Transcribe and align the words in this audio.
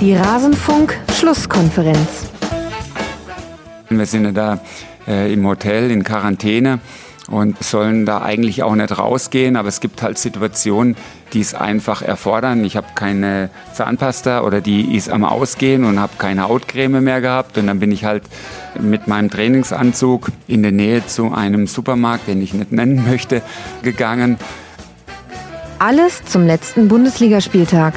Die 0.00 0.14
Rasenfunk-Schlusskonferenz. 0.14 2.30
Wir 3.90 4.06
sind 4.06 4.24
ja 4.24 4.32
da 4.32 4.60
äh, 5.06 5.30
im 5.30 5.46
Hotel 5.46 5.90
in 5.90 6.04
Quarantäne 6.04 6.78
und 7.28 7.62
sollen 7.62 8.06
da 8.06 8.22
eigentlich 8.22 8.62
auch 8.62 8.74
nicht 8.74 8.98
rausgehen, 8.98 9.56
aber 9.56 9.68
es 9.68 9.80
gibt 9.80 10.00
halt 10.00 10.16
Situationen, 10.16 10.96
die 11.34 11.42
es 11.42 11.54
einfach 11.54 12.00
erfordern. 12.00 12.64
Ich 12.64 12.78
habe 12.78 12.86
keine 12.94 13.50
Zahnpasta 13.74 14.40
oder 14.40 14.62
die 14.62 14.96
ist 14.96 15.10
am 15.10 15.22
Ausgehen 15.22 15.84
und 15.84 16.00
habe 16.00 16.14
keine 16.16 16.48
Hautcreme 16.48 17.02
mehr 17.02 17.20
gehabt 17.20 17.58
und 17.58 17.66
dann 17.66 17.78
bin 17.78 17.92
ich 17.92 18.06
halt 18.06 18.22
mit 18.80 19.06
meinem 19.06 19.28
Trainingsanzug 19.28 20.30
in 20.48 20.62
der 20.62 20.72
Nähe 20.72 21.06
zu 21.06 21.34
einem 21.34 21.66
Supermarkt, 21.66 22.26
den 22.26 22.40
ich 22.40 22.54
nicht 22.54 22.72
nennen 22.72 23.04
möchte, 23.06 23.42
gegangen. 23.82 24.38
Alles 25.78 26.24
zum 26.24 26.46
letzten 26.46 26.88
Bundesligaspieltag. 26.88 27.92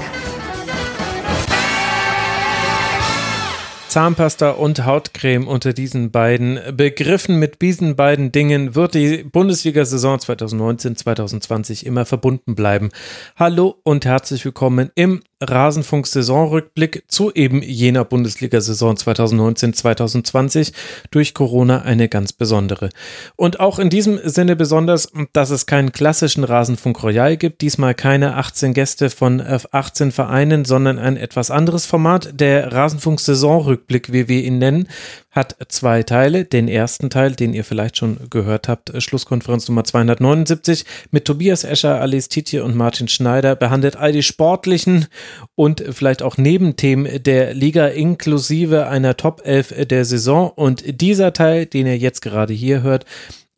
Zahnpasta 3.94 4.50
und 4.50 4.88
Hautcreme 4.88 5.48
unter 5.48 5.72
diesen 5.72 6.10
beiden 6.10 6.60
Begriffen. 6.76 7.38
Mit 7.38 7.62
diesen 7.62 7.96
beiden 7.96 8.32
Dingen 8.32 8.74
wird 8.74 8.96
die 8.96 9.24
Bundesliga-Saison 9.24 10.18
2019-2020 10.18 11.86
immer 11.86 12.04
verbunden 12.04 12.56
bleiben. 12.56 12.90
Hallo 13.36 13.76
und 13.84 14.06
herzlich 14.06 14.46
willkommen 14.46 14.90
im 14.96 15.22
Rasenfunk-Saisonrückblick 15.44 17.04
zu 17.08 17.32
eben 17.34 17.62
jener 17.62 18.06
Bundesliga-Saison 18.06 18.96
2019-2020 18.96 20.74
durch 21.12 21.34
Corona 21.34 21.82
eine 21.82 22.10
ganz 22.10 22.34
besondere. 22.34 22.90
Und 23.36 23.60
auch 23.60 23.80
in 23.80 23.90
diesem 23.90 24.20
Sinne 24.24 24.56
besonders, 24.56 25.12
dass 25.34 25.50
es 25.50 25.66
keinen 25.66 25.92
klassischen 25.92 26.44
Rasenfunk 26.44 27.04
Royal 27.04 27.38
gibt, 27.38 27.62
diesmal 27.62 27.94
keine 27.96 28.36
18 28.36 28.74
Gäste 28.74 29.10
von 29.10 29.42
18 29.42 30.12
Vereinen, 30.12 30.66
sondern 30.66 31.00
ein 31.00 31.18
etwas 31.18 31.52
anderes 31.52 31.86
Format, 31.86 32.40
der 32.40 32.72
Rasenfunk-Saisonrückblick, 32.72 34.12
wie 34.12 34.28
wir 34.28 34.44
ihn 34.44 34.58
nennen, 34.58 34.88
hat 35.34 35.58
zwei 35.68 36.04
Teile. 36.04 36.46
Den 36.46 36.68
ersten 36.68 37.10
Teil, 37.10 37.34
den 37.34 37.54
ihr 37.54 37.66
vielleicht 37.66 37.98
schon 37.98 38.30
gehört 38.30 38.70
habt, 38.70 38.92
äh, 38.92 39.02
Schlusskonferenz 39.02 39.68
Nummer 39.68 39.84
279 39.84 40.86
mit 41.12 41.26
Tobias 41.26 41.64
Escher, 41.64 42.00
Alice 42.00 42.30
Tietje 42.30 42.64
und 42.64 42.76
Martin 42.76 43.08
Schneider, 43.08 43.56
behandelt 43.56 43.98
all 43.98 44.12
die 44.12 44.24
sportlichen 44.24 45.08
und 45.56 45.84
vielleicht 45.92 46.22
auch 46.22 46.38
Nebenthemen 46.38 47.22
der 47.24 47.54
Liga 47.54 47.88
inklusive 47.88 48.88
einer 48.88 49.18
Top 49.18 49.42
11 49.44 49.88
der 49.88 50.06
Saison. 50.06 50.52
Und 50.52 51.02
dieser 51.02 51.34
Teil, 51.34 51.66
den 51.66 51.88
ihr 51.88 51.98
jetzt 51.98 52.22
gerade 52.22 52.54
hier 52.54 52.84
hört, 52.84 53.06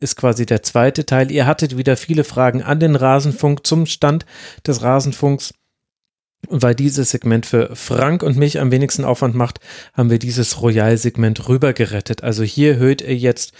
ist 0.00 0.16
quasi 0.16 0.46
der 0.46 0.62
zweite 0.62 1.06
Teil. 1.06 1.30
Ihr 1.30 1.46
hattet 1.46 1.76
wieder 1.76 1.96
viele 1.96 2.24
Fragen 2.24 2.62
an 2.62 2.80
den 2.80 2.96
Rasenfunk 2.96 3.66
zum 3.66 3.86
Stand 3.86 4.26
des 4.66 4.82
Rasenfunks. 4.82 5.54
Weil 6.48 6.74
dieses 6.74 7.10
Segment 7.10 7.46
für 7.46 7.74
Frank 7.74 8.22
und 8.22 8.36
mich 8.36 8.60
am 8.60 8.70
wenigsten 8.70 9.04
Aufwand 9.04 9.34
macht, 9.34 9.58
haben 9.94 10.10
wir 10.10 10.18
dieses 10.18 10.62
Royal-Segment 10.62 11.48
rübergerettet. 11.48 12.22
Also 12.22 12.42
hier 12.42 12.76
hört 12.76 13.00
ihr 13.00 13.16
jetzt 13.16 13.52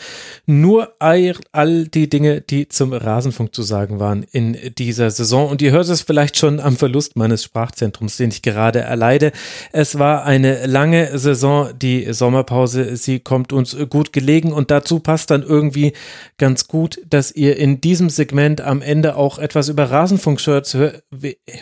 nur 0.46 0.94
all 1.00 1.86
die 1.86 2.08
Dinge, 2.08 2.40
die 2.40 2.68
zum 2.68 2.92
Rasenfunk 2.92 3.54
zu 3.54 3.62
sagen 3.62 3.98
waren 3.98 4.24
in 4.30 4.56
dieser 4.78 5.10
Saison. 5.10 5.48
Und 5.48 5.62
ihr 5.62 5.72
hört 5.72 5.88
es 5.88 6.02
vielleicht 6.02 6.36
schon 6.36 6.60
am 6.60 6.76
Verlust 6.76 7.16
meines 7.16 7.42
Sprachzentrums, 7.44 8.16
den 8.16 8.30
ich 8.30 8.42
gerade 8.42 8.80
erleide. 8.80 9.32
Es 9.72 9.98
war 9.98 10.24
eine 10.24 10.66
lange 10.66 11.18
Saison, 11.18 11.70
die 11.76 12.12
Sommerpause. 12.12 12.96
Sie 12.96 13.20
kommt 13.20 13.52
uns 13.52 13.76
gut 13.88 14.12
gelegen 14.12 14.52
und 14.52 14.70
dazu 14.70 15.00
passt 15.00 15.30
dann 15.30 15.42
irgendwie 15.42 15.92
ganz 16.38 16.68
gut, 16.68 17.00
dass 17.08 17.32
ihr 17.32 17.56
in 17.56 17.80
diesem 17.80 18.10
Segment 18.10 18.60
am 18.60 18.82
Ende 18.82 19.16
auch 19.16 19.38
etwas 19.38 19.68
über 19.68 19.90
Rasenfunk-Shirts 19.90 20.76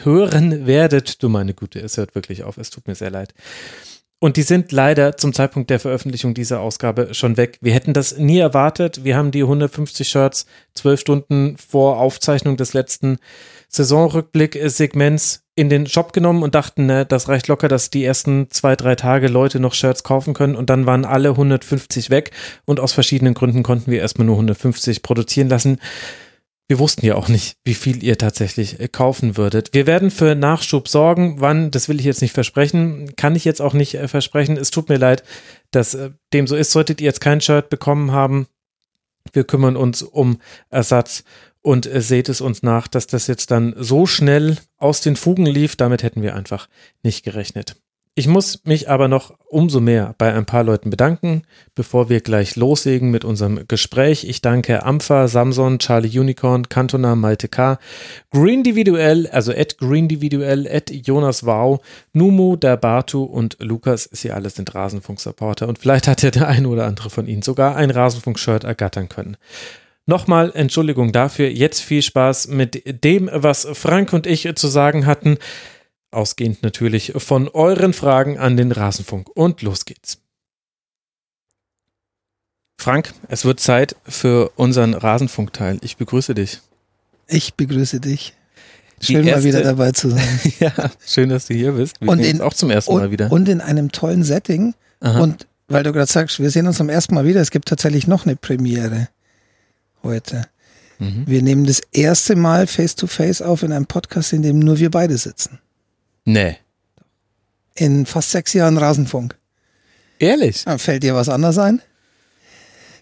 hören 0.03 0.67
werdet 0.67 1.14
du 1.23 1.29
meine 1.29 1.55
Güte, 1.55 1.81
es 1.81 1.97
hört 1.97 2.15
wirklich 2.15 2.43
auf, 2.45 2.59
es 2.59 2.71
tut 2.71 2.87
mir 2.87 2.95
sehr 2.95 3.11
leid. 3.11 3.35
Und 4.25 4.39
die 4.39 4.43
sind 4.43 4.73
leider 4.73 5.19
zum 5.19 5.35
Zeitpunkt 5.35 5.69
der 5.69 5.81
Veröffentlichung 5.81 6.33
dieser 6.33 6.61
Ausgabe 6.61 7.13
schon 7.13 7.37
weg. 7.37 7.59
Wir 7.61 7.75
hätten 7.75 7.93
das 7.93 8.17
nie 8.17 8.39
erwartet. 8.39 9.05
Wir 9.05 9.19
haben 9.19 9.33
die 9.33 9.43
150 9.43 10.09
Shirts 10.09 10.47
zwölf 10.73 11.01
Stunden 11.01 11.59
vor 11.59 11.99
Aufzeichnung 11.99 12.57
des 12.57 12.73
letzten 12.73 13.19
Saisonrückblick-Segments 13.69 15.45
in 15.57 15.69
den 15.69 15.87
Shop 15.87 16.15
genommen 16.15 16.43
und 16.43 16.55
dachten, 16.55 16.87
ne, 16.87 17.05
das 17.05 17.29
reicht 17.29 17.49
locker, 17.49 17.69
dass 17.69 17.91
die 17.91 18.03
ersten 18.03 18.49
zwei, 18.51 18.77
drei 18.77 18.95
Tage 18.95 19.29
Leute 19.29 19.61
noch 19.61 19.75
Shirts 19.75 20.05
kaufen 20.05 20.33
können. 20.33 20.57
Und 20.57 20.71
dann 20.71 20.87
waren 20.87 21.05
alle 21.05 21.29
150 21.31 22.09
weg. 22.09 22.31
Und 22.65 22.81
aus 22.81 22.95
verschiedenen 22.95 23.35
Gründen 23.35 23.63
konnten 23.63 23.91
wir 23.91 24.01
erstmal 24.01 24.27
nur 24.27 24.37
150 24.37 25.03
produzieren 25.03 25.51
lassen. 25.51 25.79
Wir 26.67 26.79
wussten 26.79 27.05
ja 27.05 27.15
auch 27.15 27.29
nicht, 27.29 27.59
wie 27.65 27.75
viel 27.75 28.03
ihr 28.03 28.17
tatsächlich 28.17 28.81
äh, 28.81 28.89
kaufen 28.89 29.37
würdet. 29.37 29.75
Wir 29.75 29.87
werden 29.87 30.11
für 30.11 30.35
Nachschub 30.35 30.89
sorgen. 30.89 31.41
Wann, 31.41 31.71
das 31.71 31.89
will 31.89 32.01
ich 32.01 32.07
jetzt 32.07 32.23
nicht 32.23 32.33
versprechen. 32.33 33.15
Kann 33.17 33.37
ich 33.37 33.45
jetzt 33.45 33.61
auch 33.61 33.75
nicht 33.75 33.95
äh, 33.95 34.09
versprechen. 34.09 34.57
Es 34.57 34.71
tut 34.71 34.89
mir 34.89 34.97
leid, 34.97 35.23
dass 35.71 35.95
äh, 35.95 36.11
dem 36.33 36.47
so 36.47 36.57
ist. 36.57 36.71
Solltet 36.71 37.01
ihr 37.01 37.07
jetzt 37.07 37.21
kein 37.21 37.43
Shirt 37.43 37.69
bekommen 37.69 38.13
haben, 38.13 38.47
wir 39.33 39.45
kümmern 39.45 39.77
uns 39.77 40.03
um 40.03 40.39
Ersatz 40.71 41.25
und 41.61 41.89
seht 41.93 42.29
es 42.29 42.41
uns 42.41 42.63
nach, 42.63 42.89
dass 42.89 43.07
das 43.07 43.27
jetzt 43.27 43.51
dann 43.51 43.75
so 43.79 44.07
schnell 44.07 44.59
aus 44.77 45.01
den 45.01 45.17
Fugen 45.17 45.47
lief. 45.47 45.77
Damit 45.77 46.03
hätten 46.03 46.23
wir 46.23 46.35
einfach 46.35 46.69
nicht 47.03 47.25
gerechnet. 47.25 47.77
Ich 48.17 48.29
muss 48.29 48.65
mich 48.65 48.89
aber 48.89 49.09
noch 49.09 49.35
umso 49.49 49.81
mehr 49.81 50.15
bei 50.19 50.33
ein 50.33 50.47
paar 50.47 50.63
Leuten 50.63 50.89
bedanken, 50.89 51.43
bevor 51.75 52.09
wir 52.09 52.21
gleich 52.21 52.55
loslegen 52.55 53.11
mit 53.11 53.25
unserem 53.25 53.67
Gespräch. 53.67 54.23
Ich 54.29 54.41
danke 54.41 54.85
Ampha, 54.85 55.27
Samson, 55.27 55.81
Charlie 55.81 56.17
Unicorn, 56.17 56.69
Cantona, 56.69 57.17
Malte 57.17 57.49
K., 57.49 57.77
Greendividuell, 58.31 59.27
also 59.27 59.51
at 59.51 59.79
Greendividuell, 59.79 60.69
at 60.69 60.93
Jonas 60.93 61.45
Wow, 61.45 61.85
Numu, 62.13 62.55
der 62.55 62.77
Batu 62.77 63.25
und 63.25 63.57
Lukas. 63.59 64.09
Sie 64.13 64.31
alle 64.31 64.49
sind 64.49 64.73
Rasenfunk-Supporter 64.73 65.67
und 65.67 65.81
vielleicht 65.81 66.07
hat 66.07 66.23
ja 66.23 66.31
der 66.31 66.47
eine 66.47 66.69
oder 66.69 66.87
andere 66.87 67.11
von 67.11 67.27
ihnen 67.27 67.43
sogar 67.43 67.75
ein 67.75 67.91
Rasenfunk-Shirt 67.91 68.63
ergattern 68.63 69.09
können. 69.09 69.37
Nochmal 70.07 70.53
Entschuldigung 70.55 71.11
dafür. 71.11 71.49
Jetzt 71.49 71.81
viel 71.81 72.03
Spaß 72.03 72.47
mit 72.47 73.03
dem, 73.05 73.29
was 73.33 73.67
Frank 73.73 74.13
und 74.13 74.29
ich 74.29 74.55
zu 74.55 74.69
sagen 74.69 75.05
hatten 75.05 75.39
ausgehend 76.15 76.63
natürlich 76.63 77.13
von 77.17 77.49
euren 77.49 77.93
Fragen 77.93 78.39
an 78.39 78.57
den 78.57 78.73
Rasenfunk. 78.73 79.29
Und 79.35 79.63
los 79.63 79.85
geht's. 79.85 80.19
Frank, 82.79 83.15
es 83.29 83.45
wird 83.45 83.61
Zeit 83.61 83.97
für 84.05 84.51
unseren 84.57 84.95
Rasenfunkteil. 84.95 85.79
Ich 85.81 85.97
begrüße 85.97 86.35
dich. 86.35 86.61
Ich 87.27 87.55
begrüße 87.55 88.01
dich. 88.01 88.35
Schön 89.01 89.27
erste, 89.27 89.41
mal 89.41 89.45
wieder 89.45 89.63
dabei 89.63 89.93
zu 89.93 90.11
sein. 90.11 90.39
ja, 90.61 90.73
schön, 91.07 91.29
dass 91.29 91.47
du 91.47 91.55
hier 91.55 91.73
bist. 91.73 92.01
Wir 92.01 92.09
und 92.09 92.21
in, 92.21 92.41
auch 92.41 92.55
zum 92.55 92.71
ersten 92.71 92.93
und, 92.93 93.01
Mal 93.01 93.11
wieder. 93.11 93.33
Und 93.33 93.49
in 93.49 93.61
einem 93.61 93.91
tollen 93.91 94.23
Setting. 94.23 94.75
Aha. 95.01 95.21
Und 95.21 95.47
weil 95.69 95.83
du 95.83 95.93
gerade 95.93 96.11
sagst, 96.11 96.41
wir 96.41 96.51
sehen 96.51 96.67
uns 96.67 96.77
zum 96.77 96.89
ersten 96.89 97.15
Mal 97.15 97.25
wieder, 97.25 97.41
es 97.41 97.51
gibt 97.51 97.69
tatsächlich 97.69 98.07
noch 98.07 98.27
eine 98.27 98.37
Premiere 98.37 99.09
heute. 100.03 100.47
Mhm. 100.99 101.25
Wir 101.27 101.43
nehmen 101.43 101.67
das 101.67 101.81
erste 101.93 102.37
Mal 102.37 102.67
face-to-face 102.67 103.41
-face 103.41 103.45
auf 103.45 103.63
in 103.63 103.73
einem 103.73 103.87
Podcast, 103.87 104.33
in 104.33 104.43
dem 104.43 104.59
nur 104.59 104.79
wir 104.79 104.91
beide 104.91 105.17
sitzen. 105.17 105.59
Nee. 106.25 106.57
In 107.75 108.07
fast 108.07 108.31
sechs 108.31 108.53
Jahren 108.53 108.79
Rasenfunk. 108.79 109.37
Ehrlich? 110.19 110.65
Ja, 110.65 110.79
fällt 110.79 111.03
dir 111.03 111.15
was 111.15 111.29
anderes 111.29 111.59
ein? 111.59 111.83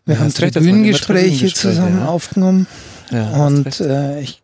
Wir 0.05 0.15
ja, 0.15 0.21
haben 0.21 0.33
Tribünengespräche 0.33 1.53
zusammen 1.53 2.01
ja. 2.01 2.09
aufgenommen. 2.09 2.67
Ja, 3.11 3.31
und 3.47 3.81
äh, 3.81 4.21
ich, 4.21 4.43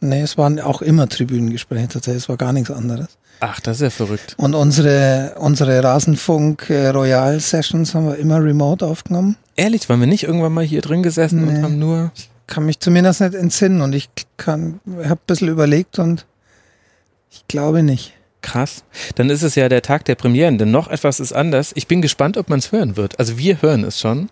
nee, 0.00 0.22
es 0.22 0.36
waren 0.36 0.58
auch 0.60 0.82
immer 0.82 1.08
Tribünengespräche 1.08 1.88
tatsächlich, 1.88 2.24
es 2.24 2.28
war 2.28 2.36
gar 2.36 2.52
nichts 2.52 2.70
anderes. 2.70 3.08
Ach, 3.40 3.60
das 3.60 3.76
ist 3.76 3.82
ja 3.82 3.90
verrückt. 3.90 4.34
Und 4.38 4.54
unsere, 4.54 5.34
unsere 5.38 5.82
Rasenfunk 5.82 6.70
äh, 6.70 6.88
Royal 6.88 7.38
Sessions 7.40 7.94
haben 7.94 8.08
wir 8.08 8.16
immer 8.16 8.42
remote 8.42 8.86
aufgenommen. 8.86 9.36
Ehrlich, 9.56 9.88
waren 9.88 10.00
wir 10.00 10.06
nicht 10.06 10.24
irgendwann 10.24 10.52
mal 10.52 10.64
hier 10.64 10.80
drin 10.80 11.02
gesessen 11.02 11.44
nee. 11.44 11.50
und 11.50 11.62
haben 11.62 11.78
nur. 11.78 12.10
Ich 12.14 12.30
kann 12.46 12.66
mich 12.66 12.80
zumindest 12.80 13.20
nicht 13.20 13.34
entsinnen 13.34 13.80
und 13.80 13.94
ich 13.94 14.08
kann, 14.36 14.80
habe 14.86 15.14
ein 15.14 15.26
bisschen 15.26 15.48
überlegt 15.48 15.98
und 15.98 16.26
ich 17.34 17.48
glaube 17.48 17.82
nicht. 17.82 18.12
Krass. 18.42 18.84
Dann 19.16 19.28
ist 19.28 19.42
es 19.42 19.54
ja 19.54 19.68
der 19.68 19.82
Tag 19.82 20.04
der 20.04 20.14
Premieren, 20.14 20.58
denn 20.58 20.70
noch 20.70 20.88
etwas 20.88 21.18
ist 21.18 21.32
anders. 21.32 21.72
Ich 21.74 21.88
bin 21.88 22.00
gespannt, 22.00 22.36
ob 22.36 22.48
man 22.48 22.58
es 22.58 22.72
hören 22.72 22.96
wird. 22.96 23.18
Also 23.18 23.38
wir 23.38 23.60
hören 23.60 23.84
es 23.84 23.98
schon. 23.98 24.28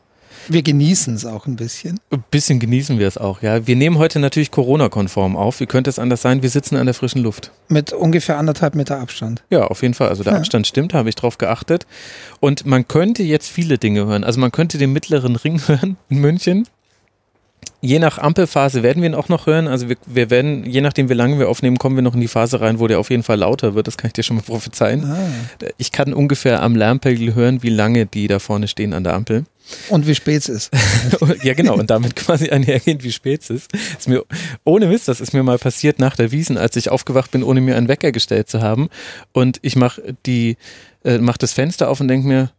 Wir 0.49 0.62
genießen 0.62 1.14
es 1.14 1.25
auch 1.25 1.46
ein 1.46 1.56
bisschen. 1.56 1.99
Ein 2.10 2.22
bisschen 2.31 2.60
genießen 2.60 2.99
wir 2.99 3.06
es 3.08 3.16
auch, 3.16 3.43
ja. 3.43 3.66
Wir 3.66 3.76
nehmen 3.76 3.99
heute 3.99 4.19
natürlich 4.19 4.50
Corona-konform 4.50 5.37
auf. 5.37 5.60
Wie 5.60 5.66
könnte 5.66 5.88
es 5.88 5.99
anders 5.99 6.22
sein? 6.22 6.43
Wir 6.43 6.50
sitzen 6.50 6.76
an 6.76 6.87
der 6.87 6.94
frischen 6.94 7.22
Luft. 7.22 7.52
Mit 7.69 7.93
ungefähr 7.93 8.38
anderthalb 8.38 8.75
Meter 8.75 8.99
Abstand. 9.00 9.43
Ja, 9.50 9.66
auf 9.66 9.82
jeden 9.82 9.94
Fall. 9.94 10.08
Also 10.08 10.25
der 10.25 10.34
ja. 10.34 10.38
Abstand 10.38 10.66
stimmt, 10.66 10.94
habe 10.94 11.08
ich 11.08 11.14
drauf 11.14 11.38
geachtet. 11.38 11.87
Und 12.40 12.66
man 12.66 12.87
könnte 12.87 13.22
jetzt 13.22 13.49
viele 13.49 13.78
Dinge 13.78 14.06
hören. 14.06 14.25
Also 14.25 14.40
man 14.40 14.52
könnte 14.52 14.78
den 14.78 14.93
mittleren 14.93 15.37
Ring 15.37 15.60
hören 15.66 15.96
in 16.08 16.19
München. 16.19 16.66
Je 17.84 17.99
nach 17.99 18.19
Ampelphase 18.19 18.84
werden 18.84 19.02
wir 19.02 19.11
ihn 19.11 19.17
auch 19.17 19.29
noch 19.29 19.46
hören. 19.46 19.67
Also 19.67 19.88
wir, 19.88 19.96
wir, 20.06 20.31
werden, 20.31 20.64
je 20.64 20.81
nachdem 20.81 21.08
wie 21.08 21.14
lange 21.14 21.40
wir 21.40 21.49
aufnehmen, 21.49 21.79
kommen 21.79 21.96
wir 21.96 22.02
noch 22.02 22.14
in 22.14 22.20
die 22.20 22.29
Phase 22.29 22.61
rein, 22.61 22.79
wo 22.79 22.87
der 22.87 23.00
auf 23.00 23.11
jeden 23.11 23.25
Fall 23.25 23.38
lauter 23.38 23.75
wird. 23.75 23.88
Das 23.88 23.96
kann 23.96 24.06
ich 24.06 24.12
dir 24.12 24.23
schon 24.23 24.37
mal 24.37 24.43
prophezeien. 24.46 25.05
Ah. 25.05 25.29
Ich 25.79 25.90
kann 25.90 26.14
ungefähr 26.14 26.62
am 26.62 26.76
Lärmpegel 26.76 27.34
hören, 27.34 27.64
wie 27.64 27.70
lange 27.70 28.06
die 28.06 28.29
da 28.29 28.38
vorne 28.38 28.69
stehen 28.69 28.94
an 28.94 29.02
der 29.02 29.14
Ampel. 29.14 29.44
Und 29.88 30.06
wie 30.06 30.14
spät 30.14 30.43
es 30.43 30.49
ist. 30.49 30.70
ja, 31.43 31.55
genau. 31.55 31.75
Und 31.75 31.90
damit 31.90 32.14
quasi 32.14 32.50
einhergehend, 32.50 33.02
wie 33.02 33.11
spät 33.11 33.43
es 33.43 33.50
ist. 33.50 33.73
ist 33.99 34.08
mir, 34.08 34.25
ohne 34.64 34.87
Mist, 34.87 35.08
das 35.08 35.20
ist 35.20 35.32
mir 35.32 35.43
mal 35.43 35.58
passiert 35.58 35.99
nach 35.99 36.14
der 36.14 36.31
Wiesen, 36.31 36.58
als 36.58 36.76
ich 36.76 36.88
aufgewacht 36.88 37.32
bin, 37.32 37.43
ohne 37.43 37.61
mir 37.61 37.76
einen 37.76 37.88
Wecker 37.88 38.12
gestellt 38.12 38.49
zu 38.49 38.61
haben. 38.61 38.90
Und 39.32 39.58
ich 39.62 39.75
mache 39.75 40.14
die, 40.25 40.56
äh, 41.05 41.19
mach 41.19 41.37
das 41.37 41.52
Fenster 41.52 41.90
auf 41.90 42.00
und 42.00 42.06
denke 42.06 42.28
mir, 42.28 42.52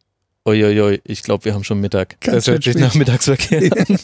uiuiui, 0.45 1.01
ich 1.05 1.23
glaube, 1.23 1.45
wir 1.45 1.53
haben 1.53 1.63
schon 1.63 1.79
Mittag. 1.79 2.19
Ganz 2.19 2.45
das 2.45 2.47
hört 2.47 2.63
sich 2.63 2.75
nach 2.75 2.95
Mittagsverkehr 2.95 3.71
an. 3.87 3.99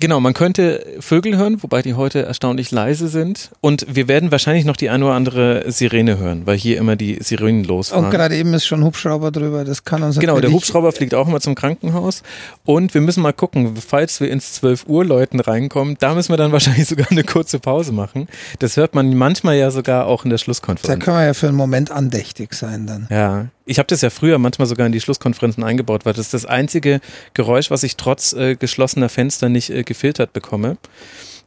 Genau, 0.00 0.20
man 0.20 0.34
könnte 0.34 0.84
Vögel 1.00 1.36
hören, 1.36 1.62
wobei 1.62 1.82
die 1.82 1.94
heute 1.94 2.22
erstaunlich 2.22 2.70
leise 2.70 3.08
sind. 3.08 3.50
Und 3.60 3.86
wir 3.88 4.08
werden 4.08 4.30
wahrscheinlich 4.30 4.64
noch 4.64 4.76
die 4.76 4.90
eine 4.90 5.04
oder 5.04 5.14
andere 5.14 5.70
Sirene 5.70 6.18
hören, 6.18 6.42
weil 6.46 6.56
hier 6.56 6.78
immer 6.78 6.96
die 6.96 7.18
Sirenen 7.20 7.64
losfahren. 7.64 8.06
Und 8.06 8.10
gerade 8.10 8.36
eben 8.36 8.54
ist 8.54 8.66
schon 8.66 8.80
ein 8.80 8.84
Hubschrauber 8.84 9.30
drüber, 9.30 9.64
das 9.64 9.84
kann 9.84 10.02
uns 10.02 10.18
Genau, 10.18 10.40
der 10.40 10.52
Hubschrauber 10.52 10.92
fliegt 10.92 11.14
auch 11.14 11.28
immer 11.28 11.40
zum 11.40 11.54
Krankenhaus. 11.54 12.22
Und 12.64 12.94
wir 12.94 13.00
müssen 13.00 13.22
mal 13.22 13.32
gucken, 13.32 13.76
falls 13.76 14.20
wir 14.20 14.30
ins 14.30 14.54
12 14.54 14.86
Uhr 14.86 15.04
Leuten 15.04 15.40
reinkommen, 15.40 15.96
da 15.98 16.14
müssen 16.14 16.32
wir 16.32 16.36
dann 16.36 16.52
wahrscheinlich 16.52 16.88
sogar 16.88 17.10
eine 17.10 17.24
kurze 17.24 17.58
Pause 17.58 17.92
machen. 17.92 18.28
Das 18.58 18.76
hört 18.76 18.94
man 18.94 19.14
manchmal 19.14 19.56
ja 19.56 19.70
sogar 19.70 20.06
auch 20.06 20.24
in 20.24 20.30
der 20.30 20.38
Schlusskonferenz. 20.38 20.98
Da 20.98 21.04
können 21.04 21.18
wir 21.18 21.26
ja 21.26 21.34
für 21.34 21.48
einen 21.48 21.56
Moment 21.56 21.90
andächtig 21.90 22.54
sein 22.54 22.86
dann. 22.86 23.06
Ja, 23.10 23.46
ich 23.66 23.78
habe 23.78 23.86
das 23.86 24.02
ja 24.02 24.10
früher 24.10 24.38
manchmal 24.38 24.66
sogar 24.66 24.86
in 24.86 24.92
die 24.92 25.00
Schlusskonferenzen 25.00 25.64
eingebaut, 25.64 26.04
weil 26.04 26.12
das 26.12 26.26
ist 26.26 26.34
das 26.34 26.46
einzige 26.46 27.00
Geräusch, 27.32 27.70
was 27.70 27.82
ich 27.82 27.96
trotz 27.96 28.32
äh, 28.32 28.56
geschlossener 28.56 29.08
Fenster 29.08 29.48
nicht 29.48 29.70
äh, 29.70 29.82
gefiltert 29.84 30.32
bekomme. 30.32 30.76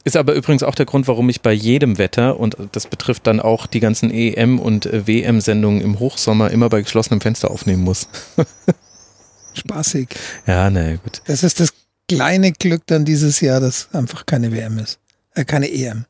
Ist 0.03 0.15
aber 0.15 0.33
übrigens 0.33 0.63
auch 0.63 0.75
der 0.75 0.85
Grund, 0.85 1.07
warum 1.07 1.29
ich 1.29 1.41
bei 1.41 1.51
jedem 1.51 1.97
Wetter, 1.97 2.39
und 2.39 2.55
das 2.71 2.87
betrifft 2.87 3.27
dann 3.27 3.39
auch 3.39 3.67
die 3.67 3.79
ganzen 3.79 4.09
EM- 4.09 4.59
und 4.59 4.85
äh, 4.85 5.05
WM-Sendungen 5.05 5.81
im 5.81 5.99
Hochsommer, 5.99 6.49
immer 6.51 6.69
bei 6.69 6.81
geschlossenem 6.81 7.21
Fenster 7.21 7.51
aufnehmen 7.51 7.83
muss. 7.83 8.07
Spaßig. 9.53 10.09
Ja, 10.45 10.69
naja, 10.69 10.97
gut. 10.97 11.21
Das 11.25 11.43
ist 11.43 11.59
das 11.59 11.73
kleine 12.07 12.51
Glück 12.53 12.83
dann 12.85 13.05
dieses 13.05 13.41
Jahr, 13.41 13.59
dass 13.59 13.93
einfach 13.93 14.25
keine 14.25 14.51
WM 14.51 14.79
ist. 14.79 14.99
Äh, 15.35 15.45
keine 15.45 15.69
EM. 15.69 16.05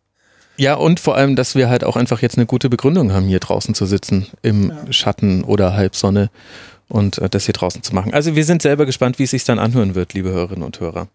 Ja, 0.58 0.74
und 0.74 1.00
vor 1.00 1.16
allem, 1.16 1.36
dass 1.36 1.56
wir 1.56 1.70
halt 1.70 1.84
auch 1.84 1.96
einfach 1.96 2.22
jetzt 2.22 2.38
eine 2.38 2.48
gute 2.48 2.70
Begründung 2.70 3.14
haben, 3.14 3.28
hier 3.28 3.40
draußen 3.40 3.76
zu 3.76 3.86
sitzen, 3.86 4.28
im 4.42 4.70
ja. 4.70 4.92
Schatten 4.92 5.44
oder 5.44 5.74
Halbsonne 5.74 6.30
und 6.90 7.20
äh, 7.20 7.30
das 7.30 7.46
hier 7.46 7.54
draußen 7.54 7.84
zu 7.84 7.94
machen. 7.94 8.14
Also 8.14 8.36
wir 8.36 8.44
sind 8.44 8.62
selber 8.62 8.86
gespannt, 8.86 9.20
wie 9.20 9.24
es 9.24 9.32
sich 9.32 9.44
dann 9.44 9.60
anhören 9.60 9.94
wird, 9.96 10.14
liebe 10.14 10.30
Hörerinnen 10.30 10.64
und 10.64 10.80
Hörer. 10.80 11.08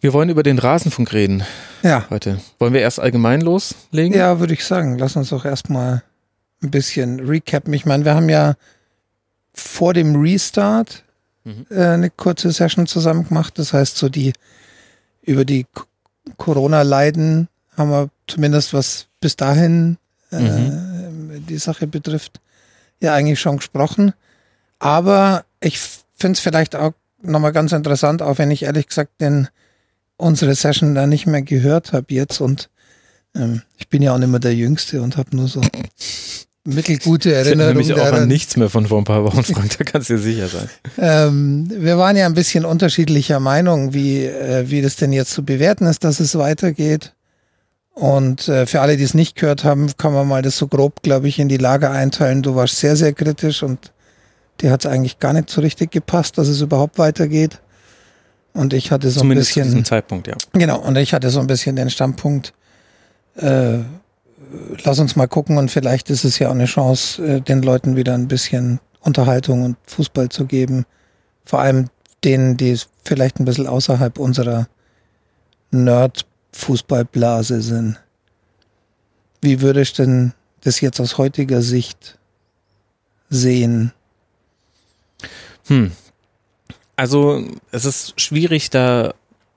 Wir 0.00 0.12
wollen 0.12 0.28
über 0.28 0.42
den 0.42 0.58
Rasenfunk 0.58 1.12
reden. 1.12 1.42
Ja. 1.82 2.06
Heute. 2.10 2.40
Wollen 2.58 2.74
wir 2.74 2.80
erst 2.80 3.00
allgemein 3.00 3.40
loslegen? 3.40 4.16
Ja, 4.16 4.40
würde 4.40 4.52
ich 4.52 4.64
sagen. 4.64 4.98
Lass 4.98 5.16
uns 5.16 5.30
doch 5.30 5.44
erstmal 5.44 6.02
ein 6.62 6.70
bisschen 6.70 7.20
recappen. 7.20 7.72
Ich 7.72 7.86
meine, 7.86 8.04
wir 8.04 8.14
haben 8.14 8.28
ja 8.28 8.54
vor 9.54 9.94
dem 9.94 10.14
Restart 10.16 11.04
mhm. 11.44 11.66
äh, 11.70 11.82
eine 11.82 12.10
kurze 12.10 12.50
Session 12.50 12.86
zusammen 12.86 13.26
gemacht. 13.26 13.58
Das 13.58 13.72
heißt, 13.72 13.96
so 13.96 14.08
die 14.08 14.32
über 15.22 15.44
die 15.44 15.66
Corona-Leiden 16.36 17.48
haben 17.76 17.90
wir 17.90 18.10
zumindest 18.26 18.72
was 18.72 19.06
bis 19.20 19.36
dahin 19.36 19.98
äh, 20.32 20.40
mhm. 20.40 21.46
die 21.46 21.58
Sache 21.58 21.86
betrifft, 21.86 22.40
ja 23.00 23.14
eigentlich 23.14 23.40
schon 23.40 23.58
gesprochen. 23.58 24.12
Aber 24.78 25.44
ich 25.60 25.78
finde 25.78 26.34
es 26.34 26.40
vielleicht 26.40 26.76
auch 26.76 26.92
nochmal 27.22 27.52
ganz 27.52 27.72
interessant, 27.72 28.22
auch 28.22 28.38
wenn 28.38 28.50
ich 28.50 28.64
ehrlich 28.64 28.88
gesagt 28.88 29.20
den, 29.20 29.48
unsere 30.16 30.54
Session 30.54 30.94
da 30.94 31.06
nicht 31.06 31.26
mehr 31.26 31.42
gehört 31.42 31.92
habe 31.92 32.06
jetzt 32.14 32.40
und 32.40 32.70
ähm, 33.34 33.62
ich 33.76 33.88
bin 33.88 34.02
ja 34.02 34.14
auch 34.14 34.18
nicht 34.18 34.30
mehr 34.30 34.40
der 34.40 34.54
Jüngste 34.54 35.02
und 35.02 35.16
habe 35.16 35.36
nur 35.36 35.48
so 35.48 35.60
mittelgute 36.64 37.34
Erinnerungen. 37.34 37.80
Ich 37.80 37.90
erinnere 37.90 38.04
mich 38.04 38.14
auch 38.14 38.20
an 38.22 38.28
nichts 38.28 38.56
mehr 38.56 38.70
von 38.70 38.86
vor 38.86 38.98
ein 38.98 39.04
paar 39.04 39.24
Wochen, 39.24 39.44
Frank, 39.44 39.76
da 39.78 39.84
kannst 39.84 40.10
du 40.10 40.14
dir 40.14 40.20
sicher 40.20 40.48
sein. 40.48 40.68
Ähm, 40.98 41.70
wir 41.70 41.98
waren 41.98 42.16
ja 42.16 42.26
ein 42.26 42.34
bisschen 42.34 42.64
unterschiedlicher 42.64 43.40
Meinung, 43.40 43.94
wie, 43.94 44.24
äh, 44.24 44.68
wie 44.68 44.82
das 44.82 44.96
denn 44.96 45.12
jetzt 45.12 45.32
zu 45.32 45.44
bewerten 45.44 45.86
ist, 45.86 46.04
dass 46.04 46.20
es 46.20 46.36
weitergeht. 46.36 47.12
Und 47.96 48.46
äh, 48.48 48.66
für 48.66 48.82
alle, 48.82 48.98
die 48.98 49.04
es 49.04 49.14
nicht 49.14 49.36
gehört 49.36 49.64
haben, 49.64 49.90
kann 49.96 50.12
man 50.12 50.28
mal 50.28 50.42
das 50.42 50.58
so 50.58 50.66
grob, 50.66 51.02
glaube 51.02 51.28
ich, 51.28 51.38
in 51.38 51.48
die 51.48 51.56
Lager 51.56 51.90
einteilen. 51.90 52.42
Du 52.42 52.54
warst 52.54 52.76
sehr, 52.76 52.94
sehr 52.94 53.14
kritisch 53.14 53.62
und 53.62 53.90
dir 54.60 54.70
hat 54.70 54.84
es 54.84 54.90
eigentlich 54.90 55.18
gar 55.18 55.32
nicht 55.32 55.48
so 55.48 55.62
richtig 55.62 55.92
gepasst, 55.92 56.36
dass 56.36 56.48
es 56.48 56.60
überhaupt 56.60 56.98
weitergeht. 56.98 57.58
Und 58.52 58.74
ich 58.74 58.90
hatte 58.90 59.10
so 59.10 59.20
Zumindest 59.20 59.48
ein 59.48 59.50
bisschen. 59.50 59.64
Zu 59.64 59.68
diesem 59.70 59.84
Zeitpunkt, 59.86 60.26
ja. 60.26 60.34
Genau, 60.52 60.78
und 60.78 60.96
ich 60.96 61.14
hatte 61.14 61.30
so 61.30 61.40
ein 61.40 61.46
bisschen 61.46 61.74
den 61.74 61.88
Standpunkt, 61.88 62.52
äh, 63.36 63.78
lass 64.84 64.98
uns 64.98 65.16
mal 65.16 65.26
gucken 65.26 65.56
und 65.56 65.70
vielleicht 65.70 66.10
ist 66.10 66.24
es 66.24 66.38
ja 66.38 66.48
auch 66.48 66.54
eine 66.54 66.66
Chance, 66.66 67.26
äh, 67.26 67.40
den 67.40 67.62
Leuten 67.62 67.96
wieder 67.96 68.12
ein 68.12 68.28
bisschen 68.28 68.78
Unterhaltung 69.00 69.62
und 69.62 69.78
Fußball 69.86 70.28
zu 70.28 70.44
geben. 70.44 70.84
Vor 71.46 71.60
allem 71.60 71.88
denen, 72.24 72.58
die 72.58 72.78
vielleicht 73.04 73.40
ein 73.40 73.46
bisschen 73.46 73.66
außerhalb 73.66 74.18
unserer 74.18 74.68
Nerd- 75.70 76.26
Fußballblase 76.56 77.60
sind. 77.60 78.00
Wie 79.42 79.60
würdest 79.60 79.98
du 79.98 80.04
denn 80.04 80.32
das 80.62 80.80
jetzt 80.80 81.00
aus 81.00 81.18
heutiger 81.18 81.62
Sicht 81.62 82.18
sehen? 83.28 83.92
Hm. 85.66 85.92
Also 86.96 87.44
es 87.72 87.84
ist 87.84 88.18
schwierig 88.18 88.70
da, 88.70 89.12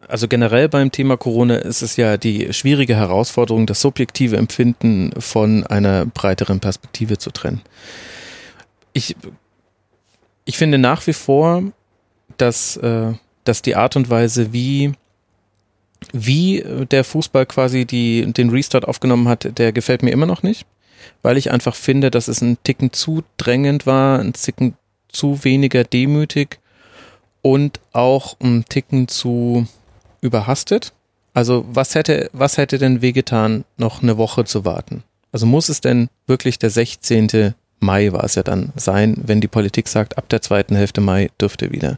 also 0.08 0.28
generell 0.28 0.68
beim 0.68 0.92
Thema 0.92 1.16
Corona 1.16 1.56
ist 1.56 1.82
es 1.82 1.96
ja 1.96 2.18
die 2.18 2.54
schwierige 2.54 2.96
Herausforderung, 2.96 3.66
das 3.66 3.80
subjektive 3.80 4.36
Empfinden 4.36 5.14
von 5.20 5.66
einer 5.66 6.06
breiteren 6.06 6.60
Perspektive 6.60 7.18
zu 7.18 7.32
trennen. 7.32 7.62
Ich, 8.92 9.16
ich 10.44 10.58
finde 10.58 10.78
nach 10.78 11.08
wie 11.08 11.14
vor, 11.14 11.64
dass, 12.38 12.76
äh, 12.78 13.14
dass 13.46 13.62
die 13.62 13.78
Art 13.78 13.96
und 13.96 14.10
Weise, 14.10 14.52
wie 14.52 14.94
wie 16.14 16.64
der 16.90 17.04
Fußball 17.04 17.46
quasi 17.46 17.86
die, 17.86 18.32
den 18.32 18.50
Restart 18.50 18.88
aufgenommen 18.88 19.28
hat, 19.28 19.58
der 19.58 19.72
gefällt 19.72 20.04
mir 20.04 20.12
immer 20.12 20.26
noch 20.26 20.44
nicht, 20.44 20.66
weil 21.22 21.38
ich 21.38 21.52
einfach 21.52 21.76
finde, 21.76 22.12
dass 22.12 22.28
es 22.28 22.42
ein 22.42 22.58
Ticken 22.64 22.94
zu 22.94 23.24
drängend 23.38 23.86
war, 23.86 24.20
ein 24.20 24.34
Ticken 24.34 24.76
zu 25.10 25.44
weniger 25.44 25.84
demütig 25.84 26.60
und 27.42 27.80
auch 27.94 28.38
ein 28.40 28.66
Ticken 28.68 29.08
zu 29.08 29.68
überhastet. 30.22 30.94
Also 31.34 31.66
was 31.70 31.96
hätte, 31.96 32.30
was 32.34 32.58
hätte 32.58 32.78
denn 32.78 33.02
wehgetan, 33.02 33.66
noch 33.78 34.02
eine 34.02 34.18
Woche 34.18 34.46
zu 34.46 34.66
warten? 34.66 35.04
Also 35.32 35.46
muss 35.46 35.70
es 35.70 35.82
denn 35.82 36.10
wirklich 36.28 36.60
der 36.60 36.70
16. 36.70 37.54
Mai 37.80 38.12
war 38.12 38.24
es 38.24 38.36
ja 38.36 38.44
dann 38.44 38.74
sein, 38.76 39.16
wenn 39.24 39.42
die 39.42 39.48
Politik 39.48 39.88
sagt, 39.88 40.18
ab 40.18 40.28
der 40.30 40.42
zweiten 40.42 40.76
Hälfte 40.76 41.02
Mai 41.02 41.30
dürfte 41.40 41.72
wieder 41.72 41.98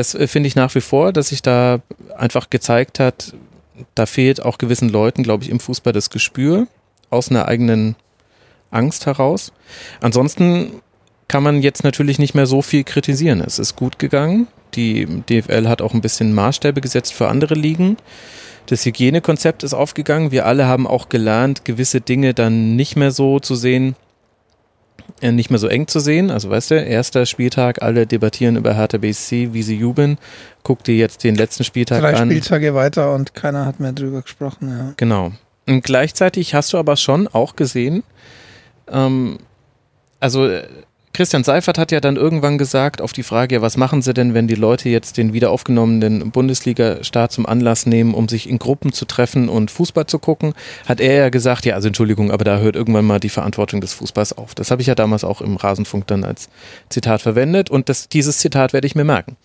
das 0.00 0.14
äh, 0.14 0.26
finde 0.26 0.46
ich 0.46 0.56
nach 0.56 0.74
wie 0.74 0.80
vor, 0.80 1.12
dass 1.12 1.28
sich 1.28 1.42
da 1.42 1.80
einfach 2.16 2.50
gezeigt 2.50 2.98
hat, 2.98 3.34
da 3.94 4.06
fehlt 4.06 4.42
auch 4.42 4.58
gewissen 4.58 4.88
Leuten, 4.88 5.22
glaube 5.22 5.44
ich, 5.44 5.50
im 5.50 5.60
Fußball 5.60 5.92
das 5.92 6.10
Gespür 6.10 6.66
aus 7.10 7.30
einer 7.30 7.46
eigenen 7.46 7.96
Angst 8.70 9.06
heraus. 9.06 9.52
Ansonsten 10.00 10.80
kann 11.28 11.42
man 11.42 11.62
jetzt 11.62 11.84
natürlich 11.84 12.18
nicht 12.18 12.34
mehr 12.34 12.46
so 12.46 12.62
viel 12.62 12.84
kritisieren. 12.84 13.40
Es 13.40 13.58
ist 13.58 13.76
gut 13.76 13.98
gegangen. 13.98 14.48
Die 14.74 15.06
DFL 15.28 15.68
hat 15.68 15.82
auch 15.82 15.92
ein 15.94 16.00
bisschen 16.00 16.32
Maßstäbe 16.32 16.80
gesetzt 16.80 17.12
für 17.12 17.28
andere 17.28 17.54
Ligen. 17.54 17.96
Das 18.66 18.84
Hygienekonzept 18.84 19.62
ist 19.62 19.74
aufgegangen. 19.74 20.30
Wir 20.30 20.46
alle 20.46 20.66
haben 20.66 20.86
auch 20.86 21.08
gelernt, 21.08 21.64
gewisse 21.64 22.00
Dinge 22.00 22.34
dann 22.34 22.76
nicht 22.76 22.96
mehr 22.96 23.10
so 23.10 23.38
zu 23.38 23.54
sehen, 23.54 23.96
nicht 25.22 25.50
mehr 25.50 25.58
so 25.58 25.68
eng 25.68 25.86
zu 25.86 26.00
sehen. 26.00 26.30
Also 26.30 26.50
weißt 26.50 26.72
du, 26.72 26.74
erster 26.74 27.26
Spieltag, 27.26 27.82
alle 27.82 28.06
debattieren 28.06 28.56
über 28.56 28.74
Hertha 28.74 28.98
BSC, 28.98 29.52
wie 29.52 29.62
sie 29.62 29.76
jubeln. 29.76 30.18
Guck 30.62 30.84
dir 30.84 30.96
jetzt 30.96 31.24
den 31.24 31.34
letzten 31.34 31.64
Spieltag 31.64 32.00
Drei 32.00 32.14
an. 32.14 32.28
Drei 32.28 32.36
Spieltage 32.36 32.74
weiter 32.74 33.14
und 33.14 33.34
keiner 33.34 33.66
hat 33.66 33.80
mehr 33.80 33.92
drüber 33.92 34.22
gesprochen. 34.22 34.68
Ja. 34.68 34.94
Genau. 34.96 35.32
Und 35.66 35.84
gleichzeitig 35.84 36.54
hast 36.54 36.72
du 36.72 36.78
aber 36.78 36.96
schon 36.96 37.28
auch 37.28 37.56
gesehen, 37.56 38.02
ähm, 38.90 39.38
also 40.18 40.48
Christian 41.12 41.42
Seifert 41.42 41.76
hat 41.76 41.90
ja 41.90 42.00
dann 42.00 42.16
irgendwann 42.16 42.56
gesagt, 42.56 43.00
auf 43.00 43.12
die 43.12 43.24
Frage, 43.24 43.56
ja, 43.56 43.62
was 43.62 43.76
machen 43.76 44.00
sie 44.00 44.14
denn, 44.14 44.32
wenn 44.32 44.46
die 44.46 44.54
Leute 44.54 44.88
jetzt 44.88 45.16
den 45.16 45.32
wieder 45.32 45.50
aufgenommenen 45.50 46.30
Bundesliga-Start 46.30 47.32
zum 47.32 47.46
Anlass 47.46 47.84
nehmen, 47.84 48.14
um 48.14 48.28
sich 48.28 48.48
in 48.48 48.58
Gruppen 48.58 48.92
zu 48.92 49.04
treffen 49.06 49.48
und 49.48 49.72
Fußball 49.72 50.06
zu 50.06 50.20
gucken, 50.20 50.54
hat 50.86 51.00
er 51.00 51.14
ja 51.14 51.28
gesagt, 51.28 51.66
ja, 51.66 51.74
also 51.74 51.88
Entschuldigung, 51.88 52.30
aber 52.30 52.44
da 52.44 52.58
hört 52.58 52.76
irgendwann 52.76 53.04
mal 53.04 53.18
die 53.18 53.28
Verantwortung 53.28 53.80
des 53.80 53.92
Fußballs 53.92 54.38
auf. 54.38 54.54
Das 54.54 54.70
habe 54.70 54.82
ich 54.82 54.88
ja 54.88 54.94
damals 54.94 55.24
auch 55.24 55.40
im 55.40 55.56
Rasenfunk 55.56 56.06
dann 56.06 56.24
als 56.24 56.48
Zitat 56.90 57.22
verwendet 57.22 57.70
und 57.70 57.88
das, 57.88 58.08
dieses 58.08 58.38
Zitat 58.38 58.72
werde 58.72 58.86
ich 58.86 58.94
mir 58.94 59.04
merken. 59.04 59.36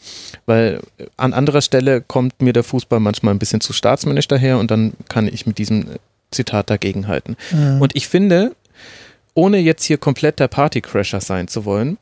Weil 0.45 0.81
an 1.17 1.34
anderer 1.34 1.62
Stelle 1.62 2.01
kommt 2.01 2.41
mir 2.41 2.53
der 2.53 2.63
Fußball 2.63 3.00
manchmal 3.00 3.34
ein 3.34 3.39
bisschen 3.39 3.62
zu 3.62 3.74
staatsmännisch 3.74 4.27
daher 4.27 4.60
und 4.60 4.69
dann 4.69 4.93
kann 5.10 5.27
ich 5.27 5.48
mit 5.48 5.57
diesem 5.57 5.86
Zitat 6.31 6.69
dagegenhalten. 6.69 7.38
Mhm. 7.51 7.81
Und 7.81 7.95
ich 7.95 8.07
finde, 8.07 8.55
ohne 9.36 9.60
jetzt 9.60 9.84
hier 9.84 10.00
komplett 10.00 10.39
der 10.39 10.48
Partycrasher 10.48 11.22
sein 11.22 11.48
zu 11.48 11.65
wollen, 11.65 12.00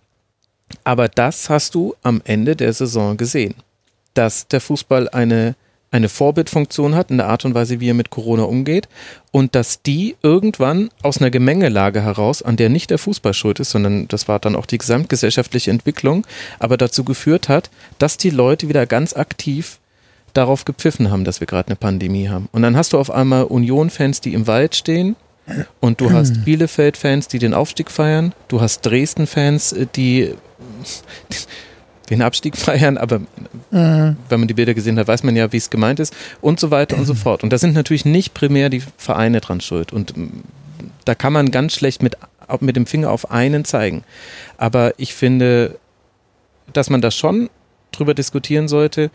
aber 0.85 1.09
das 1.09 1.49
hast 1.49 1.75
du 1.75 1.95
am 2.01 2.21
Ende 2.23 2.55
der 2.55 2.71
Saison 2.71 3.17
gesehen, 3.17 3.55
dass 4.13 4.47
der 4.47 4.61
Fußball 4.61 5.09
eine 5.09 5.55
eine 5.93 6.09
Vorbildfunktion 6.09 6.95
hat 6.95 7.11
in 7.11 7.17
der 7.17 7.27
Art 7.27 7.45
und 7.45 7.53
Weise, 7.53 7.79
wie 7.79 7.89
er 7.89 7.93
mit 7.93 8.09
Corona 8.09 8.43
umgeht 8.43 8.89
und 9.31 9.53
dass 9.53 9.83
die 9.83 10.15
irgendwann 10.23 10.89
aus 11.03 11.19
einer 11.19 11.29
Gemengelage 11.29 12.01
heraus, 12.01 12.41
an 12.41 12.57
der 12.57 12.69
nicht 12.69 12.89
der 12.89 12.97
Fußball 12.97 13.35
schuld 13.35 13.59
ist, 13.59 13.69
sondern 13.69 14.07
das 14.07 14.27
war 14.27 14.39
dann 14.39 14.55
auch 14.55 14.65
die 14.65 14.79
gesamtgesellschaftliche 14.79 15.69
Entwicklung, 15.69 16.25
aber 16.57 16.77
dazu 16.77 17.03
geführt 17.03 17.47
hat, 17.47 17.69
dass 17.99 18.17
die 18.17 18.31
Leute 18.31 18.69
wieder 18.69 18.87
ganz 18.87 19.15
aktiv 19.15 19.77
darauf 20.33 20.65
gepfiffen 20.65 21.11
haben, 21.11 21.25
dass 21.25 21.41
wir 21.41 21.47
gerade 21.47 21.67
eine 21.67 21.75
Pandemie 21.75 22.27
haben. 22.27 22.49
Und 22.51 22.63
dann 22.63 22.75
hast 22.75 22.93
du 22.93 22.97
auf 22.97 23.11
einmal 23.11 23.43
Union-Fans, 23.43 24.19
die 24.19 24.33
im 24.33 24.47
Wald 24.47 24.75
stehen 24.75 25.15
und 25.79 25.99
du 25.99 26.11
hast 26.11 26.45
Bielefeld-Fans, 26.45 27.27
die 27.27 27.39
den 27.39 27.53
Aufstieg 27.53 27.91
feiern, 27.91 28.33
du 28.47 28.61
hast 28.61 28.81
Dresden-Fans, 28.81 29.75
die 29.95 30.33
den 32.09 32.21
Abstieg 32.21 32.57
feiern, 32.57 32.97
aber 32.97 33.19
mhm. 33.71 34.17
wenn 34.29 34.39
man 34.39 34.47
die 34.47 34.53
Bilder 34.53 34.73
gesehen 34.73 34.97
hat, 34.99 35.07
weiß 35.07 35.23
man 35.23 35.35
ja, 35.35 35.51
wie 35.51 35.57
es 35.57 35.69
gemeint 35.69 35.99
ist 35.99 36.13
und 36.41 36.59
so 36.59 36.71
weiter 36.71 36.97
und 36.97 37.05
so 37.05 37.13
fort. 37.13 37.43
Und 37.43 37.51
da 37.51 37.57
sind 37.57 37.73
natürlich 37.73 38.05
nicht 38.05 38.33
primär 38.33 38.69
die 38.69 38.83
Vereine 38.97 39.41
dran 39.41 39.61
schuld. 39.61 39.93
Und 39.93 40.15
mm, 40.15 40.43
da 41.05 41.15
kann 41.15 41.33
man 41.33 41.51
ganz 41.51 41.73
schlecht 41.73 42.03
mit, 42.03 42.17
mit 42.59 42.75
dem 42.75 42.85
Finger 42.85 43.11
auf 43.11 43.31
einen 43.31 43.65
zeigen. 43.65 44.03
Aber 44.57 44.93
ich 44.97 45.13
finde, 45.13 45.79
dass 46.71 46.89
man 46.89 47.01
da 47.01 47.11
schon 47.11 47.49
drüber 47.91 48.13
diskutieren 48.13 48.67
sollte, 48.67 49.11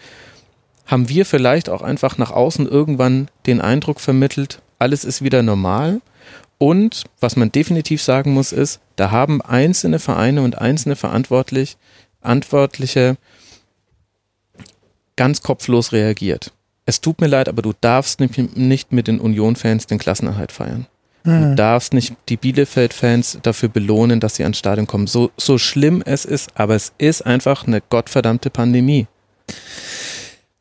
haben 0.87 1.09
wir 1.09 1.27
vielleicht 1.27 1.69
auch 1.69 1.83
einfach 1.83 2.17
nach 2.17 2.31
außen 2.31 2.67
irgendwann 2.67 3.29
den 3.47 3.61
Eindruck 3.61 4.01
vermittelt, 4.01 4.61
alles 4.79 5.05
ist 5.05 5.23
wieder 5.23 5.43
normal. 5.43 6.01
Und 6.59 7.05
was 7.21 7.37
man 7.37 7.53
definitiv 7.53 8.03
sagen 8.03 8.35
muss, 8.35 8.53
ist, 8.53 8.81
da 8.97 9.13
haben 9.13 9.41
einzelne 9.41 10.01
Vereine 10.01 10.43
und 10.43 10.59
einzelne 10.59 10.97
verantwortlich 10.97 11.77
Verantwortliche 12.21 13.17
ganz 15.17 15.43
kopflos 15.43 15.93
reagiert. 15.93 16.53
Es 16.85 17.01
tut 17.01 17.21
mir 17.21 17.27
leid, 17.27 17.49
aber 17.49 17.63
du 17.63 17.73
darfst 17.81 18.21
nicht 18.21 18.93
mit 18.93 19.09
den 19.09 19.21
Union-Fans 19.21 19.87
den 19.87 19.99
Klassenerhalt 19.99 20.53
feiern. 20.53 20.87
Du 21.25 21.31
hm. 21.31 21.57
darfst 21.57 21.93
nicht 21.93 22.15
die 22.29 22.37
Bielefeld-Fans 22.37 23.39
dafür 23.43 23.69
belohnen, 23.69 24.21
dass 24.21 24.37
sie 24.37 24.45
ans 24.45 24.59
Stadion 24.59 24.87
kommen. 24.87 25.07
So, 25.07 25.31
so 25.37 25.59
schlimm 25.59 26.03
es 26.05 26.25
ist, 26.25 26.51
aber 26.55 26.75
es 26.75 26.93
ist 26.99 27.27
einfach 27.27 27.67
eine 27.67 27.81
gottverdammte 27.81 28.51
Pandemie. 28.51 29.07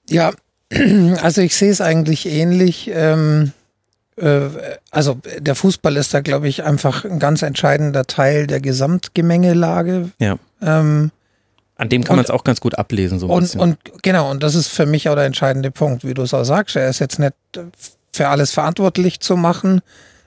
Ja, 0.10 0.34
also 1.22 1.42
ich 1.42 1.56
sehe 1.56 1.72
es 1.72 1.82
eigentlich 1.82 2.26
ähnlich. 2.26 2.90
Ähm, 2.94 3.52
äh, 3.54 3.57
also 4.20 5.20
der 5.38 5.56
Fußball 5.56 5.96
ist 5.96 6.14
da, 6.14 6.22
glaube 6.22 6.48
ich, 6.48 6.64
einfach 6.64 7.06
ein 7.06 7.20
ganz 7.20 7.44
entscheidender 7.44 8.06
Teil 8.06 8.48
der 8.48 8.60
Gesamtgemengelage. 8.60 10.10
Ja. 10.20 10.38
Ähm, 10.62 11.12
an 11.76 11.90
dem 11.90 12.04
kann 12.04 12.16
man 12.16 12.26
es 12.26 12.32
auch 12.32 12.44
ganz 12.44 12.60
gut 12.60 12.76
ablesen. 12.76 13.20
So 13.20 13.28
und, 13.28 13.56
und 13.56 13.78
genau, 14.02 14.32
und 14.32 14.42
das 14.42 14.56
ist 14.56 14.70
für 14.70 14.88
mich 14.88 15.10
auch 15.10 15.16
der 15.16 15.26
entscheidende 15.26 15.70
Punkt, 15.70 16.04
wie 16.04 16.16
du 16.16 16.24
es 16.24 16.34
auch 16.34 16.44
sagst. 16.44 16.76
Er 16.76 16.90
ist 16.90 17.00
jetzt 17.00 17.20
nicht 17.20 17.34
für 18.12 18.28
alles 18.30 18.52
verantwortlich 18.52 19.20
zu 19.20 19.38
machen, 19.38 19.82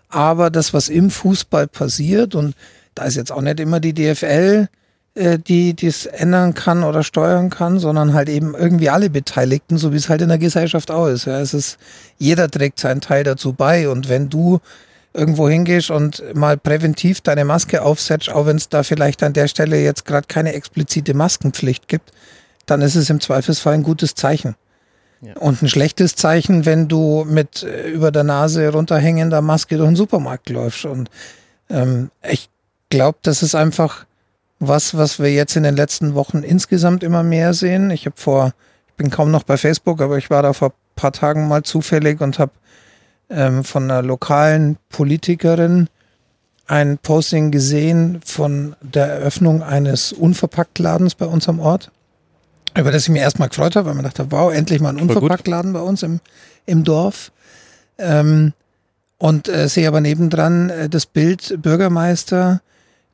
aber 0.09 0.51
das, 0.51 0.73
was 0.73 0.89
im 0.89 1.11
Fußball 1.11 1.67
passiert, 1.67 2.37
und 2.37 2.55
da 2.95 3.05
ist 3.05 3.17
jetzt 3.17 3.33
auch 3.33 3.41
nicht 3.41 3.59
immer 3.59 3.81
die 3.81 3.95
DFL, 3.95 4.69
äh, 4.71 4.77
die 5.39 5.77
es 5.83 6.07
ändern 6.07 6.55
kann 6.55 6.83
oder 6.83 7.03
steuern 7.03 7.51
kann, 7.51 7.79
sondern 7.79 8.15
halt 8.15 8.29
eben 8.29 8.55
irgendwie 8.55 8.89
alle 8.89 9.11
Beteiligten, 9.11 9.77
so 9.77 9.93
wie 9.93 9.97
es 9.97 10.09
halt 10.09 10.23
in 10.23 10.29
der 10.29 10.39
Gesellschaft 10.39 10.91
auch 10.91 11.07
ist. 11.07 11.27
Ja, 11.27 11.41
es 11.41 11.53
ist 11.53 11.79
jeder 12.19 12.51
trägt 12.51 12.81
seinen 12.81 13.01
Teil 13.01 13.25
dazu 13.25 13.53
bei 13.53 13.89
und 13.89 14.09
wenn 14.09 14.29
du 14.31 14.61
irgendwo 15.13 15.49
hingehst 15.49 15.91
und 15.91 16.23
mal 16.35 16.57
präventiv 16.57 17.21
deine 17.21 17.45
Maske 17.45 17.83
aufsetzt, 17.83 18.31
auch 18.31 18.47
wenn 18.47 18.57
es 18.57 18.69
da 18.69 18.83
vielleicht 18.83 19.23
an 19.23 19.33
der 19.33 19.49
Stelle 19.49 19.81
jetzt 19.81 20.05
gerade 20.05 20.27
keine 20.29 20.55
explizite 20.55 21.15
Maskenpflicht 21.15 21.89
gibt, 21.89 22.13
dann 22.67 22.81
ist 22.81 22.95
es 22.95 23.11
im 23.11 23.21
Zweifelsfall 23.21 23.75
ein 23.75 23.83
gutes 23.83 24.15
Zeichen. 24.15 24.55
Ja. 25.21 25.37
Und 25.37 25.63
ein 25.63 25.69
schlechtes 25.69 26.15
Zeichen, 26.15 26.65
wenn 26.65 26.89
du 26.89 27.27
mit 27.29 27.63
äh, 27.63 27.91
über 27.91 28.11
der 28.11 28.25
Nase 28.25 28.71
runterhängender 28.71 29.43
Maske 29.43 29.77
durch 29.77 29.89
den 29.89 29.97
Supermarkt 29.97 30.49
läufst. 30.49 30.87
Und 30.87 31.11
ähm, 31.69 32.11
ich 32.27 32.49
glaube, 32.89 33.19
das 33.23 33.43
ist 33.43 33.55
einfach 33.55 34.07
was, 34.61 34.97
was 34.97 35.19
wir 35.19 35.33
jetzt 35.33 35.57
in 35.57 35.63
den 35.63 35.75
letzten 35.75 36.15
Wochen 36.15 36.43
insgesamt 36.43 37.03
immer 37.03 37.23
mehr 37.23 37.55
sehen. 37.55 37.91
Ich 37.91 38.07
habe 38.07 38.17
vor, 38.19 38.53
ich 38.89 38.95
bin 38.95 39.11
kaum 39.11 39.31
noch 39.31 39.43
bei 39.43 39.57
Facebook, 39.57 40.01
aber 40.03 40.19
ich 40.19 40.31
war 40.31 40.43
da 40.43 40.53
vor 40.53 40.69
ein 40.69 40.95
paar 40.95 41.13
Tagen 41.13 41.49
mal 41.49 41.63
zufällig 41.63 42.21
und 42.21 42.39
habe 42.39 42.53
ähm, 43.31 43.65
von 43.65 43.85
einer 43.85 44.03
lokalen 44.03 44.77
Politikerin 44.91 45.89
ein 46.67 46.99
Posting 46.99 47.51
gesehen 47.51 48.21
von 48.25 48.77
der 48.81 49.07
Eröffnung 49.07 49.63
eines 49.63 50.13
Unverpacktladens 50.13 51.15
bei 51.17 51.27
uns 51.27 51.49
am 51.49 51.59
Ort, 51.59 51.91
über 52.79 52.93
das 52.93 53.05
ich 53.05 53.09
mich 53.09 53.23
erstmal 53.23 53.49
gefreut 53.49 53.75
habe, 53.75 53.89
weil 53.89 53.95
man 53.95 54.05
dachte, 54.05 54.31
wow, 54.31 54.53
endlich 54.53 54.81
mal 54.81 54.91
ein 54.91 55.01
Unverpacktladen 55.01 55.73
bei 55.73 55.81
uns 55.81 56.03
im, 56.03 56.21
im 56.67 56.85
Dorf. 56.85 57.33
Ähm, 57.99 58.53
und 59.19 59.49
äh, 59.49 59.69
sehe 59.69 59.89
aber 59.89 60.01
nebendran 60.01 60.71
äh, 60.71 60.89
das 60.89 61.07
Bild 61.07 61.61
Bürgermeister, 61.61 62.63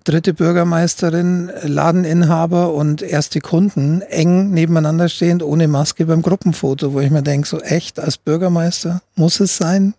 dritte 0.07 0.35
Bürgermeisterin, 0.35 1.51
Ladeninhaber 1.63 2.73
und 2.73 3.03
erste 3.03 3.41
Kunden 3.41 4.03
eng 4.03 4.51
nebeneinander 4.51 5.09
stehend 5.09 5.43
ohne 5.43 5.69
Maske 5.69 6.07
beim 6.07 6.23
Gruppenfoto, 6.23 6.93
wo 6.93 7.01
ich 7.01 7.11
mir 7.11 7.23
denke, 7.23 7.47
so 7.47 7.61
echt 7.61 7.99
als 7.99 8.17
Bürgermeister 8.17 9.03
muss 9.17 9.41
es 9.41 9.57
sein? 9.57 9.95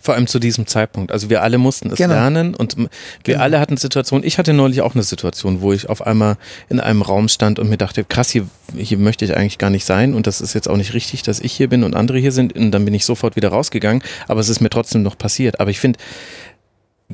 Vor 0.00 0.14
allem 0.14 0.26
zu 0.26 0.38
diesem 0.38 0.66
Zeitpunkt. 0.66 1.12
Also 1.12 1.30
wir 1.30 1.42
alle 1.42 1.56
mussten 1.56 1.90
es 1.90 1.96
genau. 1.96 2.12
lernen 2.12 2.54
und 2.54 2.76
wir 2.76 2.88
genau. 3.22 3.40
alle 3.40 3.58
hatten 3.58 3.78
Situationen. 3.78 4.26
Ich 4.26 4.36
hatte 4.36 4.52
neulich 4.52 4.82
auch 4.82 4.94
eine 4.94 5.02
Situation, 5.02 5.62
wo 5.62 5.72
ich 5.72 5.88
auf 5.88 6.06
einmal 6.06 6.36
in 6.68 6.78
einem 6.78 7.00
Raum 7.00 7.28
stand 7.28 7.58
und 7.58 7.70
mir 7.70 7.78
dachte, 7.78 8.04
krass, 8.04 8.28
hier, 8.28 8.46
hier 8.76 8.98
möchte 8.98 9.24
ich 9.24 9.34
eigentlich 9.34 9.56
gar 9.56 9.70
nicht 9.70 9.86
sein 9.86 10.12
und 10.12 10.26
das 10.26 10.42
ist 10.42 10.52
jetzt 10.52 10.68
auch 10.68 10.76
nicht 10.76 10.92
richtig, 10.92 11.22
dass 11.22 11.40
ich 11.40 11.54
hier 11.54 11.70
bin 11.70 11.84
und 11.84 11.96
andere 11.96 12.18
hier 12.18 12.32
sind. 12.32 12.54
Und 12.54 12.72
dann 12.72 12.84
bin 12.84 12.92
ich 12.92 13.06
sofort 13.06 13.34
wieder 13.34 13.48
rausgegangen, 13.48 14.02
aber 14.28 14.40
es 14.40 14.50
ist 14.50 14.60
mir 14.60 14.68
trotzdem 14.68 15.02
noch 15.02 15.16
passiert. 15.16 15.58
Aber 15.58 15.70
ich 15.70 15.80
finde, 15.80 15.98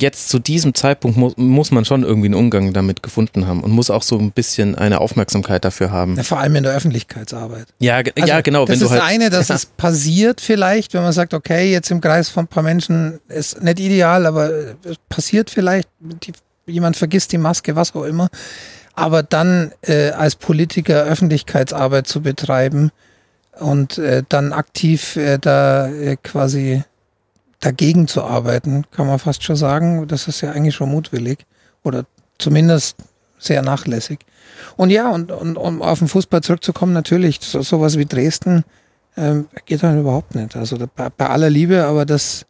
jetzt 0.01 0.29
zu 0.29 0.39
diesem 0.39 0.75
Zeitpunkt 0.75 1.17
mu 1.17 1.33
muss 1.37 1.71
man 1.71 1.85
schon 1.85 2.03
irgendwie 2.03 2.27
einen 2.27 2.35
Umgang 2.35 2.73
damit 2.73 3.03
gefunden 3.03 3.47
haben 3.47 3.63
und 3.63 3.71
muss 3.71 3.91
auch 3.91 4.03
so 4.03 4.19
ein 4.19 4.33
bisschen 4.33 4.75
eine 4.75 5.01
Aufmerksamkeit 5.01 5.65
dafür 5.65 5.91
haben. 5.91 6.17
Ja, 6.17 6.23
vor 6.23 6.39
allem 6.39 6.57
in 6.57 6.65
der 6.65 6.73
Öffentlichkeitsarbeit. 6.73 7.67
Ja, 7.79 7.97
also, 7.97 8.11
ja 8.17 8.41
genau. 8.41 8.65
Das 8.65 8.81
ist 8.81 8.91
halt, 8.91 9.01
das 9.01 9.09
eine, 9.09 9.31
dass 9.31 9.49
ja. 9.51 9.55
es 9.57 9.67
passiert 9.67 10.41
vielleicht, 10.41 10.95
wenn 10.95 11.03
man 11.03 11.13
sagt, 11.13 11.35
okay, 11.35 11.71
jetzt 11.71 11.91
im 11.91 12.01
Kreis 12.01 12.29
von 12.29 12.45
ein 12.45 12.49
paar 12.49 12.63
Menschen 12.63 13.21
ist 13.29 13.63
nicht 13.63 13.81
ideal, 13.81 14.27
aber 14.27 14.51
es 14.85 14.97
passiert 15.09 15.51
vielleicht, 15.51 15.89
die, 16.01 16.33
jemand 16.67 16.97
vergisst 16.97 17.33
die 17.33 17.39
Maske, 17.39 17.77
was 17.77 17.95
auch 17.95 18.05
immer. 18.05 18.29
Aber 18.95 19.23
dann 19.23 19.73
äh, 19.83 20.11
als 20.11 20.37
Politiker 20.37 21.05
Öffentlichkeitsarbeit 21.05 22.07
zu 22.07 22.21
betreiben 22.23 22.91
und 23.59 23.99
äh, 23.99 24.23
dann 24.29 24.53
aktiv 24.53 25.17
äh, 25.17 25.39
da 25.39 25.89
äh, 25.89 26.17
quasi 26.23 26.83
dagegen 27.61 28.09
zu 28.09 28.25
arbeiten, 28.25 28.85
kann 28.91 29.07
man 29.07 29.19
fast 29.19 29.45
schon 29.45 29.57
sagen. 29.57 30.09
Das 30.09 30.27
ist 30.29 30.41
ja 30.41 30.53
eigentlich 30.53 30.75
schon 30.75 30.91
mutwillig 30.91 31.47
oder 31.85 32.05
zumindest 32.39 32.97
sehr 33.39 33.63
nachlässig. 33.63 34.21
Und 34.77 34.91
ja, 34.91 35.11
und, 35.11 35.31
und 35.31 35.57
um 35.57 35.83
auf 35.83 35.99
den 35.99 36.09
Fußball 36.09 36.43
zurückzukommen, 36.43 36.93
natürlich, 36.93 37.41
so, 37.41 37.63
sowas 37.63 37.97
wie 37.99 38.07
Dresden 38.07 38.65
ähm, 39.17 39.49
geht 39.67 39.83
dann 39.83 40.01
überhaupt 40.01 40.35
nicht. 40.35 40.57
Also 40.57 40.77
bei, 40.95 41.09
bei, 41.11 41.29
aller 41.29 41.51
Liebe, 41.51 41.85
aber 41.85 42.05
das, 42.05 42.47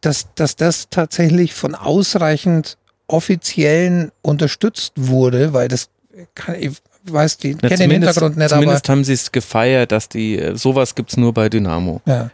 dass, 0.00 0.34
dass 0.34 0.56
das 0.56 0.88
tatsächlich 0.90 1.54
von 1.54 1.74
ausreichend 1.74 2.78
Offiziellen 3.06 4.12
unterstützt 4.22 4.92
wurde, 4.96 5.52
weil 5.52 5.68
das 5.68 5.88
kann, 6.34 6.54
ich 6.58 6.72
weiß 7.04 7.36
die, 7.38 7.54
kenne 7.54 7.76
den 7.76 7.90
Hintergrund 7.90 8.38
nicht, 8.38 8.48
zumindest 8.48 8.86
aber. 8.86 8.92
haben 8.92 9.04
sie 9.04 9.12
es 9.12 9.30
gefeiert, 9.30 9.92
dass 9.92 10.08
die, 10.08 10.38
äh, 10.38 10.56
sowas 10.56 10.94
gibt's 10.94 11.18
nur 11.18 11.34
bei 11.34 11.48
Dynamo. 11.50 12.00
Ja 12.06 12.30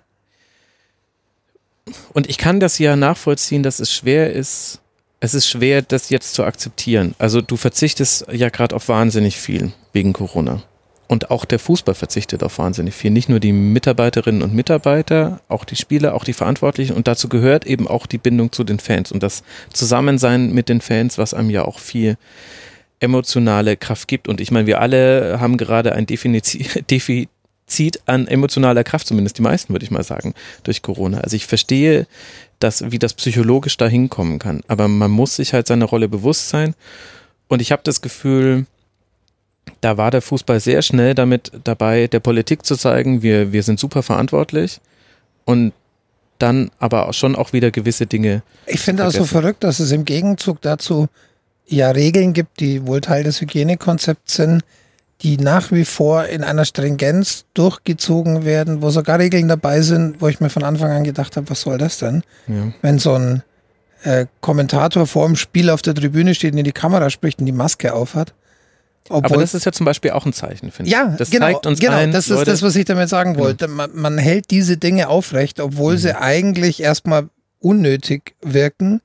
und 2.12 2.28
ich 2.28 2.38
kann 2.38 2.60
das 2.60 2.78
ja 2.78 2.96
nachvollziehen, 2.96 3.62
dass 3.62 3.80
es 3.80 3.92
schwer 3.92 4.32
ist, 4.32 4.80
es 5.20 5.34
ist 5.34 5.48
schwer, 5.48 5.82
das 5.82 6.08
jetzt 6.08 6.34
zu 6.34 6.44
akzeptieren. 6.44 7.14
Also 7.18 7.42
du 7.42 7.56
verzichtest 7.56 8.26
ja 8.32 8.48
gerade 8.48 8.74
auf 8.74 8.88
wahnsinnig 8.88 9.38
viel 9.38 9.72
wegen 9.92 10.14
Corona. 10.14 10.62
Und 11.08 11.30
auch 11.30 11.44
der 11.44 11.58
Fußball 11.58 11.94
verzichtet 11.94 12.44
auf 12.44 12.58
wahnsinnig 12.58 12.94
viel. 12.94 13.10
Nicht 13.10 13.28
nur 13.28 13.40
die 13.40 13.52
Mitarbeiterinnen 13.52 14.42
und 14.42 14.54
Mitarbeiter, 14.54 15.40
auch 15.48 15.64
die 15.64 15.74
Spieler, 15.74 16.14
auch 16.14 16.22
die 16.22 16.32
Verantwortlichen. 16.32 16.94
Und 16.94 17.08
dazu 17.08 17.28
gehört 17.28 17.66
eben 17.66 17.88
auch 17.88 18.06
die 18.06 18.16
Bindung 18.16 18.52
zu 18.52 18.62
den 18.62 18.78
Fans 18.78 19.10
und 19.10 19.22
das 19.22 19.42
Zusammensein 19.72 20.52
mit 20.52 20.68
den 20.68 20.80
Fans, 20.80 21.18
was 21.18 21.34
einem 21.34 21.50
ja 21.50 21.64
auch 21.64 21.80
viel 21.80 22.16
emotionale 23.00 23.76
Kraft 23.76 24.06
gibt. 24.06 24.28
Und 24.28 24.40
ich 24.40 24.52
meine, 24.52 24.68
wir 24.68 24.80
alle 24.80 25.38
haben 25.40 25.56
gerade 25.56 25.94
ein 25.94 26.06
Defizit, 26.06 26.88
zieht 27.70 28.00
an 28.06 28.26
emotionaler 28.26 28.84
Kraft, 28.84 29.06
zumindest 29.06 29.38
die 29.38 29.42
meisten, 29.42 29.72
würde 29.72 29.84
ich 29.84 29.90
mal 29.90 30.02
sagen, 30.02 30.34
durch 30.64 30.82
Corona. 30.82 31.18
Also 31.20 31.36
ich 31.36 31.46
verstehe, 31.46 32.06
dass, 32.58 32.90
wie 32.90 32.98
das 32.98 33.14
psychologisch 33.14 33.76
da 33.76 33.88
hinkommen 33.88 34.38
kann. 34.38 34.62
Aber 34.68 34.88
man 34.88 35.10
muss 35.10 35.36
sich 35.36 35.54
halt 35.54 35.66
seiner 35.66 35.86
Rolle 35.86 36.08
bewusst 36.08 36.48
sein. 36.48 36.74
Und 37.48 37.62
ich 37.62 37.72
habe 37.72 37.82
das 37.84 38.02
Gefühl, 38.02 38.66
da 39.80 39.96
war 39.96 40.10
der 40.10 40.22
Fußball 40.22 40.60
sehr 40.60 40.82
schnell 40.82 41.14
damit 41.14 41.52
dabei, 41.64 42.06
der 42.06 42.20
Politik 42.20 42.66
zu 42.66 42.76
zeigen, 42.76 43.22
wir, 43.22 43.52
wir 43.52 43.62
sind 43.62 43.80
super 43.80 44.02
verantwortlich. 44.02 44.80
Und 45.44 45.72
dann 46.38 46.70
aber 46.78 47.12
schon 47.12 47.36
auch 47.36 47.52
wieder 47.52 47.70
gewisse 47.70 48.06
Dinge. 48.06 48.42
Ich 48.66 48.80
finde 48.80 49.06
auch 49.06 49.10
so 49.10 49.24
verrückt, 49.24 49.62
dass 49.62 49.78
es 49.78 49.92
im 49.92 50.04
Gegenzug 50.04 50.60
dazu 50.62 51.08
ja 51.66 51.90
Regeln 51.90 52.32
gibt, 52.32 52.60
die 52.60 52.86
wohl 52.86 53.00
Teil 53.00 53.24
des 53.24 53.40
Hygienekonzepts 53.40 54.34
sind, 54.34 54.62
die 55.22 55.36
nach 55.36 55.70
wie 55.70 55.84
vor 55.84 56.26
in 56.26 56.42
einer 56.42 56.64
Stringenz 56.64 57.44
durchgezogen 57.54 58.44
werden, 58.44 58.80
wo 58.80 58.90
sogar 58.90 59.18
Regeln 59.18 59.48
dabei 59.48 59.82
sind, 59.82 60.20
wo 60.20 60.28
ich 60.28 60.40
mir 60.40 60.50
von 60.50 60.64
Anfang 60.64 60.90
an 60.90 61.04
gedacht 61.04 61.36
habe, 61.36 61.50
was 61.50 61.60
soll 61.60 61.78
das 61.78 61.98
denn? 61.98 62.22
Ja. 62.46 62.72
Wenn 62.80 62.98
so 62.98 63.14
ein 63.14 63.42
äh, 64.02 64.26
Kommentator 64.40 65.06
vor 65.06 65.26
dem 65.26 65.36
Spiel 65.36 65.68
auf 65.68 65.82
der 65.82 65.94
Tribüne 65.94 66.34
steht 66.34 66.52
und 66.52 66.58
in 66.58 66.64
die 66.64 66.72
Kamera 66.72 67.10
spricht 67.10 67.38
und 67.40 67.46
die 67.46 67.52
Maske 67.52 67.92
aufhat. 67.92 68.34
Obwohl, 69.08 69.32
Aber 69.32 69.40
das 69.40 69.54
ist 69.54 69.66
ja 69.66 69.72
zum 69.72 69.84
Beispiel 69.86 70.12
auch 70.12 70.24
ein 70.24 70.32
Zeichen, 70.32 70.70
finde 70.70 70.88
ich. 70.88 70.92
Ja, 70.92 71.14
das 71.18 71.30
genau, 71.30 71.46
zeigt 71.46 71.66
uns 71.66 71.80
genau. 71.80 71.96
Ein, 71.96 72.12
das 72.12 72.26
ist 72.26 72.30
Leute, 72.30 72.50
das, 72.50 72.62
was 72.62 72.76
ich 72.76 72.84
damit 72.84 73.08
sagen 73.08 73.34
genau. 73.34 73.44
wollte. 73.44 73.66
Man, 73.66 73.90
man, 73.94 74.18
hält 74.18 74.50
diese 74.50 74.76
Dinge 74.76 75.08
aufrecht, 75.08 75.58
obwohl 75.58 75.94
mhm. 75.94 75.98
sie 75.98 76.16
eigentlich 76.16 76.82
erstmal 76.82 77.28
unnötig 77.58 78.36
wirken, 78.40 79.00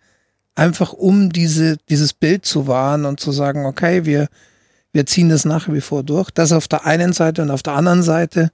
einfach 0.53 0.93
um 0.93 1.31
diese, 1.31 1.77
dieses 1.89 2.13
Bild 2.13 2.45
zu 2.45 2.67
wahren 2.67 3.05
und 3.05 3.19
zu 3.19 3.31
sagen, 3.31 3.65
okay, 3.65 4.05
wir, 4.05 4.27
wir 4.95 5.05
ziehen 5.05 5.27
das 5.27 5.43
nach 5.43 5.67
wie 5.67 5.81
vor 5.81 6.03
durch. 6.03 6.31
Das 6.31 6.53
auf 6.53 6.69
der 6.69 6.85
einen 6.85 7.11
Seite 7.11 7.41
und 7.41 7.51
auf 7.51 7.61
der 7.61 7.73
anderen 7.73 8.01
Seite 8.01 8.49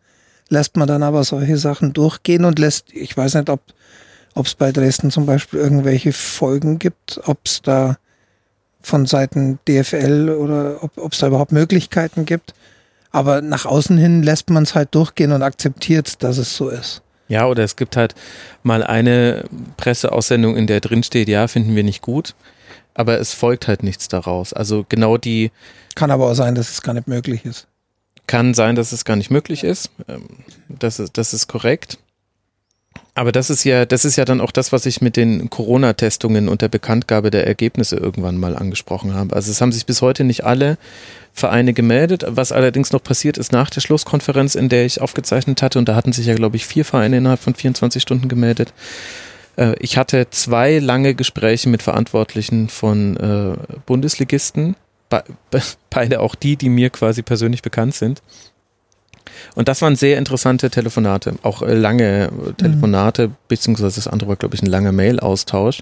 lässt 0.49 0.75
man 0.75 0.87
dann 0.87 1.03
aber 1.03 1.23
solche 1.23 1.55
Sachen 1.57 1.93
durchgehen 1.93 2.45
und 2.45 2.57
lässt, 2.57 2.91
ich 2.93 3.15
weiß 3.15 3.35
nicht, 3.35 3.47
ob 3.47 3.61
es 4.43 4.55
bei 4.55 4.71
Dresden 4.71 5.11
zum 5.11 5.27
Beispiel 5.27 5.59
irgendwelche 5.59 6.11
Folgen 6.13 6.79
gibt, 6.79 7.21
ob 7.25 7.37
es 7.45 7.61
da 7.61 7.97
von 8.81 9.05
Seiten 9.05 9.59
DFL 9.67 10.35
oder 10.35 10.77
ob 10.81 11.13
es 11.13 11.19
da 11.19 11.27
überhaupt 11.27 11.51
Möglichkeiten 11.51 12.25
gibt. 12.25 12.55
Aber 13.11 13.41
nach 13.43 13.67
außen 13.67 13.99
hin 13.99 14.23
lässt 14.23 14.49
man 14.49 14.63
es 14.63 14.73
halt 14.73 14.95
durchgehen 14.95 15.33
und 15.33 15.43
akzeptiert, 15.43 16.23
dass 16.23 16.39
es 16.39 16.55
so 16.55 16.69
ist. 16.69 17.03
Ja, 17.27 17.45
oder 17.45 17.63
es 17.63 17.75
gibt 17.75 17.95
halt 17.95 18.15
mal 18.63 18.83
eine 18.83 19.43
Presseaussendung, 19.77 20.57
in 20.57 20.65
der 20.65 20.79
drin 20.79 21.03
steht, 21.03 21.29
ja, 21.29 21.47
finden 21.47 21.75
wir 21.75 21.83
nicht 21.83 22.01
gut, 22.01 22.33
aber 22.93 23.19
es 23.19 23.33
folgt 23.33 23.67
halt 23.67 23.83
nichts 23.83 24.07
daraus. 24.07 24.53
Also 24.53 24.85
genau 24.87 25.17
die. 25.17 25.51
Kann 25.95 26.11
aber 26.11 26.29
auch 26.29 26.35
sein, 26.35 26.55
dass 26.55 26.71
es 26.71 26.81
gar 26.81 26.93
nicht 26.93 27.07
möglich 27.07 27.45
ist. 27.45 27.67
Kann 28.27 28.53
sein, 28.53 28.75
dass 28.75 28.91
es 28.91 29.05
gar 29.05 29.15
nicht 29.15 29.31
möglich 29.31 29.63
ist. 29.63 29.89
Ähm, 30.07 30.25
das 30.67 30.99
ist, 30.99 31.17
das 31.17 31.33
ist 31.33 31.47
korrekt. 31.47 31.97
Aber 33.13 33.33
das 33.33 33.49
ist 33.49 33.65
ja, 33.65 33.85
das 33.85 34.05
ist 34.05 34.15
ja 34.15 34.23
dann 34.23 34.39
auch 34.39 34.51
das, 34.51 34.71
was 34.71 34.85
ich 34.85 35.01
mit 35.01 35.17
den 35.17 35.49
Corona-Testungen 35.49 36.47
und 36.47 36.61
der 36.61 36.69
Bekanntgabe 36.69 37.29
der 37.29 37.45
Ergebnisse 37.45 37.97
irgendwann 37.97 38.37
mal 38.37 38.55
angesprochen 38.55 39.13
habe. 39.13 39.35
Also 39.35 39.51
es 39.51 39.59
haben 39.59 39.73
sich 39.73 39.85
bis 39.85 40.01
heute 40.01 40.23
nicht 40.23 40.45
alle 40.45 40.77
Vereine 41.33 41.73
gemeldet. 41.73 42.23
Was 42.27 42.53
allerdings 42.53 42.93
noch 42.93 43.03
passiert 43.03 43.37
ist 43.37 43.51
nach 43.51 43.69
der 43.69 43.81
Schlusskonferenz, 43.81 44.55
in 44.55 44.69
der 44.69 44.85
ich 44.85 45.01
aufgezeichnet 45.01 45.61
hatte, 45.61 45.77
und 45.77 45.89
da 45.89 45.95
hatten 45.95 46.13
sich 46.13 46.25
ja, 46.25 46.35
glaube 46.35 46.55
ich, 46.55 46.65
vier 46.65 46.85
Vereine 46.85 47.17
innerhalb 47.17 47.41
von 47.41 47.53
24 47.53 48.01
Stunden 48.01 48.29
gemeldet. 48.29 48.73
Äh, 49.61 49.75
ich 49.79 49.97
hatte 49.97 50.29
zwei 50.31 50.79
lange 50.79 51.13
Gespräche 51.13 51.69
mit 51.69 51.83
Verantwortlichen 51.83 52.69
von 52.69 53.17
äh, 53.17 53.77
Bundesligisten, 53.85 54.75
beide 55.89 56.19
auch 56.19 56.35
die, 56.35 56.55
die 56.55 56.69
mir 56.69 56.89
quasi 56.89 57.21
persönlich 57.21 57.61
bekannt 57.61 57.93
sind. 57.93 58.21
Und 59.55 59.67
das 59.67 59.81
waren 59.81 59.95
sehr 59.95 60.17
interessante 60.17 60.69
Telefonate, 60.69 61.35
auch 61.43 61.61
äh, 61.61 61.73
lange 61.73 62.29
Telefonate, 62.57 63.29
mhm. 63.29 63.35
beziehungsweise 63.47 63.95
das 63.95 64.07
andere 64.07 64.29
war, 64.29 64.35
glaube 64.35 64.55
ich, 64.55 64.63
ein 64.63 64.67
langer 64.69 64.91
Mail-Austausch, 64.91 65.79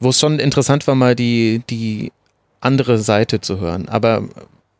wo 0.00 0.10
es 0.10 0.20
schon 0.20 0.38
interessant 0.38 0.86
war, 0.86 0.94
mal 0.94 1.14
die, 1.14 1.62
die 1.70 2.12
andere 2.60 2.98
Seite 2.98 3.40
zu 3.40 3.58
hören. 3.58 3.88
Aber 3.88 4.24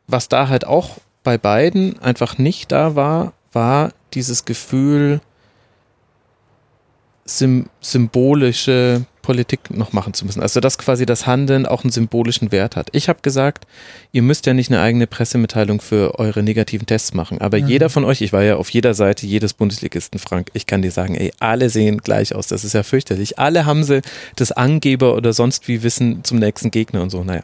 was 0.07 0.29
da 0.29 0.49
halt 0.49 0.67
auch 0.67 0.99
bei 1.23 1.39
beiden 1.39 1.99
einfach 2.01 2.39
nicht 2.39 2.73
da 2.73 2.95
war, 2.95 3.33
war 3.53 3.93
dieses 4.15 4.45
Gefühl, 4.45 5.21
symbolische 7.29 9.05
Politik 9.29 9.71
noch 9.71 9.93
machen 9.93 10.15
zu 10.15 10.25
müssen. 10.25 10.41
Also 10.41 10.59
dass 10.61 10.79
quasi 10.79 11.05
das 11.05 11.27
Handeln 11.27 11.67
auch 11.67 11.85
einen 11.85 11.91
symbolischen 11.91 12.51
Wert 12.51 12.77
hat. 12.77 12.89
Ich 12.93 13.11
habe 13.11 13.19
gesagt, 13.21 13.67
ihr 14.11 14.23
müsst 14.23 14.47
ja 14.47 14.55
nicht 14.55 14.71
eine 14.71 14.81
eigene 14.81 15.07
Pressemitteilung 15.07 15.83
für 15.83 16.19
eure 16.19 16.43
negativen 16.43 16.87
Tests 16.87 17.13
machen. 17.13 17.39
Aber 17.43 17.59
mhm. 17.59 17.69
jeder 17.69 17.91
von 17.91 18.05
euch, 18.05 18.23
ich 18.23 18.33
war 18.33 18.43
ja 18.43 18.57
auf 18.57 18.71
jeder 18.71 18.95
Seite 18.95 19.27
jedes 19.27 19.53
Bundesligisten, 19.53 20.19
Frank, 20.19 20.49
ich 20.55 20.65
kann 20.65 20.81
dir 20.81 20.91
sagen, 20.91 21.15
ey, 21.15 21.31
alle 21.41 21.69
sehen 21.69 21.99
gleich 21.99 22.35
aus. 22.35 22.47
Das 22.47 22.65
ist 22.65 22.73
ja 22.73 22.83
fürchterlich. 22.83 23.39
Alle 23.39 23.67
haben 23.67 23.85
sie 23.85 24.01
das 24.37 24.51
Angeber 24.51 25.15
oder 25.15 25.35
sonst 25.35 25.69
wie 25.69 25.83
Wissen 25.83 26.25
zum 26.25 26.39
nächsten 26.39 26.71
Gegner 26.71 27.03
und 27.03 27.11
so. 27.11 27.23
Naja. 27.23 27.43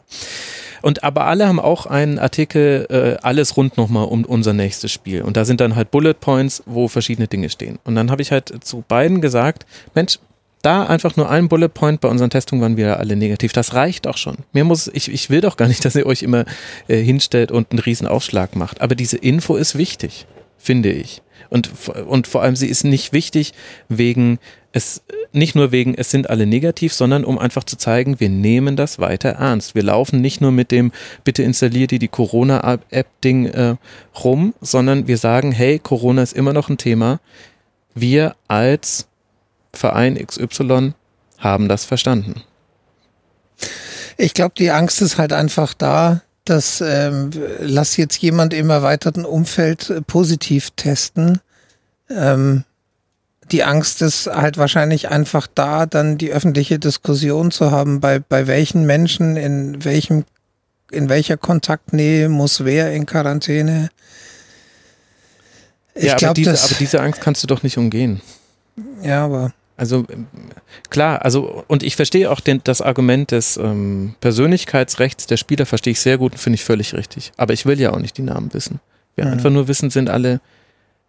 Und 0.84 1.02
aber 1.02 1.24
alle 1.24 1.48
haben 1.48 1.60
auch 1.60 1.86
einen 1.86 2.18
Artikel, 2.18 2.86
äh, 2.90 3.16
alles 3.22 3.56
rund 3.56 3.78
nochmal 3.78 4.04
um 4.04 4.26
unser 4.26 4.52
nächstes 4.52 4.92
Spiel. 4.92 5.22
Und 5.22 5.38
da 5.38 5.46
sind 5.46 5.62
dann 5.62 5.76
halt 5.76 5.90
Bullet 5.90 6.12
Points, 6.12 6.62
wo 6.66 6.88
verschiedene 6.88 7.26
Dinge 7.26 7.48
stehen. 7.48 7.78
Und 7.84 7.94
dann 7.94 8.10
habe 8.10 8.20
ich 8.20 8.30
halt 8.30 8.52
zu 8.62 8.84
beiden 8.86 9.22
gesagt, 9.22 9.64
Mensch, 9.94 10.18
da 10.60 10.84
einfach 10.84 11.16
nur 11.16 11.30
ein 11.30 11.48
Bullet 11.48 11.70
Point, 11.70 12.02
bei 12.02 12.08
unseren 12.08 12.28
Testungen 12.28 12.60
waren 12.60 12.76
wir 12.76 12.98
alle 12.98 13.16
negativ. 13.16 13.54
Das 13.54 13.72
reicht 13.72 14.06
auch 14.06 14.18
schon. 14.18 14.36
Mir 14.52 14.64
muss, 14.64 14.90
ich, 14.92 15.10
ich 15.10 15.30
will 15.30 15.40
doch 15.40 15.56
gar 15.56 15.68
nicht, 15.68 15.82
dass 15.86 15.96
ihr 15.96 16.04
euch 16.04 16.22
immer 16.22 16.44
äh, 16.86 16.98
hinstellt 17.02 17.50
und 17.50 17.70
einen 17.70 17.78
riesen 17.78 18.06
Aufschlag 18.06 18.54
macht. 18.54 18.82
Aber 18.82 18.94
diese 18.94 19.16
Info 19.16 19.56
ist 19.56 19.78
wichtig, 19.78 20.26
finde 20.58 20.92
ich. 20.92 21.22
Und, 21.50 21.70
und 22.06 22.26
vor 22.26 22.42
allem 22.42 22.56
sie 22.56 22.68
ist 22.68 22.84
nicht 22.84 23.12
wichtig 23.12 23.52
wegen 23.88 24.38
es, 24.74 25.02
nicht 25.32 25.54
nur 25.54 25.70
wegen, 25.70 25.94
es 25.94 26.10
sind 26.10 26.28
alle 26.28 26.46
negativ, 26.46 26.92
sondern 26.92 27.24
um 27.24 27.38
einfach 27.38 27.62
zu 27.62 27.78
zeigen, 27.78 28.18
wir 28.18 28.28
nehmen 28.28 28.74
das 28.74 28.98
weiter 28.98 29.30
ernst. 29.30 29.76
Wir 29.76 29.84
laufen 29.84 30.20
nicht 30.20 30.40
nur 30.40 30.50
mit 30.50 30.72
dem, 30.72 30.90
bitte 31.22 31.44
installiert 31.44 31.92
ihr 31.92 32.00
die 32.00 32.08
Corona-App-Ding 32.08 33.46
äh, 33.46 33.76
rum, 34.24 34.52
sondern 34.60 35.06
wir 35.06 35.16
sagen, 35.16 35.52
hey, 35.52 35.78
Corona 35.78 36.24
ist 36.24 36.32
immer 36.32 36.52
noch 36.52 36.68
ein 36.68 36.76
Thema. 36.76 37.20
Wir 37.94 38.34
als 38.48 39.06
Verein 39.72 40.16
XY 40.16 40.94
haben 41.38 41.68
das 41.68 41.84
verstanden. 41.84 42.42
Ich 44.16 44.34
glaube, 44.34 44.54
die 44.58 44.72
Angst 44.72 45.00
ist 45.02 45.18
halt 45.18 45.32
einfach 45.32 45.74
da, 45.74 46.22
dass 46.44 46.80
ähm, 46.80 47.30
lass 47.58 47.96
jetzt 47.96 48.18
jemand 48.18 48.52
im 48.52 48.70
erweiterten 48.70 49.24
Umfeld 49.24 49.90
äh, 49.90 50.02
positiv 50.02 50.70
testen. 50.76 51.40
Ähm, 52.10 52.64
die 53.50 53.64
Angst 53.64 54.02
ist 54.02 54.26
halt 54.26 54.56
wahrscheinlich 54.56 55.08
einfach 55.08 55.46
da, 55.54 55.86
dann 55.86 56.18
die 56.18 56.30
öffentliche 56.30 56.78
Diskussion 56.78 57.50
zu 57.50 57.70
haben, 57.70 58.00
bei, 58.00 58.18
bei 58.18 58.46
welchen 58.46 58.86
Menschen, 58.86 59.36
in 59.36 59.84
welchem, 59.84 60.24
in 60.90 61.08
welcher 61.08 61.36
Kontaktnähe 61.36 62.28
muss 62.28 62.64
wer 62.64 62.92
in 62.92 63.06
Quarantäne. 63.06 63.90
Ich 65.94 66.04
ja, 66.04 66.16
glaube, 66.16 66.34
diese, 66.34 66.50
aber 66.50 66.74
diese 66.78 67.00
Angst 67.00 67.20
kannst 67.20 67.42
du 67.42 67.46
doch 67.46 67.62
nicht 67.62 67.78
umgehen. 67.78 68.20
Ja, 69.02 69.24
aber 69.24 69.52
also 69.76 70.04
klar, 70.90 71.24
also 71.24 71.64
und 71.66 71.82
ich 71.82 71.96
verstehe 71.96 72.30
auch 72.30 72.40
den, 72.40 72.60
das 72.64 72.80
Argument 72.80 73.30
des 73.32 73.56
ähm, 73.56 74.14
Persönlichkeitsrechts 74.20 75.26
der 75.26 75.36
Spieler 75.36 75.66
verstehe 75.66 75.92
ich 75.92 76.00
sehr 76.00 76.18
gut 76.18 76.32
und 76.32 76.38
finde 76.38 76.54
ich 76.54 76.64
völlig 76.64 76.94
richtig. 76.94 77.32
Aber 77.36 77.52
ich 77.52 77.66
will 77.66 77.80
ja 77.80 77.92
auch 77.92 77.98
nicht 77.98 78.16
die 78.16 78.22
Namen 78.22 78.54
wissen. 78.54 78.80
Wir 79.16 79.24
mhm. 79.24 79.32
einfach 79.32 79.50
nur 79.50 79.66
wissen, 79.66 79.90
sind 79.90 80.10
alle 80.10 80.40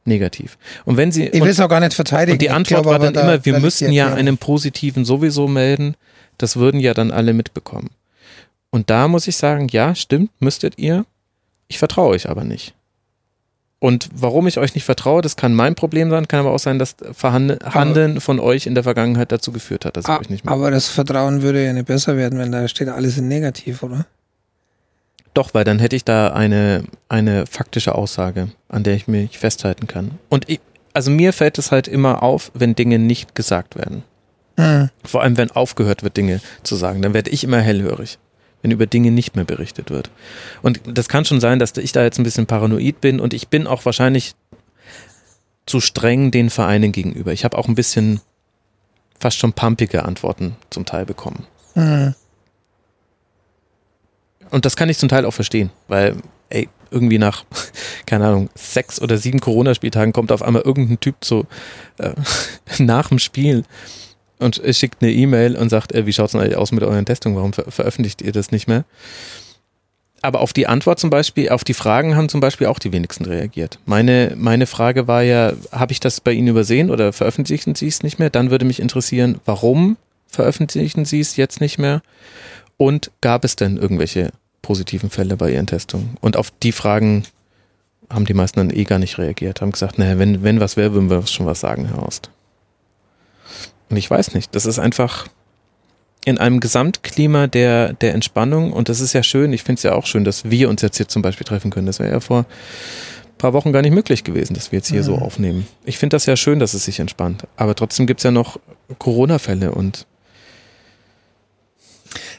negativ. 0.06 0.58
Und 0.86 0.98
wenn 0.98 1.12
sie 1.12 1.28
ich 1.28 1.42
will 1.42 1.50
es 1.50 1.60
auch 1.60 1.70
gar 1.70 1.80
nicht 1.80 1.94
verteidigen. 1.94 2.36
Und 2.36 2.42
die 2.42 2.50
Antwort 2.50 2.84
glaube, 2.84 2.90
war 2.90 3.00
dann 3.00 3.14
da, 3.14 3.22
immer, 3.22 3.46
wir 3.46 3.60
müssen 3.60 3.92
ja 3.92 4.14
einen 4.14 4.38
positiven 4.38 5.06
sowieso 5.06 5.48
melden. 5.48 5.96
Das 6.38 6.58
würden 6.58 6.80
ja 6.80 6.94
dann 6.94 7.12
alle 7.12 7.34
mitbekommen. 7.34 7.90
Und 8.72 8.90
da 8.90 9.08
muss 9.08 9.28
ich 9.28 9.38
sagen, 9.38 9.68
ja, 9.70 9.96
stimmt, 9.96 10.32
müsstet 10.40 10.78
ihr. 10.78 11.06
Ich 11.68 11.80
vertraue 11.80 12.10
euch 12.10 12.30
aber 12.30 12.44
nicht. 12.44 12.74
Und 13.86 14.10
warum 14.16 14.48
ich 14.48 14.58
euch 14.58 14.74
nicht 14.74 14.84
vertraue, 14.84 15.22
das 15.22 15.36
kann 15.36 15.54
mein 15.54 15.76
Problem 15.76 16.10
sein, 16.10 16.28
kann 16.28 16.40
aber 16.40 16.54
auch 16.54 16.60
sein, 16.60 16.80
dass 16.80 16.96
Handeln 17.22 18.20
von 18.20 18.40
euch 18.40 18.66
in 18.66 18.74
der 18.74 18.84
Vergangenheit 18.84 19.32
dazu 19.32 19.52
geführt 19.52 19.86
hat, 19.86 19.96
dass 19.96 20.06
ich 20.06 20.10
ah, 20.10 20.20
euch 20.20 20.32
nicht 20.32 20.44
mehr. 20.44 20.52
Aber 20.56 20.72
das 20.72 20.88
Vertrauen 20.88 21.44
würde 21.44 21.64
ja 21.64 21.72
nicht 21.72 21.86
besser 21.86 22.18
werden, 22.18 22.40
wenn 22.40 22.52
da 22.52 22.68
steht 22.68 22.90
alles 22.90 23.20
in 23.20 23.28
negativ, 23.28 23.84
oder? 23.84 24.08
Doch, 25.36 25.54
weil 25.54 25.66
dann 25.66 25.78
hätte 25.78 25.96
ich 25.96 26.04
da 26.04 26.30
eine, 26.30 26.86
eine 27.10 27.46
faktische 27.46 27.94
Aussage, 27.94 28.48
an 28.70 28.82
der 28.82 28.96
ich 28.96 29.08
mich 29.08 29.38
festhalten 29.38 29.86
kann. 29.86 30.18
Und 30.30 30.50
ich, 30.50 30.62
also 30.94 31.12
mir 31.12 31.32
fällt 31.32 31.60
es 31.60 31.72
halt 31.72 31.88
immer 31.88 32.24
auf, 32.24 32.52
wenn 32.56 32.74
Dinge 32.74 32.98
nicht 32.98 33.36
gesagt 33.36 33.76
werden. 33.76 34.02
Mhm. 34.58 34.90
Vor 35.04 35.22
allem, 35.22 35.38
wenn 35.38 35.52
aufgehört 35.52 36.02
wird, 36.02 36.18
Dinge 36.18 36.42
zu 36.64 36.76
sagen, 36.76 37.04
dann 37.04 37.14
werde 37.14 37.30
ich 37.30 37.44
immer 37.44 37.60
hellhörig 37.60 38.18
wenn 38.66 38.72
über 38.72 38.88
Dinge 38.88 39.12
nicht 39.12 39.36
mehr 39.36 39.46
berichtet 39.46 39.92
wird. 39.92 40.10
Und 40.64 40.82
das 40.86 41.08
kann 41.08 41.24
schon 41.24 41.40
sein, 41.40 41.60
dass 41.60 41.78
ich 41.78 41.92
da 41.92 42.02
jetzt 42.04 42.18
ein 42.18 42.24
bisschen 42.24 42.48
paranoid 42.48 43.00
bin 43.00 43.20
und 43.20 43.32
ich 43.36 43.48
bin 43.50 43.68
auch 43.68 43.86
wahrscheinlich 43.86 44.34
zu 45.68 45.80
streng 45.80 46.32
den 46.32 46.50
Vereinen 46.50 46.92
gegenüber. 46.92 47.32
Ich 47.32 47.46
habe 47.46 47.60
auch 47.60 47.68
ein 47.68 47.76
bisschen 47.76 48.22
fast 49.20 49.38
schon 49.38 49.54
pumpige 49.54 50.04
Antworten 50.04 50.56
zum 50.72 50.84
Teil 50.84 51.06
bekommen. 51.06 51.46
Mhm. 51.76 52.16
Und 54.50 54.66
das 54.66 54.76
kann 54.76 54.90
ich 54.90 54.98
zum 54.98 55.10
Teil 55.10 55.26
auch 55.26 55.34
verstehen, 55.34 55.70
weil, 55.88 56.18
ey, 56.50 56.68
irgendwie 56.90 57.20
nach, 57.20 57.46
keine 58.08 58.26
Ahnung, 58.26 58.50
sechs 58.56 59.00
oder 59.00 59.20
sieben 59.20 59.42
Corona-Spieltagen 59.42 60.12
kommt 60.12 60.32
auf 60.32 60.42
einmal 60.42 60.64
irgendein 60.64 61.00
Typ 61.00 61.24
so 61.24 61.46
äh, 62.00 62.16
nach 62.80 63.10
dem 63.10 63.20
Spiel 63.20 63.64
und 64.46 64.62
schickt 64.72 65.02
eine 65.02 65.12
E-Mail 65.12 65.56
und 65.58 65.70
sagt, 65.70 65.94
äh, 65.94 66.06
wie 66.06 66.14
schaut 66.14 66.28
es 66.28 66.32
denn 66.32 66.42
eigentlich 66.42 66.58
aus 66.58 66.72
mit 66.72 66.84
euren 66.84 67.06
Testungen? 67.06 67.36
Warum 67.36 67.54
ver 67.54 67.70
veröffentlicht 67.70 68.22
ihr 68.22 68.32
das 68.32 68.52
nicht 68.52 68.68
mehr? 68.68 68.86
Aber 70.22 70.40
auf 70.40 70.54
die 70.54 70.66
Antwort 70.66 71.00
zum 71.00 71.10
Beispiel, 71.10 71.50
auf 71.50 71.64
die 71.64 71.74
Fragen 71.76 72.16
haben 72.16 72.30
zum 72.30 72.40
Beispiel 72.40 72.66
auch 72.68 72.80
die 72.80 72.92
wenigsten 72.92 73.26
reagiert. 73.26 73.78
Meine, 73.86 74.34
meine 74.36 74.66
Frage 74.66 75.08
war 75.08 75.22
ja, 75.22 75.54
habe 75.72 75.92
ich 75.92 76.00
das 76.00 76.20
bei 76.20 76.32
Ihnen 76.32 76.48
übersehen 76.48 76.90
oder 76.90 77.14
veröffentlichen 77.14 77.76
Sie 77.76 77.88
es 77.88 78.02
nicht 78.02 78.18
mehr? 78.18 78.32
Dann 78.32 78.50
würde 78.50 78.66
mich 78.66 78.80
interessieren, 78.80 79.40
warum 79.46 79.98
veröffentlichen 80.28 81.06
Sie 81.06 81.20
es 81.20 81.36
jetzt 81.36 81.62
nicht 81.62 81.78
mehr? 81.78 82.02
Und 82.78 83.12
gab 83.22 83.46
es 83.46 83.56
denn 83.56 83.78
irgendwelche 83.78 84.32
positiven 84.64 85.12
Fälle 85.12 85.38
bei 85.38 85.52
ihren 85.52 85.68
Testungen. 85.68 86.18
Und 86.22 86.38
auf 86.38 86.52
die 86.64 86.72
Fragen 86.72 87.24
haben 88.10 88.26
die 88.26 88.34
meisten 88.34 88.60
dann 88.60 88.76
eh 88.76 88.84
gar 88.84 88.98
nicht 88.98 89.20
reagiert, 89.20 89.62
haben 89.62 89.72
gesagt, 89.72 90.00
naja, 90.00 90.18
wenn, 90.18 90.44
wenn 90.44 90.60
was 90.60 90.76
wäre, 90.76 90.94
würden 90.94 91.10
wir 91.10 91.26
schon 91.28 91.46
was 91.46 91.60
sagen, 91.60 91.86
Herr 91.86 92.02
Horst. 92.02 92.32
Und 93.90 93.98
ich 93.98 94.10
weiß 94.10 94.34
nicht, 94.34 94.56
das 94.56 94.66
ist 94.66 94.80
einfach 94.80 95.28
in 96.26 96.40
einem 96.40 96.60
Gesamtklima 96.60 97.48
der, 97.48 97.94
der 97.94 98.16
Entspannung 98.16 98.74
und 98.74 98.90
das 98.90 99.00
ist 99.00 99.14
ja 99.14 99.22
schön, 99.22 99.54
ich 99.54 99.64
finde 99.64 99.80
es 99.80 99.84
ja 99.84 99.94
auch 99.94 100.08
schön, 100.08 100.24
dass 100.24 100.50
wir 100.50 100.70
uns 100.70 100.82
jetzt 100.82 100.98
hier 100.98 101.08
zum 101.08 101.22
Beispiel 101.22 101.46
treffen 101.46 101.70
können. 101.70 101.86
Das 101.86 102.00
wäre 102.00 102.12
ja 102.12 102.20
vor 102.20 102.40
ein 102.40 103.38
paar 103.38 103.54
Wochen 103.54 103.72
gar 103.72 103.84
nicht 103.84 103.94
möglich 103.94 104.24
gewesen, 104.24 104.56
dass 104.56 104.72
wir 104.72 104.80
jetzt 104.80 104.90
hier 104.90 105.02
mhm. 105.02 105.06
so 105.06 105.16
aufnehmen. 105.18 105.68
Ich 105.86 106.00
finde 106.00 106.16
das 106.16 106.26
ja 106.26 106.36
schön, 106.36 106.60
dass 106.60 106.74
es 106.74 106.86
sich 106.86 107.00
entspannt. 107.00 107.44
Aber 107.58 107.76
trotzdem 107.76 108.08
gibt 108.08 108.22
es 108.22 108.24
ja 108.24 108.32
noch 108.32 108.60
Corona-Fälle 108.98 109.72
und 109.72 110.08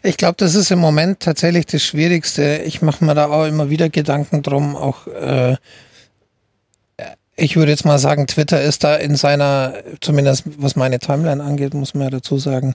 ich 0.03 0.17
glaube, 0.17 0.37
das 0.39 0.55
ist 0.55 0.71
im 0.71 0.79
Moment 0.79 1.21
tatsächlich 1.21 1.67
das 1.67 1.83
Schwierigste. 1.83 2.63
Ich 2.65 2.83
mache 2.83 3.05
mir 3.05 3.15
da 3.15 3.29
auch 3.29 3.45
immer 3.45 3.71
wieder 3.71 3.89
Gedanken 3.89 4.43
drum. 4.43 4.77
Auch 4.77 5.07
äh, 5.07 5.57
ich 7.37 7.57
würde 7.57 7.71
jetzt 7.71 7.85
mal 7.85 7.99
sagen, 7.99 8.27
Twitter 8.27 8.63
ist 8.63 8.83
da 8.83 8.97
in 8.97 9.15
seiner, 9.15 9.75
zumindest 10.01 10.45
was 10.59 10.75
meine 10.75 10.99
Timeline 10.99 11.43
angeht, 11.43 11.75
muss 11.75 11.95
man 11.95 12.05
ja 12.05 12.11
dazu 12.11 12.39
sagen, 12.39 12.75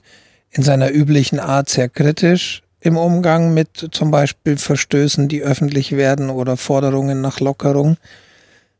in 0.50 0.62
seiner 0.62 0.90
üblichen 0.90 1.40
Art 1.40 1.68
sehr 1.68 1.88
kritisch 1.88 2.62
im 2.80 2.96
Umgang 2.96 3.54
mit 3.54 3.88
zum 3.92 4.10
Beispiel 4.10 4.56
Verstößen, 4.56 5.28
die 5.28 5.42
öffentlich 5.42 5.92
werden 5.92 6.30
oder 6.30 6.56
Forderungen 6.56 7.20
nach 7.20 7.40
Lockerung. 7.40 7.96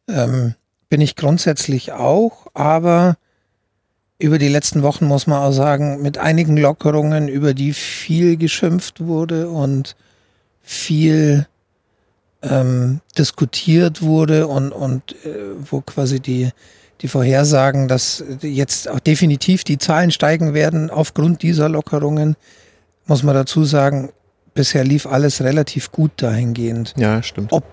Ähm, 0.08 0.54
bin 0.88 1.00
ich 1.00 1.16
grundsätzlich 1.16 1.92
auch, 1.92 2.46
aber 2.54 3.16
über 4.18 4.38
die 4.38 4.48
letzten 4.48 4.82
Wochen 4.82 5.06
muss 5.06 5.26
man 5.26 5.42
auch 5.42 5.52
sagen, 5.52 6.02
mit 6.02 6.18
einigen 6.18 6.56
Lockerungen, 6.56 7.28
über 7.28 7.54
die 7.54 7.72
viel 7.72 8.36
geschimpft 8.36 9.00
wurde 9.00 9.48
und 9.48 9.96
viel 10.62 11.46
ähm, 12.42 13.00
diskutiert 13.16 14.02
wurde 14.02 14.46
und, 14.46 14.72
und 14.72 15.12
äh, 15.24 15.54
wo 15.70 15.80
quasi 15.80 16.20
die, 16.20 16.50
die 17.00 17.08
Vorhersagen, 17.08 17.88
dass 17.88 18.22
jetzt 18.40 18.88
auch 18.88 19.00
definitiv 19.00 19.64
die 19.64 19.78
Zahlen 19.78 20.10
steigen 20.10 20.54
werden 20.54 20.90
aufgrund 20.90 21.42
dieser 21.42 21.68
Lockerungen, 21.68 22.36
muss 23.06 23.22
man 23.22 23.34
dazu 23.34 23.64
sagen, 23.64 24.10
bisher 24.54 24.84
lief 24.84 25.06
alles 25.06 25.42
relativ 25.42 25.92
gut 25.92 26.12
dahingehend. 26.16 26.94
Ja, 26.96 27.22
stimmt. 27.22 27.52
Ob 27.52 27.64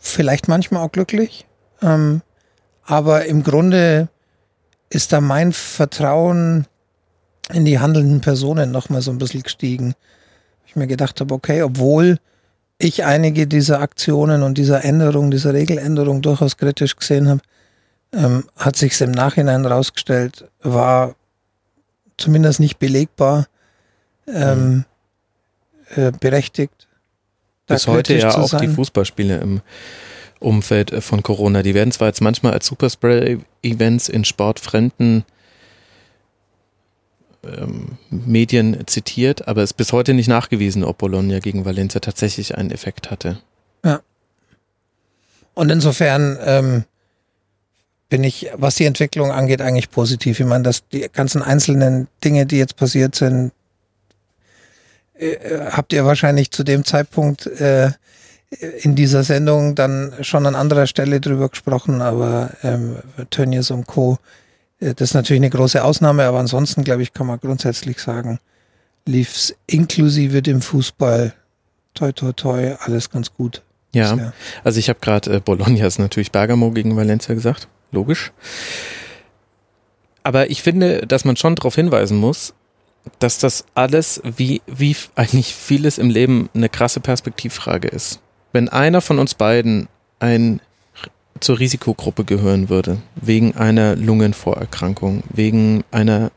vielleicht 0.00 0.48
manchmal 0.48 0.84
auch 0.84 0.92
glücklich, 0.92 1.46
ähm, 1.82 2.22
aber 2.84 3.26
im 3.26 3.42
Grunde 3.42 4.08
ist 4.88 5.12
da 5.12 5.20
mein 5.20 5.52
Vertrauen 5.52 6.66
in 7.52 7.64
die 7.64 7.78
handelnden 7.78 8.20
Personen 8.20 8.70
nochmal 8.70 9.02
so 9.02 9.10
ein 9.10 9.18
bisschen 9.18 9.42
gestiegen. 9.42 9.94
Ich 10.66 10.76
mir 10.76 10.86
gedacht 10.86 11.20
habe, 11.20 11.34
okay, 11.34 11.62
obwohl 11.62 12.18
ich 12.80 13.04
einige 13.04 13.46
dieser 13.46 13.80
Aktionen 13.80 14.42
und 14.42 14.56
dieser 14.56 14.84
Änderung, 14.84 15.30
dieser 15.30 15.52
Regeländerung 15.52 16.22
durchaus 16.22 16.56
kritisch 16.56 16.96
gesehen 16.96 17.28
habe, 17.28 17.40
ähm, 18.12 18.44
hat 18.56 18.76
sich 18.76 18.98
im 19.02 19.10
Nachhinein 19.10 19.66
rausgestellt, 19.66 20.48
war 20.62 21.14
zumindest 22.16 22.58
nicht 22.58 22.78
belegbar 22.78 23.46
ähm, 24.26 24.84
äh, 25.94 26.10
berechtigt. 26.10 26.88
Bis 27.66 27.86
heute 27.86 28.16
ja 28.16 28.34
auch 28.34 28.48
sein. 28.48 28.62
die 28.62 28.68
Fußballspiele 28.68 29.36
im 29.38 29.60
Umfeld 30.40 30.90
äh, 30.90 31.00
von 31.02 31.22
Corona. 31.22 31.62
Die 31.62 31.74
werden 31.74 31.92
zwar 31.92 32.08
jetzt 32.08 32.22
manchmal 32.22 32.54
als 32.54 32.66
Superspray-Events 32.66 34.08
in 34.08 34.24
sportfremden 34.24 35.24
ähm, 37.44 37.98
Medien 38.10 38.86
zitiert, 38.86 39.48
aber 39.48 39.62
es 39.62 39.70
ist 39.70 39.76
bis 39.76 39.92
heute 39.92 40.14
nicht 40.14 40.28
nachgewiesen, 40.28 40.84
ob 40.84 40.98
Bologna 40.98 41.38
gegen 41.38 41.64
Valencia 41.64 42.00
tatsächlich 42.00 42.56
einen 42.56 42.70
Effekt 42.70 43.10
hatte. 43.10 43.40
Ja. 43.84 44.00
Und 45.54 45.70
insofern 45.70 46.38
ähm, 46.44 46.84
bin 48.08 48.24
ich, 48.24 48.50
was 48.54 48.74
die 48.74 48.84
Entwicklung 48.84 49.30
angeht, 49.30 49.62
eigentlich 49.62 49.90
positiv. 49.90 50.40
Ich 50.40 50.46
meine, 50.46 50.64
dass 50.64 50.86
die 50.88 51.08
ganzen 51.12 51.42
einzelnen 51.42 52.08
Dinge, 52.22 52.44
die 52.44 52.58
jetzt 52.58 52.76
passiert 52.76 53.14
sind, 53.14 53.52
äh, 55.18 55.36
habt 55.70 55.92
ihr 55.92 56.04
wahrscheinlich 56.04 56.50
zu 56.50 56.64
dem 56.64 56.84
Zeitpunkt 56.84 57.46
äh, 57.46 57.90
in 58.80 58.96
dieser 58.96 59.22
Sendung 59.22 59.76
dann 59.76 60.12
schon 60.22 60.44
an 60.44 60.56
anderer 60.56 60.86
Stelle 60.88 61.20
drüber 61.20 61.48
gesprochen, 61.48 62.02
aber 62.02 62.50
ähm, 62.62 62.96
Tönnies 63.30 63.70
und 63.70 63.86
Co. 63.86 64.18
Äh, 64.80 64.94
das 64.94 65.10
ist 65.10 65.14
natürlich 65.14 65.40
eine 65.40 65.50
große 65.50 65.82
Ausnahme, 65.82 66.24
aber 66.24 66.38
ansonsten, 66.38 66.84
glaube 66.84 67.02
ich, 67.02 67.12
kann 67.12 67.26
man 67.26 67.38
grundsätzlich 67.38 67.98
sagen, 67.98 68.38
lief 69.06 69.34
es 69.34 69.56
inklusive 69.66 70.42
dem 70.42 70.60
Fußball 70.60 71.34
toi 71.94 72.12
toi 72.12 72.32
toi 72.32 72.76
alles 72.80 73.10
ganz 73.10 73.32
gut. 73.34 73.62
Ja, 73.92 74.12
bisher. 74.12 74.32
also 74.62 74.78
ich 74.78 74.88
habe 74.88 75.00
gerade 75.00 75.34
äh, 75.34 75.40
Bologna 75.40 75.86
ist 75.86 75.98
natürlich 75.98 76.30
Bergamo 76.30 76.70
gegen 76.70 76.96
Valencia 76.96 77.34
gesagt, 77.34 77.68
logisch. 77.90 78.32
Aber 80.22 80.50
ich 80.50 80.62
finde, 80.62 81.06
dass 81.06 81.24
man 81.24 81.36
schon 81.36 81.56
darauf 81.56 81.74
hinweisen 81.74 82.18
muss, 82.18 82.54
dass 83.18 83.38
das 83.38 83.64
alles 83.74 84.20
wie, 84.22 84.60
wie 84.66 84.94
eigentlich 85.14 85.54
vieles 85.54 85.96
im 85.96 86.10
Leben 86.10 86.50
eine 86.54 86.68
krasse 86.68 87.00
Perspektivfrage 87.00 87.88
ist 87.88 88.20
wenn 88.52 88.68
einer 88.68 89.00
von 89.00 89.18
uns 89.18 89.34
beiden 89.34 89.88
ein 90.18 90.60
zur 91.40 91.58
Risikogruppe 91.58 92.24
gehören 92.24 92.68
würde, 92.68 92.98
wegen 93.16 93.56
einer 93.56 93.96
Lungenvorerkrankung, 93.96 95.22
wegen 95.30 95.84
einer 95.90 96.30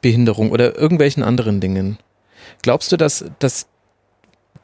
Behinderung 0.00 0.50
oder 0.50 0.76
irgendwelchen 0.76 1.22
anderen 1.22 1.60
Dingen, 1.60 1.98
glaubst 2.62 2.92
du, 2.92 2.96
dass, 2.96 3.24
dass 3.38 3.66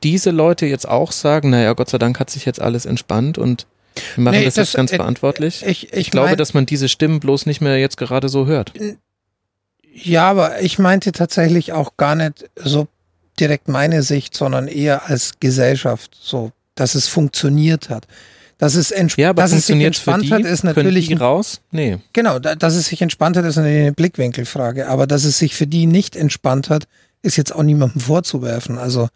diese 0.03 0.31
Leute 0.31 0.67
jetzt 0.67 0.89
auch 0.89 1.13
sagen, 1.13 1.51
naja, 1.51 1.73
Gott 1.73 1.91
sei 1.91 1.99
Dank 1.99 2.21
hat 2.21 2.31
sich 2.31 2.45
jetzt 2.45 2.61
alles 2.61 2.87
entspannt 2.87 3.39
und 3.39 3.67
wir 4.15 4.25
machen 4.25 4.39
nee, 4.39 4.45
das, 4.45 4.55
das, 4.55 4.69
jetzt 4.69 4.77
ganz 4.77 4.93
äh, 4.93 4.97
verantwortlich? 4.97 5.65
Ich, 5.67 5.85
ich, 5.85 5.93
ich 5.93 6.11
glaube, 6.11 6.31
mein, 6.31 6.39
dass 6.39 6.55
man 6.55 6.67
diese 6.67 6.89
Stimmen 6.89 7.21
bloß 7.21 7.47
nicht 7.47 7.61
mehr 7.61 7.79
jetzt 7.79 7.97
gerade 7.97 8.29
so 8.29 8.47
hört. 8.47 8.73
Ja, 9.93 10.31
aber 10.31 10.61
ich 10.61 10.79
meinte 10.79 11.13
tatsächlich 11.13 11.73
auch 11.73 11.97
gar 11.97 12.15
nicht 12.15 12.49
so 12.57 12.87
direkt 13.41 13.69
meine 13.69 14.03
Sicht, 14.03 14.37
sondern 14.37 14.69
eher 14.69 15.07
als 15.07 15.41
Gesellschaft, 15.41 16.17
so, 16.21 16.53
dass 16.75 16.95
es 16.95 17.09
funktioniert 17.09 17.91
hat. 17.91 18.07
Dass 18.59 18.75
es, 18.75 18.91
entsp 18.91 19.19
ja, 19.19 19.33
dass 19.33 19.53
es 19.53 19.69
sich 19.69 19.81
entspannt 19.81 20.25
die, 20.25 20.33
hat, 20.33 20.41
ist 20.41 20.65
natürlich. 20.65 21.19
Raus? 21.21 21.61
Nee. 21.71 21.99
Genau, 22.13 22.41
dass 22.41 22.75
es 22.75 22.87
sich 22.87 23.01
entspannt 23.01 23.37
hat, 23.37 23.45
ist 23.45 23.57
eine 23.57 23.93
Blickwinkelfrage. 23.93 24.89
Aber 24.89 25.07
dass 25.07 25.25
es 25.25 25.39
sich 25.39 25.55
für 25.55 25.69
die 25.69 25.87
nicht 25.87 26.17
entspannt 26.17 26.69
hat, 26.69 26.89
ist 27.23 27.37
jetzt 27.37 27.55
auch 27.55 27.63
niemandem 27.63 28.01
vorzuwerfen. 28.01 28.79
Also. 28.79 29.09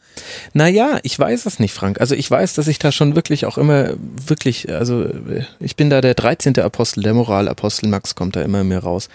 Naja, 0.52 0.98
ich 1.02 1.16
weiß 1.18 1.46
es 1.46 1.59
nicht, 1.59 1.72
Frank. 1.72 2.00
Also 2.00 2.14
ich 2.14 2.28
weiß, 2.31 2.55
dass 2.55 2.66
ich 2.66 2.78
da 2.78 2.90
schon 2.90 3.14
wirklich 3.14 3.46
auch 3.46 3.59
immer, 3.59 3.94
wirklich, 4.26 4.72
also 4.72 5.09
ich 5.61 5.76
bin 5.76 5.88
da 5.88 6.00
der 6.00 6.14
13. 6.14 6.59
Apostel, 6.59 7.02
der 7.02 7.14
Moralapostel, 7.14 7.88
Max 7.88 8.14
kommt 8.14 8.35
da 8.37 8.42
immer 8.42 8.64
mehr 8.64 8.81
raus. 8.81 9.09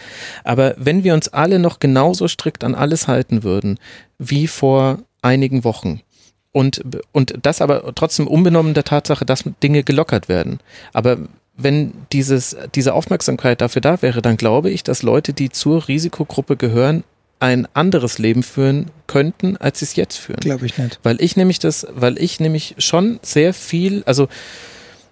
Aber 0.43 0.73
wenn 0.77 1.03
wir 1.03 1.13
uns 1.13 1.27
alle 1.29 1.59
noch 1.59 1.79
genauso 1.79 2.27
strikt 2.27 2.63
an 2.63 2.75
alles 2.75 3.07
halten 3.07 3.43
würden, 3.43 3.77
wie 4.19 4.47
vor 4.47 4.99
einigen 5.21 5.63
Wochen, 5.63 6.01
und, 6.57 6.81
und 7.11 7.35
das 7.43 7.61
aber 7.61 7.93
trotzdem 7.93 8.25
unbenommen 8.25 8.73
der 8.73 8.83
Tatsache, 8.83 9.25
dass 9.25 9.43
Dinge 9.61 9.83
gelockert 9.83 10.27
werden. 10.27 10.59
Aber 10.91 11.19
wenn 11.55 11.93
dieses, 12.11 12.57
diese 12.73 12.95
Aufmerksamkeit 12.95 13.61
dafür 13.61 13.83
da 13.83 14.01
wäre, 14.01 14.23
dann 14.23 14.37
glaube 14.37 14.71
ich, 14.71 14.81
dass 14.81 15.03
Leute, 15.03 15.33
die 15.33 15.51
zur 15.51 15.87
Risikogruppe 15.87 16.57
gehören, 16.57 17.03
ein 17.39 17.67
anderes 17.75 18.17
Leben 18.17 18.41
führen 18.41 18.87
könnten, 19.05 19.55
als 19.57 19.79
sie 19.79 19.85
es 19.85 19.95
jetzt 19.95 20.17
führen. 20.17 20.39
Glaube 20.39 20.65
ich 20.65 20.79
nicht. 20.79 20.99
Weil 21.03 21.21
ich 21.21 21.37
nämlich 21.37 21.59
das, 21.59 21.85
weil 21.91 22.17
ich 22.17 22.39
nämlich 22.39 22.73
schon 22.79 23.19
sehr 23.21 23.53
viel, 23.53 24.01
also 24.07 24.27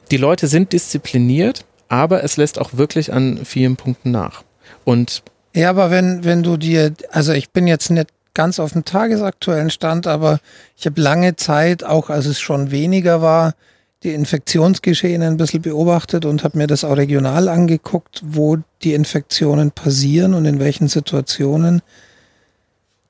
die 0.09 0.17
Leute 0.17 0.47
sind 0.47 0.73
diszipliniert, 0.73 1.63
aber 1.89 2.23
es 2.23 2.37
lässt 2.37 2.57
auch 2.57 2.71
wirklich 2.73 3.13
an 3.13 3.45
vielen 3.45 3.75
Punkten 3.75 4.09
nach. 4.09 4.43
Und 4.83 5.21
ja, 5.53 5.69
aber 5.69 5.91
wenn, 5.91 6.23
wenn 6.23 6.41
du 6.41 6.57
dir, 6.57 6.95
also 7.11 7.33
ich 7.33 7.51
bin 7.51 7.67
jetzt 7.67 7.91
nicht 7.91 8.07
ganz 8.35 8.59
auf 8.59 8.73
dem 8.73 8.85
tagesaktuellen 8.85 9.71
Stand, 9.71 10.05
aber 10.05 10.39
ich 10.77 10.85
habe 10.85 11.01
lange 11.01 11.35
Zeit, 11.35 11.83
auch 11.83 12.11
als 12.11 12.27
es 12.27 12.39
schon 12.39 12.69
weniger 12.69 13.23
war, 13.23 13.55
die 14.03 14.13
Infektionsgeschehen 14.13 15.23
ein 15.23 15.37
bisschen 15.37 15.63
beobachtet 15.63 16.25
und 16.25 16.43
habe 16.43 16.59
mir 16.59 16.67
das 16.67 16.83
auch 16.83 16.95
regional 16.95 17.49
angeguckt, 17.49 18.21
wo 18.23 18.57
die 18.83 18.93
Infektionen 18.93 19.71
passieren 19.71 20.35
und 20.35 20.45
in 20.45 20.59
welchen 20.59 20.87
Situationen 20.87 21.81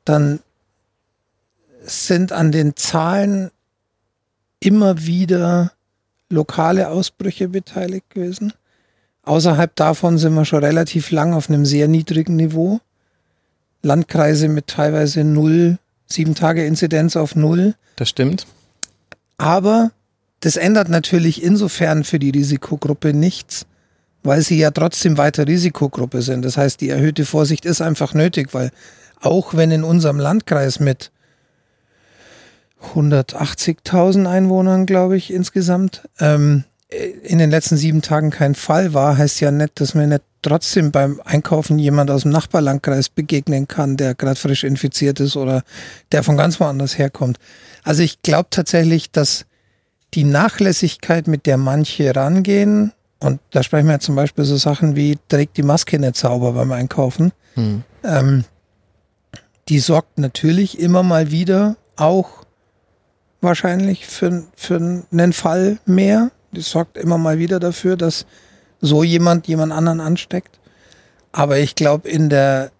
dann 0.05 0.39
sind 1.81 2.31
an 2.31 2.53
den 2.53 2.77
Zahlen 2.77 3.51
immer 4.59 5.05
wieder 5.05 5.73
lokale 6.29 6.89
Ausbrüche 6.89 7.49
beteiligt 7.49 8.09
gewesen. 8.11 8.53
Außerhalb 9.23 9.75
davon 9.75 10.17
sind 10.17 10.33
wir 10.33 10.45
schon 10.45 10.63
relativ 10.63 11.11
lang 11.11 11.33
auf 11.33 11.49
einem 11.49 11.65
sehr 11.65 11.87
niedrigen 11.87 12.35
Niveau. 12.35 12.79
Landkreise 13.85 14.49
mit 14.49 14.67
teilweise 14.67 15.23
null, 15.23 15.77
sieben 16.07 16.35
Tage 16.35 16.65
Inzidenz 16.65 17.15
auf 17.15 17.35
null. 17.35 17.75
Das 17.95 18.09
stimmt. 18.09 18.47
Aber 19.37 19.91
das 20.39 20.57
ändert 20.57 20.89
natürlich 20.89 21.43
insofern 21.43 22.03
für 22.03 22.19
die 22.19 22.31
Risikogruppe 22.31 23.13
nichts, 23.13 23.65
weil 24.23 24.41
sie 24.41 24.57
ja 24.57 24.71
trotzdem 24.71 25.17
weiter 25.17 25.47
Risikogruppe 25.47 26.21
sind. 26.21 26.43
Das 26.43 26.57
heißt, 26.57 26.81
die 26.81 26.89
erhöhte 26.89 27.25
Vorsicht 27.25 27.65
ist 27.65 27.81
einfach 27.81 28.13
nötig, 28.13 28.53
weil 28.53 28.71
auch 29.21 29.53
wenn 29.53 29.71
in 29.71 29.83
unserem 29.83 30.19
Landkreis 30.19 30.79
mit 30.79 31.11
180.000 32.93 34.27
Einwohnern, 34.27 34.85
glaube 34.85 35.15
ich, 35.15 35.31
insgesamt. 35.31 36.07
Ähm, 36.19 36.63
in 37.23 37.37
den 37.37 37.49
letzten 37.49 37.77
sieben 37.77 38.01
Tagen 38.01 38.29
kein 38.31 38.55
Fall 38.55 38.93
war, 38.93 39.17
heißt 39.17 39.39
ja 39.41 39.51
nicht, 39.51 39.79
dass 39.79 39.93
mir 39.95 40.07
nicht 40.07 40.23
trotzdem 40.41 40.91
beim 40.91 41.21
Einkaufen 41.25 41.79
jemand 41.79 42.11
aus 42.11 42.21
dem 42.21 42.31
Nachbarlandkreis 42.31 43.09
begegnen 43.09 43.67
kann, 43.67 43.97
der 43.97 44.13
gerade 44.13 44.39
frisch 44.39 44.63
infiziert 44.63 45.19
ist 45.19 45.35
oder 45.35 45.63
der 46.11 46.23
von 46.23 46.37
ganz 46.37 46.59
woanders 46.59 46.97
herkommt. 46.97 47.37
Also 47.83 48.03
ich 48.03 48.21
glaube 48.21 48.47
tatsächlich, 48.51 49.11
dass 49.11 49.45
die 50.13 50.23
Nachlässigkeit, 50.23 51.27
mit 51.27 51.45
der 51.45 51.57
manche 51.57 52.15
rangehen, 52.15 52.93
und 53.19 53.39
da 53.51 53.63
sprechen 53.63 53.87
wir 53.87 53.99
zum 53.99 54.15
Beispiel 54.15 54.45
so 54.45 54.55
Sachen 54.55 54.95
wie, 54.95 55.17
trägt 55.29 55.57
die 55.57 55.63
Maske 55.63 55.99
nicht 55.99 56.15
sauber 56.15 56.53
beim 56.53 56.71
Einkaufen, 56.71 57.31
hm. 57.55 57.83
ähm, 58.03 58.45
die 59.67 59.79
sorgt 59.79 60.19
natürlich 60.19 60.79
immer 60.79 61.01
mal 61.01 61.31
wieder 61.31 61.75
auch 61.95 62.45
wahrscheinlich 63.41 64.05
für, 64.05 64.43
für 64.55 65.03
einen 65.11 65.33
Fall 65.33 65.79
mehr. 65.85 66.31
Die 66.55 66.61
sorgt 66.61 66.97
immer 66.97 67.17
mal 67.17 67.37
wieder 67.37 67.59
dafür, 67.59 67.97
dass 67.97 68.25
so 68.81 69.03
jemand 69.03 69.47
jemand 69.47 69.71
anderen 69.71 69.99
ansteckt. 69.99 70.59
Aber 71.31 71.59
ich 71.59 71.75
glaube, 71.75 72.09
in 72.09 72.29
der, 72.29 72.71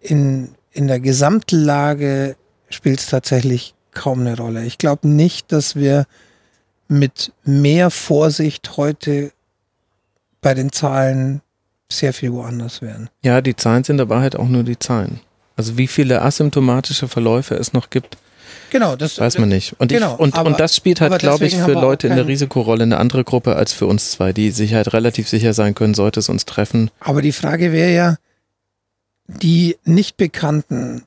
in, 0.00 0.54
in 0.72 0.88
der 0.88 1.00
Gesamtlage 1.00 2.36
spielt 2.68 3.00
es 3.00 3.06
tatsächlich 3.06 3.74
kaum 3.92 4.20
eine 4.20 4.36
Rolle. 4.36 4.64
Ich 4.64 4.78
glaube 4.78 5.08
nicht, 5.08 5.52
dass 5.52 5.76
wir 5.76 6.06
mit 6.88 7.32
mehr 7.44 7.90
Vorsicht 7.90 8.76
heute 8.76 9.32
bei 10.40 10.54
den 10.54 10.72
Zahlen 10.72 11.42
sehr 11.92 12.12
viel 12.12 12.32
woanders 12.32 12.82
wären. 12.82 13.10
Ja, 13.22 13.40
die 13.40 13.56
Zahlen 13.56 13.84
sind 13.84 14.00
aber 14.00 14.20
halt 14.20 14.36
auch 14.36 14.48
nur 14.48 14.62
die 14.62 14.78
Zahlen. 14.78 15.20
Also 15.56 15.76
wie 15.76 15.86
viele 15.86 16.22
asymptomatische 16.22 17.08
Verläufe 17.08 17.54
es 17.54 17.72
noch 17.72 17.90
gibt, 17.90 18.16
genau, 18.70 18.96
das 18.96 19.18
weiß 19.18 19.38
man 19.38 19.48
nicht. 19.48 19.74
Und, 19.78 19.88
genau, 19.88 20.14
ich, 20.14 20.20
und, 20.20 20.34
aber, 20.34 20.50
und 20.50 20.60
das 20.60 20.76
spielt 20.76 21.00
halt, 21.00 21.18
glaube 21.18 21.46
ich, 21.46 21.56
für 21.56 21.72
Leute 21.72 22.06
in 22.08 22.16
der 22.16 22.26
Risikorolle 22.26 22.82
eine 22.82 22.98
andere 22.98 23.24
Gruppe 23.24 23.56
als 23.56 23.72
für 23.72 23.86
uns 23.86 24.10
zwei, 24.12 24.32
die 24.32 24.50
sich 24.50 24.74
halt 24.74 24.92
relativ 24.92 25.28
sicher 25.28 25.54
sein 25.54 25.74
können, 25.74 25.94
sollte 25.94 26.20
es 26.20 26.28
uns 26.28 26.46
treffen. 26.46 26.90
Aber 27.00 27.22
die 27.22 27.32
Frage 27.32 27.72
wäre 27.72 27.92
ja, 27.92 28.16
die 29.26 29.76
nicht 29.84 30.16
bekannten 30.16 31.04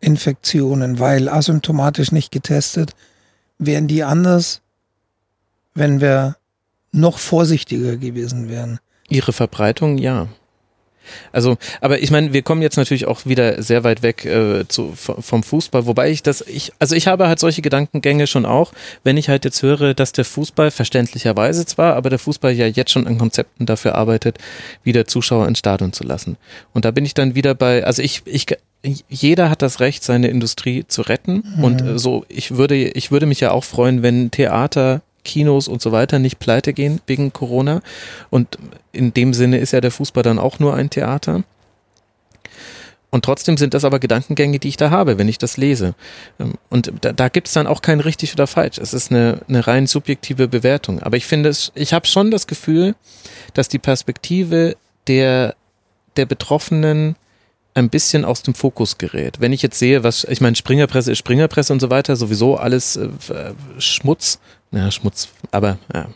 Infektionen, 0.00 0.98
weil 0.98 1.28
asymptomatisch 1.28 2.12
nicht 2.12 2.32
getestet, 2.32 2.92
wären 3.58 3.86
die 3.86 4.02
anders, 4.02 4.60
wenn 5.74 6.00
wir 6.00 6.36
noch 6.90 7.18
vorsichtiger 7.18 7.96
gewesen 7.96 8.48
wären. 8.48 8.78
Ihre 9.08 9.32
Verbreitung, 9.32 9.98
ja. 9.98 10.28
Also, 11.32 11.56
aber 11.80 12.00
ich 12.00 12.10
meine, 12.10 12.32
wir 12.32 12.42
kommen 12.42 12.62
jetzt 12.62 12.76
natürlich 12.76 13.06
auch 13.06 13.26
wieder 13.26 13.62
sehr 13.62 13.84
weit 13.84 14.02
weg 14.02 14.24
äh, 14.24 14.66
zu, 14.68 14.92
vom 14.94 15.42
Fußball, 15.42 15.86
wobei 15.86 16.10
ich 16.10 16.22
das, 16.22 16.42
ich, 16.42 16.72
also 16.78 16.94
ich 16.94 17.06
habe 17.06 17.28
halt 17.28 17.38
solche 17.38 17.62
Gedankengänge 17.62 18.26
schon 18.26 18.46
auch, 18.46 18.72
wenn 19.04 19.16
ich 19.16 19.28
halt 19.28 19.44
jetzt 19.44 19.62
höre, 19.62 19.94
dass 19.94 20.12
der 20.12 20.24
Fußball 20.24 20.70
verständlicherweise 20.70 21.66
zwar, 21.66 21.94
aber 21.94 22.10
der 22.10 22.18
Fußball 22.18 22.52
ja 22.52 22.66
jetzt 22.66 22.90
schon 22.90 23.06
an 23.06 23.18
Konzepten 23.18 23.66
dafür 23.66 23.94
arbeitet, 23.94 24.38
wieder 24.82 25.06
Zuschauer 25.06 25.48
ins 25.48 25.58
Stadion 25.58 25.92
zu 25.92 26.04
lassen. 26.04 26.36
Und 26.72 26.84
da 26.84 26.90
bin 26.90 27.04
ich 27.04 27.14
dann 27.14 27.34
wieder 27.34 27.54
bei, 27.54 27.84
also 27.84 28.02
ich, 28.02 28.22
ich, 28.24 28.46
jeder 29.08 29.50
hat 29.50 29.62
das 29.62 29.80
Recht, 29.80 30.02
seine 30.02 30.28
Industrie 30.28 30.84
zu 30.86 31.02
retten. 31.02 31.44
Mhm. 31.56 31.64
Und 31.64 31.82
äh, 31.82 31.98
so, 31.98 32.24
ich 32.28 32.56
würde, 32.56 32.76
ich 32.76 33.10
würde 33.10 33.26
mich 33.26 33.40
ja 33.40 33.52
auch 33.52 33.64
freuen, 33.64 34.02
wenn 34.02 34.30
Theater, 34.30 35.02
Kinos 35.24 35.68
und 35.68 35.82
so 35.82 35.92
weiter 35.92 36.18
nicht 36.18 36.38
pleite 36.38 36.72
gehen 36.72 37.00
wegen 37.06 37.32
Corona. 37.32 37.82
Und 38.30 38.58
in 38.92 39.14
dem 39.14 39.34
Sinne 39.34 39.58
ist 39.58 39.72
ja 39.72 39.80
der 39.80 39.90
Fußball 39.90 40.22
dann 40.22 40.38
auch 40.38 40.58
nur 40.58 40.74
ein 40.74 40.90
Theater. 40.90 41.44
Und 43.12 43.26
trotzdem 43.26 43.58
sind 43.58 43.74
das 43.74 43.84
aber 43.84 43.98
Gedankengänge, 43.98 44.58
die 44.58 44.68
ich 44.68 44.78
da 44.78 44.90
habe, 44.90 45.18
wenn 45.18 45.28
ich 45.28 45.36
das 45.36 45.58
lese. 45.58 45.94
Ähm, 46.40 46.54
und 46.70 46.90
da, 47.02 47.12
da 47.12 47.28
gibt 47.28 47.46
es 47.46 47.52
dann 47.52 47.66
auch 47.66 47.82
kein 47.82 48.00
richtig 48.00 48.32
oder 48.32 48.46
falsch. 48.46 48.78
Es 48.78 48.94
ist 48.94 49.10
eine, 49.10 49.42
eine 49.48 49.66
rein 49.66 49.86
subjektive 49.86 50.48
Bewertung. 50.48 51.02
Aber 51.02 51.18
ich 51.18 51.26
finde 51.26 51.50
es, 51.50 51.72
ich 51.74 51.92
habe 51.92 52.06
schon 52.06 52.30
das 52.30 52.46
Gefühl, 52.46 52.94
dass 53.52 53.68
die 53.68 53.78
Perspektive 53.78 54.76
der, 55.08 55.54
der 56.16 56.24
Betroffenen 56.24 57.16
ein 57.74 57.90
bisschen 57.90 58.24
aus 58.24 58.42
dem 58.42 58.54
Fokus 58.54 58.96
gerät. 58.96 59.40
Wenn 59.40 59.52
ich 59.52 59.60
jetzt 59.60 59.78
sehe, 59.78 60.02
was, 60.04 60.24
ich 60.24 60.40
meine, 60.40 60.56
Springerpresse 60.56 61.12
ist 61.12 61.18
Springerpresse 61.18 61.72
und 61.74 61.80
so 61.80 61.90
weiter, 61.90 62.16
sowieso 62.16 62.56
alles 62.56 62.96
äh, 62.96 63.08
Schmutz, 63.78 64.38
ja, 64.72 64.90
Schmutz, 64.90 65.28
aber 65.50 65.78
ja, 65.94 66.08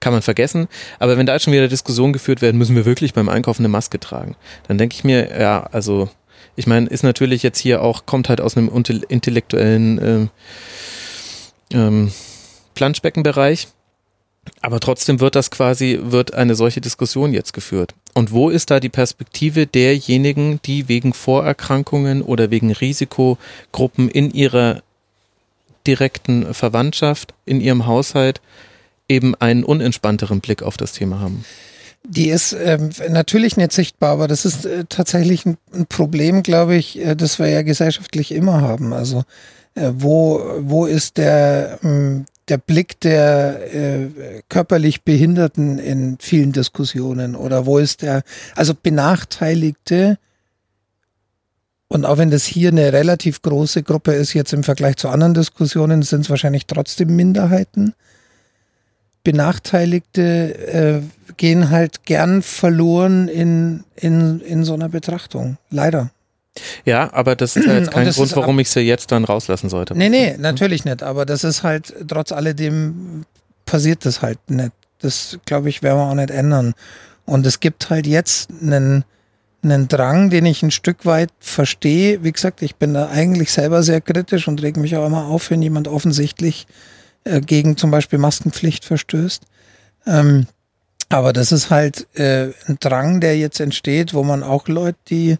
kann 0.00 0.12
man 0.12 0.22
vergessen. 0.22 0.68
Aber 0.98 1.18
wenn 1.18 1.26
da 1.26 1.34
jetzt 1.34 1.42
schon 1.44 1.52
wieder 1.52 1.68
Diskussionen 1.68 2.12
geführt 2.12 2.42
werden, 2.42 2.56
müssen 2.56 2.76
wir 2.76 2.84
wirklich 2.84 3.12
beim 3.12 3.28
Einkaufen 3.28 3.62
eine 3.62 3.68
Maske 3.68 4.00
tragen, 4.00 4.36
dann 4.68 4.78
denke 4.78 4.94
ich 4.94 5.04
mir, 5.04 5.38
ja, 5.38 5.64
also 5.72 6.08
ich 6.56 6.66
meine, 6.66 6.88
ist 6.88 7.02
natürlich 7.02 7.42
jetzt 7.42 7.58
hier 7.58 7.82
auch, 7.82 8.06
kommt 8.06 8.28
halt 8.28 8.40
aus 8.40 8.56
einem 8.56 8.68
intellektuellen 9.08 10.30
äh, 11.72 11.76
ähm, 11.76 12.12
Planschbeckenbereich. 12.74 13.68
Aber 14.60 14.78
trotzdem 14.78 15.20
wird 15.20 15.36
das 15.36 15.50
quasi, 15.50 15.98
wird 16.02 16.34
eine 16.34 16.54
solche 16.54 16.82
Diskussion 16.82 17.32
jetzt 17.32 17.54
geführt. 17.54 17.94
Und 18.12 18.30
wo 18.30 18.50
ist 18.50 18.70
da 18.70 18.78
die 18.78 18.90
Perspektive 18.90 19.66
derjenigen, 19.66 20.60
die 20.66 20.88
wegen 20.88 21.14
Vorerkrankungen 21.14 22.22
oder 22.22 22.50
wegen 22.50 22.70
Risikogruppen 22.70 24.10
in 24.10 24.30
ihrer 24.30 24.82
direkten 25.86 26.54
Verwandtschaft, 26.54 27.34
in 27.44 27.60
ihrem 27.60 27.86
Haushalt 27.86 28.40
eben 29.08 29.34
einen 29.34 29.64
unentspannteren 29.64 30.40
Blick 30.40 30.62
auf 30.62 30.76
das 30.76 30.92
Thema 30.92 31.20
haben? 31.20 31.44
Die 32.06 32.28
ist 32.28 32.52
ähm, 32.52 32.90
natürlich 33.08 33.56
nicht 33.56 33.72
sichtbar, 33.72 34.10
aber 34.10 34.28
das 34.28 34.44
ist 34.44 34.66
äh, 34.66 34.84
tatsächlich 34.88 35.46
ein, 35.46 35.56
ein, 35.72 35.86
Problem, 35.86 36.42
glaube 36.42 36.76
ich, 36.76 36.98
äh, 36.98 37.14
das 37.14 37.38
wir 37.38 37.48
ja 37.48 37.62
gesellschaftlich 37.62 38.32
immer 38.32 38.60
haben. 38.60 38.92
Also 38.92 39.24
äh, 39.74 39.90
wo, 39.94 40.42
wo 40.58 40.84
ist 40.84 41.16
der, 41.16 41.78
ähm, 41.82 42.26
der 42.48 42.58
Blick 42.58 43.00
der 43.00 43.74
äh, 43.74 44.08
körperlich 44.50 45.02
Behinderten 45.02 45.78
in 45.78 46.18
vielen 46.20 46.52
Diskussionen 46.52 47.34
oder 47.34 47.64
wo 47.64 47.78
ist 47.78 48.02
der, 48.02 48.22
also 48.54 48.74
Benachteiligte, 48.74 50.18
und 51.88 52.04
auch 52.04 52.18
wenn 52.18 52.30
das 52.30 52.44
hier 52.44 52.70
eine 52.70 52.92
relativ 52.92 53.42
große 53.42 53.82
Gruppe 53.82 54.12
ist, 54.12 54.32
jetzt 54.32 54.52
im 54.52 54.64
Vergleich 54.64 54.96
zu 54.96 55.08
anderen 55.08 55.34
Diskussionen, 55.34 56.02
sind 56.02 56.22
es 56.22 56.30
wahrscheinlich 56.30 56.66
trotzdem 56.66 57.14
Minderheiten. 57.14 57.94
Benachteiligte 59.22 60.22
äh, 60.68 61.00
gehen 61.36 61.70
halt 61.70 62.04
gern 62.04 62.42
verloren 62.42 63.28
in, 63.28 63.84
in, 63.96 64.40
in 64.40 64.64
so 64.64 64.74
einer 64.74 64.88
Betrachtung. 64.88 65.56
Leider. 65.70 66.10
Ja, 66.84 67.12
aber 67.12 67.34
das 67.34 67.56
ist 67.56 67.66
ja 67.66 67.74
jetzt 67.74 67.90
kein 67.90 68.08
Grund, 68.10 68.36
warum 68.36 68.58
ich 68.60 68.70
sie 68.70 68.80
jetzt 68.80 69.10
dann 69.10 69.24
rauslassen 69.24 69.68
sollte. 69.68 69.96
Nee, 69.96 70.08
nee, 70.08 70.36
natürlich 70.38 70.84
nicht. 70.84 71.02
Aber 71.02 71.26
das 71.26 71.42
ist 71.42 71.62
halt, 71.62 71.94
trotz 72.06 72.32
alledem 72.32 73.24
passiert 73.66 74.06
das 74.06 74.22
halt 74.22 74.38
nicht. 74.48 74.72
Das, 75.00 75.38
glaube 75.46 75.68
ich, 75.68 75.82
werden 75.82 75.98
wir 75.98 76.04
auch 76.04 76.14
nicht 76.14 76.30
ändern. 76.30 76.74
Und 77.24 77.46
es 77.46 77.60
gibt 77.60 77.90
halt 77.90 78.06
jetzt 78.06 78.50
einen, 78.62 79.04
einen 79.64 79.88
Drang, 79.88 80.30
den 80.30 80.46
ich 80.46 80.62
ein 80.62 80.70
Stück 80.70 81.06
weit 81.06 81.30
verstehe. 81.40 82.22
Wie 82.22 82.32
gesagt, 82.32 82.62
ich 82.62 82.76
bin 82.76 82.94
da 82.94 83.08
eigentlich 83.08 83.52
selber 83.52 83.82
sehr 83.82 84.00
kritisch 84.00 84.46
und 84.48 84.62
reg 84.62 84.76
mich 84.76 84.96
auch 84.96 85.06
immer 85.06 85.26
auf, 85.26 85.50
wenn 85.50 85.62
jemand 85.62 85.88
offensichtlich 85.88 86.66
äh, 87.24 87.40
gegen 87.40 87.76
zum 87.76 87.90
Beispiel 87.90 88.18
Maskenpflicht 88.18 88.84
verstößt. 88.84 89.42
Ähm, 90.06 90.46
aber 91.08 91.32
das 91.32 91.52
ist 91.52 91.70
halt 91.70 92.06
äh, 92.18 92.50
ein 92.66 92.78
Drang, 92.80 93.20
der 93.20 93.36
jetzt 93.36 93.60
entsteht, 93.60 94.14
wo 94.14 94.22
man 94.22 94.42
auch 94.42 94.68
Leute, 94.68 94.98
die 95.08 95.36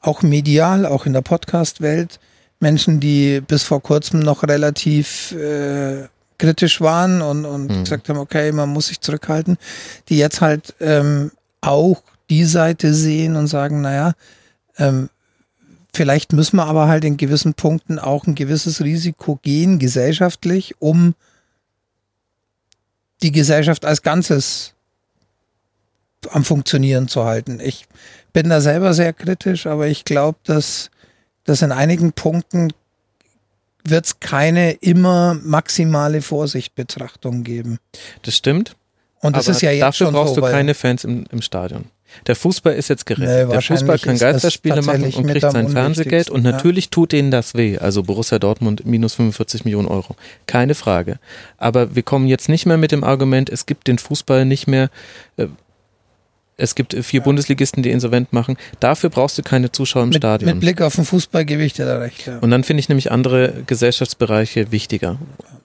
auch 0.00 0.22
medial, 0.22 0.84
auch 0.84 1.06
in 1.06 1.12
der 1.12 1.22
Podcast-Welt, 1.22 2.18
Menschen, 2.60 3.00
die 3.00 3.40
bis 3.40 3.62
vor 3.62 3.82
kurzem 3.82 4.20
noch 4.20 4.42
relativ 4.42 5.32
äh, 5.32 6.08
kritisch 6.38 6.80
waren 6.80 7.22
und, 7.22 7.44
und 7.44 7.70
mhm. 7.70 7.84
gesagt 7.84 8.08
haben, 8.08 8.18
okay, 8.18 8.52
man 8.52 8.68
muss 8.68 8.88
sich 8.88 9.00
zurückhalten, 9.00 9.58
die 10.08 10.18
jetzt 10.18 10.40
halt 10.40 10.74
ähm, 10.80 11.30
auch 11.60 12.02
die 12.32 12.44
Seite 12.46 12.94
sehen 12.94 13.36
und 13.36 13.46
sagen, 13.46 13.82
naja, 13.82 14.14
ähm, 14.78 15.10
vielleicht 15.92 16.32
müssen 16.32 16.56
wir 16.56 16.64
aber 16.64 16.88
halt 16.88 17.04
in 17.04 17.18
gewissen 17.18 17.52
Punkten 17.52 17.98
auch 17.98 18.26
ein 18.26 18.34
gewisses 18.34 18.82
Risiko 18.82 19.38
gehen, 19.42 19.78
gesellschaftlich, 19.78 20.74
um 20.78 21.14
die 23.20 23.32
Gesellschaft 23.32 23.84
als 23.84 24.00
Ganzes 24.00 24.72
am 26.30 26.42
Funktionieren 26.42 27.06
zu 27.06 27.24
halten. 27.24 27.60
Ich 27.60 27.84
bin 28.32 28.48
da 28.48 28.62
selber 28.62 28.94
sehr 28.94 29.12
kritisch, 29.12 29.66
aber 29.66 29.88
ich 29.88 30.06
glaube, 30.06 30.38
dass, 30.44 30.90
dass 31.44 31.60
in 31.60 31.70
einigen 31.70 32.14
Punkten 32.14 32.72
wird 33.84 34.06
es 34.06 34.20
keine 34.20 34.72
immer 34.72 35.34
maximale 35.42 36.22
Vorsichtbetrachtung 36.22 37.42
geben. 37.42 37.78
Das 38.22 38.36
stimmt. 38.36 38.74
Und 39.20 39.36
das 39.36 39.48
ist 39.48 39.60
ja 39.60 39.70
jetzt 39.70 39.82
dafür 39.82 40.06
schon 40.06 40.14
brauchst 40.14 40.34
so, 40.36 40.40
du 40.40 40.46
keine 40.46 40.72
Fans 40.74 41.04
im, 41.04 41.26
im 41.30 41.42
Stadion. 41.42 41.84
Der 42.26 42.36
Fußball 42.36 42.74
ist 42.74 42.88
jetzt 42.88 43.06
gerettet. 43.06 43.48
Nee, 43.48 43.52
der 43.52 43.62
Fußball 43.62 43.98
kann 43.98 44.18
Geisterspiele 44.18 44.82
machen 44.82 45.04
und 45.04 45.26
kriegt 45.26 45.50
sein 45.50 45.68
Fernsehgeld 45.68 46.30
und 46.30 46.42
natürlich 46.42 46.86
ja. 46.86 46.90
tut 46.90 47.12
denen 47.12 47.30
das 47.30 47.54
weh. 47.54 47.78
Also 47.78 48.02
Borussia 48.02 48.38
Dortmund 48.38 48.86
minus 48.86 49.14
45 49.14 49.64
Millionen 49.64 49.88
Euro. 49.88 50.16
Keine 50.46 50.74
Frage. 50.74 51.18
Aber 51.58 51.94
wir 51.94 52.02
kommen 52.02 52.26
jetzt 52.26 52.48
nicht 52.48 52.66
mehr 52.66 52.76
mit 52.76 52.92
dem 52.92 53.04
Argument, 53.04 53.50
es 53.50 53.66
gibt 53.66 53.88
den 53.88 53.98
Fußball 53.98 54.44
nicht 54.44 54.66
mehr. 54.66 54.90
Äh, 55.36 55.46
Es 56.58 56.74
gibt 56.74 56.94
vier 56.94 57.20
ja. 57.20 57.24
Bundesligisten, 57.24 57.82
die 57.82 57.90
insolvent 57.90 58.32
machen. 58.32 58.56
Dafür 58.78 59.10
brauchst 59.10 59.38
du 59.38 59.42
keine 59.42 59.72
Zuschauer 59.72 60.04
im 60.04 60.10
mit, 60.10 60.18
Stadion. 60.18 60.50
Mit 60.52 60.60
Blick 60.60 60.80
auf 60.82 60.94
den 60.94 61.04
Fußball 61.04 61.44
gebe 61.44 61.64
ich 61.64 61.72
dir 61.72 61.86
da 61.86 61.98
recht. 61.98 62.26
Ja. 62.26 62.38
Und 62.38 62.50
dann 62.50 62.62
finde 62.62 62.80
ich 62.80 62.88
nämlich 62.88 63.10
andere 63.10 63.64
Gesellschaftsbereiche 63.66 64.70
wichtiger 64.70 65.18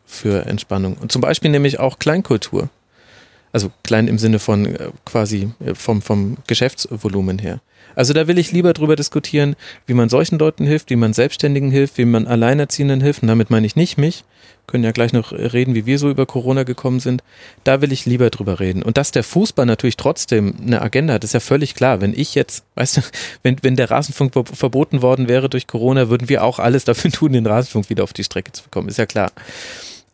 für 0.06 0.46
Entspannung. 0.46 0.96
Und 1.00 1.12
zum 1.12 1.22
Beispiel 1.22 1.52
nämlich 1.52 1.80
auch 1.80 2.00
Kleinkultur. 2.00 2.70
Also 3.52 3.72
klein 3.84 4.08
im 4.08 4.18
Sinne 4.18 4.40
von 4.40 4.66
äh, 4.66 4.90
quasi 5.06 5.52
äh, 5.66 5.74
vom, 5.74 6.02
vom 6.02 6.38
Geschäftsvolumen 6.48 7.40
her. 7.40 7.62
Also 7.98 8.14
da 8.14 8.28
will 8.28 8.38
ich 8.38 8.52
lieber 8.52 8.74
drüber 8.74 8.96
diskutieren, 8.96 9.56
wie 9.88 9.96
man 9.96 10.08
solchen 10.08 10.38
Leuten 10.38 10.66
hilft, 10.66 10.92
wie 10.92 10.96
man 10.96 11.14
Selbstständigen 11.14 11.72
hilft, 11.72 11.98
wie 11.98 12.06
man 12.06 12.28
Alleinerziehenden 12.28 13.02
hilft. 13.02 13.24
Und 13.24 13.28
damit 13.28 13.50
meine 13.50 13.66
ich 13.66 13.76
nicht 13.76 13.98
mich. 13.98 14.24
Können 14.68 14.84
ja 14.84 14.92
gleich 14.92 15.14
noch 15.14 15.32
reden, 15.32 15.74
wie 15.74 15.88
wir 15.88 15.98
so 15.98 16.10
über 16.10 16.28
Corona 16.28 16.62
gekommen 16.62 17.00
sind. 17.00 17.24
Da 17.64 17.82
will 17.82 17.92
ich 17.92 18.06
lieber 18.06 18.30
drüber 18.30 18.60
reden. 18.60 18.84
Und 18.84 18.98
dass 18.98 19.12
der 19.12 19.24
Fußball 19.24 19.66
natürlich 19.66 19.98
trotzdem 19.98 20.54
eine 20.62 20.82
Agenda 20.82 21.16
hat, 21.16 21.24
ist 21.24 21.34
ja 21.34 21.40
völlig 21.40 21.74
klar. 21.74 22.00
Wenn 22.00 22.14
ich 22.14 22.36
jetzt, 22.36 22.66
weißt 22.76 22.98
du, 22.98 23.02
wenn, 23.42 23.58
wenn 23.64 23.76
der 23.76 23.90
Rasenfunk 23.90 24.34
verboten 24.54 25.02
worden 25.02 25.28
wäre 25.28 25.50
durch 25.50 25.66
Corona, 25.66 26.08
würden 26.10 26.30
wir 26.30 26.44
auch 26.44 26.60
alles 26.60 26.86
dafür 26.86 27.12
tun, 27.14 27.34
den 27.34 27.48
Rasenfunk 27.48 27.90
wieder 27.90 28.04
auf 28.04 28.14
die 28.14 28.24
Strecke 28.24 28.52
zu 28.52 28.64
bekommen. 28.64 28.90
Ist 28.90 28.98
ja 28.98 29.08
klar. 29.08 29.32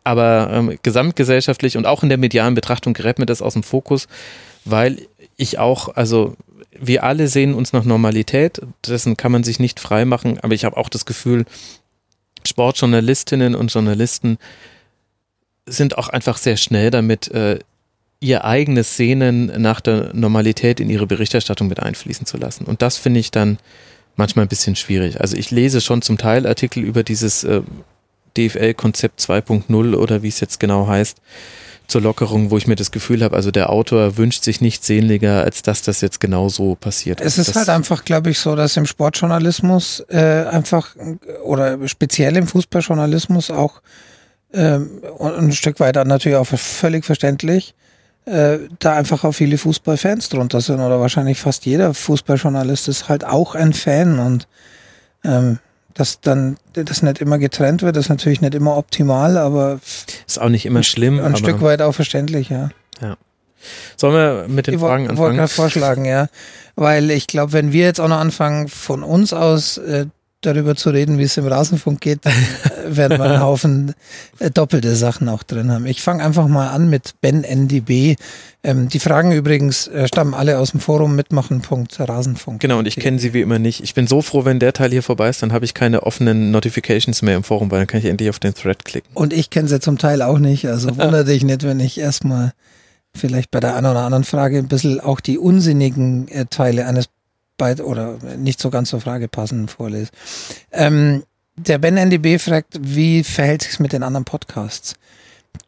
Aber 0.04 0.50
ähm, 0.52 0.78
gesamtgesellschaftlich 0.82 1.76
und 1.76 1.86
auch 1.86 2.02
in 2.02 2.10
der 2.10 2.18
medialen 2.18 2.54
Betrachtung 2.54 2.92
gerät 2.92 3.18
mir 3.18 3.26
das 3.26 3.42
aus 3.42 3.54
dem 3.54 3.62
Fokus, 3.62 4.06
weil 4.64 5.00
ich 5.36 5.58
auch, 5.58 5.96
also 5.96 6.36
wir 6.78 7.04
alle 7.04 7.28
sehen 7.28 7.54
uns 7.54 7.72
nach 7.72 7.84
Normalität, 7.84 8.60
dessen 8.86 9.16
kann 9.16 9.32
man 9.32 9.44
sich 9.44 9.58
nicht 9.58 9.80
frei 9.80 10.04
machen, 10.04 10.38
aber 10.40 10.54
ich 10.54 10.64
habe 10.64 10.76
auch 10.76 10.88
das 10.88 11.06
Gefühl, 11.06 11.44
Sportjournalistinnen 12.46 13.54
und 13.54 13.72
Journalisten 13.72 14.38
sind 15.66 15.96
auch 15.96 16.08
einfach 16.08 16.36
sehr 16.36 16.56
schnell 16.56 16.90
damit, 16.90 17.28
äh, 17.28 17.58
ihr 18.20 18.44
eigenes 18.44 18.96
Sehnen 18.96 19.46
nach 19.60 19.80
der 19.80 20.14
Normalität 20.14 20.80
in 20.80 20.90
ihre 20.90 21.06
Berichterstattung 21.06 21.68
mit 21.68 21.80
einfließen 21.80 22.26
zu 22.26 22.36
lassen. 22.36 22.64
Und 22.64 22.82
das 22.82 22.96
finde 22.96 23.20
ich 23.20 23.30
dann 23.30 23.58
manchmal 24.16 24.46
ein 24.46 24.48
bisschen 24.48 24.76
schwierig. 24.76 25.20
Also 25.20 25.36
ich 25.36 25.50
lese 25.50 25.80
schon 25.80 26.02
zum 26.02 26.18
Teil 26.18 26.46
Artikel 26.46 26.82
über 26.82 27.02
dieses 27.02 27.44
äh, 27.44 27.62
DFL-Konzept 28.36 29.20
2.0 29.20 29.94
oder 29.94 30.22
wie 30.22 30.28
es 30.28 30.40
jetzt 30.40 30.60
genau 30.60 30.86
heißt, 30.86 31.18
zur 31.86 32.00
Lockerung, 32.00 32.50
wo 32.50 32.56
ich 32.56 32.66
mir 32.66 32.76
das 32.76 32.90
Gefühl 32.90 33.22
habe, 33.22 33.36
also 33.36 33.50
der 33.50 33.70
Autor 33.70 34.16
wünscht 34.16 34.42
sich 34.42 34.60
nichts 34.60 34.86
sehnlicher, 34.86 35.44
als 35.44 35.62
dass 35.62 35.82
das 35.82 36.00
jetzt 36.00 36.18
genau 36.18 36.48
so 36.48 36.76
passiert. 36.76 37.20
Es 37.20 37.36
ist 37.36 37.48
das 37.48 37.56
halt 37.56 37.68
einfach, 37.68 38.04
glaube 38.04 38.30
ich, 38.30 38.38
so, 38.38 38.56
dass 38.56 38.76
im 38.76 38.86
Sportjournalismus 38.86 40.00
äh, 40.08 40.44
einfach 40.50 40.96
oder 41.44 41.86
speziell 41.86 42.36
im 42.36 42.46
Fußballjournalismus 42.46 43.50
auch 43.50 43.82
ähm, 44.54 45.02
und 45.18 45.34
ein 45.34 45.52
Stück 45.52 45.78
weiter 45.78 46.04
natürlich 46.04 46.38
auch 46.38 46.46
völlig 46.46 47.04
verständlich, 47.04 47.74
äh, 48.24 48.58
da 48.78 48.94
einfach 48.94 49.24
auch 49.24 49.32
viele 49.32 49.58
Fußballfans 49.58 50.30
drunter 50.30 50.62
sind 50.62 50.80
oder 50.80 51.00
wahrscheinlich 51.00 51.38
fast 51.38 51.66
jeder 51.66 51.92
Fußballjournalist 51.92 52.88
ist 52.88 53.08
halt 53.08 53.24
auch 53.24 53.54
ein 53.54 53.74
Fan 53.74 54.18
und 54.18 54.48
ähm, 55.24 55.58
dass 55.94 56.20
dann 56.20 56.56
das 56.72 57.02
nicht 57.02 57.20
immer 57.20 57.38
getrennt 57.38 57.82
wird, 57.82 57.96
ist 57.96 58.08
natürlich 58.08 58.40
nicht 58.40 58.54
immer 58.54 58.76
optimal, 58.76 59.38
aber 59.38 59.80
ist 60.26 60.40
auch 60.40 60.48
nicht 60.48 60.66
immer 60.66 60.82
schlimm. 60.82 61.20
Ein 61.20 61.36
Stück 61.36 61.62
weit 61.62 61.82
auch 61.82 61.92
verständlich, 61.92 62.48
ja. 62.50 62.70
Ja. 63.00 63.16
Sollen 63.96 64.14
wir 64.14 64.46
mit 64.48 64.66
den 64.66 64.74
ich 64.74 64.80
Fragen 64.80 65.04
anfangen? 65.04 65.14
Ich 65.14 65.18
wollte 65.18 65.36
gerade 65.36 65.52
vorschlagen, 65.52 66.04
ja. 66.04 66.28
Weil 66.76 67.10
ich 67.10 67.26
glaube, 67.26 67.52
wenn 67.52 67.72
wir 67.72 67.84
jetzt 67.84 68.00
auch 68.00 68.08
noch 68.08 68.18
anfangen, 68.18 68.68
von 68.68 69.02
uns 69.02 69.32
aus 69.32 69.78
äh, 69.78 70.06
darüber 70.40 70.74
zu 70.74 70.90
reden, 70.90 71.18
wie 71.18 71.22
es 71.22 71.36
im 71.36 71.46
Rasenfunk 71.46 72.00
geht, 72.00 72.26
dann 72.26 72.32
werden 72.86 73.18
wir 73.18 73.24
einen 73.24 73.40
Haufen 73.42 73.94
äh, 74.38 74.50
doppelte 74.50 74.94
Sachen 74.94 75.28
auch 75.28 75.42
drin 75.42 75.70
haben. 75.70 75.86
Ich 75.86 76.02
fange 76.02 76.24
einfach 76.24 76.48
mal 76.48 76.68
an 76.68 76.88
mit 76.90 77.14
Ben 77.20 77.44
NDB. 77.44 78.16
Ähm, 78.62 78.88
die 78.88 78.98
Fragen 78.98 79.32
übrigens 79.32 79.88
äh, 79.88 80.08
stammen 80.08 80.34
alle 80.34 80.58
aus 80.58 80.70
dem 80.70 80.80
Forum 80.80 81.16
mitmachen.rasenfunk. 81.16 82.60
Genau, 82.60 82.78
und 82.78 82.86
ich 82.86 82.96
kenne 82.96 83.18
sie 83.18 83.34
wie 83.34 83.40
immer 83.40 83.58
nicht. 83.58 83.82
Ich 83.82 83.94
bin 83.94 84.06
so 84.06 84.22
froh, 84.22 84.44
wenn 84.44 84.58
der 84.58 84.72
Teil 84.72 84.90
hier 84.90 85.02
vorbei 85.02 85.28
ist, 85.28 85.42
dann 85.42 85.52
habe 85.52 85.64
ich 85.64 85.74
keine 85.74 86.04
offenen 86.04 86.50
Notifications 86.50 87.22
mehr 87.22 87.36
im 87.36 87.44
Forum, 87.44 87.70
weil 87.70 87.80
dann 87.80 87.86
kann 87.86 88.00
ich 88.00 88.06
endlich 88.06 88.30
auf 88.30 88.38
den 88.38 88.54
Thread 88.54 88.84
klicken. 88.84 89.10
Und 89.14 89.32
ich 89.32 89.50
kenne 89.50 89.68
sie 89.68 89.80
zum 89.80 89.98
Teil 89.98 90.22
auch 90.22 90.38
nicht, 90.38 90.66
also 90.66 90.88
wundere 90.96 91.24
dich 91.24 91.44
nicht, 91.44 91.62
wenn 91.62 91.80
ich 91.80 91.98
erstmal 91.98 92.52
vielleicht 93.16 93.50
bei 93.50 93.60
der 93.60 93.76
einen 93.76 93.86
oder 93.86 94.00
anderen 94.00 94.24
Frage 94.24 94.58
ein 94.58 94.68
bisschen 94.68 95.00
auch 95.00 95.20
die 95.20 95.38
unsinnigen 95.38 96.28
äh, 96.28 96.46
Teile 96.46 96.86
eines 96.86 97.08
bei, 97.56 97.76
oder 97.76 98.18
nicht 98.36 98.60
so 98.60 98.70
ganz 98.70 98.90
zur 98.90 99.00
Frage 99.00 99.28
passend 99.28 99.70
vorlese. 99.70 100.10
Ähm, 100.72 101.22
der 101.56 101.78
Ben 101.78 101.96
NDB 101.96 102.38
fragt, 102.38 102.74
wie 102.80 103.22
verhält 103.24 103.62
sich 103.62 103.80
mit 103.80 103.92
den 103.92 104.02
anderen 104.02 104.24
Podcasts? 104.24 104.94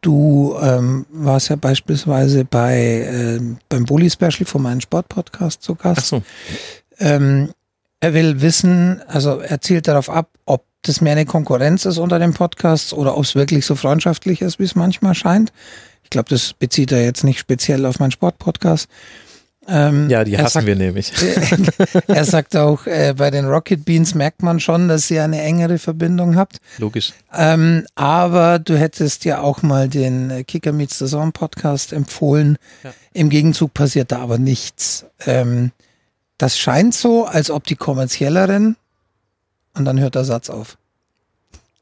Du 0.01 0.57
ähm, 0.61 1.05
warst 1.09 1.49
ja 1.49 1.55
beispielsweise 1.55 2.45
bei 2.45 3.07
ähm, 3.09 3.57
beim 3.69 3.85
Bully 3.85 4.09
Special 4.09 4.45
von 4.45 4.61
meinem 4.61 4.81
Sportpodcast 4.81 5.63
zu 5.63 5.75
Gast. 5.75 5.99
Ach 5.99 6.05
so. 6.05 6.23
Ähm, 6.99 7.49
er 7.99 8.13
will 8.13 8.41
wissen, 8.41 9.01
also 9.07 9.39
er 9.39 9.61
zielt 9.61 9.87
darauf 9.87 10.09
ab, 10.09 10.29
ob 10.45 10.65
das 10.83 11.01
mehr 11.01 11.13
eine 11.13 11.25
Konkurrenz 11.25 11.85
ist 11.85 11.97
unter 11.97 12.19
den 12.19 12.33
Podcasts 12.33 12.93
oder 12.93 13.17
ob 13.17 13.23
es 13.23 13.35
wirklich 13.35 13.65
so 13.65 13.75
freundschaftlich 13.75 14.41
ist, 14.41 14.59
wie 14.59 14.63
es 14.63 14.75
manchmal 14.75 15.15
scheint. 15.15 15.51
Ich 16.03 16.09
glaube, 16.09 16.29
das 16.29 16.53
bezieht 16.53 16.91
er 16.91 17.03
jetzt 17.03 17.23
nicht 17.23 17.39
speziell 17.39 17.85
auf 17.85 17.99
meinen 17.99 18.11
Sportpodcast. 18.11 18.87
Ähm, 19.69 20.09
ja, 20.09 20.23
die 20.23 20.37
hassen 20.37 20.53
sagt, 20.53 20.65
wir 20.65 20.75
nämlich. 20.75 21.11
er 22.07 22.23
sagt 22.23 22.55
auch, 22.55 22.87
äh, 22.87 23.13
bei 23.17 23.29
den 23.31 23.45
Rocket 23.45 23.83
Beans 23.83 24.15
merkt 24.15 24.41
man 24.41 24.61
schon, 24.61 24.87
dass 24.87 25.11
ihr 25.11 25.23
eine 25.23 25.41
engere 25.41 25.77
Verbindung 25.77 26.37
habt. 26.37 26.57
Logisch. 26.77 27.11
Ähm, 27.33 27.85
aber 27.95 28.59
du 28.59 28.77
hättest 28.77 29.25
ja 29.25 29.41
auch 29.41 29.63
mal 29.63 29.89
den 29.89 30.45
Kicker 30.47 30.71
Meets 30.71 30.99
the 30.99 31.05
Zone 31.05 31.31
Podcast 31.31 31.91
empfohlen. 31.91 32.57
Ja. 32.83 32.93
Im 33.11 33.29
Gegenzug 33.29 33.73
passiert 33.73 34.13
da 34.13 34.19
aber 34.19 34.37
nichts. 34.37 35.05
Ähm, 35.25 35.71
das 36.37 36.57
scheint 36.57 36.93
so, 36.93 37.25
als 37.25 37.51
ob 37.51 37.65
die 37.65 37.75
kommerzielleren 37.75 38.77
und 39.73 39.85
dann 39.85 39.99
hört 39.99 40.15
der 40.15 40.23
Satz 40.23 40.49
auf. 40.49 40.77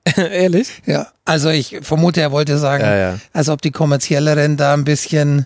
Ehrlich? 0.15 0.81
Ja, 0.85 1.07
also 1.23 1.49
ich 1.49 1.79
vermute, 1.81 2.21
er 2.21 2.31
wollte 2.31 2.57
sagen, 2.57 2.83
ja, 2.83 2.95
ja. 2.95 3.19
als 3.33 3.49
ob 3.49 3.61
die 3.61 3.71
kommerzielleren 3.71 4.57
da 4.57 4.73
ein 4.73 4.85
bisschen 4.85 5.45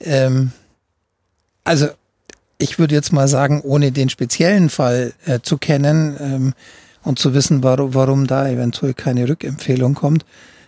ähm, 0.00 0.52
also 1.64 1.88
ich 2.58 2.78
würde 2.78 2.94
jetzt 2.94 3.12
mal 3.12 3.28
sagen, 3.28 3.60
ohne 3.62 3.92
den 3.92 4.08
speziellen 4.08 4.70
Fall 4.70 5.14
äh, 5.26 5.40
zu 5.42 5.58
kennen 5.58 6.16
ähm, 6.20 6.54
und 7.02 7.18
zu 7.18 7.34
wissen, 7.34 7.62
warum, 7.62 7.94
warum 7.94 8.26
da 8.26 8.48
eventuell 8.48 8.94
keine 8.94 9.28
Rückempfehlung 9.28 9.94
kommt. 9.94 10.24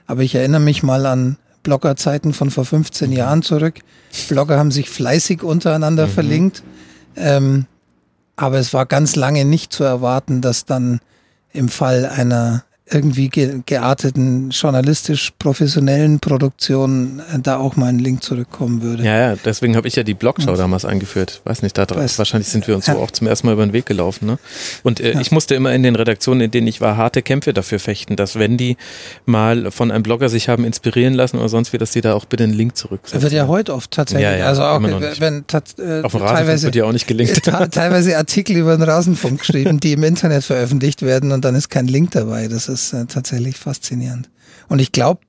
Aber 0.07 0.23
ich 0.23 0.35
erinnere 0.35 0.61
mich 0.61 0.83
mal 0.83 1.07
an 1.07 1.37
Bloggerzeiten 1.63 2.33
von 2.33 2.51
vor 2.51 2.65
15 2.65 3.11
mhm. 3.11 3.17
Jahren 3.17 3.43
zurück. 3.43 3.77
Blogger 4.29 4.59
haben 4.59 4.71
sich 4.71 4.91
fleißig 4.91 5.43
untereinander 5.43 6.07
mhm. 6.07 6.11
verlinkt. 6.11 6.63
Ähm, 7.17 7.67
aber 8.37 8.59
es 8.59 8.75
war 8.75 8.87
ganz 8.87 9.15
lange 9.15 9.45
nicht 9.45 9.73
zu 9.73 9.85
erwarten, 9.85 10.41
dass 10.41 10.65
dann 10.65 11.01
im 11.53 11.69
Fall 11.69 12.07
einer 12.07 12.65
irgendwie 12.91 13.31
ge 13.31 13.63
gearteten, 13.65 14.51
journalistisch 14.51 15.33
professionellen 15.39 16.21
Produktionen 16.21 17.21
äh, 17.33 17.39
da 17.39 17.57
auch 17.57 17.77
mal 17.77 17.87
ein 17.87 17.99
Link 17.99 18.23
zurückkommen 18.23 18.83
würde. 18.83 19.03
Ja, 19.03 19.31
ja, 19.31 19.37
deswegen 19.43 19.75
habe 19.75 19.89
ich 19.89 19.97
ja 19.97 20.03
die 20.03 20.13
Blogschau 20.13 20.55
damals 20.55 20.85
eingeführt. 20.85 21.41
Weiß 21.45 21.63
nicht, 21.63 21.79
da 21.79 21.89
weiß, 21.89 22.19
wahrscheinlich 22.19 22.49
sind 22.49 22.69
wir 22.69 22.75
uns 22.75 22.87
ja. 22.87 22.95
so 22.95 23.01
auch 23.01 23.11
zum 23.11 23.27
ersten 23.27 23.47
Mal 23.47 23.55
über 23.55 23.65
den 23.65 23.73
Weg 23.73 23.87
gelaufen. 23.87 24.27
Ne? 24.27 24.39
Und 24.83 25.01
äh, 25.01 25.15
ja. 25.15 25.21
ich 25.21 25.33
musste 25.33 25.55
immer 25.55 25.73
in 25.73 25.83
den 25.83 25.97
Redaktionen, 25.97 26.43
in 26.43 26.51
denen 26.51 26.67
ich 26.67 26.83
war, 26.83 26.99
harte 26.99 27.23
Kämpfe 27.23 27.55
dafür 27.55 27.79
fechten, 27.79 28.17
dass 28.17 28.39
wenn 28.39 28.59
die 28.59 28.77
mal 29.25 29.71
von 29.71 29.91
einem 29.91 30.03
Blogger 30.03 30.29
sich 30.29 30.51
haben 30.51 30.65
inspirieren 30.65 31.15
lassen 31.15 31.39
oder 31.39 31.49
sonst 31.49 31.73
wie, 31.73 31.79
dass 31.79 31.93
die 31.93 32.03
da 32.03 32.13
auch 32.13 32.27
bitte 32.27 32.45
einen 32.45 32.53
Link 32.53 32.77
zurücksetzen. 32.77 33.23
Wird 33.23 33.33
ja 33.33 33.47
heute 33.47 33.73
oft 33.73 33.93
tatsächlich. 33.93 34.25
Ja, 34.25 34.37
ja, 34.37 34.47
also 34.49 34.63
auch 34.63 34.83
wenn 34.83 35.45
äh, 35.49 36.03
Auf 36.03 36.13
dem 36.13 36.21
teilweise 36.21 36.67
wird 36.67 36.77
ja 36.77 36.85
auch 36.85 36.93
nicht 36.93 37.07
gelingt. 37.07 37.43
teilweise 37.71 38.19
Artikel 38.19 38.57
über 38.59 38.77
den 38.77 38.83
Rasenfunk 38.83 39.39
geschrieben, 39.39 39.81
die 39.81 39.93
im 39.95 40.05
Internet 40.05 40.45
veröffentlicht 40.45 41.01
werden 41.01 41.33
und 41.33 41.47
dann 41.47 41.55
ist 41.55 41.71
kein 41.71 41.87
Link 41.87 42.11
dabei. 42.11 42.49
Das 42.49 42.69
ist 42.69 42.74
äh, 42.93 43.07
tatsächlich 43.07 43.57
faszinierend. 43.57 44.31
Und 44.69 44.81
ich 44.81 44.93
glaube, 44.93 45.21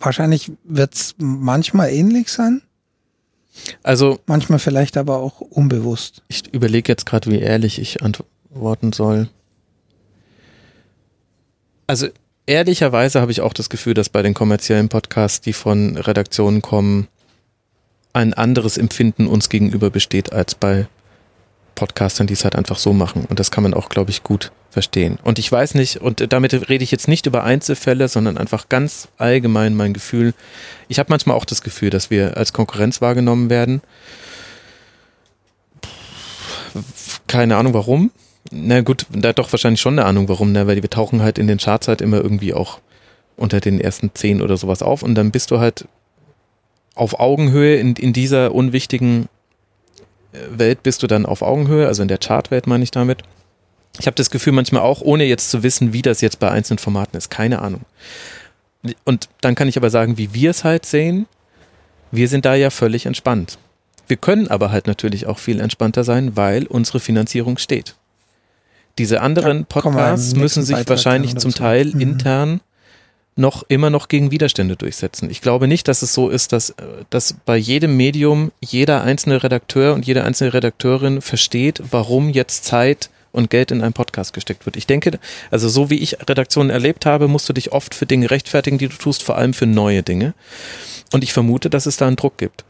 wahrscheinlich 0.00 0.52
wird 0.64 0.94
es 0.94 1.14
manchmal 1.18 1.90
ähnlich 1.90 2.30
sein. 2.30 2.62
Also. 3.82 4.20
Manchmal 4.26 4.58
vielleicht 4.58 4.96
aber 4.96 5.18
auch 5.18 5.40
unbewusst. 5.40 6.22
Ich 6.28 6.52
überlege 6.52 6.92
jetzt 6.92 7.06
gerade, 7.06 7.30
wie 7.30 7.40
ehrlich 7.40 7.78
ich 7.78 8.02
antworten 8.02 8.92
soll. 8.92 9.28
Also 11.86 12.08
ehrlicherweise 12.46 13.20
habe 13.20 13.32
ich 13.32 13.40
auch 13.40 13.52
das 13.52 13.70
Gefühl, 13.70 13.94
dass 13.94 14.08
bei 14.08 14.22
den 14.22 14.34
kommerziellen 14.34 14.88
Podcasts, 14.88 15.40
die 15.40 15.52
von 15.52 15.96
Redaktionen 15.96 16.62
kommen, 16.62 17.08
ein 18.12 18.34
anderes 18.34 18.76
Empfinden 18.76 19.26
uns 19.26 19.48
gegenüber 19.48 19.90
besteht 19.90 20.32
als 20.32 20.54
bei 20.54 20.88
Podcastern, 21.78 22.26
die 22.26 22.32
es 22.34 22.42
halt 22.42 22.56
einfach 22.56 22.76
so 22.76 22.92
machen. 22.92 23.24
Und 23.28 23.38
das 23.38 23.52
kann 23.52 23.62
man 23.62 23.72
auch, 23.72 23.88
glaube 23.88 24.10
ich, 24.10 24.24
gut 24.24 24.50
verstehen. 24.68 25.16
Und 25.22 25.38
ich 25.38 25.50
weiß 25.50 25.74
nicht, 25.74 25.98
und 25.98 26.32
damit 26.32 26.68
rede 26.68 26.82
ich 26.82 26.90
jetzt 26.90 27.06
nicht 27.06 27.26
über 27.26 27.44
Einzelfälle, 27.44 28.08
sondern 28.08 28.36
einfach 28.36 28.68
ganz 28.68 29.06
allgemein 29.16 29.76
mein 29.76 29.94
Gefühl. 29.94 30.34
Ich 30.88 30.98
habe 30.98 31.10
manchmal 31.10 31.36
auch 31.36 31.44
das 31.44 31.62
Gefühl, 31.62 31.90
dass 31.90 32.10
wir 32.10 32.36
als 32.36 32.52
Konkurrenz 32.52 33.00
wahrgenommen 33.00 33.48
werden. 33.48 33.80
Keine 37.28 37.56
Ahnung 37.56 37.74
warum. 37.74 38.10
Na 38.50 38.80
gut, 38.80 39.06
da 39.10 39.32
doch 39.32 39.52
wahrscheinlich 39.52 39.80
schon 39.80 40.00
eine 40.00 40.08
Ahnung 40.08 40.28
warum, 40.28 40.50
ne? 40.50 40.66
weil 40.66 40.82
wir 40.82 40.90
tauchen 40.90 41.22
halt 41.22 41.38
in 41.38 41.46
den 41.46 41.58
Charts 41.58 41.86
halt 41.86 42.00
immer 42.00 42.16
irgendwie 42.16 42.54
auch 42.54 42.80
unter 43.36 43.60
den 43.60 43.80
ersten 43.80 44.10
zehn 44.14 44.42
oder 44.42 44.56
sowas 44.56 44.82
auf 44.82 45.02
und 45.04 45.14
dann 45.14 45.30
bist 45.30 45.52
du 45.52 45.60
halt 45.60 45.86
auf 46.96 47.20
Augenhöhe 47.20 47.76
in, 47.76 47.94
in 47.94 48.12
dieser 48.12 48.52
unwichtigen 48.52 49.28
Welt 50.32 50.82
bist 50.82 51.02
du 51.02 51.06
dann 51.06 51.26
auf 51.26 51.42
Augenhöhe, 51.42 51.86
also 51.86 52.02
in 52.02 52.08
der 52.08 52.18
Chartwelt 52.18 52.66
meine 52.66 52.84
ich 52.84 52.90
damit. 52.90 53.22
Ich 53.98 54.06
habe 54.06 54.14
das 54.14 54.30
Gefühl 54.30 54.52
manchmal 54.52 54.82
auch, 54.82 55.00
ohne 55.00 55.24
jetzt 55.24 55.50
zu 55.50 55.62
wissen, 55.62 55.92
wie 55.92 56.02
das 56.02 56.20
jetzt 56.20 56.38
bei 56.38 56.50
einzelnen 56.50 56.78
Formaten 56.78 57.16
ist, 57.16 57.30
keine 57.30 57.60
Ahnung. 57.60 57.82
Und 59.04 59.28
dann 59.40 59.54
kann 59.54 59.68
ich 59.68 59.76
aber 59.76 59.90
sagen, 59.90 60.18
wie 60.18 60.34
wir 60.34 60.50
es 60.50 60.64
halt 60.64 60.86
sehen. 60.86 61.26
Wir 62.10 62.28
sind 62.28 62.44
da 62.44 62.54
ja 62.54 62.70
völlig 62.70 63.06
entspannt. 63.06 63.58
Wir 64.06 64.16
können 64.16 64.48
aber 64.48 64.70
halt 64.70 64.86
natürlich 64.86 65.26
auch 65.26 65.38
viel 65.38 65.60
entspannter 65.60 66.04
sein, 66.04 66.36
weil 66.36 66.66
unsere 66.66 67.00
Finanzierung 67.00 67.58
steht. 67.58 67.96
Diese 68.98 69.20
anderen 69.20 69.66
Podcasts 69.66 70.34
müssen 70.34 70.62
sich 70.62 70.76
Beitrag 70.76 70.90
wahrscheinlich 70.90 71.36
zum 71.36 71.52
Teil 71.52 71.86
mhm. 71.86 72.00
intern 72.00 72.60
noch 73.38 73.64
immer 73.68 73.88
noch 73.88 74.08
gegen 74.08 74.30
Widerstände 74.30 74.76
durchsetzen. 74.76 75.30
Ich 75.30 75.40
glaube 75.40 75.68
nicht, 75.68 75.88
dass 75.88 76.02
es 76.02 76.12
so 76.12 76.28
ist, 76.28 76.52
dass, 76.52 76.74
dass 77.08 77.34
bei 77.44 77.56
jedem 77.56 77.96
Medium 77.96 78.50
jeder 78.60 79.02
einzelne 79.02 79.42
Redakteur 79.42 79.94
und 79.94 80.06
jede 80.06 80.24
einzelne 80.24 80.52
Redakteurin 80.52 81.22
versteht, 81.22 81.80
warum 81.90 82.30
jetzt 82.30 82.64
Zeit 82.64 83.10
und 83.30 83.50
Geld 83.50 83.70
in 83.70 83.82
einen 83.82 83.92
Podcast 83.92 84.32
gesteckt 84.32 84.66
wird. 84.66 84.76
Ich 84.76 84.86
denke, 84.86 85.18
also 85.50 85.68
so 85.68 85.88
wie 85.90 85.98
ich 85.98 86.18
Redaktionen 86.28 86.70
erlebt 86.70 87.06
habe, 87.06 87.28
musst 87.28 87.48
du 87.48 87.52
dich 87.52 87.72
oft 87.72 87.94
für 87.94 88.06
Dinge 88.06 88.30
rechtfertigen, 88.30 88.78
die 88.78 88.88
du 88.88 88.96
tust, 88.96 89.22
vor 89.22 89.36
allem 89.36 89.54
für 89.54 89.66
neue 89.66 90.02
Dinge. 90.02 90.34
Und 91.12 91.22
ich 91.22 91.32
vermute, 91.32 91.70
dass 91.70 91.86
es 91.86 91.96
da 91.96 92.06
einen 92.06 92.16
Druck 92.16 92.38
gibt. 92.38 92.64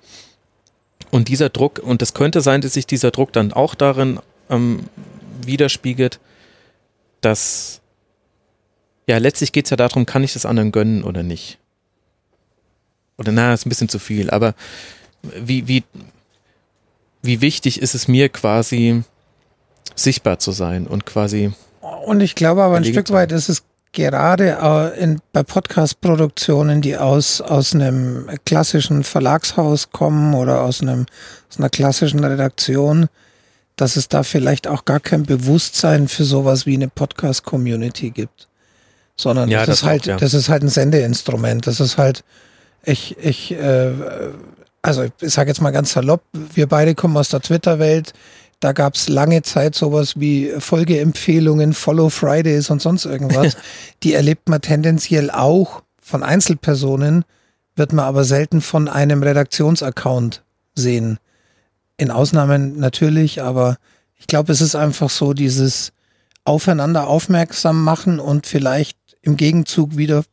Und 1.11 1.29
dieser 1.29 1.49
Druck, 1.49 1.81
und 1.83 2.03
es 2.03 2.13
könnte 2.13 2.43
sein, 2.43 2.61
dass 2.61 2.75
sich 2.75 2.87
dieser 2.87 3.11
Druck 3.11 3.33
dann 3.33 3.53
auch 3.53 3.75
darin 3.75 4.19
ähm, 4.51 4.81
widerspiegelt, 5.43 6.21
dass 7.23 7.78
ja, 9.09 9.17
letztlich 9.19 9.53
geht 9.53 9.65
es 9.65 9.71
ja 9.71 9.77
darum, 9.77 10.07
kann 10.07 10.23
ich 10.23 10.35
das 10.35 10.45
anderen 10.45 10.71
gönnen 10.71 11.03
oder 11.03 11.23
nicht? 11.23 11.59
Oder 13.17 13.33
na, 13.33 13.55
ist 13.55 13.67
ein 13.67 13.71
bisschen 13.71 13.89
zu 13.89 13.99
viel, 13.99 14.31
aber 14.31 14.55
wie, 15.23 15.67
wie, 15.67 15.83
wie 17.23 17.41
wichtig 17.41 17.81
ist 17.81 17.95
es 17.95 18.07
mir 18.07 18.29
quasi, 18.29 19.03
sichtbar 19.95 20.39
zu 20.39 20.53
sein 20.53 20.87
und 20.87 21.07
quasi. 21.07 21.53
Und 22.05 22.21
ich 22.21 22.35
glaube 22.35 22.63
aber 22.63 22.77
ein 22.77 22.85
Stück 22.85 23.11
weit 23.11 23.33
ist 23.33 23.49
es 23.49 23.63
gerade 23.93 24.59
äh, 24.61 25.03
in, 25.03 25.21
bei 25.33 25.43
Podcast-Produktionen, 25.43 26.83
die 26.83 26.99
aus, 26.99 27.41
aus 27.41 27.75
einem 27.75 28.29
klassischen 28.45 29.05
Verlagshaus 29.05 29.91
kommen 29.91 30.35
oder 30.35 30.63
aus, 30.63 30.83
einem, 30.83 31.07
aus 31.51 31.59
einer 31.59 31.71
klassischen 31.71 32.23
Redaktion, 32.23 33.07
dass 33.77 33.97
es 33.97 34.09
da 34.09 34.23
vielleicht 34.23 34.67
auch 34.67 34.85
gar 34.85 35.01
kein 35.01 35.23
Bewusstsein 35.23 36.09
für 36.09 36.25
sowas 36.25 36.67
wie 36.67 36.75
eine 36.75 36.89
Podcast-Community 36.89 38.11
gibt. 38.11 38.48
Sondern 39.21 39.49
ja, 39.49 39.61
das, 39.61 39.67
das, 39.67 39.79
ist 39.79 39.85
halt, 39.85 40.03
auch, 40.03 40.07
ja. 40.07 40.17
das 40.17 40.35
ist 40.35 40.49
halt 40.49 40.63
ein 40.63 40.69
Sendeinstrument. 40.69 41.67
Das 41.67 41.81
ist 41.81 41.99
halt, 41.99 42.25
ich, 42.85 43.17
ich, 43.19 43.53
äh, 43.53 43.93
also 44.81 45.05
ich 45.21 45.33
sage 45.33 45.51
jetzt 45.51 45.61
mal 45.61 45.73
ganz 45.73 45.93
salopp, 45.93 46.23
wir 46.33 46.69
beide 46.69 46.95
kommen 46.95 47.17
aus 47.17 47.29
der 47.29 47.41
Twitter-Welt. 47.41 48.13
Da 48.61 48.73
gab 48.73 48.95
es 48.95 49.09
lange 49.09 49.43
Zeit 49.43 49.75
sowas 49.75 50.15
wie 50.19 50.53
Folgeempfehlungen, 50.59 51.75
Follow 51.75 52.11
Fridays 52.11 52.71
und 52.71 52.81
sonst 52.81 53.05
irgendwas. 53.05 53.57
Die 54.03 54.15
erlebt 54.15 54.49
man 54.49 54.61
tendenziell 54.61 55.31
auch 55.31 55.83
von 56.01 56.23
Einzelpersonen, 56.23 57.25
wird 57.77 57.93
man 57.93 58.05
aber 58.05 58.25
selten 58.25 58.61
von 58.61 58.89
einem 58.89 59.23
Redaktionsaccount 59.23 60.43
sehen. 60.75 61.19
In 61.97 62.11
Ausnahmen 62.11 62.79
natürlich, 62.79 63.43
aber 63.43 63.77
ich 64.17 64.27
glaube, 64.27 64.53
es 64.53 64.61
ist 64.61 64.75
einfach 64.75 65.11
so 65.11 65.33
dieses 65.33 65.93
aufeinander 66.45 67.07
aufmerksam 67.07 67.85
machen 67.85 68.19
und 68.19 68.47
vielleicht 68.47 68.97
im 69.29 69.37
Gegenzug 69.37 69.97
wieder 69.97 70.25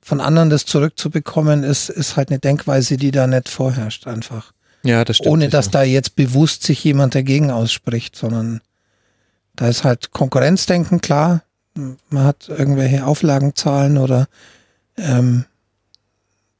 von 0.00 0.20
anderen 0.20 0.50
das 0.50 0.66
zurückzubekommen, 0.66 1.64
ist, 1.64 1.88
ist 1.88 2.16
halt 2.16 2.30
eine 2.30 2.38
Denkweise, 2.38 2.96
die 2.96 3.10
da 3.10 3.26
nicht 3.26 3.48
vorherrscht 3.48 4.06
einfach. 4.06 4.52
Ja, 4.84 5.04
das 5.04 5.16
stimmt. 5.16 5.30
Ohne 5.30 5.44
sicher. 5.46 5.50
dass 5.50 5.70
da 5.70 5.82
jetzt 5.82 6.14
bewusst 6.16 6.62
sich 6.62 6.84
jemand 6.84 7.14
dagegen 7.14 7.50
ausspricht, 7.50 8.14
sondern 8.14 8.60
da 9.56 9.68
ist 9.68 9.84
halt 9.84 10.12
Konkurrenzdenken 10.12 11.00
klar. 11.00 11.42
Man 11.74 12.24
hat 12.24 12.48
irgendwelche 12.48 13.04
Auflagenzahlen 13.04 13.98
oder 13.98 14.28
ähm, 14.96 15.44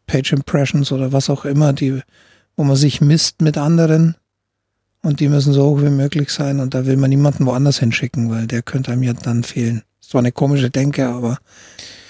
Page 0.06 0.32
Impressions 0.32 0.92
oder 0.92 1.12
was 1.12 1.30
auch 1.30 1.44
immer, 1.44 1.72
die, 1.72 2.00
wo 2.56 2.64
man 2.64 2.76
sich 2.76 3.00
misst 3.00 3.42
mit 3.42 3.58
anderen 3.58 4.16
und 5.06 5.20
die 5.20 5.28
müssen 5.28 5.52
so 5.52 5.64
hoch 5.64 5.82
wie 5.82 5.90
möglich 5.90 6.30
sein 6.30 6.58
und 6.58 6.74
da 6.74 6.84
will 6.84 6.96
man 6.96 7.10
niemanden 7.10 7.46
woanders 7.46 7.78
hinschicken, 7.78 8.28
weil 8.28 8.46
der 8.46 8.62
könnte 8.62 8.90
einem 8.90 9.04
ja 9.04 9.12
dann 9.12 9.44
fehlen. 9.44 9.82
Das 10.02 10.12
war 10.14 10.18
eine 10.18 10.32
komische 10.32 10.68
Denke, 10.68 11.06
aber 11.06 11.38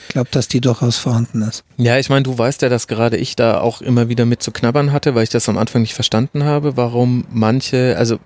ich 0.09 0.15
glaube, 0.15 0.31
dass 0.33 0.49
die 0.49 0.63
durchaus 0.63 0.97
vorhanden 0.97 1.43
ist. 1.43 1.63
Ja, 1.77 1.99
ich 1.99 2.09
meine, 2.09 2.23
du 2.23 2.37
weißt 2.37 2.63
ja, 2.63 2.71
dass 2.71 2.87
gerade 2.87 3.19
ich 3.19 3.37
da 3.37 3.61
auch 3.61 3.83
immer 3.83 4.09
wieder 4.09 4.25
mit 4.25 4.43
zu 4.43 4.51
knabbern 4.51 4.93
hatte, 4.93 5.15
weil 5.15 5.25
ich 5.25 5.29
das 5.29 5.49
am 5.49 5.59
Anfang 5.59 5.83
nicht 5.83 5.95
verstanden 5.95 6.45
habe, 6.45 6.77
warum 6.79 7.27
manche, 7.31 7.97
also 7.99 8.19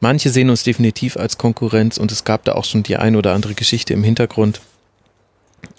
manche 0.00 0.30
sehen 0.30 0.50
uns 0.50 0.64
definitiv 0.64 1.16
als 1.16 1.38
Konkurrenz 1.38 1.98
und 1.98 2.10
es 2.10 2.24
gab 2.24 2.44
da 2.44 2.54
auch 2.54 2.64
schon 2.64 2.82
die 2.82 2.96
ein 2.96 3.14
oder 3.14 3.32
andere 3.32 3.54
Geschichte 3.54 3.94
im 3.94 4.02
Hintergrund, 4.02 4.60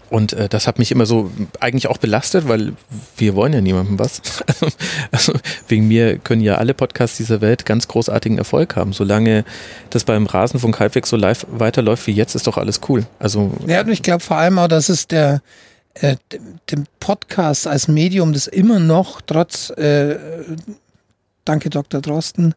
und 0.10 0.34
äh, 0.34 0.50
das 0.50 0.68
hat 0.68 0.80
mich 0.80 0.92
immer 0.92 1.06
so 1.06 1.32
eigentlich 1.60 1.88
auch 1.88 1.98
belastet, 1.98 2.48
weil 2.48 2.74
wir 3.18 3.36
wollen 3.36 3.54
ja 3.54 3.62
niemandem 3.62 4.00
was. 4.00 4.22
Also, 4.48 4.68
also 5.12 5.34
wegen 5.68 5.88
mir 5.88 6.18
können 6.18 6.42
ja 6.42 6.56
alle 6.56 6.74
Podcasts 6.74 7.18
dieser 7.18 7.42
Welt 7.42 7.66
ganz 7.66 7.88
großartigen 7.88 8.38
Erfolg 8.38 8.76
haben. 8.76 8.94
Solange 8.94 9.46
das 9.90 10.04
beim 10.04 10.26
Rasenfunk 10.26 10.80
halbwegs 10.80 11.10
so 11.10 11.18
live 11.18 11.46
weiterläuft 11.52 12.08
wie 12.08 12.12
jetzt, 12.12 12.36
ist 12.36 12.48
doch 12.48 12.58
alles 12.58 12.82
cool. 12.90 13.06
Also 13.20 13.52
ja, 13.68 13.82
und 13.82 13.90
ich 13.90 14.02
glaube 14.02 14.24
vor 14.24 14.38
allem 14.38 14.60
auch, 14.60 14.68
dass 14.68 14.90
es 14.90 15.08
der 15.08 15.42
äh, 15.96 16.16
dem 16.72 16.86
Podcast 17.00 17.68
als 17.68 17.88
Medium, 17.88 18.34
das 18.34 18.48
immer 18.48 18.80
noch 18.80 19.22
trotz 19.22 19.70
äh, 19.72 20.18
Danke 21.46 21.70
Dr. 21.70 22.02
Drosten, 22.02 22.54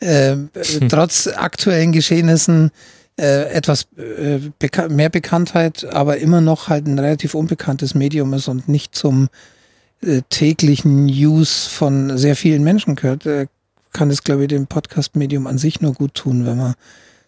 äh, 0.00 0.32
hm. 0.32 0.50
trotz 0.90 1.26
aktuellen 1.28 1.92
Geschehnissen 1.92 2.70
äh, 3.18 3.50
etwas 3.52 3.86
äh, 3.96 4.38
beka 4.58 4.88
mehr 4.88 5.08
Bekanntheit, 5.08 5.84
aber 5.84 6.18
immer 6.18 6.40
noch 6.40 6.68
halt 6.68 6.86
ein 6.86 6.98
relativ 6.98 7.34
unbekanntes 7.34 7.94
Medium 7.94 8.32
ist 8.34 8.48
und 8.48 8.68
nicht 8.68 8.94
zum 8.94 9.28
äh, 10.02 10.22
täglichen 10.30 11.06
News 11.06 11.66
von 11.66 12.18
sehr 12.18 12.36
vielen 12.36 12.64
Menschen 12.64 12.96
gehört, 12.96 13.26
äh, 13.26 13.46
kann 13.92 14.10
es, 14.10 14.24
glaube 14.24 14.42
ich, 14.42 14.48
dem 14.48 14.66
Podcast-Medium 14.66 15.46
an 15.46 15.58
sich 15.58 15.80
nur 15.80 15.92
gut 15.92 16.14
tun, 16.14 16.44
wenn 16.46 16.58
man 16.58 16.74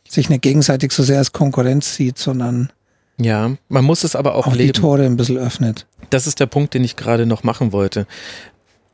sich 0.09 0.29
nicht 0.29 0.43
gegenseitig 0.43 0.93
so 0.93 1.03
sehr 1.03 1.19
als 1.19 1.33
Konkurrenz 1.33 1.95
sieht, 1.95 2.19
sondern 2.19 2.71
ja, 3.19 3.53
man 3.69 3.85
muss 3.85 4.05
es 4.05 4.15
aber 4.15 4.35
auch, 4.35 4.47
auch 4.47 4.55
leben. 4.55 4.73
die 4.73 4.81
Tore 4.81 5.05
ein 5.07 5.17
bisschen 5.17 5.39
öffnet. 5.39 5.87
Das 6.11 6.27
ist 6.27 6.39
der 6.39 6.47
Punkt, 6.47 6.75
den 6.75 6.85
ich 6.85 6.97
gerade 6.97 7.25
noch 7.27 7.45
machen 7.45 7.73
wollte. 7.73 8.07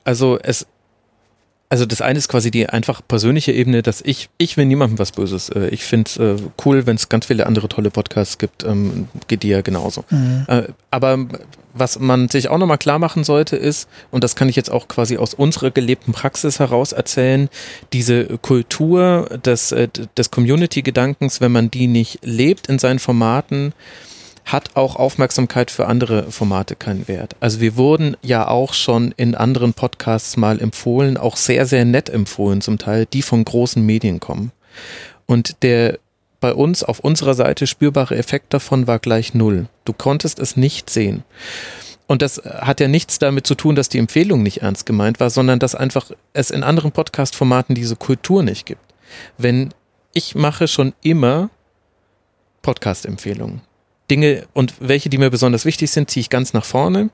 Also 0.05 0.39
es 0.39 0.67
also 1.73 1.87
das 1.87 2.03
eine 2.03 2.19
ist 2.19 2.29
quasi 2.29 2.51
die 2.51 2.69
einfach 2.69 3.01
persönliche 3.09 3.51
Ebene, 3.51 3.81
dass 3.81 4.03
ich, 4.03 4.29
ich 4.37 4.59
will 4.59 4.67
niemandem 4.67 4.99
was 4.99 5.11
Böses. 5.11 5.49
Äh, 5.49 5.69
ich 5.69 5.85
finde 5.85 6.07
es 6.07 6.17
äh, 6.19 6.37
cool, 6.67 6.85
wenn 6.85 6.97
es 6.97 7.09
ganz 7.09 7.25
viele 7.25 7.47
andere 7.47 7.67
tolle 7.67 7.91
Podcasts 7.91 8.37
gibt, 8.37 8.63
ähm, 8.65 9.09
geht 9.27 9.43
dir 9.43 9.57
ja 9.57 9.63
genauso. 9.63 10.05
Mhm. 10.11 10.45
Äh, 10.49 10.65
aber 10.91 11.27
was 11.73 11.99
man 11.99 12.29
sich 12.29 12.51
auch 12.51 12.59
nochmal 12.59 12.77
klar 12.77 12.99
machen 12.99 13.25
sollte 13.25 13.57
ist, 13.57 13.89
und 14.11 14.23
das 14.23 14.37
kann 14.37 14.51
ich 14.51 14.57
jetzt 14.57 14.71
auch 14.71 14.87
quasi 14.87 15.17
aus 15.17 15.33
unserer 15.33 15.71
gelebten 15.71 16.13
Praxis 16.13 16.59
heraus 16.59 16.93
erzählen, 16.93 17.49
diese 17.95 18.37
Kultur 18.43 19.41
des, 19.43 19.75
des 20.19 20.31
Community-Gedankens, 20.31 21.41
wenn 21.41 21.53
man 21.53 21.71
die 21.71 21.87
nicht 21.87 22.19
lebt 22.23 22.67
in 22.67 22.79
seinen 22.79 22.99
Formaten, 22.99 23.73
hat 24.45 24.77
auch 24.77 24.97
Aufmerksamkeit 24.97 25.71
für 25.71 25.87
andere 25.87 26.31
Formate 26.31 26.77
keinen 26.77 27.09
Wert. 27.09 27.37
Also 27.41 27.61
wir 27.61 27.77
wurden 27.77 28.17
ja 28.23 28.49
auch 28.49 28.75
schon 28.75 29.13
in 29.17 29.35
anderen 29.35 29.73
Podcasts 29.73 30.37
mal 30.37 30.61
empfohlen, 30.61 31.17
auch 31.17 31.37
sehr, 31.37 31.67
sehr 31.67 31.85
nett 31.85 32.09
empfohlen 32.09 32.61
zum 32.61 32.79
Teil, 32.79 33.07
die 33.07 33.23
von 33.23 33.45
großen 33.45 33.85
Medien 33.85 34.21
kommen. 34.21 34.53
Und 35.27 35.63
der 35.63 35.99
bei 36.41 36.53
uns 36.53 36.83
auf 36.83 36.99
unserer 36.99 37.35
Seite 37.35 37.67
spürbare 37.67 38.17
Effekt 38.17 38.53
davon 38.53 38.87
war 38.87 38.99
gleich 38.99 39.33
null. 39.33 39.69
Du 39.85 39.93
konntest 39.93 40.41
es 40.41 40.57
nicht 40.57 40.91
sehen. 40.91 41.23
Und 42.09 42.21
das 42.21 42.39
hat 42.45 42.81
ja 42.81 42.89
nichts 42.89 43.19
damit 43.21 43.47
zu 43.47 43.55
tun, 43.55 43.77
dass 43.77 43.89
die 43.89 43.99
Empfehlung 43.99 44.43
nicht 44.43 44.61
ernst 44.61 44.85
gemeint 44.85 45.21
war, 45.21 45.31
sondern 45.31 45.61
dass 45.61 45.75
einfach 45.75 46.11
es 46.33 46.51
in 46.51 46.65
anderen 46.65 46.91
Podcast-Formaten 46.91 47.75
diese 47.75 47.97
Kultur 47.97 48.43
nicht 48.43 48.67
gibt. 48.67 48.83
Wenn 49.39 49.73
ich 50.13 50.35
mache 50.35 50.69
schon 50.69 50.93
immer 51.03 51.49
Podcast-Empfehlungen. 52.61 53.63
Dinge 54.13 54.45
und 54.53 54.75
welche, 54.79 55.09
die 55.09 55.17
mir 55.17 55.31
besonders 55.31 55.65
wichtig 55.65 55.91
sind, 55.91 56.11
ziehe 56.11 56.21
ich 56.21 56.29
ganz 56.29 56.53
nach 56.53 56.67
vorne. 56.67 57.09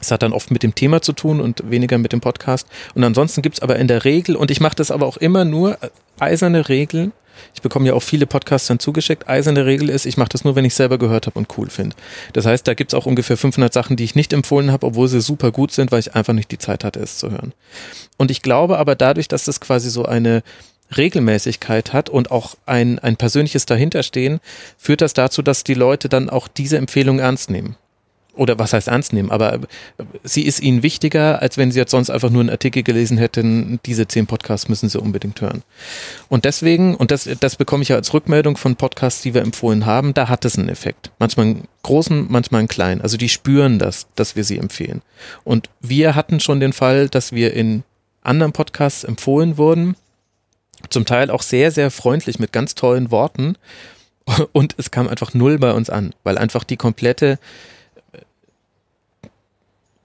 Es 0.00 0.10
hat 0.10 0.22
dann 0.22 0.32
oft 0.32 0.50
mit 0.50 0.62
dem 0.62 0.74
Thema 0.74 1.02
zu 1.02 1.12
tun 1.12 1.38
und 1.38 1.70
weniger 1.70 1.98
mit 1.98 2.12
dem 2.12 2.22
Podcast. 2.22 2.66
Und 2.94 3.04
ansonsten 3.04 3.42
gibt 3.42 3.56
es 3.56 3.62
aber 3.62 3.76
in 3.76 3.88
der 3.88 4.06
Regel, 4.06 4.34
und 4.34 4.50
ich 4.50 4.58
mache 4.58 4.76
das 4.76 4.90
aber 4.90 5.04
auch 5.04 5.18
immer 5.18 5.44
nur, 5.44 5.72
äh, 5.82 5.90
eiserne 6.18 6.70
Regel. 6.70 7.12
Ich 7.54 7.60
bekomme 7.60 7.86
ja 7.86 7.92
auch 7.92 8.02
viele 8.02 8.24
Podcasts 8.24 8.68
dann 8.68 8.78
zugeschickt. 8.78 9.28
Eiserne 9.28 9.66
Regel 9.66 9.90
ist, 9.90 10.06
ich 10.06 10.16
mache 10.16 10.30
das 10.30 10.44
nur, 10.44 10.56
wenn 10.56 10.64
ich 10.64 10.74
selber 10.74 10.96
gehört 10.96 11.26
habe 11.26 11.38
und 11.38 11.58
cool 11.58 11.68
finde. 11.68 11.94
Das 12.32 12.46
heißt, 12.46 12.66
da 12.66 12.72
gibt 12.72 12.94
es 12.94 12.98
auch 12.98 13.04
ungefähr 13.04 13.36
500 13.36 13.70
Sachen, 13.70 13.96
die 13.96 14.04
ich 14.04 14.14
nicht 14.14 14.32
empfohlen 14.32 14.72
habe, 14.72 14.86
obwohl 14.86 15.08
sie 15.08 15.20
super 15.20 15.52
gut 15.52 15.72
sind, 15.72 15.92
weil 15.92 16.00
ich 16.00 16.14
einfach 16.14 16.32
nicht 16.32 16.50
die 16.50 16.58
Zeit 16.58 16.84
hatte, 16.84 17.00
es 17.00 17.18
zu 17.18 17.30
hören. 17.30 17.52
Und 18.16 18.30
ich 18.30 18.40
glaube 18.40 18.78
aber 18.78 18.94
dadurch, 18.94 19.28
dass 19.28 19.44
das 19.44 19.60
quasi 19.60 19.90
so 19.90 20.06
eine 20.06 20.42
Regelmäßigkeit 20.96 21.92
hat 21.92 22.08
und 22.08 22.30
auch 22.30 22.54
ein, 22.66 22.98
ein 22.98 23.16
persönliches 23.16 23.66
Dahinterstehen, 23.66 24.40
führt 24.78 25.00
das 25.00 25.14
dazu, 25.14 25.42
dass 25.42 25.64
die 25.64 25.74
Leute 25.74 26.08
dann 26.08 26.30
auch 26.30 26.48
diese 26.48 26.78
Empfehlung 26.78 27.18
ernst 27.18 27.50
nehmen. 27.50 27.76
oder 28.38 28.58
was 28.58 28.72
heißt 28.72 28.88
ernst 28.88 29.12
nehmen, 29.12 29.30
aber 29.30 29.58
sie 30.22 30.42
ist 30.42 30.60
ihnen 30.60 30.82
wichtiger, 30.84 31.42
als 31.42 31.58
wenn 31.58 31.72
sie 31.72 31.80
jetzt 31.80 31.90
sonst 31.90 32.08
einfach 32.08 32.30
nur 32.30 32.40
einen 32.40 32.50
Artikel 32.50 32.84
gelesen 32.84 33.18
hätten, 33.18 33.80
diese 33.84 34.06
zehn 34.06 34.26
Podcasts 34.26 34.68
müssen 34.68 34.88
sie 34.88 35.00
unbedingt 35.00 35.40
hören. 35.40 35.62
Und 36.28 36.44
deswegen, 36.44 36.94
und 36.94 37.10
das, 37.10 37.28
das 37.40 37.56
bekomme 37.56 37.82
ich 37.82 37.88
ja 37.88 37.96
als 37.96 38.14
Rückmeldung 38.14 38.56
von 38.56 38.76
Podcasts, 38.76 39.22
die 39.22 39.34
wir 39.34 39.42
empfohlen 39.42 39.86
haben, 39.86 40.14
da 40.14 40.28
hat 40.28 40.44
es 40.44 40.56
einen 40.56 40.68
Effekt. 40.68 41.10
Manchmal 41.18 41.46
einen 41.46 41.68
großen, 41.82 42.26
manchmal 42.30 42.60
einen 42.60 42.68
kleinen. 42.68 43.00
Also 43.02 43.16
die 43.16 43.28
spüren 43.28 43.80
das, 43.80 44.06
dass 44.14 44.36
wir 44.36 44.44
sie 44.44 44.58
empfehlen. 44.58 45.02
Und 45.42 45.68
wir 45.80 46.14
hatten 46.14 46.38
schon 46.38 46.60
den 46.60 46.72
Fall, 46.72 47.08
dass 47.08 47.32
wir 47.32 47.54
in 47.54 47.82
anderen 48.22 48.52
Podcasts 48.52 49.02
empfohlen 49.02 49.58
wurden, 49.58 49.96
zum 50.90 51.04
Teil 51.04 51.30
auch 51.30 51.42
sehr, 51.42 51.70
sehr 51.70 51.90
freundlich 51.90 52.38
mit 52.38 52.52
ganz 52.52 52.74
tollen 52.74 53.10
Worten. 53.10 53.56
Und 54.52 54.74
es 54.76 54.90
kam 54.90 55.08
einfach 55.08 55.34
null 55.34 55.58
bei 55.58 55.72
uns 55.72 55.88
an, 55.88 56.12
weil 56.22 56.36
einfach 56.36 56.64
die 56.64 56.76
komplette 56.76 57.38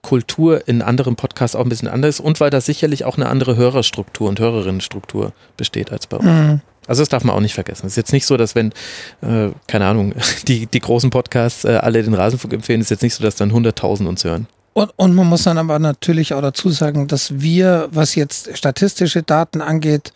Kultur 0.02 0.68
in 0.68 0.82
anderen 0.82 1.16
Podcasts 1.16 1.56
auch 1.56 1.64
ein 1.64 1.70
bisschen 1.70 1.88
anders 1.88 2.20
ist 2.20 2.20
und 2.20 2.40
weil 2.40 2.50
da 2.50 2.62
sicherlich 2.62 3.06
auch 3.06 3.18
eine 3.18 3.28
andere 3.28 3.56
Hörerstruktur 3.56 4.30
und 4.30 4.40
Hörerinnenstruktur 4.40 5.34
besteht 5.58 5.92
als 5.92 6.08
bei 6.08 6.18
uns. 6.18 6.26
Mhm. 6.26 6.62
Also 6.86 7.02
das 7.02 7.10
darf 7.10 7.24
man 7.24 7.36
auch 7.36 7.40
nicht 7.40 7.54
vergessen. 7.54 7.86
Es 7.88 7.94
ist 7.94 7.98
jetzt 7.98 8.14
nicht 8.14 8.26
so, 8.26 8.36
dass 8.36 8.56
wenn, 8.56 8.74
äh, 9.22 9.50
keine 9.68 9.88
Ahnung, 9.88 10.14
die, 10.48 10.68
die 10.68 10.80
großen 10.82 11.10
Podcasts 11.10 11.64
äh, 11.64 11.80
alle 11.82 12.04
den 12.04 12.14
Rasenfunk 12.14 12.54
empfehlen, 12.54 12.82
ist 12.82 12.92
jetzt 12.92 13.02
nicht 13.02 13.16
so, 13.16 13.24
dass 13.24 13.36
dann 13.36 13.52
100.000 13.52 14.06
uns 14.06 14.26
hören. 14.26 14.48
Und, 14.74 14.92
und 14.98 15.16
man 15.16 15.28
muss 15.28 15.44
dann 15.44 15.58
aber 15.58 15.80
natürlich 15.80 16.34
auch 16.34 16.42
dazu 16.42 16.70
sagen, 16.70 17.08
dass 17.08 17.40
wir, 17.42 17.88
was 17.92 18.16
jetzt 18.16 18.58
statistische 18.58 19.24
Daten 19.24 19.62
angeht, 19.62 20.12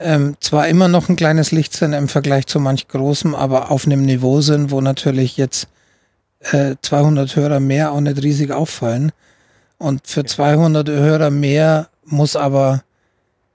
ähm, 0.00 0.36
zwar 0.40 0.68
immer 0.68 0.88
noch 0.88 1.08
ein 1.08 1.16
kleines 1.16 1.50
Licht 1.50 1.74
sind 1.74 1.92
im 1.92 2.08
Vergleich 2.08 2.46
zu 2.46 2.60
manch 2.60 2.88
großem, 2.88 3.34
aber 3.34 3.70
auf 3.70 3.86
einem 3.86 4.04
Niveau 4.04 4.40
sind, 4.40 4.70
wo 4.70 4.80
natürlich 4.80 5.36
jetzt 5.36 5.68
äh, 6.40 6.76
200 6.80 7.34
Hörer 7.34 7.60
mehr 7.60 7.92
auch 7.92 8.00
nicht 8.00 8.22
riesig 8.22 8.52
auffallen. 8.52 9.12
Und 9.78 10.06
für 10.06 10.24
200 10.24 10.88
Hörer 10.88 11.30
mehr 11.30 11.88
muss 12.04 12.36
aber, 12.36 12.82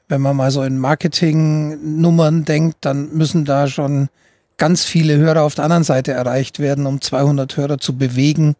wenn 0.07 0.21
man 0.21 0.35
mal 0.35 0.51
so 0.51 0.63
in 0.63 0.77
Marketingnummern 0.77 2.45
denkt, 2.45 2.77
dann 2.81 3.13
müssen 3.13 3.45
da 3.45 3.67
schon 3.67 4.09
ganz 4.57 4.85
viele 4.85 5.17
Hörer 5.17 5.43
auf 5.43 5.55
der 5.55 5.65
anderen 5.65 5.83
Seite 5.83 6.11
erreicht 6.11 6.59
werden, 6.59 6.85
um 6.85 7.01
200 7.01 7.55
Hörer 7.57 7.77
zu 7.79 7.97
bewegen, 7.97 8.55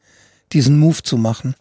diesen 0.51 0.77
Move 0.79 1.03
zu 1.03 1.17
machen. 1.17 1.55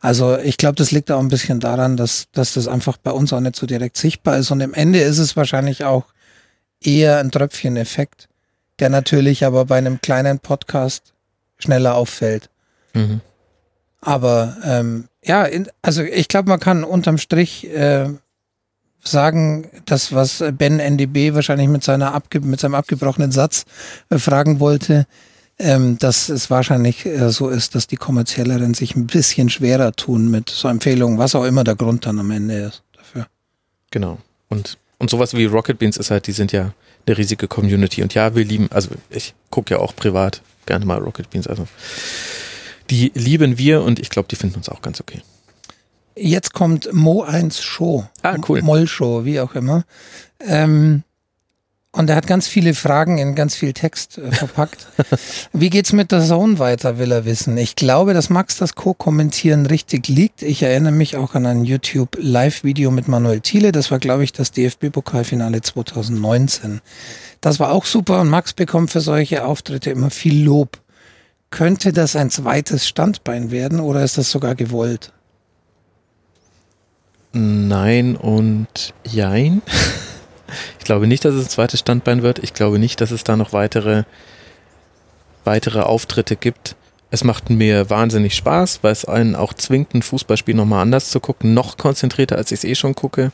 Also 0.00 0.38
ich 0.38 0.56
glaube, 0.56 0.76
das 0.76 0.90
liegt 0.92 1.10
auch 1.10 1.18
ein 1.18 1.28
bisschen 1.28 1.60
daran, 1.60 1.96
dass, 1.96 2.28
dass 2.32 2.54
das 2.54 2.68
einfach 2.68 2.96
bei 2.98 3.10
uns 3.10 3.32
auch 3.32 3.40
nicht 3.40 3.56
so 3.56 3.66
direkt 3.66 3.96
sichtbar 3.96 4.38
ist. 4.38 4.50
Und 4.50 4.60
im 4.60 4.74
Ende 4.74 5.00
ist 5.00 5.18
es 5.18 5.36
wahrscheinlich 5.36 5.84
auch 5.84 6.04
eher 6.80 7.18
ein 7.18 7.30
Tröpfcheneffekt, 7.30 8.28
der 8.78 8.90
natürlich 8.90 9.44
aber 9.44 9.64
bei 9.64 9.78
einem 9.78 10.00
kleinen 10.00 10.38
Podcast 10.38 11.12
schneller 11.58 11.96
auffällt. 11.96 12.48
Mhm. 12.94 13.20
Aber 14.00 14.56
ähm, 14.64 15.08
ja, 15.24 15.44
in, 15.44 15.68
also 15.82 16.02
ich 16.02 16.28
glaube, 16.28 16.48
man 16.48 16.60
kann 16.60 16.84
unterm 16.84 17.18
Strich 17.18 17.66
äh, 17.66 18.08
sagen, 19.02 19.68
das, 19.86 20.12
was 20.12 20.44
Ben 20.52 20.78
NDB 20.78 21.34
wahrscheinlich 21.34 21.68
mit, 21.68 21.82
seiner 21.82 22.14
abge 22.14 22.40
mit 22.40 22.60
seinem 22.60 22.76
abgebrochenen 22.76 23.32
Satz 23.32 23.64
äh, 24.10 24.18
fragen 24.18 24.60
wollte, 24.60 25.06
ähm, 25.58 25.98
dass 25.98 26.28
es 26.28 26.50
wahrscheinlich 26.50 27.04
äh, 27.04 27.30
so 27.30 27.48
ist, 27.48 27.74
dass 27.74 27.86
die 27.86 27.96
kommerzielleren 27.96 28.74
sich 28.74 28.94
ein 28.94 29.06
bisschen 29.06 29.48
schwerer 29.48 29.92
tun 29.92 30.30
mit 30.30 30.50
so 30.50 30.68
Empfehlungen, 30.68 31.18
was 31.18 31.34
auch 31.34 31.44
immer 31.44 31.64
der 31.64 31.74
Grund 31.74 32.06
dann 32.06 32.18
am 32.18 32.30
Ende 32.30 32.58
ist 32.58 32.82
dafür. 32.96 33.26
Genau. 33.90 34.18
Und, 34.48 34.78
und 34.98 35.10
sowas 35.10 35.34
wie 35.34 35.46
Rocket 35.46 35.78
Beans 35.78 35.96
ist 35.96 36.10
halt, 36.10 36.26
die 36.26 36.32
sind 36.32 36.52
ja 36.52 36.72
eine 37.06 37.18
riesige 37.18 37.48
Community. 37.48 38.02
Und 38.02 38.14
ja, 38.14 38.34
wir 38.34 38.44
lieben, 38.44 38.68
also 38.70 38.90
ich 39.10 39.34
gucke 39.50 39.74
ja 39.74 39.80
auch 39.80 39.96
privat 39.96 40.42
gerne 40.66 40.84
mal 40.84 40.98
Rocket 40.98 41.28
Beans. 41.30 41.46
Also 41.46 41.66
die 42.90 43.10
lieben 43.14 43.58
wir 43.58 43.82
und 43.82 43.98
ich 43.98 44.10
glaube, 44.10 44.28
die 44.28 44.36
finden 44.36 44.56
uns 44.56 44.68
auch 44.68 44.82
ganz 44.82 45.00
okay. 45.00 45.22
Jetzt 46.14 46.52
kommt 46.52 46.92
Mo 46.92 47.22
1 47.22 47.62
Show. 47.62 48.06
Ah, 48.22 48.36
cool. 48.48 48.62
Moll 48.62 48.86
Show, 48.86 49.24
wie 49.24 49.40
auch 49.40 49.54
immer. 49.54 49.84
Ähm, 50.40 51.04
und 51.98 52.08
er 52.08 52.14
hat 52.14 52.28
ganz 52.28 52.46
viele 52.46 52.74
Fragen 52.74 53.18
in 53.18 53.34
ganz 53.34 53.56
viel 53.56 53.72
Text 53.72 54.18
äh, 54.18 54.30
verpackt. 54.30 54.86
Wie 55.52 55.68
geht's 55.68 55.92
mit 55.92 56.12
der 56.12 56.22
Zone 56.22 56.60
weiter, 56.60 56.96
will 56.96 57.10
er 57.10 57.24
wissen. 57.24 57.58
Ich 57.58 57.74
glaube, 57.74 58.14
dass 58.14 58.30
Max 58.30 58.56
das 58.56 58.76
Co-Kommentieren 58.76 59.66
richtig 59.66 60.06
liegt. 60.06 60.42
Ich 60.42 60.62
erinnere 60.62 60.92
mich 60.92 61.16
auch 61.16 61.34
an 61.34 61.44
ein 61.44 61.64
YouTube-Live-Video 61.64 62.92
mit 62.92 63.08
Manuel 63.08 63.40
Thiele. 63.40 63.72
Das 63.72 63.90
war, 63.90 63.98
glaube 63.98 64.22
ich, 64.22 64.32
das 64.32 64.52
DFB-Pokalfinale 64.52 65.60
2019. 65.60 66.82
Das 67.40 67.58
war 67.58 67.72
auch 67.72 67.84
super 67.84 68.20
und 68.20 68.28
Max 68.28 68.52
bekommt 68.52 68.90
für 68.92 69.00
solche 69.00 69.44
Auftritte 69.44 69.90
immer 69.90 70.10
viel 70.10 70.44
Lob. 70.44 70.78
Könnte 71.50 71.92
das 71.92 72.14
ein 72.14 72.30
zweites 72.30 72.86
Standbein 72.86 73.50
werden 73.50 73.80
oder 73.80 74.04
ist 74.04 74.18
das 74.18 74.30
sogar 74.30 74.54
gewollt? 74.54 75.12
Nein 77.32 78.14
und 78.14 78.94
jein. 79.04 79.62
Ich 80.78 80.84
glaube 80.84 81.06
nicht, 81.06 81.24
dass 81.24 81.34
es 81.34 81.46
ein 81.46 81.50
zweites 81.50 81.80
Standbein 81.80 82.22
wird. 82.22 82.38
Ich 82.40 82.54
glaube 82.54 82.78
nicht, 82.78 83.00
dass 83.00 83.10
es 83.10 83.24
da 83.24 83.36
noch 83.36 83.52
weitere, 83.52 84.04
weitere 85.44 85.80
Auftritte 85.80 86.36
gibt. 86.36 86.76
Es 87.10 87.24
macht 87.24 87.48
mir 87.48 87.88
wahnsinnig 87.88 88.34
Spaß, 88.34 88.80
weil 88.82 88.92
es 88.92 89.04
einen 89.04 89.34
auch 89.34 89.54
zwingt, 89.54 89.94
ein 89.94 90.02
Fußballspiel 90.02 90.54
nochmal 90.54 90.82
anders 90.82 91.10
zu 91.10 91.20
gucken, 91.20 91.54
noch 91.54 91.78
konzentrierter, 91.78 92.36
als 92.36 92.52
ich 92.52 92.58
es 92.58 92.64
eh 92.64 92.74
schon 92.74 92.94
gucke. 92.94 93.32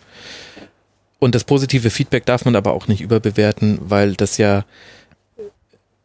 Und 1.18 1.34
das 1.34 1.44
positive 1.44 1.90
Feedback 1.90 2.26
darf 2.26 2.44
man 2.44 2.54
aber 2.54 2.72
auch 2.72 2.86
nicht 2.86 3.00
überbewerten, 3.00 3.78
weil 3.80 4.14
das 4.14 4.36
ja 4.36 4.64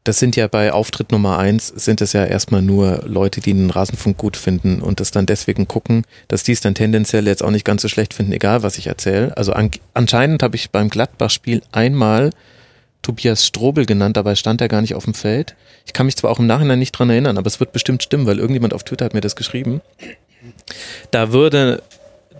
das 0.04 0.20
sind 0.20 0.36
ja 0.36 0.48
bei 0.48 0.72
Auftritt 0.72 1.12
Nummer 1.12 1.38
eins, 1.38 1.68
sind 1.68 2.02
es 2.02 2.14
ja 2.14 2.26
erstmal 2.26 2.62
nur 2.62 3.04
Leute, 3.06 3.42
die 3.42 3.54
den 3.54 3.70
Rasenfunk 3.70 4.18
gut 4.18 4.38
finden 4.38 4.82
und 4.82 5.00
das 5.00 5.12
dann 5.12 5.26
deswegen 5.26 5.68
gucken, 5.68 6.04
dass 6.28 6.44
die 6.44 6.54
es 6.54 6.62
dann 6.62 6.74
tendenziell 6.74 7.28
jetzt 7.28 7.44
auch 7.44 7.52
nicht 7.52 7.66
ganz 7.66 7.82
so 7.82 7.90
schlecht 7.90 8.14
finden, 8.14 8.32
egal 8.32 8.64
was 8.64 8.78
ich 8.78 8.88
erzähle. 8.88 9.36
Also 9.38 9.54
an, 9.54 9.72
anscheinend 9.94 10.42
habe 10.42 10.56
ich 10.56 10.72
beim 10.72 10.90
Gladbach-Spiel 10.90 11.62
einmal 11.72 12.32
Tobias 13.02 13.46
Strobel 13.46 13.86
genannt, 13.86 14.18
dabei 14.18 14.36
stand 14.36 14.62
er 14.62 14.68
gar 14.68 14.82
nicht 14.82 14.96
auf 14.96 15.06
dem 15.06 15.14
Feld. 15.14 15.56
Ich 15.86 15.94
kann 15.94 16.06
mich 16.06 16.18
zwar 16.18 16.32
auch 16.32 16.40
im 16.40 16.48
Nachhinein 16.48 16.80
nicht 16.80 16.92
dran 16.92 17.10
erinnern, 17.10 17.38
aber 17.38 17.48
es 17.48 17.60
wird 17.60 17.72
bestimmt 17.72 18.04
stimmen, 18.04 18.26
weil 18.26 18.40
irgendjemand 18.40 18.74
auf 18.74 18.84
Twitter 18.84 19.06
hat 19.06 19.14
mir 19.14 19.22
das 19.22 19.36
geschrieben. 19.36 19.82
Da 21.12 21.32
würde 21.32 21.82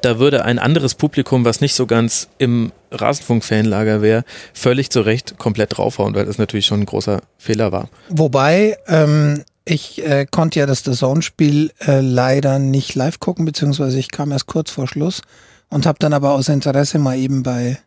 da 0.02 0.20
würde 0.20 0.46
ein 0.46 0.60
anderes 0.60 0.96
Publikum, 0.96 1.46
was 1.46 1.62
nicht 1.62 1.76
so 1.76 1.86
ganz 1.86 2.28
im 2.38 2.72
Rasenfunk-Fanlager 2.92 4.02
wäre, 4.02 4.24
völlig 4.54 4.90
zu 4.90 5.02
Recht 5.02 5.38
komplett 5.38 5.78
draufhauen, 5.78 6.16
weil 6.16 6.26
das 6.26 6.38
natürlich 6.38 6.66
schon 6.66 6.82
ein 6.82 6.86
großer 6.86 7.22
Fehler 7.38 7.72
war. 7.72 7.90
Wobei, 8.10 8.78
ähm, 8.88 9.44
ich 9.66 10.04
äh, 10.04 10.26
konnte 10.30 10.60
ja 10.60 10.66
das 10.66 10.84
The 10.84 10.94
Zone-Spiel 10.94 11.72
äh, 11.86 12.02
leider 12.02 12.60
nicht 12.60 12.96
live 12.96 13.20
gucken, 13.20 13.46
beziehungsweise 13.46 14.00
ich 14.00 14.10
kam 14.10 14.32
erst 14.32 14.48
kurz 14.48 14.72
vor 14.72 14.88
Schluss 14.88 15.22
und 15.70 15.86
habe 15.86 16.00
dann 16.00 16.14
aber 16.14 16.32
aus 16.32 16.50
Interesse 16.50 17.00
mal 17.00 17.18
eben 17.18 17.44
bei, 17.44 17.78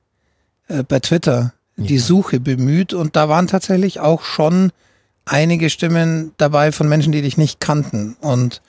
äh, 0.68 0.84
bei 0.84 1.00
Twitter 1.00 1.52
die 1.76 1.96
ja. 1.96 2.02
Suche 2.02 2.38
bemüht 2.38 2.92
und 2.92 3.16
da 3.16 3.28
waren 3.28 3.46
tatsächlich 3.46 4.00
auch 4.00 4.22
schon 4.22 4.72
einige 5.24 5.70
Stimmen 5.70 6.32
dabei 6.36 6.72
von 6.72 6.88
Menschen, 6.88 7.12
die 7.12 7.22
dich 7.22 7.36
nicht 7.36 7.60
kannten 7.60 8.16
und 8.20 8.60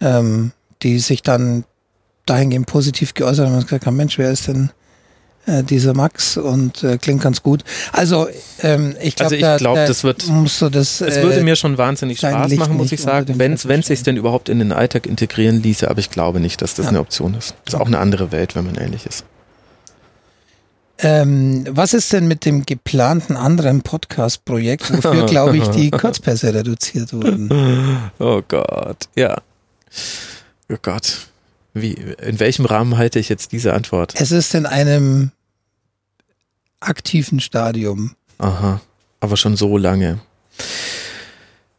ähm, 0.00 0.52
die 0.82 0.98
sich 0.98 1.22
dann 1.22 1.64
dahingehend 2.30 2.66
positiv 2.66 3.14
geäußert 3.14 3.46
haben 3.46 3.56
und 3.56 3.64
gesagt 3.64 3.86
haben, 3.86 3.96
Mensch, 3.96 4.16
wer 4.18 4.30
ist 4.30 4.46
denn 4.48 4.70
äh, 5.46 5.62
dieser 5.64 5.94
Max 5.94 6.36
und 6.36 6.84
äh, 6.84 6.98
klingt 6.98 7.22
ganz 7.22 7.42
gut. 7.42 7.64
Also 7.92 8.28
ähm, 8.62 8.94
ich 9.00 9.16
glaube, 9.16 9.36
also 9.36 9.46
ich 9.46 9.62
glaub, 9.62 9.74
da, 9.74 9.86
das 9.86 10.04
wird, 10.04 10.28
musst 10.28 10.62
du 10.62 10.68
das. 10.68 11.00
Es 11.00 11.16
äh, 11.16 11.22
würde 11.22 11.42
mir 11.42 11.56
schon 11.56 11.78
wahnsinnig 11.78 12.18
Spaß 12.18 12.52
machen, 12.54 12.76
muss 12.76 12.92
ich 12.92 13.00
sagen, 13.00 13.38
wenn 13.38 13.54
es 13.54 13.86
sich 13.86 14.02
denn 14.02 14.16
überhaupt 14.16 14.48
in 14.48 14.58
den 14.58 14.72
Alltag 14.72 15.06
integrieren 15.06 15.62
ließe. 15.62 15.90
Aber 15.90 15.98
ich 15.98 16.10
glaube 16.10 16.40
nicht, 16.40 16.62
dass 16.62 16.74
das 16.74 16.86
ja. 16.86 16.90
eine 16.90 17.00
Option 17.00 17.34
ist. 17.34 17.54
Das 17.64 17.74
ist 17.74 17.80
auch 17.80 17.86
eine 17.86 17.98
andere 17.98 18.32
Welt, 18.32 18.54
wenn 18.54 18.66
man 18.66 18.76
ehrlich 18.76 19.06
ist. 19.06 19.24
Ähm, 21.02 21.64
was 21.70 21.94
ist 21.94 22.12
denn 22.12 22.28
mit 22.28 22.44
dem 22.44 22.66
geplanten 22.66 23.34
anderen 23.34 23.80
Podcast-Projekt, 23.80 24.92
wofür, 24.92 25.24
glaube 25.24 25.56
ich, 25.56 25.66
die 25.68 25.90
Kurzpässe 25.90 26.52
reduziert 26.52 27.14
wurden? 27.14 28.10
Oh 28.18 28.42
Gott, 28.46 29.08
ja. 29.16 29.38
Oh 30.70 30.76
Gott. 30.82 31.29
Wie, 31.72 31.92
in 31.92 32.40
welchem 32.40 32.64
Rahmen 32.64 32.96
halte 32.96 33.18
ich 33.18 33.28
jetzt 33.28 33.52
diese 33.52 33.74
Antwort? 33.74 34.14
Es 34.16 34.32
ist 34.32 34.54
in 34.54 34.66
einem 34.66 35.30
aktiven 36.80 37.40
Stadium. 37.40 38.16
Aha, 38.38 38.80
aber 39.20 39.36
schon 39.36 39.56
so 39.56 39.76
lange. 39.76 40.18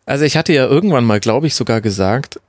Also 0.05 0.25
ich 0.25 0.37
hatte 0.37 0.53
ja 0.53 0.65
irgendwann 0.65 1.05
mal, 1.05 1.19
glaube 1.19 1.47
ich, 1.47 1.55
sogar 1.55 1.81
gesagt, 1.81 2.39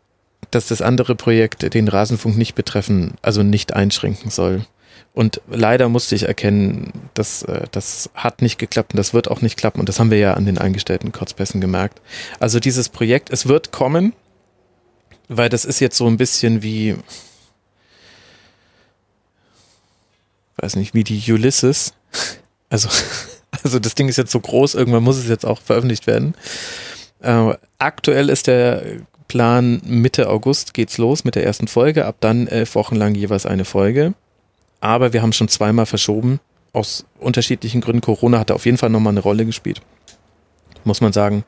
dass 0.50 0.66
das 0.66 0.82
andere 0.82 1.14
Projekt 1.14 1.74
den 1.74 1.88
Rasenfunk 1.88 2.36
nicht 2.36 2.54
betreffen, 2.54 3.14
also 3.22 3.42
nicht 3.42 3.74
einschränken 3.74 4.30
soll. 4.30 4.66
Und 5.14 5.40
leider 5.50 5.88
musste 5.88 6.14
ich 6.14 6.24
erkennen, 6.24 6.92
dass 7.14 7.42
äh, 7.42 7.66
das 7.70 8.10
hat 8.14 8.40
nicht 8.40 8.58
geklappt 8.58 8.94
und 8.94 8.96
das 8.96 9.12
wird 9.12 9.28
auch 9.28 9.42
nicht 9.42 9.58
klappen. 9.58 9.80
Und 9.80 9.88
das 9.88 10.00
haben 10.00 10.10
wir 10.10 10.18
ja 10.18 10.34
an 10.34 10.46
den 10.46 10.58
eingestellten 10.58 11.12
Kurzpässen 11.12 11.60
gemerkt. 11.60 12.00
Also 12.40 12.60
dieses 12.60 12.88
Projekt, 12.88 13.30
es 13.30 13.46
wird 13.46 13.72
kommen, 13.72 14.14
weil 15.28 15.50
das 15.50 15.64
ist 15.64 15.80
jetzt 15.80 15.98
so 15.98 16.06
ein 16.06 16.16
bisschen 16.16 16.62
wie, 16.62 16.96
weiß 20.56 20.76
nicht, 20.76 20.94
wie 20.94 21.04
die 21.04 21.32
Ulysses. 21.32 21.94
Also, 22.70 22.88
also 23.62 23.78
das 23.78 23.94
Ding 23.94 24.08
ist 24.08 24.16
jetzt 24.16 24.32
so 24.32 24.40
groß, 24.40 24.74
irgendwann 24.74 25.02
muss 25.02 25.18
es 25.18 25.28
jetzt 25.28 25.46
auch 25.46 25.60
veröffentlicht 25.60 26.06
werden. 26.06 26.34
Äh, 27.20 27.54
aktuell 27.78 28.28
ist 28.28 28.46
der 28.46 28.82
Plan, 29.28 29.80
Mitte 29.86 30.28
August 30.28 30.74
geht's 30.74 30.98
los 30.98 31.24
mit 31.24 31.36
der 31.36 31.44
ersten 31.44 31.68
Folge. 31.68 32.04
Ab 32.04 32.16
dann 32.20 32.48
elf 32.48 32.74
Wochen 32.74 32.96
lang 32.96 33.14
jeweils 33.14 33.46
eine 33.46 33.64
Folge. 33.64 34.14
Aber 34.80 35.12
wir 35.12 35.22
haben 35.22 35.32
schon 35.32 35.48
zweimal 35.48 35.86
verschoben. 35.86 36.40
Aus 36.74 37.06
unterschiedlichen 37.18 37.80
Gründen. 37.80 38.02
Corona 38.02 38.38
hatte 38.38 38.54
auf 38.54 38.66
jeden 38.66 38.78
Fall 38.78 38.90
nochmal 38.90 39.12
eine 39.12 39.20
Rolle 39.20 39.46
gespielt. 39.46 39.80
Muss 40.84 41.00
man 41.00 41.12
sagen. 41.12 41.44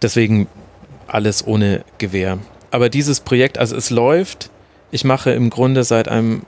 Deswegen 0.00 0.46
alles 1.06 1.46
ohne 1.46 1.84
Gewehr. 1.98 2.38
Aber 2.70 2.88
dieses 2.88 3.20
Projekt, 3.20 3.58
also 3.58 3.74
es 3.74 3.90
läuft. 3.90 4.50
Ich 4.90 5.04
mache 5.04 5.32
im 5.32 5.50
Grunde 5.50 5.84
seit 5.84 6.06
einem 6.08 6.42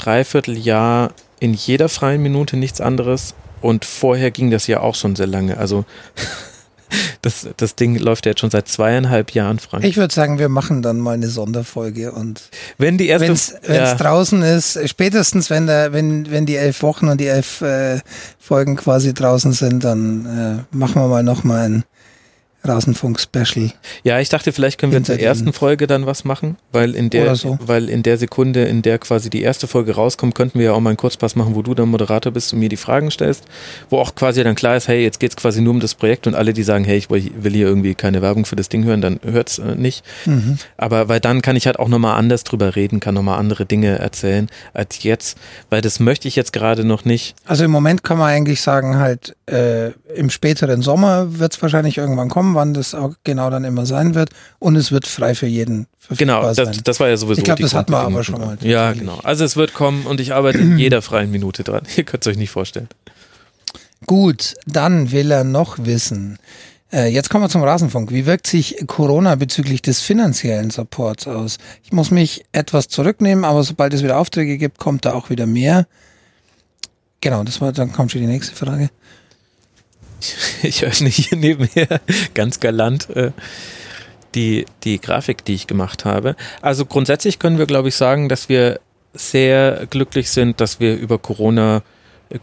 Dreivierteljahr 0.00 1.12
in 1.40 1.54
jeder 1.54 1.88
freien 1.88 2.22
Minute 2.22 2.56
nichts 2.56 2.80
anderes. 2.80 3.34
Und 3.60 3.84
vorher 3.84 4.30
ging 4.30 4.50
das 4.50 4.66
ja 4.66 4.80
auch 4.80 4.94
schon 4.94 5.16
sehr 5.16 5.26
lange. 5.26 5.58
Also 5.58 5.84
das, 7.22 7.46
das 7.56 7.74
Ding 7.74 7.96
läuft 7.96 8.24
ja 8.24 8.30
jetzt 8.30 8.40
schon 8.40 8.50
seit 8.50 8.68
zweieinhalb 8.68 9.32
Jahren, 9.32 9.58
Frank. 9.58 9.84
Ich 9.84 9.96
würde 9.96 10.12
sagen, 10.12 10.38
wir 10.38 10.48
machen 10.48 10.82
dann 10.82 10.98
mal 10.98 11.12
eine 11.12 11.28
Sonderfolge 11.28 12.12
und 12.12 12.48
wenn 12.78 12.96
die 12.96 13.08
erste, 13.08 13.26
wenn 13.26 13.34
es 13.34 13.54
ja. 13.68 13.94
draußen 13.94 14.42
ist, 14.42 14.78
spätestens 14.88 15.50
wenn 15.50 15.66
der, 15.66 15.92
wenn, 15.92 16.30
wenn 16.30 16.46
die 16.46 16.56
elf 16.56 16.82
Wochen 16.82 17.08
und 17.08 17.20
die 17.20 17.26
elf 17.26 17.60
äh, 17.60 18.00
Folgen 18.38 18.76
quasi 18.76 19.12
draußen 19.12 19.52
sind, 19.52 19.84
dann 19.84 20.64
äh, 20.72 20.76
machen 20.76 21.02
wir 21.02 21.08
mal 21.08 21.22
noch 21.22 21.44
mal 21.44 21.66
ein 21.68 21.84
Rasenfunk-Special. 22.64 23.72
Ja, 24.04 24.20
ich 24.20 24.28
dachte, 24.28 24.52
vielleicht 24.52 24.78
können 24.78 24.92
wir 24.92 25.02
zur 25.02 25.18
ersten 25.18 25.52
Folge 25.52 25.86
dann 25.86 26.06
was 26.06 26.24
machen, 26.24 26.56
weil 26.72 26.94
in 26.94 27.10
der, 27.10 27.34
so. 27.36 27.58
weil 27.64 27.88
in 27.88 28.02
der 28.02 28.18
Sekunde, 28.18 28.64
in 28.64 28.82
der 28.82 28.98
quasi 28.98 29.30
die 29.30 29.42
erste 29.42 29.66
Folge 29.66 29.94
rauskommt, 29.94 30.34
könnten 30.34 30.58
wir 30.58 30.66
ja 30.66 30.72
auch 30.72 30.80
mal 30.80 30.90
einen 30.90 30.96
Kurzpass 30.96 31.36
machen, 31.36 31.54
wo 31.54 31.62
du 31.62 31.74
dann 31.74 31.88
Moderator 31.88 32.32
bist 32.32 32.52
und 32.52 32.58
mir 32.58 32.68
die 32.68 32.76
Fragen 32.76 33.10
stellst, 33.10 33.44
wo 33.88 33.98
auch 33.98 34.14
quasi 34.14 34.44
dann 34.44 34.54
klar 34.54 34.76
ist, 34.76 34.88
hey, 34.88 35.02
jetzt 35.02 35.20
geht 35.20 35.30
es 35.30 35.36
quasi 35.36 35.62
nur 35.62 35.72
um 35.72 35.80
das 35.80 35.94
Projekt 35.94 36.26
und 36.26 36.34
alle, 36.34 36.52
die 36.52 36.62
sagen, 36.62 36.84
hey, 36.84 36.98
ich 36.98 37.10
will 37.10 37.52
hier 37.52 37.66
irgendwie 37.66 37.94
keine 37.94 38.20
Werbung 38.22 38.44
für 38.44 38.56
das 38.56 38.68
Ding 38.68 38.84
hören, 38.84 39.00
dann 39.00 39.20
hört's 39.24 39.58
äh, 39.58 39.74
nicht. 39.74 40.04
Mhm. 40.26 40.58
Aber 40.76 41.08
weil 41.08 41.20
dann 41.20 41.42
kann 41.42 41.56
ich 41.56 41.66
halt 41.66 41.78
auch 41.78 41.88
nochmal 41.88 42.18
anders 42.18 42.44
drüber 42.44 42.76
reden, 42.76 43.00
kann 43.00 43.14
nochmal 43.14 43.38
andere 43.38 43.64
Dinge 43.64 43.98
erzählen 43.98 44.48
als 44.74 45.02
jetzt, 45.02 45.38
weil 45.70 45.80
das 45.80 46.00
möchte 46.00 46.28
ich 46.28 46.36
jetzt 46.36 46.52
gerade 46.52 46.84
noch 46.84 47.04
nicht. 47.04 47.34
Also 47.46 47.64
im 47.64 47.70
Moment 47.70 48.04
kann 48.04 48.18
man 48.18 48.28
eigentlich 48.28 48.60
sagen, 48.60 48.98
halt 48.98 49.34
äh, 49.46 49.90
im 50.14 50.30
späteren 50.30 50.82
Sommer 50.82 51.38
wird 51.38 51.54
es 51.54 51.62
wahrscheinlich 51.62 51.98
irgendwann 51.98 52.28
kommen 52.28 52.49
wann 52.54 52.74
das 52.74 52.94
auch 52.94 53.14
genau 53.24 53.50
dann 53.50 53.64
immer 53.64 53.86
sein 53.86 54.14
wird. 54.14 54.30
Und 54.58 54.76
es 54.76 54.92
wird 54.92 55.06
frei 55.06 55.34
für 55.34 55.46
jeden 55.46 55.86
Genau, 56.16 56.42
das, 56.42 56.82
das, 56.82 56.98
war 56.98 57.08
ja 57.08 57.16
sowieso. 57.16 57.38
Ich 57.38 57.44
glaube, 57.44 57.62
das 57.62 57.74
hatten 57.74 57.92
wir 57.92 57.98
aber 57.98 58.24
schon 58.24 58.40
mal. 58.40 58.58
Ja, 58.62 58.92
genau. 58.92 59.20
Also 59.22 59.44
es 59.44 59.56
wird 59.56 59.74
kommen 59.74 60.06
und 60.06 60.18
ich 60.20 60.34
arbeite 60.34 60.58
in 60.58 60.76
jeder 60.78 61.02
freien 61.02 61.30
Minute 61.30 61.62
dran. 61.62 61.82
Ihr 61.96 62.04
könnt 62.04 62.26
es 62.26 62.30
euch 62.30 62.36
nicht 62.36 62.50
vorstellen. 62.50 62.88
Gut, 64.06 64.54
dann 64.66 65.12
will 65.12 65.30
er 65.30 65.44
noch 65.44 65.76
wissen. 65.78 66.38
Äh, 66.92 67.12
jetzt 67.12 67.30
kommen 67.30 67.44
wir 67.44 67.48
zum 67.48 67.62
Rasenfunk. 67.62 68.10
Wie 68.10 68.26
wirkt 68.26 68.46
sich 68.46 68.76
Corona 68.86 69.36
bezüglich 69.36 69.82
des 69.82 70.00
finanziellen 70.00 70.70
Supports 70.70 71.28
aus? 71.28 71.58
Ich 71.84 71.92
muss 71.92 72.10
mich 72.10 72.44
etwas 72.50 72.88
zurücknehmen, 72.88 73.44
aber 73.44 73.62
sobald 73.62 73.94
es 73.94 74.02
wieder 74.02 74.18
Aufträge 74.18 74.58
gibt, 74.58 74.78
kommt 74.78 75.04
da 75.04 75.12
auch 75.12 75.30
wieder 75.30 75.46
mehr. 75.46 75.86
Genau, 77.20 77.44
das 77.44 77.60
war, 77.60 77.72
dann 77.72 77.92
kommt 77.92 78.10
schon 78.10 78.22
die 78.22 78.26
nächste 78.26 78.56
Frage. 78.56 78.90
ich 80.62 80.84
öffne 80.84 81.08
hier 81.08 81.36
nebenher 81.36 82.00
ganz 82.34 82.60
galant 82.60 83.10
äh, 83.10 83.32
die, 84.34 84.66
die 84.84 85.00
Grafik, 85.00 85.44
die 85.44 85.54
ich 85.54 85.66
gemacht 85.66 86.04
habe. 86.04 86.36
Also 86.62 86.86
grundsätzlich 86.86 87.38
können 87.38 87.58
wir, 87.58 87.66
glaube 87.66 87.88
ich, 87.88 87.96
sagen, 87.96 88.28
dass 88.28 88.48
wir 88.48 88.80
sehr 89.12 89.86
glücklich 89.90 90.30
sind, 90.30 90.60
dass 90.60 90.78
wir 90.78 90.96
über 90.96 91.18
Corona 91.18 91.82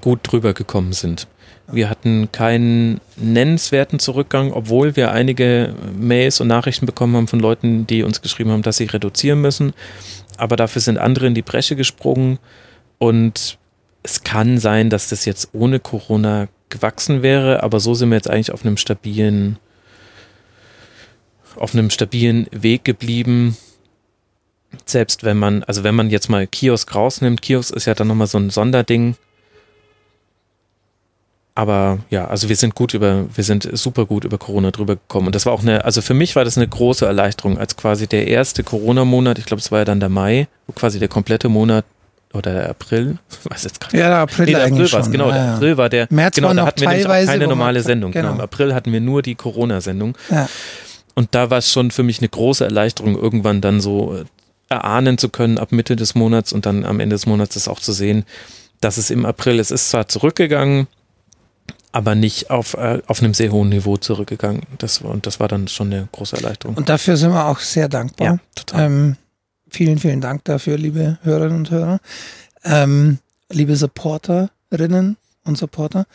gut 0.01 0.19
drüber 0.23 0.53
gekommen 0.53 0.91
sind. 0.91 1.27
Wir 1.69 1.89
hatten 1.89 2.31
keinen 2.31 3.01
nennenswerten 3.17 3.99
Zurückgang, 3.99 4.53
obwohl 4.53 4.95
wir 4.95 5.11
einige 5.11 5.73
Mails 5.97 6.39
und 6.39 6.47
Nachrichten 6.47 6.85
bekommen 6.85 7.15
haben 7.15 7.27
von 7.27 7.39
Leuten, 7.39 7.85
die 7.87 8.03
uns 8.03 8.21
geschrieben 8.21 8.51
haben, 8.51 8.61
dass 8.61 8.77
sie 8.77 8.85
reduzieren 8.85 9.41
müssen. 9.41 9.73
Aber 10.37 10.55
dafür 10.55 10.81
sind 10.81 10.97
andere 10.97 11.27
in 11.27 11.35
die 11.35 11.41
Bresche 11.41 11.75
gesprungen 11.75 12.39
und 12.99 13.57
es 14.03 14.23
kann 14.23 14.57
sein, 14.57 14.89
dass 14.89 15.09
das 15.09 15.25
jetzt 15.25 15.49
ohne 15.53 15.79
Corona 15.79 16.47
gewachsen 16.69 17.21
wäre, 17.23 17.63
aber 17.63 17.79
so 17.79 17.93
sind 17.93 18.09
wir 18.09 18.15
jetzt 18.15 18.29
eigentlich 18.29 18.51
auf 18.51 18.65
einem 18.65 18.77
stabilen, 18.77 19.57
auf 21.55 21.73
einem 21.73 21.89
stabilen 21.89 22.47
Weg 22.51 22.83
geblieben. 22.83 23.57
Selbst 24.85 25.23
wenn 25.23 25.37
man, 25.37 25.63
also 25.63 25.83
wenn 25.83 25.95
man 25.95 26.09
jetzt 26.09 26.29
mal 26.29 26.45
Kiosk 26.45 26.93
rausnimmt, 26.93 27.41
Kiosk 27.41 27.75
ist 27.75 27.85
ja 27.85 27.93
dann 27.93 28.07
nochmal 28.07 28.27
so 28.27 28.37
ein 28.37 28.49
Sonderding. 28.49 29.15
Aber 31.55 31.97
ja, 32.11 32.27
also 32.27 32.49
wir 32.49 32.55
sind 32.55 32.75
gut 32.75 32.93
über, 32.93 33.25
wir 33.33 33.43
sind 33.43 33.67
super 33.73 34.05
gut 34.05 34.25
über 34.25 34.37
Corona 34.37 34.69
drüber 34.69 34.95
gekommen. 34.95 35.27
Und 35.27 35.33
das 35.33 35.47
war 35.47 35.53
auch 35.53 35.63
eine, 35.63 35.85
also 35.85 36.03
für 36.03 36.13
mich 36.13 36.35
war 36.35 36.45
das 36.45 36.55
eine 36.55 36.67
große 36.67 37.03
Erleichterung, 37.03 37.57
als 37.57 37.75
quasi 37.75 38.05
der 38.05 38.27
erste 38.27 38.63
Corona-Monat, 38.63 39.39
ich 39.39 39.45
glaube, 39.45 39.61
es 39.61 39.71
war 39.71 39.79
ja 39.79 39.85
dann 39.85 39.99
der 39.99 40.09
Mai, 40.09 40.47
wo 40.67 40.73
quasi 40.73 40.99
der 40.99 41.07
komplette 41.07 41.49
Monat 41.49 41.83
oder 42.33 42.53
der 42.53 42.69
April, 42.69 43.17
weiß 43.43 43.63
jetzt 43.63 43.79
gerade. 43.79 43.97
Ja, 43.97 44.09
der 44.09 44.17
April, 44.19 44.45
nee, 44.45 44.51
der 44.51 44.65
April 44.65 44.91
war 44.91 44.99
es, 44.99 45.11
genau, 45.11 45.31
der 45.31 45.53
April 45.55 45.77
war 45.77 45.89
der, 45.89 46.07
März 46.09 46.35
genau, 46.35 46.49
war 46.49 46.55
da 46.55 46.65
hatten 46.65 46.81
wir 46.81 46.89
auch 46.89 47.25
keine 47.25 47.47
normale 47.47 47.81
Sendung. 47.81 48.11
Genau. 48.11 48.29
genau. 48.29 48.35
Im 48.35 48.41
April 48.41 48.73
hatten 48.73 48.91
wir 48.91 49.01
nur 49.01 49.21
die 49.21 49.35
Corona-Sendung. 49.35 50.17
Ja. 50.29 50.49
Und 51.15 51.33
da 51.33 51.49
war 51.49 51.57
es 51.59 51.71
schon 51.71 51.89
für 51.91 52.03
mich 52.03 52.19
eine 52.19 52.29
große 52.29 52.63
Erleichterung, 52.63 53.17
irgendwann 53.17 53.61
dann 53.61 53.81
so 53.81 54.15
äh, 54.15 54.25
erahnen 54.69 55.17
zu 55.17 55.29
können 55.29 55.57
ab 55.57 55.71
Mitte 55.71 55.95
des 55.95 56.15
Monats 56.15 56.53
und 56.53 56.65
dann 56.65 56.85
am 56.85 56.99
Ende 56.99 57.15
des 57.15 57.25
Monats 57.25 57.55
das 57.55 57.67
auch 57.67 57.79
zu 57.79 57.91
sehen, 57.91 58.25
dass 58.81 58.97
es 58.97 59.09
im 59.09 59.25
April, 59.25 59.59
es 59.59 59.71
ist 59.71 59.89
zwar 59.89 60.07
zurückgegangen, 60.07 60.87
aber 61.91 62.13
nicht 62.13 62.51
auf, 62.51 62.75
äh, 62.75 63.01
auf 63.07 63.23
einem 63.23 63.33
sehr 63.33 63.51
hohen 63.51 63.69
Niveau 63.69 63.97
zurückgegangen. 63.97 64.61
Das, 64.77 64.99
und 64.99 65.25
das 65.25 65.39
war 65.39 65.47
dann 65.47 65.67
schon 65.67 65.91
eine 65.91 66.07
große 66.11 66.35
Erleichterung. 66.35 66.77
Und 66.77 66.89
dafür 66.89 67.17
sind 67.17 67.31
wir 67.31 67.47
auch 67.47 67.59
sehr 67.59 67.89
dankbar. 67.89 68.27
Ja, 68.27 68.37
total. 68.53 68.85
Ähm, 68.85 69.17
vielen, 69.69 69.99
vielen 69.99 70.21
Dank 70.21 70.45
dafür, 70.45 70.77
liebe 70.77 71.17
Hörerinnen 71.23 71.57
und 71.57 71.71
Hörer 71.71 71.99
ähm, 72.67 73.19
liebe 73.51 73.75
Supporterinnen 73.75 75.17
und 75.45 75.57
Supporter. 75.57 76.05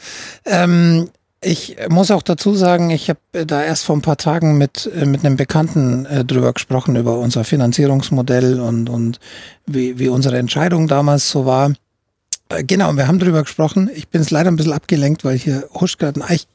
Ähm, 0.45 1.09
ich 1.45 1.77
muss 1.89 2.13
auch 2.13 2.23
dazu 2.23 2.55
sagen, 2.55 2.91
ich 2.91 3.09
habe 3.09 3.47
da 3.47 3.63
erst 3.63 3.85
vor 3.85 3.97
ein 3.97 4.03
paar 4.03 4.17
Tagen 4.17 4.59
mit, 4.59 4.91
äh, 4.95 5.07
mit 5.07 5.25
einem 5.25 5.37
Bekannten 5.37 6.07
äh, 6.07 6.25
drüber 6.25 6.53
gesprochen, 6.53 6.95
über 6.95 7.19
unser 7.19 7.45
Finanzierungsmodell 7.45 8.61
und, 8.61 8.89
und 8.89 9.19
wie, 9.67 9.99
wie 9.99 10.09
unsere 10.09 10.39
Entscheidung 10.39 10.87
damals 10.87 11.31
so 11.31 11.45
war. 11.45 11.73
Äh, 12.49 12.63
genau, 12.63 12.93
wir 12.93 13.09
haben 13.09 13.19
drüber 13.19 13.43
gesprochen. 13.43 13.91
Ich 13.93 14.09
bin 14.09 14.21
jetzt 14.21 14.31
leider 14.31 14.51
ein 14.51 14.57
bisschen 14.57 14.73
abgelenkt, 14.73 15.25
weil 15.25 15.37
hier 15.37 15.69
huscht 15.75 15.99
gerade 15.99 16.21
ein 16.21 16.23
Eich, 16.23 16.47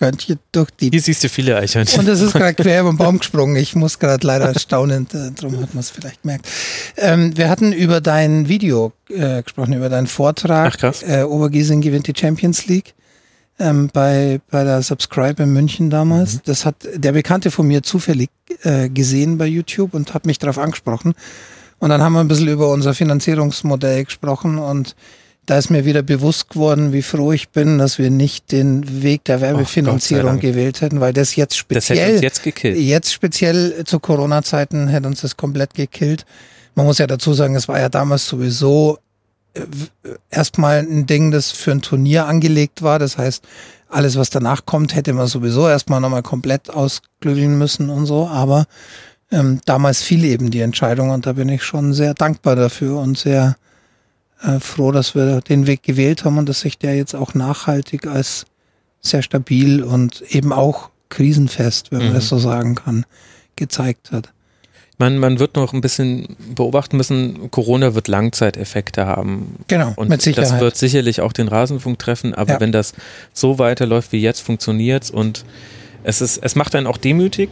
Eichhörnchen 0.00 0.38
durch 0.52 0.70
die. 0.70 0.90
Hier 0.90 1.00
siehst 1.00 1.24
du 1.24 1.28
viele 1.28 1.56
Eichhörnchen. 1.56 2.00
Und 2.00 2.08
es 2.08 2.20
ist 2.20 2.32
gerade 2.32 2.54
quer 2.62 2.80
über 2.80 2.92
den 2.92 2.96
Baum 2.96 3.18
gesprungen. 3.18 3.56
Ich 3.56 3.74
muss 3.74 3.98
gerade 3.98 4.26
leider 4.26 4.58
staunend, 4.58 5.14
äh, 5.14 5.30
darum 5.34 5.60
hat 5.60 5.74
man 5.74 5.80
es 5.80 5.90
vielleicht 5.90 6.22
gemerkt. 6.22 6.48
Ähm, 6.96 7.36
wir 7.36 7.48
hatten 7.48 7.72
über 7.72 8.00
dein 8.00 8.48
Video 8.48 8.92
äh, 9.10 9.42
gesprochen, 9.42 9.74
über 9.74 9.88
deinen 9.88 10.06
Vortrag. 10.06 10.72
Ach 10.74 10.78
krass. 10.78 11.02
Äh, 11.02 11.22
Obergiesing 11.22 11.80
gewinnt 11.80 12.06
die 12.06 12.14
Champions 12.18 12.66
League. 12.66 12.94
Ähm, 13.60 13.90
bei, 13.92 14.40
bei 14.50 14.62
der 14.62 14.82
Subscribe 14.82 15.42
in 15.42 15.52
München 15.52 15.90
damals. 15.90 16.34
Mhm. 16.34 16.40
Das 16.44 16.64
hat 16.64 16.76
der 16.94 17.12
Bekannte 17.12 17.50
von 17.50 17.66
mir 17.66 17.82
zufällig 17.82 18.30
äh, 18.62 18.88
gesehen 18.88 19.36
bei 19.36 19.46
YouTube 19.46 19.94
und 19.94 20.14
hat 20.14 20.26
mich 20.26 20.38
darauf 20.38 20.58
angesprochen. 20.58 21.14
Und 21.80 21.90
dann 21.90 22.02
haben 22.02 22.12
wir 22.12 22.20
ein 22.20 22.28
bisschen 22.28 22.48
über 22.48 22.70
unser 22.70 22.94
Finanzierungsmodell 22.94 24.04
gesprochen 24.04 24.58
und 24.58 24.94
da 25.48 25.56
ist 25.56 25.70
mir 25.70 25.86
wieder 25.86 26.02
bewusst 26.02 26.50
geworden, 26.50 26.92
wie 26.92 27.00
froh 27.00 27.32
ich 27.32 27.48
bin, 27.48 27.78
dass 27.78 27.98
wir 27.98 28.10
nicht 28.10 28.52
den 28.52 29.02
Weg 29.02 29.24
der 29.24 29.40
Werbefinanzierung 29.40 30.36
oh, 30.36 30.40
gewählt 30.40 30.82
hätten, 30.82 31.00
weil 31.00 31.14
das 31.14 31.36
jetzt 31.36 31.56
speziell, 31.56 32.20
das 32.20 32.42
jetzt, 32.44 32.62
jetzt 32.62 33.12
speziell 33.14 33.82
zu 33.86 33.98
Corona-Zeiten 33.98 34.88
hätte 34.88 35.08
uns 35.08 35.22
das 35.22 35.38
komplett 35.38 35.72
gekillt. 35.72 36.26
Man 36.74 36.84
muss 36.84 36.98
ja 36.98 37.06
dazu 37.06 37.32
sagen, 37.32 37.56
es 37.56 37.66
war 37.66 37.80
ja 37.80 37.88
damals 37.88 38.26
sowieso 38.26 38.98
äh, 39.54 39.62
erstmal 40.30 40.80
ein 40.80 41.06
Ding, 41.06 41.30
das 41.30 41.50
für 41.50 41.72
ein 41.72 41.80
Turnier 41.80 42.26
angelegt 42.26 42.82
war. 42.82 42.98
Das 42.98 43.16
heißt, 43.16 43.42
alles, 43.88 44.16
was 44.16 44.28
danach 44.28 44.66
kommt, 44.66 44.94
hätte 44.94 45.14
man 45.14 45.28
sowieso 45.28 45.66
erstmal 45.66 46.02
nochmal 46.02 46.22
komplett 46.22 46.68
ausklügeln 46.68 47.56
müssen 47.56 47.88
und 47.88 48.04
so. 48.04 48.28
Aber 48.28 48.66
ähm, 49.32 49.60
damals 49.64 50.02
fiel 50.02 50.24
eben 50.24 50.50
die 50.50 50.60
Entscheidung 50.60 51.08
und 51.08 51.24
da 51.24 51.32
bin 51.32 51.48
ich 51.48 51.62
schon 51.62 51.94
sehr 51.94 52.12
dankbar 52.12 52.54
dafür 52.54 52.98
und 52.98 53.16
sehr 53.16 53.56
äh, 54.42 54.60
froh, 54.60 54.92
dass 54.92 55.14
wir 55.14 55.40
den 55.40 55.66
Weg 55.66 55.82
gewählt 55.82 56.24
haben 56.24 56.38
und 56.38 56.48
dass 56.48 56.60
sich 56.60 56.78
der 56.78 56.96
jetzt 56.96 57.14
auch 57.14 57.34
nachhaltig 57.34 58.06
als 58.06 58.46
sehr 59.00 59.22
stabil 59.22 59.82
und 59.82 60.22
eben 60.30 60.52
auch 60.52 60.90
krisenfest, 61.08 61.90
wenn 61.90 61.98
man 61.98 62.10
mhm. 62.10 62.14
das 62.14 62.28
so 62.28 62.38
sagen 62.38 62.74
kann, 62.74 63.06
gezeigt 63.56 64.12
hat. 64.12 64.30
Man, 65.00 65.18
man 65.18 65.38
wird 65.38 65.54
noch 65.54 65.72
ein 65.72 65.80
bisschen 65.80 66.36
beobachten 66.56 66.96
müssen, 66.96 67.52
Corona 67.52 67.94
wird 67.94 68.08
Langzeiteffekte 68.08 69.06
haben. 69.06 69.56
Genau, 69.68 69.92
und 69.94 70.08
mit 70.08 70.20
Sicherheit. 70.20 70.52
Das 70.52 70.60
wird 70.60 70.76
sicherlich 70.76 71.20
auch 71.20 71.32
den 71.32 71.46
Rasenfunk 71.46 72.00
treffen, 72.00 72.34
aber 72.34 72.54
ja. 72.54 72.60
wenn 72.60 72.72
das 72.72 72.94
so 73.32 73.60
weiterläuft 73.60 74.10
wie 74.10 74.20
jetzt, 74.20 74.40
funktioniert 74.40 75.10
und 75.10 75.44
es 76.02 76.20
ist, 76.20 76.38
es 76.38 76.56
macht 76.56 76.74
einen 76.74 76.88
auch 76.88 76.96
demütig, 76.96 77.50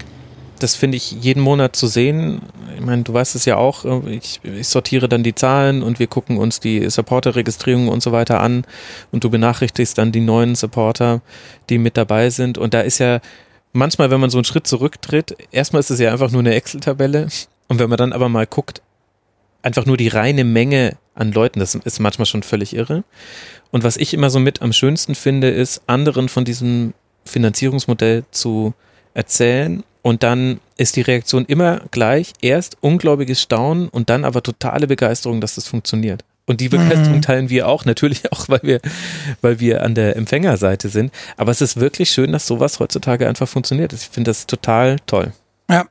das 0.59 0.74
finde 0.74 0.96
ich 0.96 1.12
jeden 1.12 1.42
Monat 1.42 1.76
zu 1.76 1.86
sehen. 1.86 2.42
Ich 2.74 2.84
meine, 2.84 3.02
du 3.02 3.12
weißt 3.12 3.34
es 3.34 3.44
ja 3.44 3.57
auch, 3.57 3.84
ich, 4.07 4.40
ich 4.42 4.68
sortiere 4.68 5.09
dann 5.09 5.22
die 5.22 5.34
Zahlen 5.34 5.82
und 5.82 5.98
wir 5.98 6.07
gucken 6.07 6.38
uns 6.38 6.61
die 6.61 6.88
Supporter-Registrierungen 6.88 7.88
und 7.88 8.02
so 8.02 8.12
weiter 8.12 8.40
an 8.40 8.64
und 9.12 9.24
du 9.24 9.30
benachrichtigst 9.30 9.98
dann 9.98 10.12
die 10.12 10.20
neuen 10.20 10.54
Supporter, 10.54 11.20
die 11.68 11.78
mit 11.78 11.96
dabei 11.96 12.30
sind. 12.30 12.59
Und 12.59 12.74
da 12.74 12.80
ist 12.80 12.98
ja 12.98 13.20
manchmal, 13.72 14.11
wenn 14.11 14.20
man 14.20 14.30
so 14.30 14.38
einen 14.38 14.44
Schritt 14.44 14.66
zurücktritt, 14.66 15.36
erstmal 15.52 15.80
ist 15.80 15.90
es 15.90 16.00
ja 16.00 16.12
einfach 16.12 16.30
nur 16.30 16.40
eine 16.40 16.54
Excel-Tabelle 16.54 17.28
und 17.68 17.78
wenn 17.78 17.90
man 17.90 17.98
dann 17.98 18.12
aber 18.12 18.28
mal 18.28 18.46
guckt, 18.46 18.82
einfach 19.62 19.86
nur 19.86 19.96
die 19.96 20.09
reine 20.09 20.44
Menge 20.44 20.96
an 21.14 21.32
Leuten, 21.32 21.61
das 21.61 21.74
ist 21.74 21.98
manchmal 21.98 22.26
schon 22.26 22.42
völlig 22.42 22.74
irre. 22.74 23.04
Und 23.70 23.84
was 23.84 23.96
ich 23.96 24.14
immer 24.14 24.30
so 24.30 24.38
mit 24.38 24.62
am 24.62 24.72
schönsten 24.72 25.14
finde, 25.14 25.50
ist, 25.50 25.82
anderen 25.86 26.28
von 26.28 26.44
diesem 26.44 26.94
Finanzierungsmodell 27.24 28.24
zu 28.30 28.74
erzählen 29.14 29.82
und 30.07 30.22
dann 30.22 30.61
ist 30.76 30.94
die 30.94 31.00
Reaktion 31.00 31.46
immer 31.46 31.80
gleich. 31.90 32.32
Erst 32.40 32.76
ungläubiges 32.80 33.42
Staunen 33.42 33.88
und 33.88 34.09
dann 34.09 34.24
aber 34.24 34.40
totale 34.40 34.86
Begeisterung, 34.86 35.40
dass 35.40 35.57
das 35.57 35.66
funktioniert. 35.66 36.24
Und 36.46 36.61
die 36.61 36.68
Begeisterung 36.68 37.16
mhm. 37.16 37.22
teilen 37.22 37.50
wir 37.50 37.66
auch, 37.66 37.84
natürlich 37.86 38.30
auch, 38.30 38.48
weil 38.48 38.61
wir, 38.62 38.80
weil 39.40 39.59
wir 39.59 39.82
an 39.82 39.96
der 39.96 40.14
Empfängerseite 40.14 40.90
sind. 40.90 41.12
Aber 41.36 41.50
es 41.50 41.61
ist 41.61 41.80
wirklich 41.80 42.11
schön, 42.11 42.30
dass 42.30 42.46
sowas 42.46 42.78
heutzutage 42.78 43.26
einfach 43.26 43.48
funktioniert. 43.48 43.92
Ich 43.92 44.02
finde 44.02 44.30
das 44.30 44.46
total 44.46 44.98
toll. 45.07 45.32
Ja, 45.68 45.86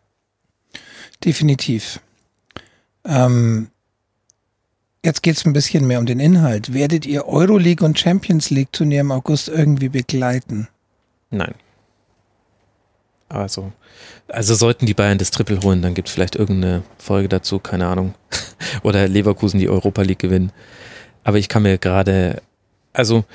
definitiv. 1.26 2.00
Ähm, 3.04 3.68
jetzt 5.04 5.24
geht 5.24 5.36
es 5.36 5.46
ein 5.46 5.52
bisschen 5.52 5.86
mehr 5.88 6.00
um 6.00 6.06
den 6.06 6.22
Inhalt. 6.22 6.74
Werdet 6.74 7.06
ihr 7.06 7.28
Euroleague 7.28 7.86
und 7.86 8.00
Champions 8.00 8.50
League 8.50 8.72
Turnier 8.72 9.02
im 9.02 9.12
August 9.12 9.50
irgendwie 9.50 9.90
begleiten? 9.90 10.70
Nein. 11.32 11.56
Also, 13.28 13.72
also 14.28 14.54
sollten 14.54 14.86
die 14.86 14.94
Bayern 14.94 15.18
das 15.18 15.32
Triple 15.32 15.62
holen, 15.62 15.82
dann 15.82 15.94
gibt 15.94 16.08
es 16.08 16.14
vielleicht 16.14 16.36
irgendeine 16.36 16.84
Folge 16.98 17.28
dazu, 17.28 17.60
keine 17.60 17.88
Ahnung. 17.88 18.14
Oder 18.84 19.08
Leverkusen 19.08 19.60
die 19.60 19.70
Europa 19.70 20.04
League 20.04 20.20
gewinnen. 20.20 20.52
Aber 21.24 21.38
ich 21.38 21.50
kann 21.50 21.64
mir 21.64 21.78
gerade, 21.78 22.42
also 22.94 23.26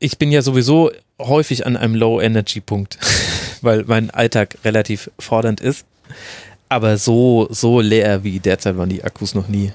ich 0.00 0.18
bin 0.18 0.30
ja 0.30 0.42
sowieso 0.42 0.90
häufig 1.20 1.66
an 1.66 1.76
einem 1.76 1.94
Low-Energy-Punkt, 1.94 2.98
weil 3.62 3.84
mein 3.86 4.10
Alltag 4.10 4.58
relativ 4.64 5.10
fordernd 5.18 5.60
ist. 5.60 5.86
Aber 6.68 6.98
so, 6.98 7.48
so 7.50 7.80
leer 7.80 8.24
wie 8.24 8.40
derzeit 8.40 8.76
waren 8.76 8.90
die 8.90 9.04
Akkus 9.04 9.34
noch 9.34 9.48
nie. 9.48 9.72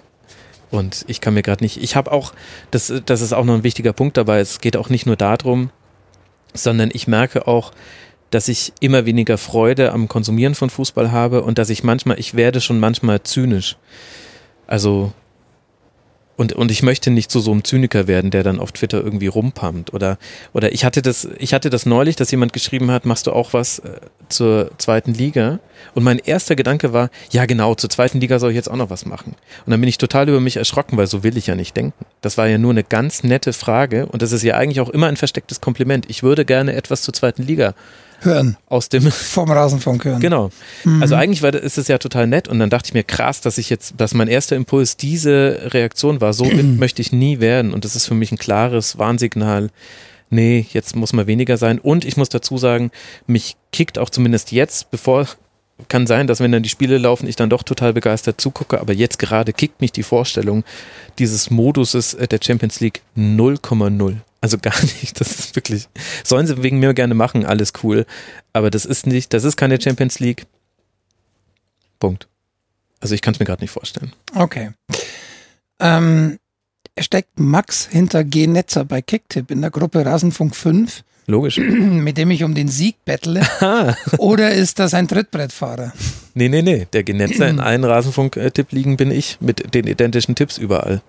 Und 0.70 1.06
ich 1.08 1.22
kann 1.22 1.34
mir 1.34 1.44
gerade 1.44 1.64
nicht, 1.64 1.82
ich 1.82 1.96
habe 1.96 2.12
auch, 2.12 2.34
das, 2.72 2.91
das 3.06 3.22
ist 3.22 3.34
auch 3.34 3.46
noch 3.46 3.54
ein 3.54 3.64
wichtiger 3.64 3.94
Punkt 3.94 4.18
dabei, 4.18 4.39
es 4.39 4.60
geht 4.60 4.76
auch 4.76 4.89
nicht 4.89 5.06
nur 5.06 5.16
darum, 5.16 5.70
sondern 6.54 6.89
ich 6.91 7.08
merke 7.08 7.48
auch, 7.48 7.72
dass 8.34 8.47
ich 8.47 8.73
immer 8.79 9.05
weniger 9.05 9.38
Freude 9.38 9.91
am 9.91 10.07
Konsumieren 10.07 10.55
von 10.55 10.69
Fußball 10.69 11.11
habe 11.11 11.43
und 11.43 11.57
dass 11.57 11.69
ich 11.69 11.84
manchmal, 11.84 12.19
ich 12.19 12.36
werde 12.36 12.61
schon 12.61 12.79
manchmal 12.79 13.23
zynisch. 13.23 13.77
Also 14.65 15.13
und, 16.36 16.53
und 16.53 16.71
ich 16.71 16.81
möchte 16.81 17.11
nicht 17.11 17.29
zu 17.29 17.39
so 17.39 17.51
einem 17.51 17.63
Zyniker 17.63 18.07
werden, 18.07 18.31
der 18.31 18.41
dann 18.41 18.59
auf 18.59 18.71
Twitter 18.71 19.03
irgendwie 19.03 19.27
rumpammt. 19.27 19.93
Oder, 19.93 20.17
oder 20.51 20.71
ich 20.71 20.84
hatte 20.84 21.03
das, 21.03 21.27
ich 21.38 21.53
hatte 21.53 21.69
das 21.69 21.86
neulich, 21.86 22.15
dass 22.15 22.31
jemand 22.31 22.53
geschrieben 22.53 22.89
hat, 22.89 23.05
machst 23.05 23.27
du 23.27 23.31
auch 23.31 23.53
was 23.53 23.79
äh, 23.79 23.99
zur 24.29 24.71
zweiten 24.79 25.13
Liga? 25.13 25.59
Und 25.93 26.03
mein 26.03 26.17
erster 26.17 26.55
Gedanke 26.55 26.91
war, 26.91 27.11
ja 27.29 27.45
genau, 27.45 27.75
zur 27.75 27.89
zweiten 27.91 28.19
Liga 28.19 28.39
soll 28.39 28.49
ich 28.49 28.55
jetzt 28.55 28.71
auch 28.71 28.75
noch 28.75 28.89
was 28.89 29.05
machen. 29.05 29.36
Und 29.65 29.71
dann 29.71 29.79
bin 29.79 29.88
ich 29.88 29.99
total 29.99 30.27
über 30.27 30.39
mich 30.39 30.57
erschrocken, 30.57 30.97
weil 30.97 31.05
so 31.05 31.23
will 31.23 31.38
ich 31.38 31.45
ja 31.45 31.55
nicht 31.55 31.77
denken. 31.77 32.03
Das 32.21 32.38
war 32.38 32.47
ja 32.47 32.57
nur 32.57 32.71
eine 32.71 32.84
ganz 32.84 33.23
nette 33.23 33.53
Frage 33.53 34.07
und 34.07 34.23
das 34.23 34.31
ist 34.31 34.41
ja 34.41 34.55
eigentlich 34.55 34.81
auch 34.81 34.89
immer 34.89 35.07
ein 35.07 35.17
verstecktes 35.17 35.61
Kompliment. 35.61 36.09
Ich 36.09 36.23
würde 36.23 36.45
gerne 36.45 36.73
etwas 36.73 37.03
zur 37.03 37.13
zweiten 37.13 37.43
Liga 37.43 37.75
hören. 38.26 38.57
Aus 38.67 38.89
dem 38.89 39.03
vom 39.11 39.49
Rasenfunk 39.49 40.05
hören. 40.05 40.19
Genau. 40.19 40.49
Mhm. 40.84 41.01
Also 41.01 41.15
eigentlich 41.15 41.41
war, 41.41 41.53
ist 41.53 41.78
es 41.78 41.88
ja 41.88 41.97
total 41.97 42.28
nett 42.28 42.47
und 42.47 42.59
dann 42.59 42.69
dachte 42.69 42.88
ich 42.88 42.93
mir 42.93 43.03
krass, 43.03 43.41
dass 43.41 43.57
ich 43.57 43.69
jetzt, 43.69 43.95
dass 43.97 44.13
mein 44.13 44.28
erster 44.28 44.55
Impuls 44.55 44.97
diese 44.97 45.71
Reaktion 45.74 46.21
war. 46.21 46.34
So 46.34 46.45
möchte 46.78 47.01
ich 47.01 47.11
nie 47.11 47.39
werden 47.39 47.74
und 47.74 47.86
das 47.86 47.95
ist 47.95 48.05
für 48.05 48.15
mich 48.15 48.32
ein 48.32 48.38
klares 48.38 48.97
Warnsignal. 48.97 49.69
Nee, 50.30 50.65
jetzt 50.71 50.95
muss 50.95 51.13
mal 51.13 51.28
weniger 51.28 51.57
sein. 51.57 51.78
Und 51.78 52.05
ich 52.05 52.17
muss 52.17 52.30
dazu 52.30 52.57
sagen, 52.57 52.89
mich 53.28 53.55
kickt 53.71 53.99
auch 53.99 54.09
zumindest 54.09 54.51
jetzt, 54.51 54.89
bevor 54.89 55.28
kann 55.88 56.07
sein, 56.07 56.27
dass 56.27 56.39
wenn 56.39 56.51
dann 56.51 56.63
die 56.63 56.69
Spiele 56.69 56.97
laufen, 56.97 57.27
ich 57.27 57.36
dann 57.36 57.49
doch 57.49 57.63
total 57.63 57.93
begeistert 57.93 58.39
zugucke, 58.39 58.79
aber 58.79 58.93
jetzt 58.93 59.19
gerade 59.19 59.53
kickt 59.53 59.81
mich 59.81 59.91
die 59.91 60.03
Vorstellung 60.03 60.63
dieses 61.19 61.49
Moduses 61.49 62.17
der 62.17 62.39
Champions 62.41 62.79
League 62.79 63.01
0,0. 63.17 64.17
Also 64.41 64.57
gar 64.57 64.79
nicht. 65.01 65.19
Das 65.19 65.39
ist 65.39 65.55
wirklich. 65.55 65.88
Sollen 66.23 66.47
sie 66.47 66.61
wegen 66.61 66.79
mir 66.79 66.93
gerne 66.93 67.13
machen, 67.13 67.45
alles 67.45 67.73
cool. 67.84 68.05
Aber 68.51 68.69
das 68.69 68.86
ist 68.86 69.07
nicht, 69.07 69.34
das 69.34 69.45
ist 69.45 69.55
keine 69.55 69.81
Champions 69.81 70.19
League. 70.19 70.45
Punkt. 71.99 72.27
Also 72.99 73.15
ich 73.15 73.21
kann 73.21 73.34
es 73.34 73.39
mir 73.39 73.45
gerade 73.45 73.63
nicht 73.63 73.71
vorstellen. 73.71 74.11
Okay. 74.36 74.71
Ähm, 75.79 76.39
steckt 76.99 77.39
Max 77.39 77.88
hinter 77.88 78.23
G-Netzer 78.23 78.86
bei 78.86 79.01
Kicktip 79.01 79.49
in 79.49 79.61
der 79.61 79.71
Gruppe 79.71 80.05
Rasenfunk 80.05 80.55
5. 80.55 81.03
Logisch. 81.28 81.57
Mit 81.57 82.17
dem 82.17 82.32
ich 82.32 82.43
um 82.43 82.53
den 82.53 82.67
Sieg 82.67 82.97
bettle. 83.05 83.41
Oder 84.17 84.51
ist 84.51 84.80
das 84.80 84.93
ein 84.93 85.07
Trittbrettfahrer? 85.07 85.93
Nee, 86.34 86.49
nee, 86.49 86.61
nee. 86.61 86.88
Der 86.91 87.03
Genetzer 87.03 87.47
in 87.47 87.59
allen 87.59 87.84
Rasenfunk-Tipp-Ligen 87.86 88.97
bin 88.97 89.11
ich 89.11 89.38
mit 89.39 89.74
den 89.74 89.88
identischen 89.88 90.36
Tipps 90.36 90.57
überall. 90.57 91.01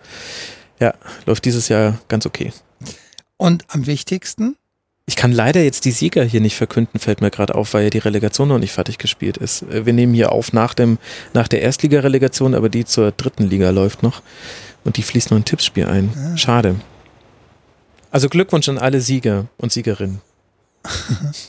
Ja, 0.81 0.95
läuft 1.27 1.45
dieses 1.45 1.69
Jahr 1.69 1.99
ganz 2.09 2.27
okay. 2.27 2.53
Und 3.37 3.65
am 3.69 3.87
wichtigsten? 3.87 4.57
Ich 5.07 5.17
kann 5.17 5.33
leider 5.33 5.63
jetzt 5.63 5.85
die 5.85 5.91
Sieger 5.91 6.25
hier 6.25 6.41
nicht 6.41 6.57
verkünden, 6.57 6.99
fällt 6.99 7.21
mir 7.21 7.31
gerade 7.31 7.55
auf, 7.55 7.75
weil 7.75 7.85
ja 7.85 7.91
die 7.91 7.99
Relegation 7.99 8.49
noch 8.49 8.59
nicht 8.59 8.73
fertig 8.73 8.97
gespielt 8.97 9.37
ist. 9.37 9.63
Äh, 9.63 9.85
wir 9.85 9.93
nehmen 9.93 10.15
hier 10.15 10.33
auf 10.33 10.53
nach, 10.53 10.75
dem, 10.75 10.99
nach 11.35 11.49
der 11.49 11.63
Erstligarelegation, 11.63 12.55
aber 12.55 12.69
die 12.69 12.85
zur 12.85 13.13
dritten 13.13 13.45
Liga 13.45 13.71
läuft 13.71 14.03
noch. 14.03 14.23
Und 14.85 14.97
die 14.97 15.03
fließt 15.03 15.31
noch 15.31 15.39
ein 15.39 15.45
Tippspiel 15.45 15.87
ein. 15.87 16.11
Ah. 16.17 16.37
Schade. 16.37 16.77
Also 18.15 18.29
Glückwunsch 18.29 18.69
an 18.69 18.79
alle 18.79 19.01
Sieger 19.01 19.47
und 19.59 19.73
Siegerinnen. 19.73 20.21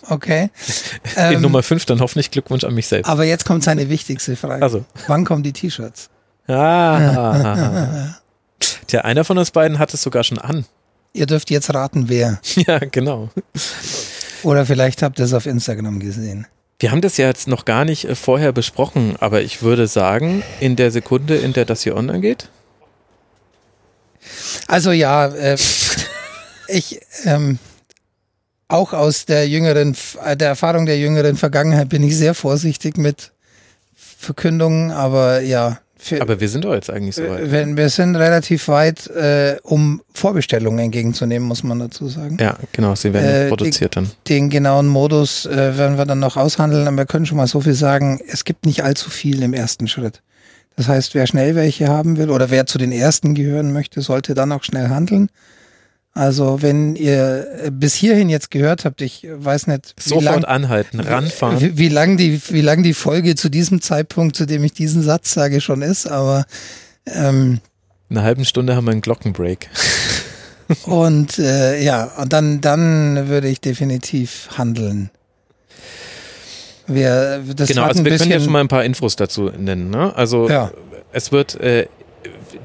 Okay. 0.09 0.49
In 1.15 1.33
ähm, 1.35 1.41
Nummer 1.41 1.61
5 1.61 1.85
dann 1.85 1.99
hoffentlich 1.99 2.31
Glückwunsch 2.31 2.63
an 2.63 2.73
mich 2.73 2.87
selbst. 2.87 3.07
Aber 3.07 3.23
jetzt 3.23 3.45
kommt 3.45 3.63
seine 3.63 3.89
wichtigste 3.89 4.35
Frage. 4.35 4.63
Also. 4.63 4.85
Wann 5.07 5.25
kommen 5.25 5.43
die 5.43 5.53
T-Shirts? 5.53 6.09
Ah. 6.47 8.15
Tja, 8.87 9.01
einer 9.01 9.23
von 9.23 9.37
uns 9.37 9.51
beiden 9.51 9.77
hat 9.77 9.93
es 9.93 10.01
sogar 10.01 10.23
schon 10.23 10.39
an. 10.39 10.65
Ihr 11.13 11.27
dürft 11.27 11.51
jetzt 11.51 11.71
raten, 11.73 12.09
wer. 12.09 12.39
Ja, 12.55 12.79
genau. 12.79 13.29
Oder 14.41 14.65
vielleicht 14.65 15.03
habt 15.03 15.19
ihr 15.19 15.25
es 15.25 15.33
auf 15.33 15.45
Instagram 15.45 15.99
gesehen. 15.99 16.47
Wir 16.79 16.91
haben 16.91 17.01
das 17.01 17.17
ja 17.17 17.27
jetzt 17.27 17.47
noch 17.47 17.65
gar 17.65 17.85
nicht 17.85 18.05
äh, 18.05 18.15
vorher 18.15 18.53
besprochen, 18.53 19.15
aber 19.19 19.41
ich 19.41 19.61
würde 19.61 19.85
sagen, 19.87 20.43
in 20.59 20.75
der 20.75 20.89
Sekunde, 20.89 21.35
in 21.35 21.53
der 21.53 21.65
das 21.65 21.83
hier 21.83 21.95
online 21.95 22.21
geht. 22.21 22.49
Also 24.67 24.91
ja, 24.91 25.27
äh, 25.27 25.57
ich 26.67 27.01
ähm, 27.25 27.59
auch 28.67 28.93
aus 28.93 29.25
der 29.25 29.47
jüngeren, 29.47 29.95
der 30.25 30.47
Erfahrung 30.47 30.85
der 30.85 30.97
jüngeren 30.99 31.37
Vergangenheit 31.37 31.89
bin 31.89 32.03
ich 32.03 32.17
sehr 32.17 32.33
vorsichtig 32.33 32.97
mit 32.97 33.31
Verkündungen, 33.95 34.91
aber 34.91 35.41
ja, 35.41 35.79
für, 35.97 36.21
Aber 36.21 36.39
wir 36.39 36.49
sind 36.49 36.65
doch 36.65 36.73
jetzt 36.73 36.91
eigentlich 36.91 37.15
so 37.15 37.27
weit. 37.27 37.51
Wir, 37.51 37.77
wir 37.77 37.89
sind 37.89 38.15
relativ 38.15 38.67
weit, 38.67 39.07
äh, 39.07 39.57
um 39.63 40.03
Vorbestellungen 40.13 40.77
entgegenzunehmen, 40.77 41.47
muss 41.47 41.63
man 41.63 41.79
dazu 41.79 42.07
sagen. 42.09 42.37
Ja, 42.39 42.57
genau, 42.73 42.93
sie 42.93 43.11
werden 43.11 43.47
äh, 43.47 43.49
produziert 43.49 43.95
dann. 43.95 44.11
Den 44.27 44.51
genauen 44.51 44.87
Modus 44.87 45.47
äh, 45.47 45.77
werden 45.77 45.97
wir 45.97 46.05
dann 46.05 46.19
noch 46.19 46.37
aushandeln, 46.37 46.87
aber 46.87 46.97
wir 46.97 47.05
können 47.07 47.25
schon 47.25 47.37
mal 47.37 47.47
so 47.47 47.61
viel 47.61 47.73
sagen, 47.73 48.19
es 48.27 48.43
gibt 48.43 48.67
nicht 48.67 48.83
allzu 48.83 49.09
viel 49.09 49.41
im 49.41 49.55
ersten 49.55 49.87
Schritt. 49.87 50.21
Das 50.75 50.87
heißt, 50.87 51.15
wer 51.15 51.25
schnell 51.25 51.55
welche 51.55 51.87
haben 51.87 52.17
will 52.17 52.29
oder 52.29 52.51
wer 52.51 52.67
zu 52.67 52.77
den 52.77 52.91
ersten 52.91 53.33
gehören 53.33 53.73
möchte, 53.73 54.01
sollte 54.01 54.35
dann 54.35 54.51
auch 54.51 54.63
schnell 54.63 54.89
handeln. 54.89 55.29
Also 56.17 56.61
wenn 56.61 56.95
ihr 56.95 57.45
äh, 57.65 57.71
bis 57.71 57.93
hierhin 57.93 58.29
jetzt 58.29 58.49
gehört 58.49 58.85
habt, 58.85 59.01
ich 59.01 59.27
weiß 59.29 59.67
nicht, 59.67 59.93
wie 59.97 60.09
sofort 60.09 60.23
lang, 60.23 60.45
anhalten, 60.45 61.01
ranfahren, 61.01 61.59
wie, 61.59 61.77
wie 61.77 61.89
lang 61.89 62.15
die, 62.15 62.41
wie 62.49 62.61
lang 62.61 62.83
die 62.83 62.93
Folge 62.93 63.35
zu 63.35 63.49
diesem 63.49 63.81
Zeitpunkt, 63.81 64.37
zu 64.37 64.45
dem 64.45 64.63
ich 64.63 64.71
diesen 64.71 65.03
Satz 65.03 65.33
sage, 65.33 65.59
schon 65.59 65.81
ist, 65.81 66.07
aber 66.07 66.45
ähm, 67.05 67.59
in 68.09 68.17
einer 68.17 68.25
halben 68.25 68.45
Stunde 68.45 68.77
haben 68.77 68.85
wir 68.85 68.93
einen 68.93 69.01
Glockenbreak. 69.01 69.69
und 70.85 71.37
äh, 71.37 71.83
ja, 71.83 72.05
und 72.17 72.31
dann, 72.31 72.61
dann 72.61 73.27
würde 73.27 73.49
ich 73.49 73.59
definitiv 73.59 74.47
handeln. 74.57 75.09
Wir, 76.87 77.43
das 77.57 77.67
genau, 77.67 77.83
also 77.83 78.05
wir 78.05 78.17
können 78.17 78.31
ja 78.31 78.39
schon 78.39 78.53
mal 78.53 78.61
ein 78.61 78.69
paar 78.69 78.85
Infos 78.85 79.17
dazu 79.17 79.49
nennen. 79.49 79.89
Ne? 79.89 80.15
Also 80.15 80.47
ja. 80.47 80.71
es 81.11 81.33
wird 81.33 81.59
äh, 81.59 81.87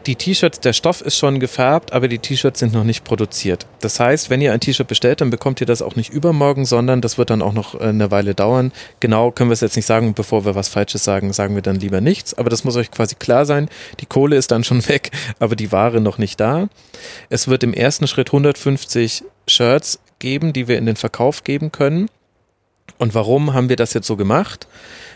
die 0.06 0.16
T-Shirts, 0.16 0.60
der 0.60 0.72
Stoff 0.72 1.02
ist 1.02 1.16
schon 1.16 1.40
gefärbt, 1.40 1.92
aber 1.92 2.08
die 2.08 2.18
T-Shirts 2.18 2.60
sind 2.60 2.72
noch 2.72 2.84
nicht 2.84 3.04
produziert. 3.04 3.66
Das 3.80 4.00
heißt, 4.00 4.30
wenn 4.30 4.40
ihr 4.40 4.52
ein 4.52 4.60
T-Shirt 4.60 4.86
bestellt, 4.86 5.20
dann 5.20 5.30
bekommt 5.30 5.60
ihr 5.60 5.66
das 5.66 5.82
auch 5.82 5.96
nicht 5.96 6.10
übermorgen, 6.10 6.64
sondern 6.64 7.00
das 7.00 7.18
wird 7.18 7.30
dann 7.30 7.42
auch 7.42 7.52
noch 7.52 7.74
äh, 7.74 7.84
eine 7.84 8.10
Weile 8.10 8.34
dauern. 8.34 8.72
Genau 9.00 9.30
können 9.30 9.50
wir 9.50 9.54
es 9.54 9.60
jetzt 9.60 9.76
nicht 9.76 9.86
sagen. 9.86 10.14
Bevor 10.14 10.44
wir 10.44 10.54
was 10.54 10.68
Falsches 10.68 11.04
sagen, 11.04 11.32
sagen 11.32 11.54
wir 11.54 11.62
dann 11.62 11.76
lieber 11.76 12.00
nichts. 12.00 12.34
Aber 12.34 12.50
das 12.50 12.64
muss 12.64 12.76
euch 12.76 12.90
quasi 12.90 13.14
klar 13.14 13.44
sein. 13.44 13.68
Die 14.00 14.06
Kohle 14.06 14.36
ist 14.36 14.50
dann 14.50 14.64
schon 14.64 14.86
weg, 14.88 15.10
aber 15.38 15.56
die 15.56 15.72
Ware 15.72 16.00
noch 16.00 16.18
nicht 16.18 16.40
da. 16.40 16.68
Es 17.28 17.48
wird 17.48 17.62
im 17.62 17.74
ersten 17.74 18.06
Schritt 18.06 18.28
150 18.28 19.24
Shirts 19.46 20.00
geben, 20.18 20.52
die 20.52 20.68
wir 20.68 20.78
in 20.78 20.86
den 20.86 20.96
Verkauf 20.96 21.44
geben 21.44 21.72
können. 21.72 22.08
Und 22.98 23.14
warum 23.14 23.54
haben 23.54 23.68
wir 23.68 23.76
das 23.76 23.94
jetzt 23.94 24.06
so 24.06 24.16
gemacht? 24.16 24.66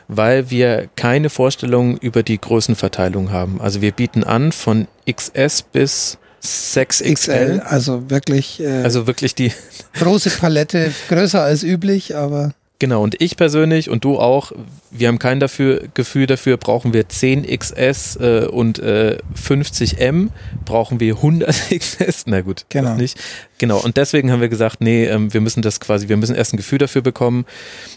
Weil 0.09 0.51
wir 0.51 0.89
keine 0.97 1.31
Vorstellung 1.31 1.97
über 1.99 2.23
die 2.23 2.39
Größenverteilung 2.39 3.31
haben. 3.31 3.61
Also 3.61 3.81
wir 3.81 3.93
bieten 3.93 4.25
an 4.25 4.53
von 4.53 4.87
XS 5.11 5.63
bis 5.63 6.19
6XL. 6.45 7.61
Also 7.61 8.11
wirklich. 8.11 8.61
Äh, 8.61 8.83
also 8.83 9.07
wirklich 9.07 9.35
die 9.35 9.53
große 9.95 10.31
Palette, 10.31 10.93
größer 11.09 11.43
als 11.43 11.63
üblich, 11.63 12.17
aber. 12.17 12.53
Genau, 12.81 13.03
und 13.03 13.21
ich 13.21 13.37
persönlich 13.37 13.89
und 13.89 14.05
du 14.05 14.19
auch, 14.19 14.51
wir 14.91 15.07
haben 15.07 15.21
kein 15.21 15.39
dafür, 15.39 15.85
Gefühl 15.95 16.27
dafür, 16.27 16.57
brauchen 16.57 16.93
wir 16.93 17.05
10XS 17.05 18.21
äh, 18.21 18.47
und 18.47 18.81
äh, 18.81 19.19
50M, 19.41 20.31
brauchen 20.65 20.99
wir 20.99 21.15
100XS, 21.15 22.25
na 22.27 22.41
gut, 22.41 22.67
genau. 22.69 22.97
nicht. 22.97 23.19
Genau, 23.59 23.79
und 23.79 23.97
deswegen 23.97 24.33
haben 24.33 24.41
wir 24.41 24.49
gesagt, 24.49 24.81
nee, 24.81 25.07
ähm, 25.07 25.33
wir 25.33 25.41
müssen 25.41 25.63
das 25.63 25.79
quasi, 25.79 26.09
wir 26.09 26.17
müssen 26.17 26.35
erst 26.35 26.53
ein 26.53 26.57
Gefühl 26.57 26.79
dafür 26.79 27.03
bekommen. 27.03 27.47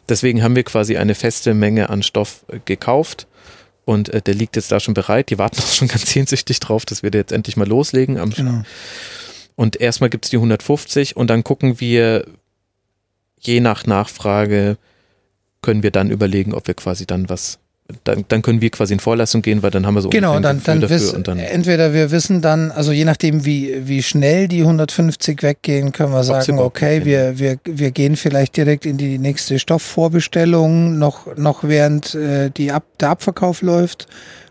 Deswegen 0.08 0.44
haben 0.44 0.56
wir 0.56 0.64
quasi 0.64 0.96
eine 0.96 1.16
feste 1.16 1.56
Menge 1.56 1.90
an 1.90 2.04
Stoff 2.04 2.46
äh, 2.48 2.60
gekauft 2.64 3.26
und 3.84 4.10
äh, 4.10 4.22
der 4.22 4.36
liegt 4.36 4.56
jetzt 4.58 4.72
da 4.72 4.80
schon 4.80 4.94
bereit. 4.94 5.32
Die 5.32 5.40
warten 5.40 5.58
auch 5.60 5.74
schon 5.74 5.88
ganz 5.88 6.12
sehnsüchtig 6.12 6.60
drauf, 6.60 6.86
dass 6.86 7.02
wir 7.02 7.10
da 7.10 7.18
jetzt 7.18 7.32
endlich 7.32 7.58
mal 7.58 7.68
loslegen. 7.68 8.16
genau. 8.30 8.62
Und 9.56 9.82
erstmal 9.82 10.12
gibt 10.12 10.26
es 10.26 10.30
die 10.30 10.38
150 10.38 11.18
und 11.18 11.32
dann 11.32 11.44
gucken 11.44 11.80
wir, 11.80 12.28
je 13.40 13.60
nach 13.60 13.86
Nachfrage 13.86 14.78
können 15.62 15.84
wir 15.84 15.92
dann 15.92 16.12
überlegen, 16.12 16.54
ob 16.54 16.68
wir 16.68 16.74
quasi 16.74 17.06
dann 17.06 17.30
was 17.30 17.60
dann, 18.04 18.26
dann 18.28 18.42
können 18.42 18.62
wir 18.62 18.70
quasi 18.70 18.94
in 18.94 19.00
Vorleistung 19.00 19.42
gehen, 19.42 19.64
weil 19.64 19.72
dann 19.72 19.86
haben 19.86 19.96
wir 19.96 20.02
so 20.02 20.10
genau, 20.10 20.40
dann, 20.40 20.62
dann, 20.64 20.90
wiss, 20.90 21.14
und 21.14 21.28
dann 21.28 21.40
entweder 21.40 21.94
wir 21.94 22.12
wissen 22.12 22.42
dann, 22.42 22.72
also 22.72 22.92
je 22.92 23.06
nachdem 23.06 23.46
wie, 23.46 23.88
wie 23.88 24.04
schnell 24.04 24.48
die 24.48 24.62
150 24.62 25.42
weggehen, 25.42 25.94
können 25.94 26.12
wir 26.12 26.24
sagen, 26.24 26.60
okay, 26.60 27.06
wir, 27.06 27.40
wir, 27.40 27.58
wir 27.64 27.92
gehen 27.92 28.18
vielleicht 28.18 28.58
direkt 28.58 28.86
in 28.86 28.98
die 28.98 29.18
nächste 29.18 29.58
Stoffvorbestellung, 29.58 30.98
noch, 30.98 31.36
noch 31.38 31.64
während 31.64 32.14
äh, 32.14 32.50
die 32.50 32.72
Ab, 32.72 32.84
der 33.00 33.12
Abverkauf 33.12 33.62
läuft 33.62 34.08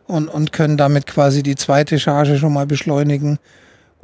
und, 0.07 0.29
und 0.29 0.53
können 0.53 0.77
damit 0.77 1.07
quasi 1.07 1.43
die 1.43 1.57
zweite 1.57 1.99
Charge 1.99 2.39
schon 2.39 2.53
mal 2.53 2.67
beschleunigen. 2.67 3.39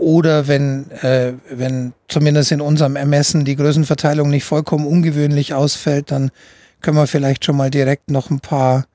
Oder 0.03 0.49
wenn, 0.49 0.91
äh, 1.03 1.35
wenn 1.49 1.93
zumindest 2.09 2.51
in 2.51 2.61
unserem 2.61 2.97
Ermessen 2.97 3.45
die 3.45 3.55
Größenverteilung 3.55 4.29
nicht 4.31 4.43
vollkommen 4.43 4.85
ungewöhnlich 4.85 5.55
ausfällt, 5.55 6.11
dann 6.11 6.33
können 6.81 6.97
wir 6.97 7.07
vielleicht 7.07 7.45
schon 7.45 7.57
mal 7.57 7.71
direkt 7.71 8.11
noch 8.11 8.29
ein 8.29 8.41
paar 8.41 8.87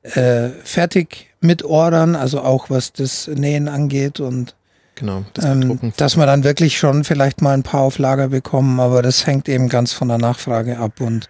äh, 0.00 0.48
fertig 0.64 1.28
mitordern, 1.42 2.16
also 2.16 2.40
auch 2.40 2.70
was 2.70 2.94
das 2.94 3.28
Nähen 3.28 3.68
angeht 3.68 4.18
und 4.18 4.56
genau, 4.94 5.26
das 5.34 5.44
ähm, 5.44 5.92
dass 5.98 6.16
wir 6.16 6.24
dann 6.24 6.42
wirklich 6.42 6.78
schon 6.78 7.04
vielleicht 7.04 7.42
mal 7.42 7.52
ein 7.52 7.62
paar 7.62 7.82
auf 7.82 7.98
Lager 7.98 8.28
bekommen, 8.28 8.80
aber 8.80 9.02
das 9.02 9.26
hängt 9.26 9.50
eben 9.50 9.68
ganz 9.68 9.92
von 9.92 10.08
der 10.08 10.16
Nachfrage 10.16 10.78
ab 10.78 11.02
und 11.02 11.28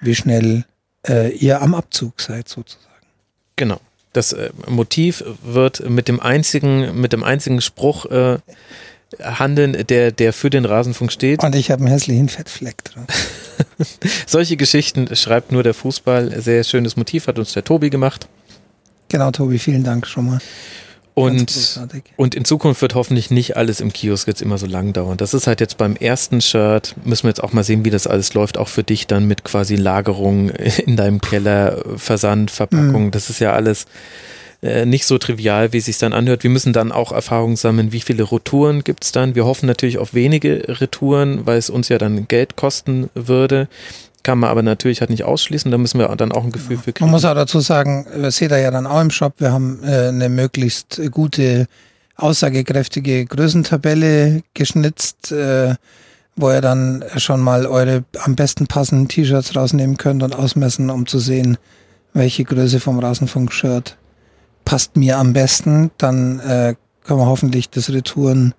wie 0.00 0.14
schnell 0.14 0.64
äh, 1.06 1.36
ihr 1.36 1.60
am 1.60 1.74
Abzug 1.74 2.18
seid 2.18 2.48
sozusagen. 2.48 2.88
Genau 3.56 3.78
das 4.14 4.32
äh, 4.32 4.50
Motiv 4.66 5.22
wird 5.42 5.88
mit 5.88 6.08
dem 6.08 6.20
einzigen, 6.20 6.98
mit 7.00 7.12
dem 7.12 7.22
einzigen 7.22 7.60
Spruch 7.60 8.06
äh, 8.06 8.38
handeln, 9.20 9.86
der, 9.86 10.12
der 10.12 10.32
für 10.32 10.50
den 10.50 10.64
Rasenfunk 10.64 11.12
steht. 11.12 11.42
Und 11.42 11.54
ich 11.54 11.70
habe 11.70 11.82
einen 11.82 11.92
hässlichen 11.92 12.28
Fettfleck 12.28 12.82
dran. 12.84 13.06
Solche 14.26 14.56
Geschichten 14.56 15.14
schreibt 15.14 15.52
nur 15.52 15.62
der 15.62 15.74
Fußball. 15.74 16.40
Sehr 16.40 16.64
schönes 16.64 16.96
Motiv 16.96 17.26
hat 17.26 17.38
uns 17.38 17.52
der 17.52 17.64
Tobi 17.64 17.90
gemacht. 17.90 18.26
Genau, 19.08 19.30
Tobi, 19.30 19.58
vielen 19.58 19.84
Dank 19.84 20.06
schon 20.06 20.26
mal. 20.26 20.38
Und, 21.14 21.80
und 22.16 22.34
in 22.34 22.44
Zukunft 22.44 22.82
wird 22.82 22.96
hoffentlich 22.96 23.30
nicht 23.30 23.56
alles 23.56 23.80
im 23.80 23.92
Kiosk 23.92 24.26
jetzt 24.26 24.42
immer 24.42 24.58
so 24.58 24.66
lang 24.66 24.92
dauern. 24.92 25.16
Das 25.16 25.32
ist 25.32 25.46
halt 25.46 25.60
jetzt 25.60 25.78
beim 25.78 25.94
ersten 25.94 26.40
Shirt, 26.40 26.96
müssen 27.04 27.24
wir 27.24 27.28
jetzt 27.28 27.42
auch 27.42 27.52
mal 27.52 27.62
sehen, 27.62 27.84
wie 27.84 27.90
das 27.90 28.08
alles 28.08 28.34
läuft, 28.34 28.58
auch 28.58 28.66
für 28.66 28.82
dich 28.82 29.06
dann 29.06 29.26
mit 29.26 29.44
quasi 29.44 29.76
Lagerung 29.76 30.50
in 30.86 30.96
deinem 30.96 31.20
Keller, 31.20 31.84
Versand, 31.96 32.50
Verpackung. 32.50 33.06
Mhm. 33.06 33.10
Das 33.12 33.30
ist 33.30 33.38
ja 33.38 33.52
alles 33.52 33.86
äh, 34.64 34.86
nicht 34.86 35.06
so 35.06 35.18
trivial, 35.18 35.72
wie 35.72 35.78
es 35.78 35.84
sich 35.84 35.98
dann 35.98 36.12
anhört. 36.12 36.42
Wir 36.42 36.50
müssen 36.50 36.72
dann 36.72 36.90
auch 36.90 37.12
Erfahrungen 37.12 37.56
sammeln, 37.56 37.92
wie 37.92 38.00
viele 38.00 38.32
Retouren 38.32 38.82
gibt 38.82 39.04
es 39.04 39.12
dann. 39.12 39.36
Wir 39.36 39.44
hoffen 39.44 39.66
natürlich 39.66 39.98
auf 39.98 40.14
wenige 40.14 40.64
Retouren, 40.80 41.46
weil 41.46 41.58
es 41.58 41.70
uns 41.70 41.90
ja 41.90 41.98
dann 41.98 42.26
Geld 42.26 42.56
kosten 42.56 43.08
würde. 43.14 43.68
Kann 44.24 44.38
man 44.38 44.48
aber 44.48 44.62
natürlich 44.62 45.00
halt 45.00 45.10
nicht 45.10 45.22
ausschließen, 45.22 45.70
da 45.70 45.76
müssen 45.76 45.98
wir 45.98 46.08
dann 46.16 46.32
auch 46.32 46.44
ein 46.44 46.50
Gefühl 46.50 46.78
für 46.78 46.94
kriegen. 46.94 47.04
Man 47.04 47.10
muss 47.10 47.26
auch 47.26 47.34
dazu 47.34 47.60
sagen, 47.60 48.06
das 48.20 48.38
seht 48.38 48.52
ihr 48.52 48.58
ja 48.58 48.70
dann 48.70 48.86
auch 48.86 49.02
im 49.02 49.10
Shop, 49.10 49.34
wir 49.36 49.52
haben 49.52 49.84
äh, 49.84 50.08
eine 50.08 50.30
möglichst 50.30 51.00
gute, 51.10 51.66
aussagekräftige 52.16 53.26
Größentabelle 53.26 54.42
geschnitzt, 54.54 55.30
äh, 55.30 55.74
wo 56.36 56.50
ihr 56.50 56.62
dann 56.62 57.04
schon 57.18 57.42
mal 57.42 57.66
eure 57.66 58.04
am 58.24 58.34
besten 58.34 58.66
passenden 58.66 59.08
T-Shirts 59.08 59.54
rausnehmen 59.54 59.98
könnt 59.98 60.22
und 60.22 60.34
ausmessen, 60.34 60.88
um 60.88 61.06
zu 61.06 61.18
sehen, 61.18 61.58
welche 62.14 62.44
Größe 62.44 62.80
vom 62.80 63.00
Rasenfunk-Shirt 63.00 63.98
passt 64.64 64.96
mir 64.96 65.18
am 65.18 65.34
besten. 65.34 65.90
Dann 65.98 66.40
äh, 66.40 66.76
können 67.04 67.20
wir 67.20 67.26
hoffentlich 67.26 67.68
das 67.68 67.90
Retouren, 67.90 68.54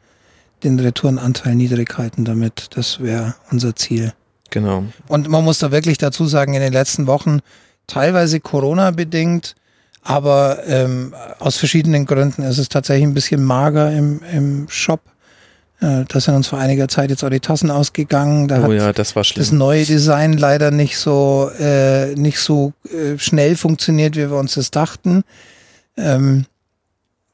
den 0.63 0.80
Retourenanteil 0.80 1.55
niedrig 1.55 1.97
halten 1.97 2.24
damit. 2.24 2.68
Das 2.76 2.99
wäre 2.99 3.34
unser 3.49 3.76
Ziel. 3.76 4.13
Genau. 4.56 4.86
Und 5.10 5.28
man 5.28 5.43
muss 5.43 5.60
da 5.60 5.74
wirklich 5.74 5.97
dazu 5.97 6.28
sagen, 6.28 6.53
in 6.53 6.62
den 6.62 6.72
letzten 6.72 7.08
Wochen 7.08 7.41
teilweise 7.88 8.39
Corona-bedingt, 8.39 9.53
aber 10.01 10.60
ähm, 10.66 11.14
aus 11.39 11.58
verschiedenen 11.58 12.06
Gründen 12.06 12.41
ist 12.41 12.58
es 12.58 12.70
tatsächlich 12.70 13.06
ein 13.06 13.14
bisschen 13.14 13.43
mager 13.43 13.91
im, 13.91 14.22
im 14.32 14.70
Shop. 14.70 15.01
Äh, 15.82 16.06
da 16.08 16.20
sind 16.22 16.36
uns 16.36 16.47
vor 16.47 16.58
einiger 16.58 16.88
Zeit 16.88 17.10
jetzt 17.10 17.22
auch 17.26 17.30
die 17.30 17.41
Tassen 17.41 17.70
ausgegangen. 17.70 18.47
Da 18.47 18.66
oh 18.66 18.72
ja, 18.72 18.93
das 18.93 19.14
war 19.18 19.26
schlimm. 19.26 19.41
Das 19.41 19.51
neue 19.51 19.84
Design 19.84 20.38
leider 20.38 20.72
nicht 20.72 20.97
so, 20.97 21.51
äh, 21.60 22.16
nicht 22.16 22.39
so 22.39 22.72
äh, 22.86 23.18
schnell 23.18 23.58
funktioniert, 23.58 24.16
wie 24.16 24.30
wir 24.30 24.38
uns 24.38 24.53
das 24.53 24.72
dachten. 24.72 25.26
Ähm, 25.97 26.45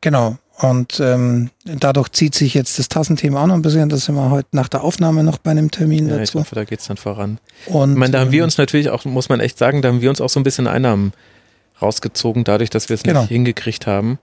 genau. 0.02 0.38
Und 0.62 1.00
ähm, 1.00 1.50
dadurch 1.66 2.10
zieht 2.10 2.36
sich 2.36 2.54
jetzt 2.54 2.78
das 2.78 2.88
Tassenthema 2.88 3.42
auch 3.42 3.48
noch 3.48 3.56
ein 3.56 3.64
bisschen. 3.64 3.90
Das 3.90 4.06
sind 4.06 4.14
wir 4.16 4.30
heute 4.30 4.50
nach 4.52 4.68
der 4.68 4.84
Aufnahme 4.84 5.24
noch 5.24 5.40
bei 5.40 5.52
einem 5.52 5.72
Termin 5.72 6.08
ja, 6.08 6.18
dazu. 6.18 6.38
Ich 6.38 6.44
hoffe, 6.44 6.56
da 6.56 6.66
geht 6.66 6.82
es 6.82 6.88
dann 6.88 6.98
voran. 6.98 7.40
Und, 7.66 7.94
ich 7.94 7.98
meine, 7.98 8.12
da 8.12 8.20
haben 8.20 8.32
wir 8.32 8.40
ähm, 8.40 8.46
uns 8.46 8.60
natürlich 8.60 8.90
auch, 8.90 9.04
muss 9.04 9.28
man 9.28 9.40
echt 9.40 9.58
sagen, 9.58 9.82
da 9.82 9.90
haben 9.90 10.02
wir 10.02 10.10
uns 10.12 10.22
auch 10.22 10.30
so 10.30 10.40
ein 10.40 10.44
bisschen 10.44 10.68
Einnahmen 10.68 11.14
rausgezogen, 11.82 12.44
dadurch, 12.44 12.70
dass 12.70 12.90
wir 12.90 12.94
es 12.94 13.02
genau. 13.02 13.22
nicht 13.22 13.30
hingekriegt 13.30 13.88
haben. 13.88 14.20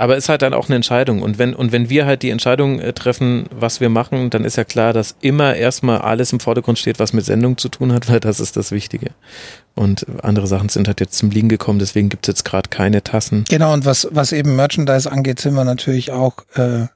Aber 0.00 0.16
es 0.16 0.24
ist 0.24 0.28
halt 0.28 0.42
dann 0.42 0.54
auch 0.54 0.68
eine 0.68 0.76
Entscheidung. 0.76 1.22
Und 1.22 1.38
wenn, 1.38 1.54
und 1.54 1.72
wenn 1.72 1.90
wir 1.90 2.06
halt 2.06 2.22
die 2.22 2.30
Entscheidung 2.30 2.78
äh, 2.78 2.92
treffen, 2.92 3.46
was 3.50 3.80
wir 3.80 3.88
machen, 3.88 4.30
dann 4.30 4.44
ist 4.44 4.54
ja 4.54 4.62
klar, 4.62 4.92
dass 4.92 5.16
immer 5.22 5.56
erstmal 5.56 5.98
alles 5.98 6.32
im 6.32 6.38
Vordergrund 6.38 6.78
steht, 6.78 7.00
was 7.00 7.12
mit 7.12 7.24
Sendung 7.24 7.58
zu 7.58 7.68
tun 7.68 7.92
hat, 7.92 8.08
weil 8.10 8.20
das 8.20 8.38
ist 8.38 8.56
das 8.56 8.70
Wichtige. 8.70 9.10
Und 9.74 10.06
andere 10.22 10.46
Sachen 10.46 10.68
sind 10.68 10.86
halt 10.86 11.00
jetzt 11.00 11.18
zum 11.18 11.30
Liegen 11.30 11.48
gekommen, 11.48 11.80
deswegen 11.80 12.10
gibt 12.10 12.28
es 12.28 12.32
jetzt 12.32 12.44
gerade 12.44 12.68
keine 12.70 13.02
Tassen. 13.02 13.44
Genau, 13.48 13.72
und 13.72 13.86
was, 13.86 14.06
was 14.12 14.30
eben 14.30 14.54
Merchandise 14.54 15.10
angeht, 15.10 15.40
sind 15.40 15.54
wir 15.54 15.64
natürlich 15.64 16.12
auch 16.12 16.36
äh, 16.54 16.86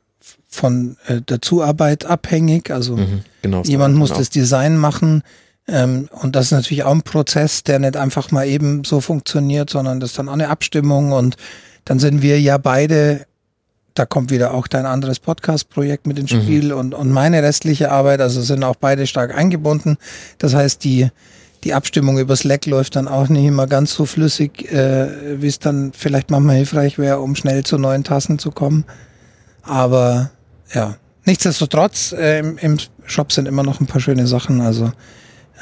von 0.49 0.97
äh, 1.09 1.21
der 1.23 1.43
Zuarbeit 1.43 2.05
abhängig. 2.05 2.71
Also 2.71 2.99
mhm, 2.99 3.23
genau, 3.43 3.63
jemand 3.63 3.97
muss 3.97 4.11
genau. 4.11 4.21
das 4.21 4.31
Design 4.31 4.77
machen. 4.77 5.25
Ähm, 5.67 6.09
und 6.13 6.37
das 6.37 6.47
ist 6.47 6.53
natürlich 6.53 6.85
auch 6.85 6.93
ein 6.93 7.03
Prozess, 7.03 7.65
der 7.65 7.81
nicht 7.81 7.97
einfach 7.97 8.31
mal 8.31 8.47
eben 8.47 8.85
so 8.85 9.01
funktioniert, 9.01 9.71
sondern 9.71 9.99
das 9.99 10.11
ist 10.11 10.19
dann 10.21 10.29
auch 10.29 10.35
eine 10.35 10.51
Abstimmung 10.51 11.11
und 11.11 11.37
dann 11.85 11.99
sind 11.99 12.23
wir 12.23 12.41
ja 12.41 12.59
beide, 12.59 13.27
da 13.95 14.07
kommt 14.07 14.31
wieder 14.31 14.55
auch 14.55 14.67
dein 14.67 14.87
anderes 14.87 15.21
Podcast-Projekt 15.21 16.07
mit 16.07 16.19
ins 16.19 16.33
mhm. 16.33 16.43
Spiel 16.43 16.65
mhm. 16.67 16.79
und, 16.79 16.95
und 16.95 17.11
meine 17.11 17.43
restliche 17.43 17.91
Arbeit, 17.91 18.21
also 18.21 18.41
sind 18.43 18.65
auch 18.65 18.77
beide 18.77 19.07
stark 19.07 19.37
eingebunden. 19.37 19.97
Das 20.39 20.55
heißt, 20.55 20.83
die, 20.85 21.09
die 21.65 21.75
Abstimmung 21.75 22.19
über 22.19 22.37
Slack 22.37 22.67
läuft 22.67 22.97
dann 22.97 23.09
auch 23.09 23.29
nicht 23.29 23.45
immer 23.45 23.67
ganz 23.67 23.95
so 23.95 24.07
flüssig, 24.07 24.71
äh, 24.73 25.41
wie 25.41 25.47
es 25.47 25.59
dann 25.59 25.93
vielleicht 25.93 26.31
manchmal 26.31 26.57
hilfreich 26.57 26.99
wäre, 26.99 27.21
um 27.21 27.37
schnell 27.37 27.65
zu 27.65 27.79
neuen 27.79 28.05
Tassen 28.05 28.39
zu 28.39 28.51
kommen. 28.51 28.85
Aber 29.63 30.31
ja, 30.73 30.97
nichtsdestotrotz, 31.25 32.13
äh, 32.13 32.39
im, 32.39 32.59
im 32.59 32.79
Shop 33.05 33.33
sind 33.33 33.47
immer 33.47 33.63
noch 33.63 33.81
ein 33.81 33.87
paar 33.87 34.01
schöne 34.01 34.27
Sachen. 34.27 34.61
Also 34.61 34.93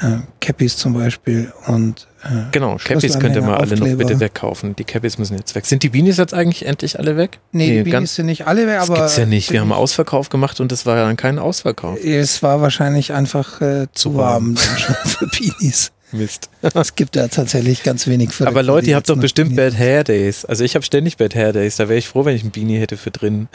äh, 0.01 0.17
Cappies 0.39 0.77
zum 0.77 0.93
Beispiel 0.93 1.51
und 1.67 2.07
äh, 2.23 2.51
Genau, 2.51 2.77
Cappies 2.83 3.19
könnt 3.19 3.35
ihr 3.35 3.41
mal 3.41 3.57
alle 3.57 3.77
noch 3.77 3.97
bitte 3.97 4.19
wegkaufen. 4.19 4.75
Die 4.75 4.83
Cappies 4.83 5.17
müssen 5.17 5.37
jetzt 5.37 5.53
weg. 5.53 5.65
Sind 5.65 5.83
die 5.83 5.89
Beanies 5.89 6.17
jetzt 6.17 6.33
eigentlich 6.33 6.65
endlich 6.65 6.97
alle 6.97 7.17
weg? 7.17 7.39
Nee, 7.51 7.67
nee 7.67 7.83
die 7.83 7.91
Beanies 7.91 8.15
sind 8.15 8.25
nicht 8.25 8.47
alle 8.47 8.67
weg, 8.67 8.79
aber. 8.79 8.95
Das 8.95 8.97
gibt's 8.97 9.17
ja 9.17 9.25
nicht. 9.25 9.51
Wir 9.51 9.61
haben 9.61 9.71
Ausverkauf 9.71 10.29
gemacht 10.29 10.59
und 10.59 10.71
es 10.71 10.85
war 10.85 10.95
dann 10.95 11.17
kein 11.17 11.39
Ausverkauf. 11.39 12.03
Es 12.03 12.41
war 12.41 12.61
wahrscheinlich 12.61 13.13
einfach 13.13 13.61
äh, 13.61 13.87
zu, 13.93 14.15
warm, 14.15 14.55
warm 14.55 14.97
für 15.05 15.27
Beanies. 15.27 15.91
Mist. 16.13 16.49
es 16.61 16.95
gibt 16.95 17.15
ja 17.15 17.27
tatsächlich 17.29 17.83
ganz 17.83 18.05
wenig 18.07 18.31
für 18.33 18.47
Aber 18.47 18.63
Leute, 18.63 18.89
ihr 18.89 18.95
habt 18.97 19.07
doch 19.07 19.17
bestimmt 19.17 19.55
Bad 19.55 19.77
Hair 19.77 20.03
Days. 20.03 20.43
Also 20.45 20.63
ich 20.63 20.75
habe 20.75 20.83
ständig 20.83 21.17
Bad 21.17 21.35
Hair 21.35 21.53
Days. 21.53 21.77
Da 21.77 21.87
wäre 21.87 21.99
ich 21.99 22.07
froh, 22.07 22.25
wenn 22.25 22.35
ich 22.35 22.43
ein 22.43 22.51
Beanie 22.51 22.79
hätte 22.79 22.97
für 22.97 23.11
drin. 23.11 23.47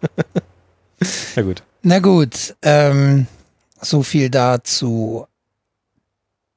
Na 1.36 1.42
gut. 1.42 1.62
Na 1.82 1.98
gut. 1.98 2.54
Ähm, 2.62 3.26
so 3.80 4.02
viel 4.02 4.30
dazu. 4.30 5.26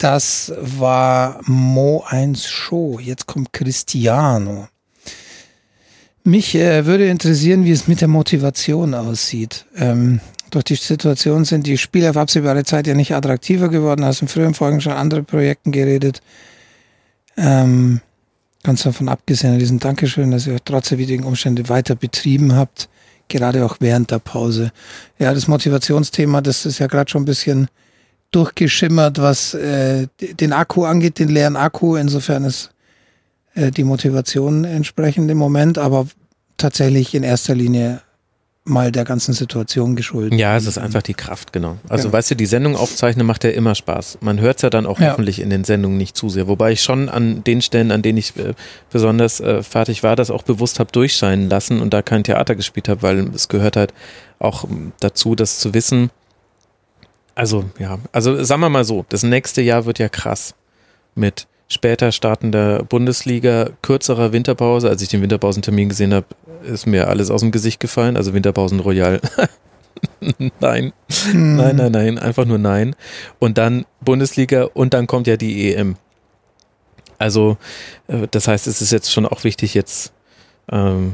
Das 0.03 0.51
war 0.59 1.39
Mo 1.45 2.03
1 2.05 2.45
Show. 2.45 2.99
Jetzt 2.99 3.25
kommt 3.25 3.53
Cristiano. 3.53 4.67
Mich 6.25 6.55
äh, 6.55 6.85
würde 6.85 7.07
interessieren, 7.07 7.63
wie 7.63 7.71
es 7.71 7.87
mit 7.87 8.01
der 8.01 8.09
Motivation 8.09 8.95
aussieht. 8.95 9.65
Ähm, 9.77 10.19
durch 10.49 10.65
die 10.65 10.75
Situation 10.75 11.45
sind 11.45 11.67
die 11.67 11.77
Spiele 11.77 12.09
auf 12.09 12.17
absehbare 12.17 12.65
Zeit 12.65 12.85
ja 12.85 12.95
nicht 12.95 13.15
attraktiver 13.15 13.69
geworden. 13.69 14.03
Hast 14.03 14.21
in 14.21 14.27
früheren 14.27 14.53
Folgen 14.53 14.81
schon 14.81 14.91
andere 14.91 15.23
Projekten 15.23 15.71
geredet. 15.71 16.21
Ähm, 17.37 18.01
ganz 18.61 18.83
davon 18.83 19.07
abgesehen, 19.07 19.57
diesen 19.57 19.79
Dankeschön, 19.79 20.31
dass 20.31 20.47
ihr 20.47 20.57
trotz 20.65 20.89
der 20.89 20.97
widrigen 20.97 21.23
Umstände 21.23 21.69
weiter 21.69 21.95
betrieben 21.95 22.57
habt. 22.57 22.89
gerade 23.29 23.65
auch 23.65 23.77
während 23.79 24.11
der 24.11 24.19
Pause. 24.19 24.73
Ja, 25.17 25.33
das 25.33 25.47
Motivationsthema, 25.47 26.41
das 26.41 26.65
ist 26.65 26.79
ja 26.79 26.87
gerade 26.87 27.09
schon 27.09 27.21
ein 27.21 27.25
bisschen 27.25 27.69
durchgeschimmert, 28.35 29.21
was 29.21 29.53
äh, 29.53 30.07
den 30.19 30.53
Akku 30.53 30.85
angeht, 30.85 31.19
den 31.19 31.29
leeren 31.29 31.55
Akku. 31.55 31.95
Insofern 31.95 32.43
ist 32.45 32.71
äh, 33.55 33.71
die 33.71 33.83
Motivation 33.83 34.65
entsprechend 34.65 35.29
im 35.31 35.37
Moment, 35.37 35.77
aber 35.77 36.07
tatsächlich 36.57 37.13
in 37.13 37.23
erster 37.23 37.55
Linie 37.55 38.01
mal 38.65 38.91
der 38.91 39.03
ganzen 39.03 39.33
Situation 39.33 39.95
geschuldet. 39.95 40.39
Ja, 40.39 40.55
es 40.55 40.65
ist 40.65 40.77
einfach 40.77 41.01
die 41.01 41.13
Kraft, 41.13 41.51
genau. 41.51 41.77
Also 41.89 42.03
genau. 42.03 42.13
weißt 42.13 42.31
du, 42.31 42.35
die 42.35 42.45
Sendung 42.45 42.77
aufzeichnen 42.77 43.27
macht 43.27 43.43
ja 43.43 43.49
immer 43.49 43.75
Spaß. 43.75 44.19
Man 44.21 44.39
hört 44.39 44.57
es 44.57 44.61
ja 44.61 44.69
dann 44.69 44.85
auch 44.85 44.99
ja. 44.99 45.11
hoffentlich 45.11 45.41
in 45.41 45.49
den 45.49 45.65
Sendungen 45.65 45.97
nicht 45.97 46.15
zu 46.15 46.29
sehr. 46.29 46.47
Wobei 46.47 46.71
ich 46.71 46.81
schon 46.81 47.09
an 47.09 47.43
den 47.43 47.61
Stellen, 47.61 47.91
an 47.91 48.01
denen 48.01 48.17
ich 48.17 48.37
äh, 48.37 48.53
besonders 48.89 49.41
äh, 49.41 49.63
fertig 49.63 50.01
war, 50.03 50.15
das 50.15 50.31
auch 50.31 50.43
bewusst 50.43 50.79
habe 50.79 50.91
durchscheinen 50.91 51.49
lassen 51.49 51.81
und 51.81 51.93
da 51.93 52.01
kein 52.01 52.23
Theater 52.23 52.55
gespielt 52.55 52.87
habe, 52.87 53.01
weil 53.01 53.27
es 53.35 53.49
gehört 53.49 53.75
halt 53.75 53.93
auch 54.39 54.63
ähm, 54.63 54.93
dazu, 55.01 55.35
das 55.35 55.59
zu 55.59 55.73
wissen. 55.73 56.09
Also 57.35 57.65
ja, 57.79 57.99
also 58.11 58.43
sagen 58.43 58.61
wir 58.61 58.69
mal 58.69 58.83
so, 58.83 59.05
das 59.09 59.23
nächste 59.23 59.61
Jahr 59.61 59.85
wird 59.85 59.99
ja 59.99 60.09
krass 60.09 60.53
mit 61.15 61.47
später 61.67 62.11
startender 62.11 62.83
Bundesliga, 62.83 63.69
kürzerer 63.81 64.31
Winterpause. 64.31 64.89
Als 64.89 65.01
ich 65.01 65.09
den 65.09 65.21
Winterpausentermin 65.21 65.89
gesehen 65.89 66.13
habe, 66.13 66.27
ist 66.63 66.85
mir 66.85 67.07
alles 67.07 67.31
aus 67.31 67.41
dem 67.41 67.51
Gesicht 67.51 67.79
gefallen. 67.79 68.15
Also 68.17 68.33
Winterpausen 68.33 68.79
Royal. 68.79 69.19
nein. 70.59 70.93
Hm. 71.31 71.55
Nein, 71.55 71.75
nein, 71.75 71.91
nein. 71.91 72.19
Einfach 72.19 72.45
nur 72.45 72.59
nein. 72.59 72.95
Und 73.39 73.57
dann 73.57 73.85
Bundesliga 74.01 74.65
und 74.73 74.93
dann 74.93 75.07
kommt 75.07 75.27
ja 75.27 75.37
die 75.37 75.73
EM. 75.73 75.95
Also, 77.17 77.57
äh, 78.07 78.27
das 78.29 78.47
heißt, 78.47 78.67
es 78.67 78.81
ist 78.81 78.91
jetzt 78.91 79.11
schon 79.11 79.25
auch 79.25 79.43
wichtig, 79.43 79.73
jetzt, 79.73 80.13
ähm, 80.71 81.13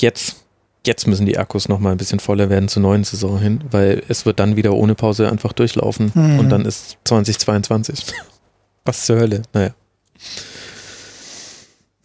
jetzt, 0.00 0.45
jetzt 0.86 1.06
müssen 1.06 1.26
die 1.26 1.38
Akkus 1.38 1.68
nochmal 1.68 1.92
ein 1.92 1.98
bisschen 1.98 2.20
voller 2.20 2.50
werden 2.50 2.68
zur 2.68 2.82
neuen 2.82 3.04
Saison 3.04 3.38
hin, 3.38 3.60
weil 3.70 4.02
es 4.08 4.26
wird 4.26 4.40
dann 4.40 4.56
wieder 4.56 4.72
ohne 4.72 4.94
Pause 4.94 5.30
einfach 5.30 5.52
durchlaufen 5.52 6.12
hm. 6.14 6.38
und 6.38 6.48
dann 6.48 6.64
ist 6.64 6.98
2022. 7.04 8.04
Was 8.84 9.04
zur 9.04 9.18
Hölle? 9.18 9.42
Naja. 9.52 9.70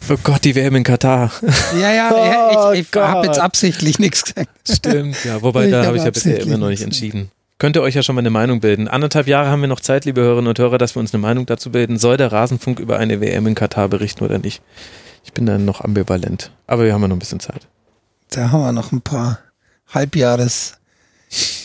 Oh 0.10 0.18
Gott, 0.24 0.44
die 0.44 0.56
WM 0.56 0.76
in 0.76 0.84
Katar. 0.84 1.32
Ja, 1.80 1.92
ja, 1.92 2.26
ja 2.26 2.74
ich, 2.74 2.80
ich 2.82 2.98
oh 2.98 3.02
habe 3.02 3.28
jetzt 3.28 3.40
absichtlich 3.40 4.00
nichts 4.00 4.26
gesagt. 4.26 4.50
Stimmt, 4.68 5.24
ja, 5.24 5.42
wobei 5.42 5.66
ich 5.66 5.72
da 5.72 5.86
habe 5.86 5.98
ich 5.98 6.04
ja 6.04 6.10
bisher 6.10 6.40
immer 6.40 6.58
noch 6.58 6.70
nicht 6.70 6.82
entschieden. 6.82 7.32
Könnt 7.60 7.76
ihr 7.76 7.84
euch 7.84 7.94
ja 7.94 8.02
schon 8.02 8.16
mal 8.16 8.22
eine 8.22 8.32
Meinung 8.32 8.60
bilden. 8.60 8.88
Anderthalb 8.88 9.28
Jahre 9.28 9.50
haben 9.50 9.62
wir 9.62 9.68
noch 9.68 9.80
Zeit, 9.80 10.06
liebe 10.06 10.22
Hörerinnen 10.22 10.50
und 10.50 10.58
Hörer, 10.58 10.80
dass 10.80 10.96
wir 10.96 11.00
uns 11.00 11.14
eine 11.14 11.22
Meinung 11.22 11.46
dazu 11.46 11.72
bilden. 11.72 12.00
Soll 12.00 12.18
der 12.18 12.32
Rasenfunk 12.32 12.80
über 12.80 12.98
eine 12.98 13.22
WM 13.22 13.46
in 13.46 13.54
Katar 13.54 13.88
berichten 13.88 14.24
oder 14.24 14.40
nicht? 14.40 14.64
Ich 15.24 15.34
bin 15.34 15.46
dann 15.46 15.64
noch 15.64 15.82
ambivalent. 15.82 16.52
Aber 16.66 16.86
wir 16.86 16.94
haben 16.94 17.04
ja 17.04 17.08
noch 17.08 17.16
ein 17.16 17.20
bisschen 17.20 17.40
Zeit. 17.40 17.68
Da 18.32 18.50
haben 18.50 18.62
wir 18.62 18.72
noch 18.72 18.94
ein 18.94 19.02
paar 19.02 19.40
Halbjahres 19.94 20.78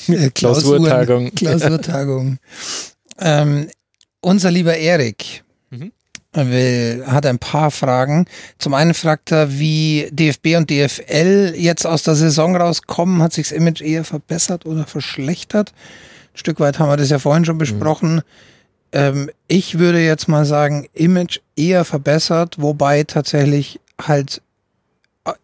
äh, 0.08 0.30
Klausurtagungen. 0.34 1.32
Klausurtagungen. 1.34 2.40
ähm, 3.20 3.68
unser 4.20 4.50
lieber 4.50 4.76
Erik 4.76 5.44
mhm. 5.70 5.92
will, 6.34 7.04
hat 7.06 7.24
ein 7.24 7.38
paar 7.38 7.70
Fragen. 7.70 8.26
Zum 8.58 8.74
einen 8.74 8.94
fragt 8.94 9.30
er, 9.30 9.60
wie 9.60 10.08
DFB 10.10 10.56
und 10.56 10.68
DFL 10.68 11.54
jetzt 11.56 11.86
aus 11.86 12.02
der 12.02 12.16
Saison 12.16 12.56
rauskommen. 12.56 13.22
Hat 13.22 13.32
sich 13.32 13.48
das 13.48 13.56
Image 13.56 13.80
eher 13.80 14.02
verbessert 14.02 14.66
oder 14.66 14.86
verschlechtert? 14.86 15.72
Ein 16.34 16.38
Stück 16.38 16.58
weit 16.58 16.80
haben 16.80 16.90
wir 16.90 16.96
das 16.96 17.10
ja 17.10 17.20
vorhin 17.20 17.44
schon 17.44 17.58
besprochen. 17.58 18.16
Mhm. 18.16 18.22
Ähm, 18.90 19.30
ich 19.46 19.78
würde 19.78 20.04
jetzt 20.04 20.26
mal 20.26 20.44
sagen, 20.44 20.88
Image 20.94 21.38
eher 21.54 21.84
verbessert, 21.84 22.56
wobei 22.58 23.04
tatsächlich 23.04 23.78
halt 24.02 24.42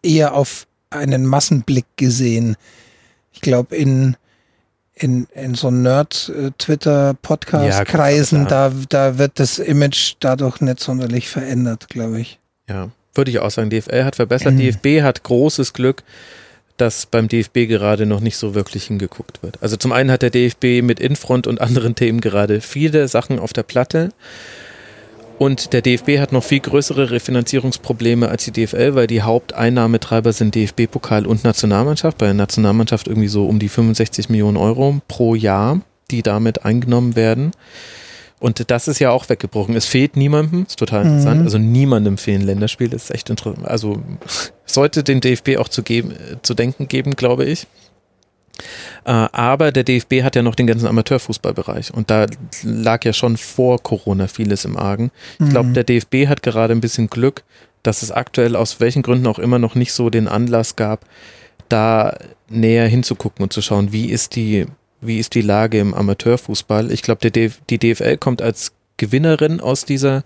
eher 0.01 0.33
auf 0.33 0.67
einen 0.93 1.25
Massenblick 1.25 1.85
gesehen. 1.97 2.55
Ich 3.31 3.41
glaube, 3.41 3.75
in 3.75 4.15
in, 4.95 5.27
in 5.33 5.55
so 5.55 5.71
Nerd-Twitter-Podcast-Kreisen, 5.71 8.43
ja, 8.43 8.47
da, 8.47 8.71
da 8.89 9.17
wird 9.17 9.39
das 9.39 9.57
Image 9.59 10.13
dadurch 10.19 10.61
nicht 10.61 10.79
sonderlich 10.79 11.29
verändert, 11.29 11.89
glaube 11.89 12.21
ich. 12.21 12.37
Ja, 12.69 12.91
würde 13.15 13.31
ich 13.31 13.39
auch 13.39 13.49
sagen. 13.49 13.71
DFL 13.71 14.03
hat 14.03 14.15
verbessert. 14.15 14.53
Mhm. 14.53 14.59
DFB 14.59 15.01
hat 15.01 15.23
großes 15.23 15.73
Glück, 15.73 16.03
dass 16.77 17.07
beim 17.07 17.27
DFB 17.27 17.67
gerade 17.67 18.05
noch 18.05 18.19
nicht 18.19 18.37
so 18.37 18.53
wirklich 18.55 18.85
hingeguckt 18.85 19.43
wird. 19.43 19.57
Also 19.61 19.77
zum 19.77 19.91
einen 19.91 20.11
hat 20.11 20.21
der 20.21 20.29
DFB 20.29 20.83
mit 20.83 20.99
Infront 20.99 21.47
und 21.47 21.59
anderen 21.59 21.95
Themen 21.95 22.21
gerade 22.21 22.61
viele 22.61 23.07
Sachen 23.07 23.39
auf 23.39 23.53
der 23.53 23.63
Platte. 23.63 24.11
Und 25.43 25.73
der 25.73 25.81
DFB 25.81 26.19
hat 26.19 26.31
noch 26.31 26.45
viel 26.45 26.61
größere 26.61 27.11
Refinanzierungsprobleme 27.11 28.29
als 28.29 28.45
die 28.45 28.51
DFL, 28.51 28.95
weil 28.95 29.07
die 29.07 29.23
Haupteinnahmetreiber 29.23 30.31
sind 30.31 30.55
DFB-Pokal 30.55 31.25
und 31.25 31.43
Nationalmannschaft. 31.43 32.17
Bei 32.17 32.27
der 32.27 32.33
Nationalmannschaft 32.33 33.09
irgendwie 33.09 33.27
so 33.27 33.45
um 33.45 33.59
die 33.59 33.67
65 33.67 34.29
Millionen 34.29 34.55
Euro 34.55 35.01
pro 35.09 35.35
Jahr, 35.35 35.81
die 36.11 36.21
damit 36.21 36.63
eingenommen 36.63 37.17
werden. 37.17 37.51
Und 38.39 38.71
das 38.71 38.87
ist 38.87 38.99
ja 38.99 39.11
auch 39.11 39.27
weggebrochen. 39.27 39.75
Es 39.75 39.85
fehlt 39.85 40.15
niemandem, 40.15 40.63
ist 40.65 40.79
total 40.79 41.03
interessant. 41.03 41.41
Mhm. 41.41 41.45
Also 41.45 41.57
niemandem 41.57 42.17
fehlen 42.17 42.43
Länderspiele, 42.43 42.91
das 42.91 43.03
ist 43.03 43.11
echt 43.11 43.29
interessant. 43.29 43.67
Also 43.67 44.01
sollte 44.65 45.03
den 45.03 45.19
DFB 45.19 45.57
auch 45.57 45.67
zu, 45.67 45.83
geben, 45.83 46.13
zu 46.43 46.53
denken 46.53 46.87
geben, 46.87 47.17
glaube 47.17 47.43
ich. 47.43 47.67
Äh, 49.05 49.11
aber 49.11 49.71
der 49.71 49.83
DFB 49.83 50.23
hat 50.23 50.35
ja 50.35 50.43
noch 50.43 50.55
den 50.55 50.67
ganzen 50.67 50.87
Amateurfußballbereich 50.87 51.93
und 51.93 52.09
da 52.09 52.27
lag 52.63 53.03
ja 53.03 53.13
schon 53.13 53.37
vor 53.37 53.81
Corona 53.81 54.27
vieles 54.27 54.65
im 54.65 54.77
Argen. 54.77 55.11
Ich 55.39 55.49
glaube, 55.49 55.69
mhm. 55.69 55.73
der 55.73 55.83
DFB 55.83 56.27
hat 56.27 56.43
gerade 56.43 56.73
ein 56.73 56.81
bisschen 56.81 57.09
Glück, 57.09 57.43
dass 57.81 58.01
es 58.01 58.11
aktuell 58.11 58.55
aus 58.55 58.79
welchen 58.79 59.01
Gründen 59.01 59.27
auch 59.27 59.39
immer 59.39 59.59
noch 59.59 59.75
nicht 59.75 59.93
so 59.93 60.09
den 60.09 60.27
Anlass 60.27 60.75
gab, 60.75 61.05
da 61.69 62.17
näher 62.49 62.87
hinzugucken 62.87 63.43
und 63.43 63.53
zu 63.53 63.61
schauen, 63.61 63.91
wie 63.91 64.09
ist 64.09 64.35
die, 64.35 64.67
wie 65.01 65.19
ist 65.19 65.33
die 65.35 65.41
Lage 65.41 65.79
im 65.79 65.93
Amateurfußball. 65.93 66.91
Ich 66.91 67.01
glaube, 67.01 67.29
die 67.29 67.77
DFL 67.79 68.17
kommt 68.17 68.41
als 68.41 68.73
Gewinnerin 68.97 69.59
aus 69.59 69.85
dieser 69.85 70.23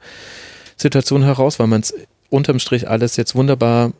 Situation 0.75 1.23
heraus, 1.23 1.57
weil 1.57 1.67
man 1.67 1.81
es 1.81 1.93
unterm 2.29 2.59
Strich 2.59 2.87
alles 2.89 3.15
jetzt 3.15 3.33
wunderbar 3.33 3.93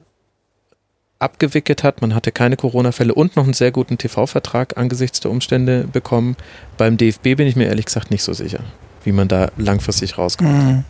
abgewickelt 1.20 1.84
hat. 1.84 2.02
Man 2.02 2.14
hatte 2.14 2.32
keine 2.32 2.58
Corona-Fälle 2.58 3.14
und 3.14 3.36
noch 3.36 3.46
einen 3.46 3.54
sehr 3.54 3.72
guten 3.72 3.98
TV-Vertrag 3.98 4.78
angesichts 4.78 5.20
der 5.20 5.32
Umstände 5.32 5.88
bekommen. 5.92 6.36
Beim 6.78 6.98
DFB 6.98 7.36
bin 7.36 7.48
ich 7.48 7.56
mir 7.56 7.68
ehrlich 7.68 7.86
gesagt 7.86 8.12
nicht 8.12 8.24
so 8.24 8.34
sicher, 8.34 8.60
wie 9.04 9.12
man 9.12 9.28
da 9.28 9.52
langfristig 9.58 10.18
rauskommt. 10.18 10.52
Mhm. 10.52 10.84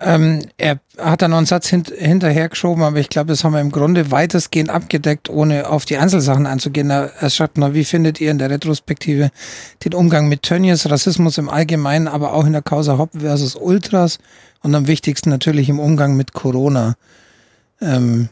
Ähm, 0.00 0.42
er 0.58 0.78
hat 0.96 1.22
dann 1.22 1.32
noch 1.32 1.38
einen 1.38 1.46
Satz 1.46 1.68
hint 1.68 1.88
hinterhergeschoben, 1.88 2.84
aber 2.84 2.98
ich 2.98 3.08
glaube, 3.08 3.28
das 3.28 3.42
haben 3.42 3.52
wir 3.52 3.60
im 3.60 3.72
Grunde 3.72 4.12
weitestgehend 4.12 4.70
abgedeckt, 4.70 5.28
ohne 5.28 5.68
auf 5.68 5.86
die 5.86 5.96
Einzelsachen 5.96 6.46
einzugehen. 6.46 6.90
Er, 6.90 7.10
schreibt 7.30 7.58
noch, 7.58 7.74
wie 7.74 7.84
findet 7.84 8.20
ihr 8.20 8.30
in 8.30 8.38
der 8.38 8.48
Retrospektive 8.48 9.30
den 9.84 9.94
Umgang 9.94 10.28
mit 10.28 10.42
Tönnies, 10.42 10.88
Rassismus 10.88 11.36
im 11.36 11.48
Allgemeinen, 11.48 12.06
aber 12.06 12.32
auch 12.32 12.46
in 12.46 12.52
der 12.52 12.62
Causa 12.62 12.96
Hopp 12.96 13.10
versus 13.18 13.56
Ultras 13.56 14.18
und 14.62 14.72
am 14.74 14.86
wichtigsten 14.86 15.30
natürlich 15.30 15.68
im 15.68 15.80
Umgang 15.80 16.16
mit 16.16 16.32
Corona? 16.32 16.94
Ähm, 17.80 18.28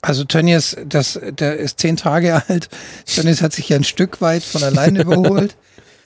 also 0.00 0.24
Tönnies, 0.24 0.76
das, 0.84 1.18
der 1.22 1.56
ist 1.56 1.78
zehn 1.78 1.96
Tage 1.96 2.42
alt. 2.48 2.68
Tönnies 3.06 3.40
hat 3.40 3.52
sich 3.52 3.68
ja 3.68 3.76
ein 3.76 3.84
Stück 3.84 4.20
weit 4.20 4.42
von 4.42 4.62
alleine 4.62 5.02
überholt. 5.02 5.56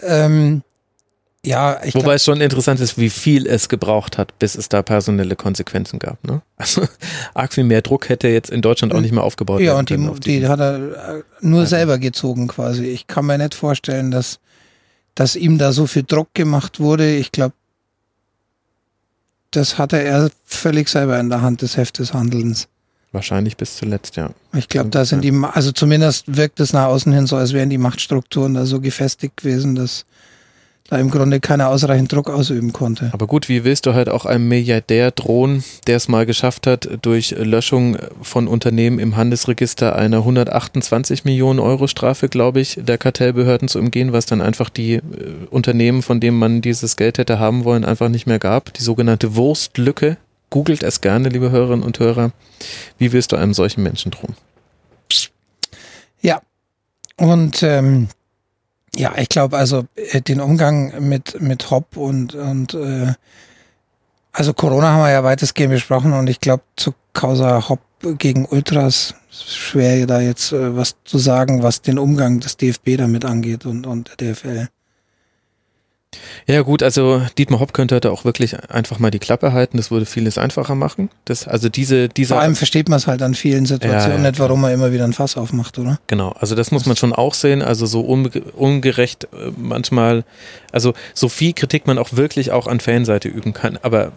ähm, 0.02 0.62
ja, 1.46 1.80
ich 1.84 1.94
Wobei 1.94 2.02
glaub, 2.02 2.14
es 2.16 2.24
schon 2.24 2.40
interessant 2.40 2.80
ist, 2.80 2.98
wie 2.98 3.08
viel 3.08 3.46
es 3.46 3.68
gebraucht 3.68 4.18
hat, 4.18 4.36
bis 4.40 4.56
es 4.56 4.68
da 4.68 4.82
personelle 4.82 5.36
Konsequenzen 5.36 5.98
gab. 6.00 6.22
Ne? 6.24 6.42
Also 6.56 6.88
arg 7.34 7.52
viel 7.52 7.64
mehr 7.64 7.82
Druck 7.82 8.08
hätte 8.08 8.28
jetzt 8.28 8.50
in 8.50 8.62
Deutschland 8.62 8.92
auch 8.92 9.00
nicht 9.00 9.12
mehr 9.12 9.22
aufgebaut 9.22 9.60
ja, 9.60 9.74
Ja, 9.74 9.78
und 9.78 9.90
die, 9.90 10.40
die, 10.40 10.48
hat 10.48 10.58
er 10.58 11.18
äh, 11.18 11.22
nur 11.40 11.60
also. 11.60 11.70
selber 11.70 11.98
gezogen 11.98 12.48
quasi. 12.48 12.86
Ich 12.86 13.06
kann 13.06 13.26
mir 13.26 13.38
nicht 13.38 13.54
vorstellen, 13.54 14.10
dass, 14.10 14.40
dass 15.14 15.36
ihm 15.36 15.56
da 15.56 15.72
so 15.72 15.86
viel 15.86 16.02
Druck 16.02 16.34
gemacht 16.34 16.80
wurde. 16.80 17.14
Ich 17.14 17.30
glaube, 17.30 17.54
das 19.50 19.78
hatte 19.78 20.02
er 20.02 20.30
völlig 20.44 20.88
selber 20.88 21.18
in 21.18 21.28
der 21.28 21.42
Hand 21.42 21.62
des 21.62 21.76
Heft 21.76 21.98
des 21.98 22.12
Handelns. 22.12 22.68
Wahrscheinlich 23.12 23.56
bis 23.56 23.76
zuletzt, 23.76 24.16
ja. 24.16 24.30
Ich 24.52 24.68
glaube, 24.68 24.90
da 24.90 25.04
sind 25.04 25.22
die, 25.22 25.32
also 25.32 25.72
zumindest 25.72 26.36
wirkt 26.36 26.60
es 26.60 26.72
nach 26.72 26.86
außen 26.86 27.12
hin 27.12 27.26
so, 27.26 27.36
als 27.36 27.52
wären 27.52 27.70
die 27.70 27.78
Machtstrukturen 27.78 28.54
da 28.54 28.66
so 28.66 28.80
gefestigt 28.80 29.38
gewesen, 29.38 29.74
dass 29.74 30.04
da 30.88 30.98
im 30.98 31.10
Grunde 31.10 31.40
keiner 31.40 31.68
ausreichend 31.68 32.12
Druck 32.12 32.30
ausüben 32.30 32.72
konnte. 32.72 33.10
Aber 33.12 33.26
gut, 33.26 33.48
wie 33.48 33.64
willst 33.64 33.86
du 33.86 33.94
halt 33.94 34.08
auch 34.08 34.24
einem 34.24 34.48
Milliardär 34.48 35.10
drohen, 35.10 35.64
der 35.86 35.96
es 35.96 36.08
mal 36.08 36.26
geschafft 36.26 36.66
hat, 36.66 36.88
durch 37.02 37.32
Löschung 37.38 37.96
von 38.22 38.46
Unternehmen 38.46 38.98
im 38.98 39.16
Handelsregister 39.16 39.96
eine 39.96 40.18
128 40.18 41.24
Millionen 41.24 41.58
Euro 41.58 41.86
Strafe, 41.86 42.28
glaube 42.28 42.60
ich, 42.60 42.78
der 42.80 42.98
Kartellbehörden 42.98 43.68
zu 43.68 43.78
umgehen, 43.78 44.12
was 44.12 44.26
dann 44.26 44.40
einfach 44.40 44.70
die 44.70 44.94
äh, 44.94 45.02
Unternehmen, 45.50 46.02
von 46.02 46.20
denen 46.20 46.38
man 46.38 46.62
dieses 46.62 46.96
Geld 46.96 47.18
hätte 47.18 47.38
haben 47.38 47.64
wollen, 47.64 47.84
einfach 47.84 48.08
nicht 48.08 48.26
mehr 48.26 48.38
gab. 48.38 48.72
Die 48.74 48.82
sogenannte 48.82 49.34
Wurstlücke. 49.36 50.16
Googelt 50.50 50.84
es 50.84 51.00
gerne, 51.00 51.28
liebe 51.28 51.50
Hörerinnen 51.50 51.84
und 51.84 51.98
Hörer. 51.98 52.30
Wie 52.98 53.12
willst 53.12 53.32
du 53.32 53.36
einem 53.36 53.52
solchen 53.52 53.82
Menschen 53.82 54.12
drohen? 54.12 54.36
Ja. 56.20 56.40
Und 57.16 57.62
ähm, 57.64 58.08
ja, 58.96 59.14
ich 59.16 59.28
glaube 59.28 59.56
also 59.56 59.84
äh, 59.94 60.20
den 60.20 60.40
Umgang 60.40 61.08
mit, 61.08 61.40
mit 61.40 61.70
Hop 61.70 61.96
und, 61.96 62.34
und 62.34 62.74
äh, 62.74 63.12
also 64.32 64.52
Corona 64.52 64.88
haben 64.88 65.02
wir 65.04 65.12
ja 65.12 65.24
weitestgehend 65.24 65.72
besprochen 65.72 66.12
und 66.12 66.28
ich 66.28 66.40
glaube, 66.40 66.62
zu 66.76 66.92
Causa 67.12 67.68
Hopp 67.68 67.80
gegen 68.18 68.44
Ultras. 68.44 69.14
Schwer 69.30 70.06
da 70.06 70.20
jetzt 70.20 70.52
äh, 70.52 70.76
was 70.76 70.96
zu 71.04 71.18
sagen, 71.18 71.62
was 71.62 71.82
den 71.82 71.98
Umgang 71.98 72.40
des 72.40 72.56
DFB 72.56 72.96
damit 72.98 73.24
angeht 73.24 73.64
und, 73.64 73.86
und 73.86 74.10
der 74.20 74.34
DFL. 74.34 74.68
Ja 76.46 76.62
gut, 76.62 76.82
also 76.82 77.22
Dietmar 77.38 77.58
Hopp 77.58 77.72
könnte 77.72 77.98
da 77.98 78.10
auch 78.10 78.24
wirklich 78.24 78.56
einfach 78.70 78.98
mal 79.00 79.10
die 79.10 79.18
Klappe 79.18 79.52
halten, 79.52 79.76
das 79.78 79.90
würde 79.90 80.06
vieles 80.06 80.38
einfacher 80.38 80.76
machen. 80.76 81.10
Das, 81.24 81.48
also 81.48 81.68
diese, 81.68 82.08
diese 82.08 82.34
Vor 82.34 82.40
allem 82.40 82.54
versteht 82.54 82.88
man 82.88 82.98
es 82.98 83.06
halt 83.08 83.20
an 83.22 83.34
vielen 83.34 83.66
Situationen 83.66 84.18
ja, 84.18 84.24
ja, 84.24 84.30
nicht, 84.30 84.38
warum 84.38 84.60
man 84.60 84.72
immer 84.72 84.92
wieder 84.92 85.04
ein 85.04 85.12
Fass 85.12 85.36
aufmacht, 85.36 85.78
oder? 85.78 85.98
Genau, 86.06 86.30
also 86.38 86.54
das 86.54 86.70
muss 86.70 86.86
man 86.86 86.96
schon 86.96 87.12
auch 87.12 87.34
sehen, 87.34 87.62
also 87.62 87.86
so 87.86 88.00
ungerecht 88.00 89.24
äh, 89.24 89.50
manchmal, 89.56 90.24
also 90.70 90.94
so 91.14 91.28
viel 91.28 91.52
Kritik 91.52 91.86
man 91.86 91.98
auch 91.98 92.12
wirklich 92.12 92.52
auch 92.52 92.68
an 92.68 92.78
Fanseite 92.78 93.28
üben 93.28 93.52
kann, 93.52 93.78
aber 93.82 94.12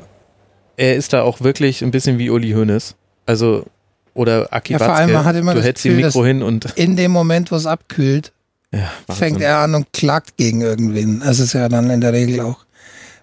er 0.77 0.95
ist 0.95 1.13
da 1.13 1.23
auch 1.23 1.41
wirklich 1.41 1.81
ein 1.83 1.91
bisschen 1.91 2.19
wie 2.19 2.29
Uli 2.29 2.51
Hoeneß, 2.51 2.95
also 3.25 3.65
oder 4.13 4.53
Aki 4.53 4.73
ja, 4.73 4.79
vor 4.79 4.93
allem, 4.93 5.13
man 5.13 5.25
hat 5.25 5.35
immer 5.35 5.55
du 5.55 5.63
hältst 5.63 5.83
Gefühl, 5.83 6.03
Mikro 6.03 6.25
hin 6.25 6.43
und 6.43 6.65
in 6.75 6.95
dem 6.95 7.11
Moment, 7.11 7.51
wo 7.51 7.55
es 7.55 7.65
abkühlt, 7.65 8.33
ja, 8.71 8.89
fängt 9.13 9.41
er 9.41 9.59
an 9.59 9.75
und 9.75 9.91
klagt 9.93 10.37
gegen 10.37 10.61
irgendwen. 10.61 11.21
Das 11.21 11.39
ist 11.39 11.53
ja 11.53 11.69
dann 11.69 11.89
in 11.89 12.01
der 12.01 12.13
Regel 12.13 12.41
auch, 12.41 12.65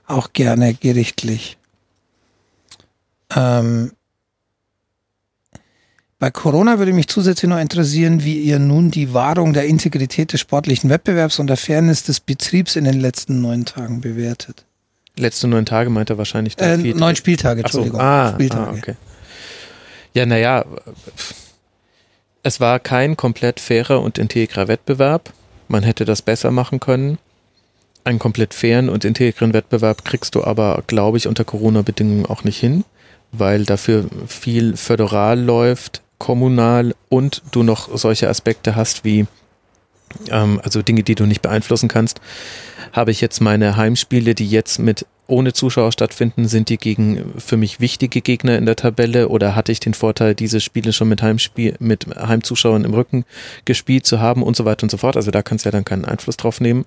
auch 0.07 0.33
gerne 0.33 0.75
gerichtlich. 0.75 1.57
Ähm, 3.35 3.93
bei 6.19 6.31
Corona 6.31 6.79
würde 6.79 6.93
mich 6.93 7.09
zusätzlich 7.09 7.49
noch 7.49 7.59
interessieren, 7.59 8.25
wie 8.25 8.41
ihr 8.41 8.59
nun 8.59 8.91
die 8.91 9.13
Wahrung 9.13 9.53
der 9.53 9.67
Integrität 9.67 10.33
des 10.33 10.41
sportlichen 10.41 10.89
Wettbewerbs 10.89 11.39
und 11.39 11.47
der 11.49 11.59
Fairness 11.59 12.05
des 12.05 12.21
Betriebs 12.21 12.75
in 12.75 12.85
den 12.85 13.01
letzten 13.01 13.43
neun 13.43 13.67
Tagen 13.67 14.01
bewertet. 14.01 14.65
Letzte 15.19 15.47
neun 15.47 15.67
Tage 15.67 15.91
meint 15.91 16.11
er 16.11 16.19
wahrscheinlich. 16.19 16.59
Äh, 16.59 16.79
neun 16.79 17.17
Spieltage, 17.17 17.61
Entschuldigung. 17.61 18.01
So, 18.01 18.05
ah, 18.07 18.33
Spieltage. 18.33 18.71
Ah, 18.71 18.75
okay. 18.77 18.95
Ja, 20.15 20.25
naja, 20.25 20.65
es 22.47 22.61
war 22.61 22.79
kein 22.79 23.17
komplett 23.17 23.59
fairer 23.59 24.01
und 24.01 24.19
integrer 24.19 24.69
Wettbewerb. 24.69 25.33
Man 25.67 25.83
hätte 25.83 26.05
das 26.05 26.23
besser 26.23 26.53
machen 26.53 26.79
können. 26.79 27.19
Einen 28.05 28.21
komplett 28.21 28.55
fairen 28.55 28.89
und 28.89 29.05
integren 29.05 29.53
Wettbewerb 29.53 30.05
kriegst 30.05 30.37
du 30.37 30.45
aber, 30.45 30.85
glaube 30.87 31.19
ich, 31.19 31.27
unter 31.27 31.43
Corona-Bedingungen 31.43 32.25
auch 32.25 32.45
nicht 32.45 32.61
hin, 32.61 32.85
weil 33.33 33.65
dafür 33.65 34.05
viel 34.29 34.77
föderal 34.77 35.41
läuft, 35.41 36.03
kommunal 36.19 36.95
und 37.09 37.43
du 37.51 37.65
noch 37.65 37.89
solche 37.99 38.29
Aspekte 38.29 38.77
hast 38.77 39.05
wie, 39.05 39.27
ähm, 40.31 40.61
also 40.63 40.83
Dinge, 40.83 41.03
die 41.03 41.17
du 41.17 41.27
nicht 41.27 41.43
beeinflussen 41.43 41.89
kannst. 41.89 42.21
Habe 42.93 43.11
ich 43.11 43.21
jetzt 43.21 43.41
meine 43.41 43.77
Heimspiele, 43.77 44.35
die 44.35 44.49
jetzt 44.49 44.79
mit 44.79 45.07
ohne 45.29 45.53
Zuschauer 45.53 45.93
stattfinden, 45.93 46.47
sind 46.47 46.69
die 46.69 46.77
gegen 46.77 47.35
für 47.39 47.57
mich 47.57 47.81
wichtige 47.81 48.21
Gegner 48.21 48.57
in 48.59 48.67
der 48.67 48.77
Tabelle 48.77 49.29
oder 49.29 49.57
hatte 49.57 49.73
ich 49.73 49.81
den 49.81 49.95
Vorteil, 49.95 50.35
diese 50.35 50.61
Spiele 50.61 50.93
schon 50.93 51.09
mit 51.09 51.23
Heimspiel, 51.23 51.75
mit 51.81 52.07
Heimzuschauern 52.17 52.85
im 52.85 52.95
Rücken 52.95 53.25
gespielt 53.65 54.07
zu 54.07 54.21
haben 54.21 54.43
und 54.43 54.57
so 54.57 54.65
weiter 54.65 54.85
und 54.85 54.91
so 54.91 54.99
fort. 54.99 55.17
Also 55.17 55.31
da 55.31 55.43
kannst 55.43 55.65
du 55.65 55.69
ja 55.69 55.73
dann 55.73 55.85
keinen 55.85 56.05
Einfluss 56.05 56.37
drauf 56.37 56.61
nehmen. 56.61 56.85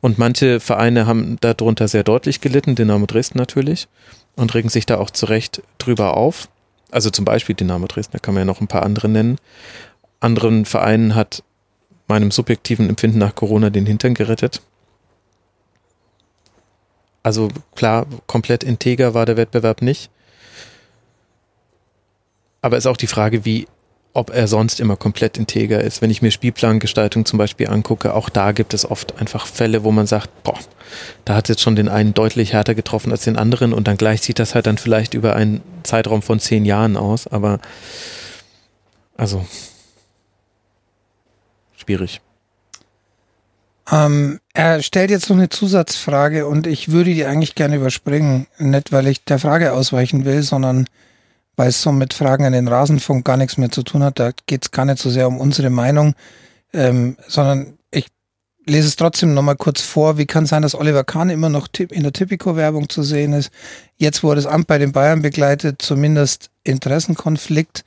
Und 0.00 0.18
manche 0.18 0.60
Vereine 0.60 1.06
haben 1.06 1.36
darunter 1.40 1.88
sehr 1.88 2.04
deutlich 2.04 2.40
gelitten, 2.40 2.74
Dynamo 2.74 3.06
Dresden 3.06 3.38
natürlich, 3.38 3.88
und 4.36 4.54
regen 4.54 4.70
sich 4.70 4.86
da 4.86 4.98
auch 4.98 5.10
zu 5.10 5.26
Recht 5.26 5.62
drüber 5.78 6.16
auf. 6.16 6.48
Also 6.90 7.10
zum 7.10 7.24
Beispiel 7.24 7.54
Dynamo 7.54 7.86
Dresden, 7.86 8.12
da 8.12 8.18
kann 8.18 8.34
man 8.34 8.42
ja 8.42 8.46
noch 8.46 8.60
ein 8.60 8.68
paar 8.68 8.84
andere 8.84 9.08
nennen. 9.08 9.36
Anderen 10.20 10.64
Vereinen 10.64 11.14
hat 11.14 11.42
meinem 12.08 12.30
subjektiven 12.30 12.88
Empfinden 12.88 13.18
nach 13.18 13.34
Corona 13.34 13.70
den 13.70 13.86
Hintern 13.86 14.14
gerettet 14.14 14.62
also 17.22 17.48
klar, 17.74 18.06
komplett 18.26 18.64
integer 18.64 19.14
war 19.14 19.26
der 19.26 19.36
Wettbewerb 19.36 19.82
nicht. 19.82 20.10
Aber 22.60 22.76
ist 22.76 22.86
auch 22.86 22.96
die 22.96 23.06
Frage, 23.06 23.44
wie, 23.44 23.66
ob 24.12 24.30
er 24.30 24.46
sonst 24.46 24.80
immer 24.80 24.96
komplett 24.96 25.38
integer 25.38 25.80
ist. 25.80 26.02
Wenn 26.02 26.10
ich 26.10 26.22
mir 26.22 26.30
Spielplangestaltung 26.30 27.24
zum 27.24 27.38
Beispiel 27.38 27.68
angucke, 27.68 28.14
auch 28.14 28.28
da 28.28 28.52
gibt 28.52 28.74
es 28.74 28.88
oft 28.88 29.18
einfach 29.20 29.46
Fälle, 29.46 29.84
wo 29.84 29.90
man 29.90 30.06
sagt, 30.06 30.30
boah, 30.42 30.58
da 31.24 31.34
hat 31.34 31.48
jetzt 31.48 31.62
schon 31.62 31.76
den 31.76 31.88
einen 31.88 32.14
deutlich 32.14 32.52
härter 32.52 32.74
getroffen 32.74 33.10
als 33.10 33.24
den 33.24 33.36
anderen 33.36 33.72
und 33.72 33.88
dann 33.88 33.96
gleich 33.96 34.22
sieht 34.22 34.38
das 34.38 34.54
halt 34.54 34.66
dann 34.66 34.78
vielleicht 34.78 35.14
über 35.14 35.34
einen 35.34 35.62
Zeitraum 35.82 36.22
von 36.22 36.40
zehn 36.40 36.64
Jahren 36.64 36.96
aus, 36.96 37.26
aber 37.26 37.58
also 39.16 39.46
schwierig. 41.76 42.20
Ähm, 43.92 44.40
er 44.54 44.82
stellt 44.82 45.10
jetzt 45.10 45.28
noch 45.28 45.36
eine 45.36 45.50
Zusatzfrage 45.50 46.46
und 46.46 46.66
ich 46.66 46.90
würde 46.90 47.12
die 47.12 47.26
eigentlich 47.26 47.54
gerne 47.54 47.76
überspringen. 47.76 48.46
Nicht, 48.58 48.90
weil 48.90 49.06
ich 49.06 49.24
der 49.24 49.38
Frage 49.38 49.74
ausweichen 49.74 50.24
will, 50.24 50.42
sondern 50.42 50.86
weil 51.56 51.68
es 51.68 51.82
so 51.82 51.92
mit 51.92 52.14
Fragen 52.14 52.46
an 52.46 52.54
den 52.54 52.68
Rasenfunk 52.68 53.24
gar 53.26 53.36
nichts 53.36 53.58
mehr 53.58 53.70
zu 53.70 53.82
tun 53.82 54.02
hat. 54.02 54.18
Da 54.18 54.30
geht 54.46 54.64
es 54.64 54.70
gar 54.70 54.86
nicht 54.86 54.98
so 54.98 55.10
sehr 55.10 55.28
um 55.28 55.38
unsere 55.38 55.68
Meinung, 55.68 56.14
ähm, 56.72 57.18
sondern 57.28 57.74
ich 57.90 58.06
lese 58.64 58.88
es 58.88 58.96
trotzdem 58.96 59.34
nochmal 59.34 59.56
kurz 59.56 59.82
vor. 59.82 60.16
Wie 60.16 60.26
kann 60.26 60.44
es 60.44 60.50
sein, 60.50 60.62
dass 60.62 60.74
Oliver 60.74 61.04
Kahn 61.04 61.28
immer 61.28 61.50
noch 61.50 61.68
in 61.76 62.02
der 62.02 62.14
Typico-Werbung 62.14 62.88
zu 62.88 63.02
sehen 63.02 63.34
ist? 63.34 63.50
Jetzt, 63.98 64.24
er 64.30 64.36
das 64.36 64.46
Amt 64.46 64.68
bei 64.68 64.78
den 64.78 64.92
Bayern 64.92 65.20
begleitet, 65.20 65.82
zumindest 65.82 66.50
Interessenkonflikt. 66.64 67.84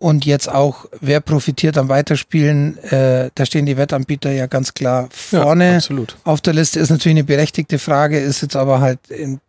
Und 0.00 0.24
jetzt 0.24 0.48
auch, 0.48 0.86
wer 1.02 1.20
profitiert 1.20 1.76
am 1.76 1.90
Weiterspielen? 1.90 2.78
Äh, 2.84 3.30
da 3.34 3.44
stehen 3.44 3.66
die 3.66 3.76
Wettanbieter 3.76 4.32
ja 4.32 4.46
ganz 4.46 4.72
klar 4.72 5.10
vorne 5.12 5.78
ja, 5.78 6.04
auf 6.24 6.40
der 6.40 6.54
Liste. 6.54 6.80
Ist 6.80 6.88
natürlich 6.88 7.18
eine 7.18 7.24
berechtigte 7.24 7.78
Frage, 7.78 8.18
ist 8.18 8.40
jetzt 8.40 8.56
aber 8.56 8.80
halt 8.80 8.98
in 9.10 9.40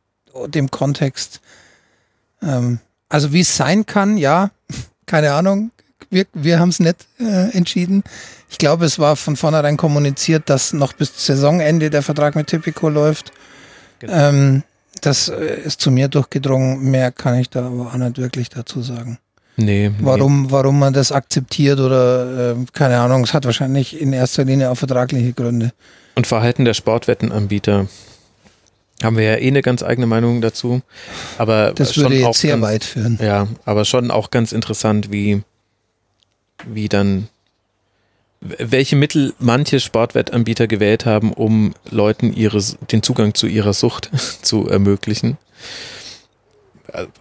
dem 0.47 0.69
Kontext. 0.69 1.39
Ähm, 2.43 2.79
also 3.07 3.31
wie 3.31 3.39
es 3.39 3.55
sein 3.55 3.85
kann, 3.85 4.17
ja, 4.17 4.51
keine 5.05 5.31
Ahnung. 5.31 5.71
Wir, 6.09 6.25
wir 6.33 6.59
haben 6.59 6.67
es 6.67 6.81
nicht 6.81 7.07
äh, 7.21 7.55
entschieden. 7.55 8.03
Ich 8.49 8.57
glaube, 8.57 8.83
es 8.83 8.99
war 8.99 9.15
von 9.15 9.37
vornherein 9.37 9.77
kommuniziert, 9.77 10.49
dass 10.49 10.73
noch 10.73 10.91
bis 10.91 11.13
Saisonende 11.25 11.89
der 11.89 12.01
Vertrag 12.01 12.35
mit 12.35 12.47
Typico 12.47 12.89
läuft. 12.89 13.31
Genau. 13.99 14.13
Ähm, 14.13 14.63
das 14.99 15.29
äh, 15.29 15.61
ist 15.61 15.79
zu 15.79 15.91
mir 15.91 16.09
durchgedrungen. 16.09 16.91
Mehr 16.91 17.13
kann 17.13 17.35
ich 17.35 17.49
da 17.49 17.67
aber 17.67 17.87
auch 17.87 17.95
nicht 17.95 18.17
wirklich 18.17 18.49
dazu 18.49 18.81
sagen. 18.81 19.17
Nee. 19.57 19.91
Warum, 19.99 20.43
nee. 20.43 20.51
warum 20.51 20.79
man 20.79 20.93
das 20.93 21.11
akzeptiert 21.11 21.79
oder 21.79 22.51
äh, 22.51 22.55
keine 22.73 22.99
Ahnung, 22.99 23.23
es 23.23 23.33
hat 23.33 23.45
wahrscheinlich 23.45 23.99
in 23.99 24.13
erster 24.13 24.45
Linie 24.45 24.69
auch 24.71 24.75
vertragliche 24.75 25.33
Gründe. 25.33 25.71
Und 26.15 26.27
Verhalten 26.27 26.65
der 26.65 26.73
Sportwettenanbieter. 26.73 27.87
Haben 29.03 29.17
wir 29.17 29.23
ja 29.23 29.35
eh 29.37 29.47
eine 29.47 29.61
ganz 29.61 29.81
eigene 29.81 30.05
Meinung 30.05 30.41
dazu. 30.41 30.81
Aber 31.37 31.73
das 31.75 31.97
würde 31.97 32.15
jetzt 32.15 32.39
sehr 32.39 32.51
ganz, 32.51 32.63
weit 32.63 32.83
führen. 32.83 33.17
Ja, 33.21 33.47
aber 33.65 33.85
schon 33.85 34.11
auch 34.11 34.29
ganz 34.29 34.51
interessant, 34.51 35.11
wie, 35.11 35.41
wie 36.67 36.87
dann, 36.87 37.27
welche 38.41 38.95
Mittel 38.95 39.33
manche 39.39 39.79
Sportwettanbieter 39.79 40.67
gewählt 40.67 41.05
haben, 41.05 41.33
um 41.33 41.73
Leuten 41.89 42.31
ihre, 42.33 42.61
den 42.91 43.01
Zugang 43.01 43.33
zu 43.33 43.47
ihrer 43.47 43.73
Sucht 43.73 44.11
zu 44.43 44.67
ermöglichen 44.67 45.37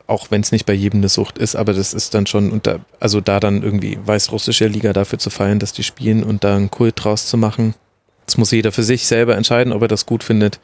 auch 0.06 0.30
wenn 0.30 0.40
es 0.40 0.52
nicht 0.52 0.66
bei 0.66 0.72
jedem 0.72 1.00
eine 1.00 1.08
Sucht 1.08 1.38
ist, 1.38 1.56
aber 1.56 1.72
das 1.72 1.94
ist 1.94 2.14
dann 2.14 2.26
schon, 2.26 2.50
unter, 2.50 2.80
also 2.98 3.20
da 3.20 3.40
dann 3.40 3.62
irgendwie 3.62 3.98
weißrussische 4.04 4.66
Liga 4.66 4.92
dafür 4.92 5.18
zu 5.18 5.30
feiern, 5.30 5.58
dass 5.58 5.72
die 5.72 5.82
spielen 5.82 6.22
und 6.22 6.44
da 6.44 6.56
einen 6.56 6.70
Kult 6.70 7.02
draus 7.02 7.26
zu 7.26 7.36
machen. 7.36 7.74
Das 8.26 8.36
muss 8.36 8.50
jeder 8.50 8.72
für 8.72 8.82
sich 8.82 9.06
selber 9.06 9.36
entscheiden, 9.36 9.72
ob 9.72 9.82
er 9.82 9.88
das 9.88 10.06
gut 10.06 10.24
findet. 10.24 10.60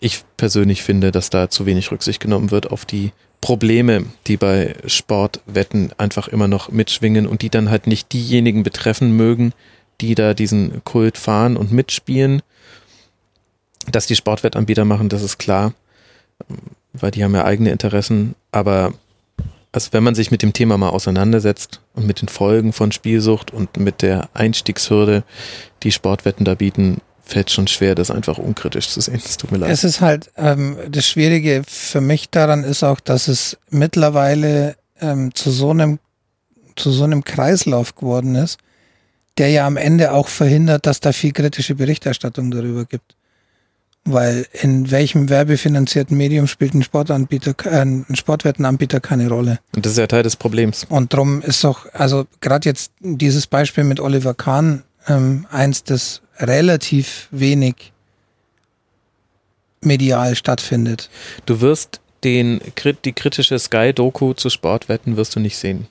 Ich 0.00 0.22
persönlich 0.36 0.82
finde, 0.82 1.12
dass 1.12 1.30
da 1.30 1.48
zu 1.48 1.66
wenig 1.66 1.90
Rücksicht 1.90 2.20
genommen 2.20 2.50
wird 2.50 2.70
auf 2.70 2.84
die 2.84 3.12
Probleme, 3.40 4.06
die 4.26 4.36
bei 4.36 4.74
Sportwetten 4.86 5.92
einfach 5.98 6.28
immer 6.28 6.48
noch 6.48 6.70
mitschwingen 6.70 7.26
und 7.26 7.42
die 7.42 7.50
dann 7.50 7.70
halt 7.70 7.86
nicht 7.86 8.12
diejenigen 8.12 8.62
betreffen 8.62 9.16
mögen, 9.16 9.52
die 10.00 10.14
da 10.14 10.34
diesen 10.34 10.82
Kult 10.84 11.18
fahren 11.18 11.56
und 11.56 11.72
mitspielen. 11.72 12.42
Dass 13.90 14.06
die 14.06 14.16
Sportwettanbieter 14.16 14.84
machen, 14.84 15.08
das 15.08 15.22
ist 15.22 15.38
klar 15.38 15.74
weil 16.94 17.10
die 17.10 17.22
haben 17.22 17.34
ja 17.34 17.44
eigene 17.44 17.70
Interessen, 17.70 18.34
aber 18.52 18.94
also 19.72 19.88
wenn 19.92 20.04
man 20.04 20.14
sich 20.14 20.30
mit 20.30 20.42
dem 20.42 20.52
Thema 20.52 20.78
mal 20.78 20.90
auseinandersetzt 20.90 21.80
und 21.94 22.06
mit 22.06 22.22
den 22.22 22.28
Folgen 22.28 22.72
von 22.72 22.92
Spielsucht 22.92 23.50
und 23.50 23.76
mit 23.76 24.02
der 24.02 24.28
Einstiegshürde, 24.32 25.24
die 25.82 25.90
Sportwetten 25.90 26.44
da 26.44 26.54
bieten, 26.54 27.00
fällt 27.24 27.50
schon 27.50 27.66
schwer, 27.66 27.96
das 27.96 28.10
einfach 28.10 28.38
unkritisch 28.38 28.88
zu 28.88 29.00
sehen. 29.00 29.20
Es 29.24 29.36
tut 29.36 29.50
mir 29.50 29.58
leid. 29.58 29.70
Es 29.70 29.82
ist 29.82 30.00
halt, 30.00 30.30
ähm, 30.36 30.76
das 30.88 31.06
Schwierige 31.06 31.62
für 31.66 32.00
mich 32.00 32.30
daran 32.30 32.62
ist 32.62 32.84
auch, 32.84 33.00
dass 33.00 33.26
es 33.26 33.56
mittlerweile 33.70 34.76
ähm, 35.00 35.34
zu 35.34 35.50
so 35.50 35.70
einem, 35.70 35.98
zu 36.76 36.92
so 36.92 37.02
einem 37.02 37.24
Kreislauf 37.24 37.96
geworden 37.96 38.36
ist, 38.36 38.58
der 39.38 39.48
ja 39.48 39.66
am 39.66 39.76
Ende 39.76 40.12
auch 40.12 40.28
verhindert, 40.28 40.86
dass 40.86 41.00
da 41.00 41.12
viel 41.12 41.32
kritische 41.32 41.74
Berichterstattung 41.74 42.52
darüber 42.52 42.84
gibt. 42.84 43.16
Weil 44.06 44.46
in 44.52 44.90
welchem 44.90 45.30
werbefinanzierten 45.30 46.16
Medium 46.16 46.46
spielt 46.46 46.74
ein 46.74 46.82
Sportanbieter, 46.82 47.54
äh, 47.64 47.80
ein 47.80 48.04
Sportwettenanbieter 48.14 49.00
keine 49.00 49.28
Rolle. 49.28 49.60
Und 49.74 49.86
das 49.86 49.92
ist 49.92 49.98
ja 49.98 50.06
Teil 50.06 50.22
des 50.22 50.36
Problems. 50.36 50.84
Und 50.88 51.14
darum 51.14 51.40
ist 51.40 51.64
doch, 51.64 51.86
also 51.94 52.26
gerade 52.40 52.68
jetzt 52.68 52.92
dieses 53.00 53.46
Beispiel 53.46 53.84
mit 53.84 54.00
Oliver 54.00 54.34
Kahn, 54.34 54.82
ähm, 55.08 55.46
eins, 55.50 55.84
das 55.84 56.20
relativ 56.38 57.28
wenig 57.30 57.92
medial 59.80 60.34
stattfindet. 60.34 61.10
Du 61.46 61.60
wirst 61.60 62.00
den, 62.24 62.60
die 63.04 63.12
kritische 63.12 63.58
Sky-Doku 63.58 64.32
zu 64.32 64.50
Sportwetten 64.50 65.16
wirst 65.16 65.36
du 65.36 65.40
nicht 65.40 65.58
sehen. 65.58 65.86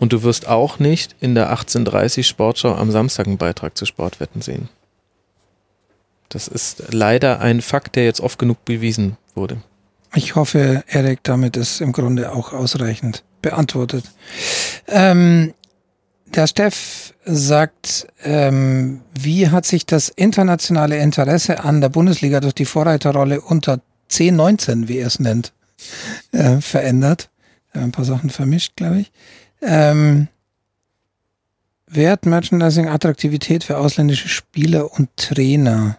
Und 0.00 0.12
du 0.14 0.22
wirst 0.22 0.48
auch 0.48 0.78
nicht 0.78 1.14
in 1.20 1.34
der 1.34 1.50
1830 1.50 2.26
Sportschau 2.26 2.74
am 2.74 2.90
Samstag 2.90 3.26
einen 3.26 3.36
Beitrag 3.36 3.76
zu 3.76 3.84
Sportwetten 3.84 4.40
sehen. 4.40 4.70
Das 6.32 6.48
ist 6.48 6.84
leider 6.92 7.40
ein 7.40 7.60
Fakt, 7.60 7.94
der 7.96 8.04
jetzt 8.04 8.20
oft 8.20 8.38
genug 8.38 8.64
bewiesen 8.64 9.18
wurde. 9.34 9.58
Ich 10.14 10.34
hoffe, 10.34 10.82
Erik, 10.88 11.20
damit 11.22 11.56
ist 11.56 11.80
im 11.80 11.92
Grunde 11.92 12.32
auch 12.32 12.52
ausreichend 12.52 13.22
beantwortet. 13.42 14.04
Ähm, 14.88 15.52
der 16.26 16.46
Steff 16.46 17.12
sagt, 17.26 18.06
ähm, 18.22 19.02
wie 19.18 19.50
hat 19.50 19.66
sich 19.66 19.84
das 19.84 20.08
internationale 20.08 20.96
Interesse 20.96 21.64
an 21.64 21.82
der 21.82 21.90
Bundesliga 21.90 22.40
durch 22.40 22.54
die 22.54 22.64
Vorreiterrolle 22.64 23.42
unter 23.42 23.80
10, 24.08 24.34
19, 24.36 24.88
wie 24.88 24.98
er 24.98 25.08
es 25.08 25.20
nennt, 25.20 25.52
äh, 26.32 26.60
verändert? 26.62 27.28
Ein 27.74 27.92
paar 27.92 28.06
Sachen 28.06 28.30
vermischt, 28.30 28.76
glaube 28.76 29.00
ich. 29.00 29.12
Ähm, 29.60 30.28
Wert, 31.86 32.24
Merchandising, 32.24 32.88
Attraktivität 32.88 33.64
für 33.64 33.76
ausländische 33.76 34.28
Spieler 34.28 34.92
und 34.92 35.14
Trainer. 35.16 35.98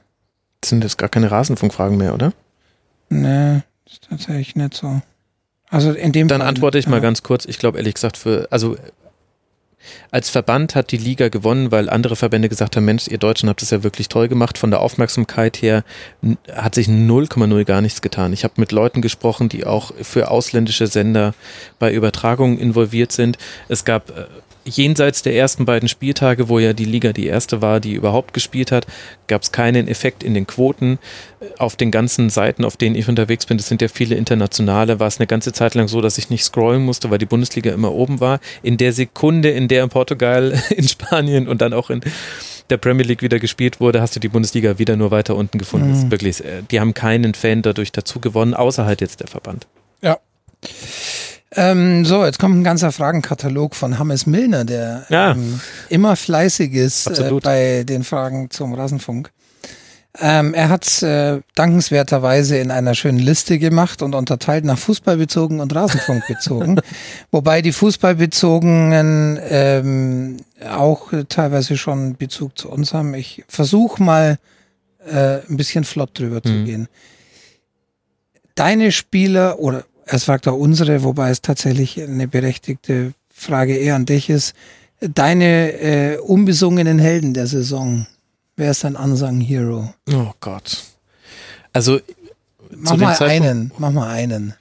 Das 0.63 0.69
sind 0.69 0.81
jetzt 0.81 0.97
gar 0.97 1.09
keine 1.09 1.29
Rasenfunkfragen 1.29 1.97
mehr, 1.97 2.13
oder? 2.13 2.31
Nee, 3.09 3.63
ist 3.85 4.07
tatsächlich 4.09 4.55
nicht 4.55 4.73
so. 4.73 5.01
Also 5.69 5.91
in 5.91 6.13
dem 6.13 6.29
Dann 6.29 6.39
Fall, 6.39 6.47
antworte 6.47 6.77
ich 6.77 6.85
ja. 6.85 6.91
mal 6.91 7.01
ganz 7.01 7.21
kurz. 7.21 7.43
Ich 7.43 7.59
glaube 7.59 7.79
ehrlich 7.79 7.95
gesagt 7.95 8.15
für, 8.15 8.47
also 8.49 8.77
als 10.09 10.29
Verband 10.29 10.75
hat 10.75 10.91
die 10.91 10.97
Liga 10.97 11.27
gewonnen, 11.27 11.69
weil 11.69 11.89
andere 11.89 12.15
Verbände 12.15 12.47
gesagt 12.47 12.77
haben, 12.77 12.85
Mensch, 12.85 13.09
ihr 13.09 13.17
Deutschen 13.17 13.49
habt 13.49 13.61
das 13.61 13.71
ja 13.71 13.83
wirklich 13.83 14.07
toll 14.07 14.29
gemacht. 14.29 14.57
Von 14.57 14.71
der 14.71 14.79
Aufmerksamkeit 14.79 15.61
her 15.61 15.83
hat 16.49 16.75
sich 16.75 16.87
0,0 16.87 17.65
gar 17.65 17.81
nichts 17.81 18.01
getan. 18.01 18.31
Ich 18.31 18.45
habe 18.45 18.53
mit 18.57 18.71
Leuten 18.71 19.01
gesprochen, 19.01 19.49
die 19.49 19.65
auch 19.65 19.91
für 20.01 20.31
ausländische 20.31 20.87
Sender 20.87 21.33
bei 21.77 21.93
Übertragungen 21.93 22.57
involviert 22.57 23.11
sind. 23.11 23.37
Es 23.67 23.83
gab 23.83 24.11
äh, 24.11 24.25
jenseits 24.65 25.21
der 25.21 25.35
ersten 25.35 25.65
beiden 25.65 25.89
Spieltage, 25.89 26.49
wo 26.49 26.59
ja 26.59 26.73
die 26.73 26.85
Liga 26.85 27.13
die 27.13 27.27
erste 27.27 27.61
war, 27.61 27.79
die 27.79 27.93
überhaupt 27.93 28.33
gespielt 28.33 28.71
hat, 28.71 28.87
gab 29.27 29.41
es 29.41 29.51
keinen 29.51 29.87
Effekt 29.87 30.23
in 30.23 30.33
den 30.33 30.47
Quoten. 30.47 30.99
Auf 31.57 31.75
den 31.75 31.91
ganzen 31.91 32.29
Seiten, 32.29 32.63
auf 32.63 32.77
denen 32.77 32.95
ich 32.95 33.09
unterwegs 33.09 33.45
bin, 33.45 33.57
das 33.57 33.67
sind 33.67 33.81
ja 33.81 33.87
viele 33.87 34.15
internationale, 34.15 34.99
war 34.99 35.07
es 35.07 35.19
eine 35.19 35.27
ganze 35.27 35.53
Zeit 35.53 35.75
lang 35.75 35.87
so, 35.87 36.01
dass 36.01 36.17
ich 36.17 36.29
nicht 36.29 36.43
scrollen 36.43 36.83
musste, 36.83 37.11
weil 37.11 37.17
die 37.17 37.25
Bundesliga 37.25 37.71
immer 37.71 37.91
oben 37.91 38.19
war. 38.19 38.39
In 38.61 38.77
der 38.77 38.93
Sekunde, 38.93 39.49
in 39.49 39.67
der 39.67 39.83
in 39.83 39.89
Portugal, 39.89 40.61
in 40.69 40.87
Spanien 40.87 41.47
und 41.47 41.61
dann 41.61 41.73
auch 41.73 41.89
in 41.89 42.01
der 42.69 42.77
Premier 42.77 43.05
League 43.05 43.21
wieder 43.21 43.39
gespielt 43.39 43.79
wurde, 43.79 44.01
hast 44.01 44.15
du 44.15 44.19
die 44.19 44.29
Bundesliga 44.29 44.79
wieder 44.79 44.95
nur 44.95 45.11
weiter 45.11 45.35
unten 45.35 45.57
gefunden. 45.57 45.91
Mhm. 45.91 46.11
wirklich, 46.11 46.43
äh, 46.43 46.63
die 46.71 46.79
haben 46.79 46.93
keinen 46.93 47.33
Fan 47.33 47.61
dadurch 47.61 47.91
dazu 47.91 48.19
gewonnen, 48.19 48.53
außer 48.53 48.85
halt 48.85 49.01
jetzt 49.01 49.19
der 49.19 49.27
Verband. 49.27 49.67
Ja. 50.01 50.19
Ähm, 51.55 52.05
so, 52.05 52.25
jetzt 52.25 52.39
kommt 52.39 52.57
ein 52.57 52.63
ganzer 52.63 52.91
Fragenkatalog 52.91 53.75
von 53.75 53.99
Hammes 53.99 54.25
Milner, 54.25 54.65
der 54.65 55.05
ja. 55.09 55.31
ähm, 55.31 55.59
immer 55.89 56.15
fleißig 56.15 56.73
ist 56.73 57.07
äh, 57.07 57.31
bei 57.41 57.83
den 57.83 58.03
Fragen 58.03 58.49
zum 58.49 58.73
Rasenfunk. 58.73 59.31
Ähm, 60.19 60.53
er 60.53 60.69
hat 60.69 61.01
äh, 61.01 61.41
dankenswerterweise 61.55 62.57
in 62.57 62.69
einer 62.69 62.93
schönen 62.93 63.17
Liste 63.17 63.57
gemacht 63.57 64.03
und 64.03 64.13
unterteilt 64.13 64.63
nach 64.63 64.77
Fußballbezogen 64.77 65.59
und 65.59 65.73
Rasenfunkbezogen. 65.73 66.79
Wobei 67.31 67.63
die 67.63 67.71
Fußballbezogenen 67.71 69.39
ähm, 69.41 70.37
auch 70.69 71.11
teilweise 71.29 71.77
schon 71.77 72.15
Bezug 72.15 72.59
zu 72.59 72.69
uns 72.69 72.93
haben. 72.93 73.15
Ich 73.15 73.43
versuche 73.47 74.03
mal 74.03 74.37
äh, 75.09 75.39
ein 75.49 75.57
bisschen 75.57 75.83
flott 75.83 76.17
drüber 76.17 76.41
mhm. 76.43 76.47
zu 76.47 76.63
gehen. 76.63 76.87
Deine 78.53 78.91
Spieler 78.91 79.57
oder 79.57 79.83
er 80.05 80.19
fragt 80.19 80.47
auch 80.47 80.57
unsere, 80.57 81.03
wobei 81.03 81.29
es 81.29 81.41
tatsächlich 81.41 82.01
eine 82.01 82.27
berechtigte 82.27 83.13
Frage 83.33 83.75
eher 83.75 83.95
an 83.95 84.05
dich 84.05 84.29
ist. 84.29 84.53
Deine 84.99 85.73
äh, 85.73 86.17
unbesungenen 86.17 86.99
Helden 86.99 87.33
der 87.33 87.47
Saison. 87.47 88.07
Wer 88.55 88.71
ist 88.71 88.83
dein 88.83 88.95
Unsung 88.95 89.41
Hero? 89.41 89.93
Oh 90.11 90.31
Gott. 90.39 90.83
Also 91.73 91.99
mach 92.69 92.97
mal 92.97 93.17
einen, 93.21 93.71
mach 93.77 93.91
mal 93.91 94.09
einen. 94.09 94.53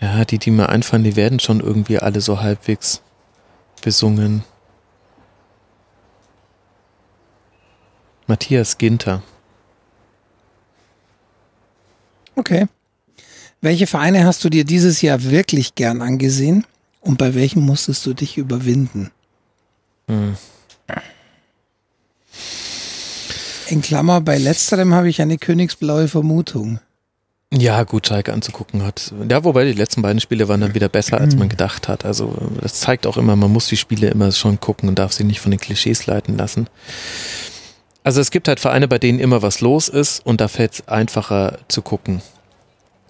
Ja, 0.00 0.24
die, 0.24 0.38
die 0.38 0.50
mir 0.50 0.68
einfallen, 0.68 1.04
die 1.04 1.16
werden 1.16 1.40
schon 1.40 1.60
irgendwie 1.60 1.98
alle 1.98 2.20
so 2.20 2.40
halbwegs 2.40 3.02
besungen. 3.82 4.44
Matthias 8.30 8.78
Ginter. 8.78 9.24
Okay. 12.36 12.68
Welche 13.60 13.88
Vereine 13.88 14.24
hast 14.24 14.44
du 14.44 14.48
dir 14.48 14.64
dieses 14.64 15.02
Jahr 15.02 15.24
wirklich 15.24 15.74
gern 15.74 16.00
angesehen 16.00 16.64
und 17.00 17.18
bei 17.18 17.34
welchen 17.34 17.60
musstest 17.60 18.06
du 18.06 18.14
dich 18.14 18.38
überwinden? 18.38 19.10
Hm. 20.06 20.36
In 23.66 23.82
Klammer, 23.82 24.20
bei 24.20 24.38
letzterem 24.38 24.94
habe 24.94 25.08
ich 25.08 25.20
eine 25.20 25.36
königsblaue 25.36 26.06
Vermutung. 26.06 26.78
Ja, 27.52 27.82
gut, 27.82 28.06
Schalke 28.06 28.32
anzugucken 28.32 28.84
hat. 28.84 29.12
Ja, 29.28 29.42
wobei 29.42 29.64
die 29.64 29.72
letzten 29.72 30.02
beiden 30.02 30.20
Spiele 30.20 30.46
waren 30.46 30.60
dann 30.60 30.74
wieder 30.76 30.88
besser, 30.88 31.20
als 31.20 31.34
man 31.34 31.48
gedacht 31.48 31.88
hat. 31.88 32.04
Also 32.04 32.32
das 32.60 32.74
zeigt 32.74 33.08
auch 33.08 33.16
immer, 33.16 33.34
man 33.34 33.52
muss 33.52 33.66
die 33.66 33.76
Spiele 33.76 34.06
immer 34.06 34.30
schon 34.30 34.60
gucken 34.60 34.88
und 34.88 35.00
darf 35.00 35.12
sie 35.12 35.24
nicht 35.24 35.40
von 35.40 35.50
den 35.50 35.58
Klischees 35.58 36.06
leiten 36.06 36.38
lassen. 36.38 36.68
Also 38.02 38.20
es 38.20 38.30
gibt 38.30 38.48
halt 38.48 38.60
Vereine, 38.60 38.88
bei 38.88 38.98
denen 38.98 39.20
immer 39.20 39.42
was 39.42 39.60
los 39.60 39.88
ist 39.88 40.24
und 40.24 40.40
da 40.40 40.48
fällt 40.48 40.72
es 40.72 40.88
einfacher 40.88 41.58
zu 41.68 41.82
gucken. 41.82 42.22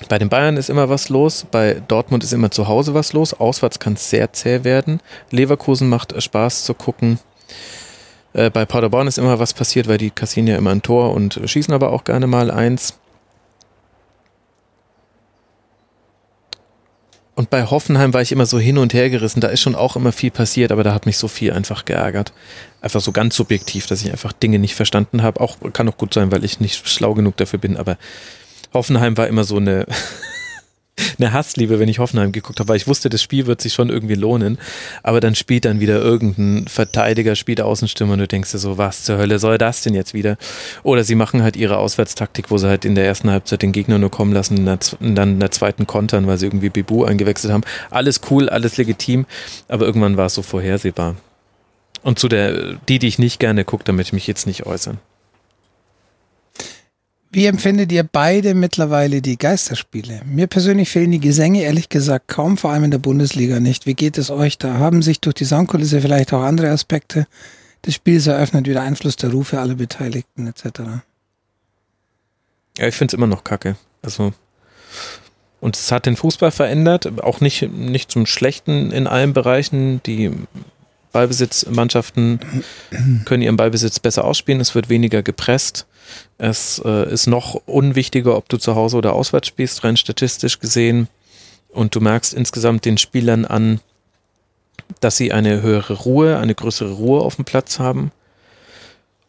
Bei 0.08 0.18
den 0.18 0.28
Bayern 0.28 0.56
ist 0.56 0.70
immer 0.70 0.88
was 0.88 1.08
los, 1.10 1.46
bei 1.50 1.82
Dortmund 1.86 2.24
ist 2.24 2.32
immer 2.32 2.50
zu 2.50 2.66
Hause 2.66 2.94
was 2.94 3.12
los, 3.12 3.34
auswärts 3.34 3.78
kann 3.78 3.92
es 3.94 4.08
sehr 4.10 4.32
zäh 4.32 4.64
werden. 4.64 5.00
Leverkusen 5.30 5.88
macht 5.88 6.20
Spaß 6.20 6.64
zu 6.64 6.74
gucken. 6.74 7.18
Äh, 8.32 8.50
bei 8.50 8.64
Paderborn 8.64 9.06
ist 9.06 9.18
immer 9.18 9.38
was 9.38 9.54
passiert, 9.54 9.88
weil 9.88 9.98
die 9.98 10.10
kassieren 10.10 10.46
ja 10.46 10.56
immer 10.56 10.70
ein 10.70 10.82
Tor 10.82 11.12
und 11.12 11.40
schießen 11.44 11.74
aber 11.74 11.92
auch 11.92 12.04
gerne 12.04 12.26
mal 12.26 12.50
eins. 12.50 12.98
Und 17.40 17.48
bei 17.48 17.64
Hoffenheim 17.64 18.12
war 18.12 18.20
ich 18.20 18.32
immer 18.32 18.44
so 18.44 18.58
hin 18.58 18.76
und 18.76 18.92
her 18.92 19.08
gerissen. 19.08 19.40
Da 19.40 19.48
ist 19.48 19.62
schon 19.62 19.74
auch 19.74 19.96
immer 19.96 20.12
viel 20.12 20.30
passiert, 20.30 20.72
aber 20.72 20.84
da 20.84 20.92
hat 20.92 21.06
mich 21.06 21.16
so 21.16 21.26
viel 21.26 21.54
einfach 21.54 21.86
geärgert. 21.86 22.34
Einfach 22.82 23.00
so 23.00 23.12
ganz 23.12 23.34
subjektiv, 23.34 23.86
dass 23.86 24.02
ich 24.02 24.10
einfach 24.12 24.34
Dinge 24.34 24.58
nicht 24.58 24.74
verstanden 24.74 25.22
habe. 25.22 25.40
Auch 25.40 25.56
kann 25.72 25.88
auch 25.88 25.96
gut 25.96 26.12
sein, 26.12 26.30
weil 26.32 26.44
ich 26.44 26.60
nicht 26.60 26.86
schlau 26.86 27.14
genug 27.14 27.38
dafür 27.38 27.58
bin, 27.58 27.78
aber 27.78 27.96
Hoffenheim 28.74 29.16
war 29.16 29.26
immer 29.26 29.44
so 29.44 29.56
eine 29.56 29.86
eine 31.18 31.32
Hassliebe, 31.32 31.78
wenn 31.78 31.88
ich 31.88 31.98
Hoffenheim 31.98 32.32
geguckt 32.32 32.60
habe, 32.60 32.68
weil 32.68 32.76
ich 32.76 32.86
wusste, 32.86 33.08
das 33.08 33.22
Spiel 33.22 33.46
wird 33.46 33.60
sich 33.60 33.72
schon 33.72 33.90
irgendwie 33.90 34.14
lohnen. 34.14 34.58
Aber 35.02 35.20
dann 35.20 35.34
spielt 35.34 35.64
dann 35.64 35.80
wieder 35.80 36.00
irgendein 36.00 36.68
Verteidiger, 36.68 37.36
spielt 37.36 37.60
Außenstürmer 37.60 38.14
und 38.14 38.20
du 38.20 38.28
denkst 38.28 38.52
dir 38.52 38.58
so, 38.58 38.78
was 38.78 39.04
zur 39.04 39.18
Hölle 39.18 39.38
soll 39.38 39.58
das 39.58 39.82
denn 39.82 39.94
jetzt 39.94 40.14
wieder? 40.14 40.36
Oder 40.82 41.04
sie 41.04 41.14
machen 41.14 41.42
halt 41.42 41.56
ihre 41.56 41.78
Auswärtstaktik, 41.78 42.50
wo 42.50 42.58
sie 42.58 42.68
halt 42.68 42.84
in 42.84 42.94
der 42.94 43.06
ersten 43.06 43.30
Halbzeit 43.30 43.62
den 43.62 43.72
Gegner 43.72 43.98
nur 43.98 44.10
kommen 44.10 44.32
lassen 44.32 44.58
und 44.58 45.14
dann 45.14 45.32
in 45.32 45.40
der 45.40 45.50
zweiten 45.50 45.86
kontern, 45.86 46.26
weil 46.26 46.38
sie 46.38 46.46
irgendwie 46.46 46.70
Bibu 46.70 47.04
eingewechselt 47.04 47.52
haben. 47.52 47.64
Alles 47.90 48.20
cool, 48.30 48.48
alles 48.48 48.76
legitim, 48.76 49.26
aber 49.68 49.86
irgendwann 49.86 50.16
war 50.16 50.26
es 50.26 50.34
so 50.34 50.42
vorhersehbar. 50.42 51.16
Und 52.02 52.18
zu 52.18 52.28
der, 52.28 52.74
die, 52.88 52.98
die 52.98 53.08
ich 53.08 53.18
nicht 53.18 53.40
gerne 53.40 53.64
gucke, 53.64 53.84
damit 53.84 54.06
ich 54.06 54.12
mich 54.12 54.26
jetzt 54.26 54.46
nicht 54.46 54.66
äußern. 54.66 54.98
Wie 57.32 57.46
empfindet 57.46 57.92
ihr 57.92 58.02
beide 58.02 58.54
mittlerweile 58.54 59.22
die 59.22 59.38
Geisterspiele? 59.38 60.22
Mir 60.24 60.48
persönlich 60.48 60.90
fehlen 60.90 61.12
die 61.12 61.20
Gesänge 61.20 61.62
ehrlich 61.62 61.88
gesagt 61.88 62.26
kaum, 62.26 62.56
vor 62.56 62.72
allem 62.72 62.84
in 62.84 62.90
der 62.90 62.98
Bundesliga 62.98 63.60
nicht. 63.60 63.86
Wie 63.86 63.94
geht 63.94 64.18
es 64.18 64.30
euch 64.30 64.58
da? 64.58 64.74
Haben 64.74 65.00
sich 65.00 65.20
durch 65.20 65.34
die 65.34 65.44
Soundkulisse 65.44 66.00
vielleicht 66.00 66.32
auch 66.32 66.42
andere 66.42 66.70
Aspekte 66.70 67.28
des 67.86 67.94
Spiels 67.94 68.26
eröffnet, 68.26 68.66
wie 68.66 68.72
der 68.72 68.82
Einfluss 68.82 69.14
der 69.14 69.30
Rufe 69.30 69.60
aller 69.60 69.76
Beteiligten 69.76 70.48
etc.? 70.48 70.80
Ja, 72.78 72.88
ich 72.88 72.94
finde 72.96 73.12
es 73.12 73.14
immer 73.14 73.28
noch 73.28 73.44
kacke. 73.44 73.76
Also 74.02 74.32
und 75.60 75.76
es 75.76 75.92
hat 75.92 76.06
den 76.06 76.16
Fußball 76.16 76.50
verändert, 76.50 77.22
auch 77.22 77.40
nicht, 77.40 77.70
nicht 77.70 78.10
zum 78.10 78.26
Schlechten 78.26 78.90
in 78.90 79.06
allen 79.06 79.34
Bereichen. 79.34 80.02
Die 80.04 80.32
Ballbesitzmannschaften 81.12 82.40
können 83.24 83.42
ihren 83.42 83.56
Ballbesitz 83.56 84.00
besser 84.00 84.24
ausspielen, 84.24 84.60
es 84.60 84.74
wird 84.74 84.88
weniger 84.88 85.22
gepresst. 85.22 85.86
Es 86.38 86.80
äh, 86.84 87.12
ist 87.12 87.26
noch 87.26 87.54
unwichtiger, 87.66 88.36
ob 88.36 88.48
du 88.48 88.56
zu 88.56 88.74
Hause 88.74 88.96
oder 88.96 89.12
auswärts 89.12 89.48
spielst, 89.48 89.84
rein 89.84 89.96
statistisch 89.96 90.58
gesehen. 90.58 91.08
Und 91.68 91.94
du 91.94 92.00
merkst 92.00 92.34
insgesamt 92.34 92.84
den 92.84 92.98
Spielern 92.98 93.44
an, 93.44 93.80
dass 95.00 95.16
sie 95.16 95.32
eine 95.32 95.62
höhere 95.62 95.94
Ruhe, 95.94 96.38
eine 96.38 96.54
größere 96.54 96.92
Ruhe 96.92 97.20
auf 97.20 97.36
dem 97.36 97.44
Platz 97.44 97.78
haben. 97.78 98.10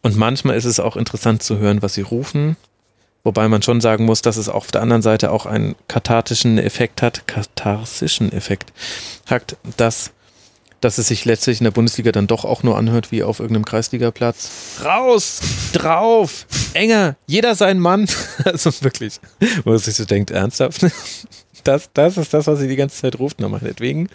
Und 0.01 0.17
manchmal 0.17 0.55
ist 0.55 0.65
es 0.65 0.79
auch 0.79 0.95
interessant 0.95 1.43
zu 1.43 1.59
hören, 1.59 1.81
was 1.81 1.93
sie 1.93 2.01
rufen. 2.01 2.57
Wobei 3.23 3.47
man 3.47 3.61
schon 3.61 3.81
sagen 3.81 4.05
muss, 4.05 4.23
dass 4.23 4.37
es 4.37 4.49
auf 4.49 4.71
der 4.71 4.81
anderen 4.81 5.03
Seite 5.03 5.31
auch 5.31 5.45
einen 5.45 5.75
kathartischen 5.87 6.57
Effekt 6.57 7.03
hat, 7.03 7.27
katharsischen 7.27 8.31
Effekt 8.31 8.73
hat, 9.27 9.57
dass 9.77 10.11
dass 10.81 10.97
es 10.97 11.07
sich 11.07 11.25
letztlich 11.25 11.59
in 11.59 11.63
der 11.63 11.71
Bundesliga 11.71 12.11
dann 12.11 12.27
doch 12.27 12.43
auch 12.43 12.63
nur 12.63 12.77
anhört 12.77 13.11
wie 13.11 13.23
auf 13.23 13.39
irgendeinem 13.39 13.65
Kreisligaplatz. 13.65 14.49
Raus, 14.83 15.39
drauf, 15.73 16.45
enger, 16.73 17.15
jeder 17.27 17.55
sein 17.55 17.79
Mann. 17.79 18.07
Also 18.43 18.71
wirklich, 18.81 19.19
wo 19.63 19.71
man 19.71 19.79
sich 19.79 19.95
so 19.95 20.05
denkt, 20.05 20.31
ernsthaft. 20.31 20.85
Das, 21.63 21.91
das 21.93 22.17
ist 22.17 22.33
das, 22.33 22.47
was 22.47 22.57
sie 22.57 22.67
die 22.67 22.75
ganze 22.75 22.99
Zeit 22.99 23.19
ruft, 23.19 23.39
na 23.39 23.47
meinetwegen. 23.47 24.09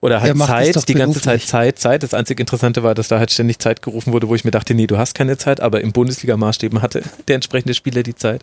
Oder 0.00 0.20
halt 0.20 0.36
Zeit, 0.36 0.88
die 0.88 0.94
ganze 0.94 1.20
Zeit 1.20 1.42
Zeit, 1.42 1.78
Zeit. 1.78 2.02
Das 2.02 2.12
einzig 2.12 2.40
Interessante 2.40 2.82
war, 2.82 2.94
dass 2.94 3.06
da 3.06 3.20
halt 3.20 3.30
ständig 3.30 3.60
Zeit 3.60 3.82
gerufen 3.82 4.12
wurde, 4.12 4.28
wo 4.28 4.34
ich 4.34 4.44
mir 4.44 4.50
dachte, 4.50 4.74
nee, 4.74 4.88
du 4.88 4.98
hast 4.98 5.14
keine 5.14 5.38
Zeit, 5.38 5.60
aber 5.60 5.80
im 5.80 5.92
Bundesliga-Maßstäben 5.92 6.82
hatte 6.82 7.02
der 7.28 7.36
entsprechende 7.36 7.74
Spieler 7.74 8.02
die 8.02 8.16
Zeit. 8.16 8.42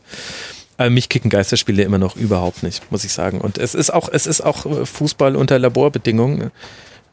Aber 0.77 0.89
mich 0.89 1.09
kicken 1.09 1.29
Geisterspiele 1.29 1.83
immer 1.83 1.97
noch 1.97 2.15
überhaupt 2.15 2.63
nicht, 2.63 2.89
muss 2.91 3.03
ich 3.03 3.11
sagen. 3.11 3.41
Und 3.41 3.57
es 3.57 3.75
ist 3.75 3.89
auch, 3.93 4.07
es 4.07 4.25
ist 4.25 4.39
auch 4.39 4.65
äh, 4.65 4.85
Fußball 4.85 5.35
unter 5.35 5.59
Laborbedingungen, 5.59 6.51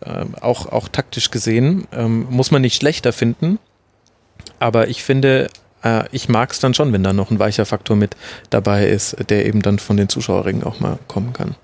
äh, 0.01 0.24
auch, 0.40 0.66
auch 0.66 0.89
taktisch 0.89 1.31
gesehen, 1.31 1.86
ähm, 1.93 2.27
muss 2.31 2.51
man 2.51 2.62
nicht 2.62 2.77
schlechter 2.77 3.12
finden. 3.12 3.59
Aber 4.59 4.89
ich 4.89 5.02
finde, 5.02 5.48
äh, 5.82 6.05
ich 6.12 6.28
mag 6.28 6.52
es 6.52 6.60
dann 6.60 6.74
schon, 6.74 6.93
wenn 6.93 7.02
da 7.02 7.12
noch 7.12 7.31
ein 7.31 7.39
weicher 7.39 7.66
Faktor 7.66 7.97
mit 7.97 8.16
dabei 8.51 8.89
ist, 8.89 9.16
der 9.28 9.47
eben 9.47 9.62
dann 9.62 9.78
von 9.78 9.97
den 9.97 10.09
Zuschauerringen 10.09 10.64
auch 10.64 10.81
mal 10.81 10.98
kommen 11.09 11.32
kann. 11.32 11.55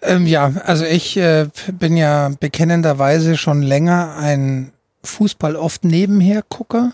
Ähm, 0.00 0.26
ja, 0.26 0.52
also 0.64 0.84
ich 0.84 1.16
äh, 1.16 1.48
bin 1.72 1.96
ja 1.96 2.30
bekennenderweise 2.38 3.36
schon 3.36 3.62
länger 3.62 4.16
ein 4.16 4.72
Fußball 5.02 5.56
oft 5.56 5.84
nebenher 5.84 6.42
Gucker. 6.48 6.92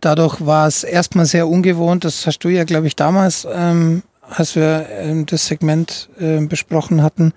Dadurch 0.00 0.44
war 0.46 0.66
es 0.66 0.84
erstmal 0.84 1.26
sehr 1.26 1.48
ungewohnt, 1.48 2.04
das 2.04 2.26
hast 2.26 2.38
du 2.38 2.48
ja, 2.48 2.64
glaube 2.64 2.86
ich, 2.86 2.96
damals, 2.96 3.46
ähm, 3.52 4.02
als 4.22 4.54
wir 4.54 4.86
ähm, 4.90 5.26
das 5.26 5.46
Segment 5.46 6.08
äh, 6.18 6.40
besprochen 6.40 7.02
hatten, 7.02 7.32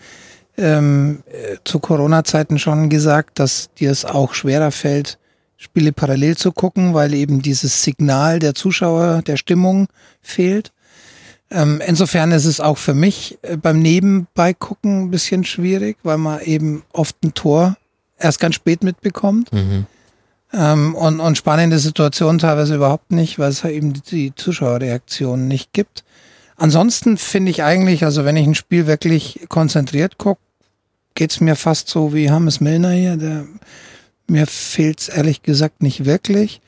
ähm, 0.58 1.24
äh, 1.28 1.58
zu 1.64 1.80
Corona-Zeiten 1.80 2.60
schon 2.60 2.90
gesagt, 2.90 3.40
dass 3.40 3.70
dir 3.80 3.92
es 3.92 4.06
auch 4.06 4.34
schwerer 4.34 4.72
fällt, 4.72 5.18
Spiele 5.58 5.94
parallel 5.94 6.36
zu 6.38 6.52
gucken, 6.52 6.94
weil 6.94 7.14
eben 7.14 7.42
dieses 7.42 7.84
Signal 7.84 8.40
der 8.40 8.54
Zuschauer, 8.54 9.22
der 9.22 9.38
Stimmung 9.38 9.88
fehlt. 10.22 10.72
Ähm, 11.50 11.82
insofern 11.86 12.32
ist 12.32 12.46
es 12.46 12.60
auch 12.60 12.78
für 12.78 12.94
mich 12.94 13.38
äh, 13.44 13.58
beim 13.58 13.80
Nebenbeigucken 13.80 15.04
ein 15.04 15.12
bisschen 15.12 15.44
schwierig, 15.44 15.98
weil 16.04 16.18
man 16.18 16.42
eben 16.42 16.84
oft 16.92 17.16
ein 17.24 17.34
Tor 17.34 17.78
erst 18.18 18.40
ganz 18.40 18.56
spät 18.56 18.84
mitbekommt. 18.84 19.54
Mhm. 19.54 19.86
Ähm, 20.52 20.96
und, 20.96 21.20
und 21.20 21.38
spannende 21.38 21.80
Situationen 21.80 22.40
teilweise 22.40 22.76
überhaupt 22.76 23.12
nicht, 23.12 23.40
weil 23.40 23.50
es 23.50 23.64
halt 23.64 23.76
eben 23.76 23.94
die 23.94 24.34
Zuschauerreaktion 24.36 25.48
nicht 25.48 25.74
gibt. 25.74 26.04
Ansonsten 26.56 27.18
finde 27.18 27.52
ich 27.52 27.64
eigentlich, 27.64 28.04
also 28.06 28.26
wenn 28.26 28.38
ich 28.38 28.48
ein 28.48 28.56
Spiel 28.56 28.88
wirklich 28.88 29.42
konzentriert 29.50 30.18
gucke, 30.18 30.42
geht 31.16 31.32
es 31.32 31.42
mir 31.42 31.56
fast 31.56 31.90
so 31.90 32.14
wie 32.14 32.32
Hammes 32.32 32.60
Milner 32.60 32.92
hier. 32.92 33.18
Der, 33.18 33.46
mir 34.28 34.48
fehlt 34.48 35.02
es 35.02 35.10
ehrlich 35.10 35.44
gesagt 35.44 35.82
nicht 35.82 36.06
wirklich. 36.06 36.62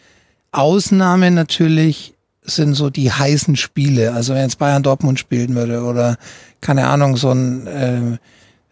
Ausnahme 0.52 1.32
natürlich 1.32 2.14
sind 2.44 2.76
so 2.76 2.90
die 2.90 3.12
heißen 3.12 3.56
Spiele. 3.56 4.14
Also 4.14 4.34
wenn 4.34 4.44
jetzt 4.44 4.60
Bayern 4.60 4.84
Dortmund 4.84 5.20
spielen 5.20 5.56
würde 5.56 5.84
oder 5.84 6.18
keine 6.62 6.88
Ahnung, 6.88 7.18
so 7.18 7.32
ein 7.32 7.68
äh, 7.68 8.18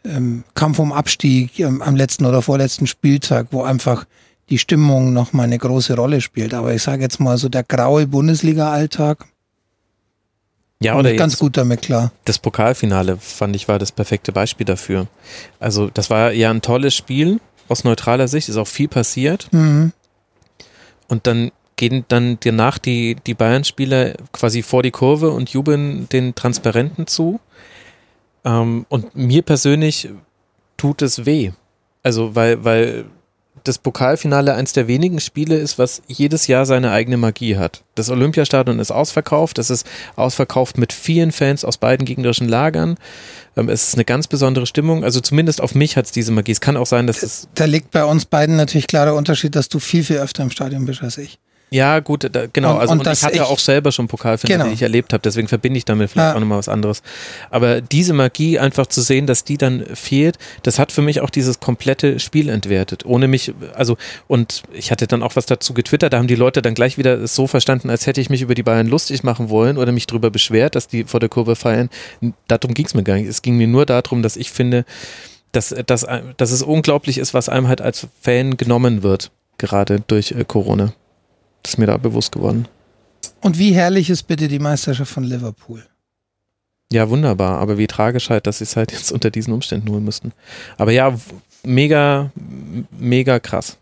ähm, 0.06 0.44
Kampf 0.54 0.80
um 0.80 0.92
Abstieg 0.92 1.60
ähm, 1.60 1.82
am 1.82 1.96
letzten 1.96 2.26
oder 2.26 2.42
vorletzten 2.42 2.88
Spieltag, 2.88 3.48
wo 3.52 3.64
einfach 3.64 4.06
die 4.50 4.58
Stimmung 4.58 5.14
noch 5.14 5.34
mal 5.34 5.44
eine 5.44 5.58
große 5.58 5.96
Rolle 5.96 6.22
spielt. 6.22 6.54
Aber 6.54 6.74
ich 6.74 6.84
sage 6.84 7.02
jetzt 7.02 7.20
mal 7.20 7.38
so 7.38 7.50
der 7.50 7.64
graue 7.64 8.08
Bundesliga-Alltag. 8.08 9.26
Ja, 10.84 10.98
oder 10.98 11.14
ganz 11.14 11.38
gut 11.38 11.58
damit 11.58 11.84
klar. 11.84 12.12
Das 12.26 12.40
Pokalfinale 12.40 13.18
fand 13.18 13.56
ich 13.56 13.68
war 13.68 13.80
das 13.80 13.92
perfekte 13.92 14.32
Beispiel 14.32 14.66
dafür. 14.66 15.08
Also 15.60 15.90
das 15.94 16.10
war 16.10 16.32
ja 16.32 16.50
ein 16.50 16.62
tolles 16.62 16.96
Spiel 16.96 17.40
aus 17.70 17.84
neutraler 17.84 18.28
Sicht, 18.28 18.50
ist 18.50 18.58
auch 18.58 18.68
viel 18.68 18.88
passiert. 18.88 19.48
Mhm. 19.52 19.94
Und 21.08 21.28
dann 21.28 21.52
gehen 21.76 22.06
dann 22.08 22.38
danach 22.42 22.78
die, 22.78 23.16
die 23.16 23.34
Bayern-Spieler 23.34 24.14
quasi 24.32 24.62
vor 24.62 24.84
die 24.84 24.92
Kurve 24.92 25.32
und 25.32 25.50
jubeln 25.50 26.08
den 26.10 26.36
Transparenten 26.36 27.08
zu. 27.08 27.40
Ähm, 28.46 28.86
und 28.90 29.16
mir 29.16 29.42
persönlich 29.42 30.10
tut 30.78 31.02
es 31.02 31.26
weh. 31.26 31.52
Also, 32.04 32.36
weil, 32.36 32.64
weil 32.64 33.06
das 33.64 33.78
Pokalfinale 33.78 34.54
eins 34.54 34.74
der 34.74 34.88
wenigen 34.88 35.20
Spiele 35.20 35.56
ist, 35.56 35.80
was 35.80 36.02
jedes 36.08 36.48
Jahr 36.48 36.66
seine 36.66 36.92
eigene 36.92 37.18
Magie 37.18 37.58
hat. 37.58 37.84
Das 37.96 38.10
Olympiastadion 38.10 38.80
ist 38.80 38.92
ausverkauft, 38.92 39.58
es 39.60 39.70
ist 39.70 39.88
ausverkauft 40.16 40.78
mit 40.78 40.94
vielen 40.94 41.32
Fans 41.32 41.64
aus 41.64 41.78
beiden 41.78 42.06
gegnerischen 42.06 42.50
Lagern. 42.50 42.98
Ähm, 43.56 43.70
es 43.70 43.90
ist 43.90 43.96
eine 43.96 44.06
ganz 44.06 44.28
besondere 44.28 44.66
Stimmung. 44.66 45.04
Also 45.04 45.20
zumindest 45.22 45.62
auf 45.62 45.76
mich 45.76 45.98
hat 45.98 46.06
es 46.06 46.12
diese 46.12 46.32
Magie. 46.32 46.52
Es 46.52 46.62
kann 46.62 46.78
auch 46.78 46.86
sein, 46.86 47.08
dass 47.08 47.24
es. 47.24 47.48
Da 47.56 47.66
liegt 47.66 47.92
bei 47.92 48.04
uns 48.04 48.26
beiden 48.26 48.56
natürlich 48.56 48.88
klarer 48.88 49.16
Unterschied, 49.16 49.56
dass 49.56 49.70
du 49.70 49.80
viel, 49.80 50.04
viel 50.04 50.18
öfter 50.18 50.44
im 50.44 50.50
Stadion 50.50 50.86
bist 50.86 51.04
als 51.04 51.18
ich. 51.18 51.40
Ja, 51.74 52.02
gut, 52.02 52.30
da, 52.32 52.46
genau. 52.54 52.76
Und, 52.76 52.82
also 52.82 52.94
und, 52.94 53.00
und 53.00 53.12
ich 53.12 53.24
hatte 53.24 53.38
ja 53.38 53.46
auch 53.46 53.58
selber 53.58 53.92
schon 53.92 54.08
Pokalfinale, 54.08 54.60
genau. 54.60 54.70
die 54.70 54.76
ich 54.76 54.84
erlebt 54.84 55.12
habe, 55.12 55.24
deswegen 55.24 55.48
verbinde 55.48 55.80
ich 55.80 55.86
damit 55.86 56.12
vielleicht 56.12 56.30
ja. 56.30 56.36
auch 56.36 56.40
nochmal 56.40 56.60
was 56.60 56.70
anderes. 56.70 57.02
Aber 57.50 57.82
diese 57.82 58.14
Magie 58.14 58.60
einfach 58.60 58.86
zu 58.86 59.02
sehen, 59.02 59.26
dass 59.26 59.44
die 59.44 59.58
dann 59.58 59.84
fehlt, 59.96 60.38
das 60.62 60.78
hat 60.78 60.92
für 60.92 61.02
mich 61.02 61.22
auch 61.22 61.32
dieses 61.32 61.60
komplette 61.60 62.20
Spiel 62.20 62.50
entwertet. 62.50 63.08
Ohne 63.08 63.28
mich, 63.28 63.56
also, 63.74 63.98
und 64.28 64.62
ich 64.72 64.92
hatte 64.92 65.08
dann 65.08 65.24
auch 65.24 65.36
was 65.36 65.48
dazu 65.48 65.74
getwittert, 65.74 66.14
da 66.14 66.20
haben 66.20 66.28
die 66.28 66.36
Leute 66.36 66.62
dann 66.62 66.76
gleich 66.76 67.00
wieder 67.00 67.26
so 67.26 67.48
verstanden, 67.48 67.90
als 67.90 68.06
hätte 68.06 68.22
ich 68.22 68.30
mich 68.30 68.44
über 68.44 68.54
die 68.54 68.62
Bayern 68.62 68.86
lustig 68.86 69.24
machen 69.24 69.50
wollen 69.50 69.80
oder 69.80 69.92
mich 69.92 70.06
darüber 70.06 70.30
beschwert, 70.30 70.76
dass 70.76 70.88
die 70.88 71.06
vor 71.06 71.20
der 71.20 71.30
Kurve 71.30 71.56
feiern. 71.56 71.90
Darum 72.48 72.76
ging 72.76 72.86
es 72.86 72.94
mir 72.94 73.02
gar 73.02 73.16
nicht. 73.16 73.28
Es 73.28 73.42
ging 73.42 73.58
mir 73.58 73.68
nur 73.68 73.88
darum, 73.88 74.22
dass 74.22 74.38
ich 74.38 74.52
finde, 74.52 74.86
dass, 75.54 75.74
dass, 75.88 76.06
dass 76.38 76.52
es 76.52 76.62
unglaublich 76.62 77.18
ist, 77.18 77.34
was 77.34 77.50
einem 77.50 77.68
halt 77.68 77.82
als 77.82 78.06
Fan 78.22 78.58
genommen 78.58 79.02
wird, 79.02 79.32
gerade 79.58 80.04
durch 80.06 80.34
äh, 80.34 80.46
Corona. 80.48 80.94
Das 81.64 81.74
ist 81.74 81.78
mir 81.78 81.88
da 81.88 81.98
bewusst 81.98 82.32
geworden. 82.32 82.68
Und 83.42 83.58
wie 83.58 83.74
herrlich 83.74 84.10
ist 84.10 84.24
bitte 84.24 84.48
die 84.48 84.60
Meisterschaft 84.60 85.12
von 85.12 85.24
Liverpool? 85.24 85.84
Ja, 86.92 87.10
wunderbar. 87.10 87.60
Aber 87.60 87.78
wie 87.78 87.88
tragisch 87.88 88.30
halt, 88.30 88.46
dass 88.46 88.60
sie 88.60 88.66
es 88.66 88.76
halt 88.76 88.92
jetzt 88.92 89.12
unter 89.12 89.32
diesen 89.32 89.54
Umständen 89.54 89.90
holen 89.90 90.04
müssten. 90.04 90.32
Aber 90.78 90.92
ja, 90.92 91.18
mega, 91.64 92.32
mega 92.92 93.40
krass. 93.40 93.78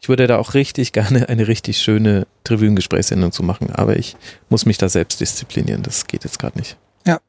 Ich 0.00 0.08
würde 0.08 0.26
da 0.26 0.38
auch 0.38 0.54
richtig 0.54 0.92
gerne 0.92 1.28
eine 1.28 1.48
richtig 1.48 1.78
schöne 1.78 2.26
Tribünengesprächssendung 2.44 3.32
zu 3.32 3.42
machen, 3.42 3.70
aber 3.70 3.96
ich 3.96 4.16
muss 4.48 4.66
mich 4.66 4.78
da 4.78 4.88
selbst 4.88 5.20
disziplinieren. 5.20 5.82
Das 5.82 6.06
geht 6.06 6.24
jetzt 6.24 6.38
gerade 6.38 6.58
nicht. 6.58 6.76
Ja, 7.06 7.20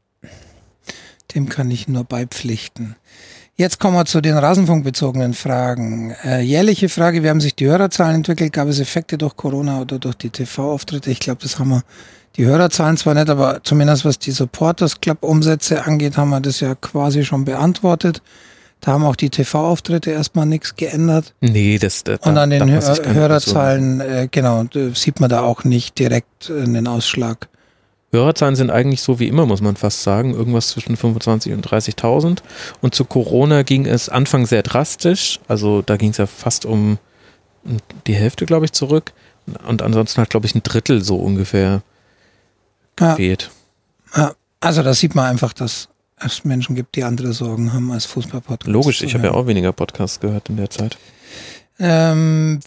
dem 1.35 1.49
kann 1.49 1.69
ich 1.71 1.87
nur 1.87 2.03
beipflichten. 2.03 2.95
Jetzt 3.59 3.79
kommen 3.79 3.95
wir 3.95 4.05
zu 4.05 4.21
den 4.21 4.37
rasenfunkbezogenen 4.37 5.33
Fragen. 5.33 6.15
Äh, 6.23 6.41
jährliche 6.41 6.89
Frage, 6.89 7.23
wie 7.23 7.29
haben 7.29 7.41
sich 7.41 7.55
die 7.55 7.65
Hörerzahlen 7.65 8.17
entwickelt? 8.17 8.53
Gab 8.53 8.67
es 8.67 8.79
Effekte 8.79 9.17
durch 9.17 9.35
Corona 9.35 9.81
oder 9.81 9.97
durch 9.97 10.13
die 10.13 10.29
TV-Auftritte? 10.29 11.09
Ich 11.09 11.19
glaube, 11.19 11.41
das 11.41 11.57
haben 11.57 11.69
wir, 11.69 11.81
die 12.35 12.45
Hörerzahlen 12.45 12.97
zwar 12.97 13.15
nicht, 13.15 13.31
aber 13.31 13.63
zumindest 13.63 14.05
was 14.05 14.19
die 14.19 14.29
Supporters 14.29 15.01
Club-Umsätze 15.01 15.83
angeht, 15.85 16.17
haben 16.17 16.29
wir 16.29 16.39
das 16.39 16.59
ja 16.59 16.75
quasi 16.75 17.25
schon 17.25 17.45
beantwortet. 17.45 18.21
Da 18.79 18.91
haben 18.91 19.03
auch 19.03 19.15
die 19.15 19.31
TV-Auftritte 19.31 20.11
erstmal 20.11 20.45
nichts 20.45 20.75
geändert. 20.75 21.33
Nee, 21.41 21.79
das, 21.79 22.03
das 22.03 22.19
Und 22.19 22.37
an 22.37 22.51
den 22.51 22.69
Hör 22.69 22.81
Hörerzahlen, 23.11 24.01
äh, 24.01 24.27
genau, 24.29 24.65
sieht 24.93 25.19
man 25.19 25.31
da 25.31 25.41
auch 25.41 25.63
nicht 25.63 25.97
direkt 25.97 26.51
äh, 26.51 26.61
einen 26.61 26.87
Ausschlag. 26.87 27.49
Hörerzahlen 28.11 28.55
sind 28.55 28.69
eigentlich 28.69 29.01
so 29.01 29.19
wie 29.19 29.27
immer, 29.27 29.45
muss 29.45 29.61
man 29.61 29.75
fast 29.75 30.03
sagen, 30.03 30.33
irgendwas 30.33 30.69
zwischen 30.69 30.95
25 30.95 31.51
und 31.53 31.67
30.000. 31.67 32.39
Und 32.81 32.95
zu 32.95 33.03
Corona 33.03 33.63
ging 33.63 33.85
es 33.85 34.07
Anfang 34.07 34.45
sehr 34.45 34.63
drastisch, 34.63 35.39
also 35.47 35.81
da 35.81 35.97
ging 35.97 36.11
es 36.11 36.17
ja 36.17 36.25
fast 36.25 36.65
um 36.65 36.99
die 38.07 38.15
Hälfte, 38.15 38.45
glaube 38.45 38.65
ich, 38.65 38.71
zurück. 38.71 39.11
Und 39.67 39.81
ansonsten 39.81 40.21
hat, 40.21 40.29
glaube 40.29 40.45
ich, 40.45 40.55
ein 40.55 40.63
Drittel 40.63 41.03
so 41.03 41.17
ungefähr 41.17 41.81
gefehlt. 42.95 43.51
Ja. 44.15 44.21
ja. 44.21 44.35
Also 44.59 44.83
da 44.83 44.93
sieht 44.93 45.13
man 45.13 45.25
einfach, 45.25 45.53
dass 45.53 45.89
es 46.19 46.43
Menschen 46.43 46.75
gibt, 46.75 46.95
die 46.95 47.03
andere 47.03 47.33
Sorgen 47.33 47.73
haben 47.73 47.91
als 47.91 48.05
Fußball-Podcast. 48.05 48.71
Logisch, 48.71 49.03
ich 49.03 49.13
habe 49.13 49.27
ja 49.27 49.33
auch 49.33 49.45
weniger 49.45 49.71
Podcasts 49.71 50.19
gehört 50.19 50.49
in 50.49 50.57
der 50.57 50.69
Zeit. 50.69 50.97
Ähm, 51.79 52.59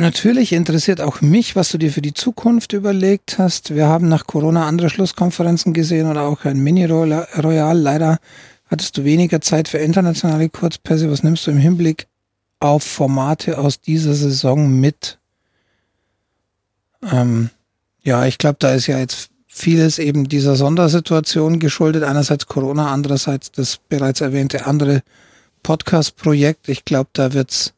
Natürlich 0.00 0.54
interessiert 0.54 1.02
auch 1.02 1.20
mich, 1.20 1.56
was 1.56 1.68
du 1.68 1.76
dir 1.76 1.92
für 1.92 2.00
die 2.00 2.14
Zukunft 2.14 2.72
überlegt 2.72 3.36
hast. 3.36 3.74
Wir 3.74 3.86
haben 3.86 4.08
nach 4.08 4.26
Corona 4.26 4.66
andere 4.66 4.88
Schlusskonferenzen 4.88 5.74
gesehen 5.74 6.10
oder 6.10 6.22
auch 6.22 6.46
ein 6.46 6.58
Mini-Royal. 6.58 7.78
Leider 7.78 8.18
hattest 8.68 8.96
du 8.96 9.04
weniger 9.04 9.42
Zeit 9.42 9.68
für 9.68 9.76
internationale 9.76 10.48
Kurzpässe. 10.48 11.10
Was 11.10 11.22
nimmst 11.22 11.46
du 11.46 11.50
im 11.50 11.58
Hinblick 11.58 12.06
auf 12.60 12.82
Formate 12.82 13.58
aus 13.58 13.82
dieser 13.82 14.14
Saison 14.14 14.70
mit? 14.70 15.18
Ähm, 17.02 17.50
ja, 18.02 18.24
ich 18.24 18.38
glaube, 18.38 18.56
da 18.58 18.72
ist 18.72 18.86
ja 18.86 18.98
jetzt 18.98 19.28
vieles 19.46 19.98
eben 19.98 20.30
dieser 20.30 20.56
Sondersituation 20.56 21.58
geschuldet. 21.58 22.04
Einerseits 22.04 22.46
Corona, 22.46 22.90
andererseits 22.90 23.52
das 23.52 23.78
bereits 23.90 24.22
erwähnte 24.22 24.64
andere 24.64 25.02
Podcast-Projekt. 25.62 26.70
Ich 26.70 26.86
glaube, 26.86 27.10
da 27.12 27.34
wird's 27.34 27.74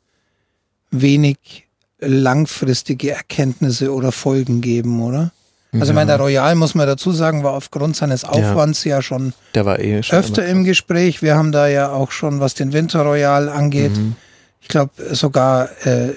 wenig 0.92 1.66
langfristige 2.04 3.12
Erkenntnisse 3.12 3.92
oder 3.92 4.12
Folgen 4.12 4.60
geben, 4.60 5.02
oder? 5.02 5.32
Also 5.72 5.86
ja. 5.86 5.90
ich 5.90 5.94
meine, 5.94 6.08
der 6.08 6.20
Royal, 6.20 6.54
muss 6.54 6.74
man 6.74 6.86
dazu 6.86 7.12
sagen, 7.12 7.42
war 7.42 7.54
aufgrund 7.54 7.96
seines 7.96 8.24
Aufwands 8.24 8.84
ja, 8.84 8.96
ja 8.96 9.02
schon, 9.02 9.32
eh 9.54 10.02
schon 10.02 10.18
öfter 10.18 10.44
im 10.44 10.64
Gespräch. 10.64 11.22
Wir 11.22 11.36
haben 11.36 11.50
da 11.50 11.66
ja 11.66 11.90
auch 11.90 12.10
schon, 12.10 12.40
was 12.40 12.54
den 12.54 12.74
Winter 12.74 13.02
Royal 13.02 13.48
angeht, 13.48 13.96
mhm. 13.96 14.16
ich 14.60 14.68
glaube 14.68 14.92
sogar 15.14 15.70
äh, 15.86 16.10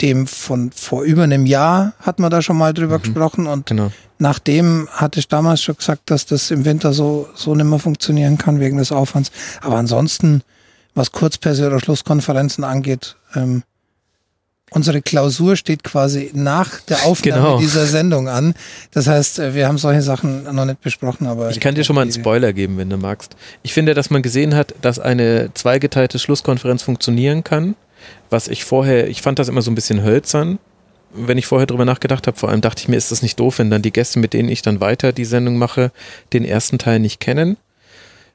dem 0.00 0.26
von 0.26 0.70
vor 0.70 1.02
über 1.02 1.24
einem 1.24 1.44
Jahr 1.44 1.92
hat 2.00 2.18
man 2.18 2.30
da 2.30 2.40
schon 2.40 2.56
mal 2.56 2.72
drüber 2.72 2.98
mhm. 2.98 3.02
gesprochen 3.02 3.46
und 3.46 3.66
genau. 3.66 3.90
nachdem 4.18 4.88
hatte 4.92 5.18
ich 5.18 5.28
damals 5.28 5.60
schon 5.60 5.76
gesagt, 5.76 6.10
dass 6.10 6.24
das 6.24 6.50
im 6.50 6.64
Winter 6.64 6.92
so, 6.92 7.28
so 7.34 7.54
nicht 7.54 7.66
mehr 7.66 7.78
funktionieren 7.78 8.38
kann 8.38 8.60
wegen 8.60 8.78
des 8.78 8.92
Aufwands. 8.92 9.32
Aber 9.60 9.76
ansonsten, 9.76 10.42
was 10.94 11.12
Kurzpässe 11.12 11.66
oder 11.66 11.80
Schlusskonferenzen 11.80 12.64
angeht, 12.64 13.16
ähm, 13.34 13.64
unsere 14.70 15.02
Klausur 15.02 15.56
steht 15.56 15.84
quasi 15.84 16.30
nach 16.34 16.80
der 16.80 17.04
Aufnahme 17.04 17.42
genau. 17.42 17.58
dieser 17.58 17.86
Sendung 17.86 18.28
an. 18.28 18.54
Das 18.92 19.06
heißt, 19.06 19.38
äh, 19.38 19.54
wir 19.54 19.68
haben 19.68 19.78
solche 19.78 20.02
Sachen 20.02 20.44
noch 20.54 20.64
nicht 20.64 20.80
besprochen, 20.80 21.26
aber. 21.26 21.50
Ich, 21.50 21.56
ich 21.56 21.60
kann 21.60 21.74
dir 21.74 21.84
schon 21.84 21.96
mal 21.96 22.02
einen 22.02 22.12
Spoiler 22.12 22.52
geben, 22.52 22.78
wenn 22.78 22.90
du 22.90 22.96
magst. 22.96 23.36
Ich 23.62 23.72
finde, 23.72 23.94
dass 23.94 24.10
man 24.10 24.22
gesehen 24.22 24.54
hat, 24.54 24.74
dass 24.82 24.98
eine 24.98 25.50
zweigeteilte 25.54 26.18
Schlusskonferenz 26.18 26.82
funktionieren 26.82 27.44
kann. 27.44 27.74
Was 28.30 28.48
ich 28.48 28.64
vorher, 28.64 29.08
ich 29.08 29.22
fand 29.22 29.38
das 29.38 29.48
immer 29.48 29.62
so 29.62 29.70
ein 29.70 29.74
bisschen 29.74 30.02
hölzern, 30.02 30.58
wenn 31.12 31.38
ich 31.38 31.46
vorher 31.46 31.66
drüber 31.66 31.84
nachgedacht 31.84 32.26
habe. 32.26 32.38
Vor 32.38 32.48
allem 32.48 32.60
dachte 32.60 32.82
ich 32.82 32.88
mir, 32.88 32.96
ist 32.96 33.10
das 33.10 33.22
nicht 33.22 33.40
doof, 33.40 33.58
wenn 33.58 33.70
dann 33.70 33.82
die 33.82 33.92
Gäste, 33.92 34.18
mit 34.18 34.32
denen 34.32 34.48
ich 34.48 34.62
dann 34.62 34.80
weiter 34.80 35.12
die 35.12 35.24
Sendung 35.24 35.56
mache, 35.56 35.90
den 36.32 36.44
ersten 36.44 36.78
Teil 36.78 37.00
nicht 37.00 37.20
kennen. 37.20 37.56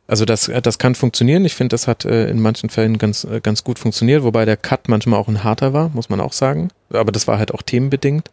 Also 0.06 0.26
das, 0.26 0.52
das 0.62 0.78
kann 0.78 0.96
funktionieren. 0.96 1.46
Ich 1.46 1.56
finde, 1.56 1.74
das 1.74 1.88
hat 1.88 2.04
äh, 2.04 2.30
in 2.30 2.42
manchen 2.42 2.70
Fällen 2.70 2.98
ganz, 2.98 3.24
äh, 3.24 3.40
ganz 3.42 3.64
gut 3.64 3.80
funktioniert, 3.80 4.24
wobei 4.24 4.44
der 4.46 4.58
Cut 4.58 4.90
manchmal 4.90 5.20
auch 5.20 5.30
ein 5.30 5.44
harter 5.44 5.74
war, 5.74 5.90
muss 5.94 6.10
man 6.10 6.20
auch 6.20 6.34
sagen. 6.34 6.70
Aber 6.92 7.12
das 7.12 7.28
war 7.28 7.38
halt 7.38 7.54
auch 7.54 7.62
themenbedingt. 7.62 8.30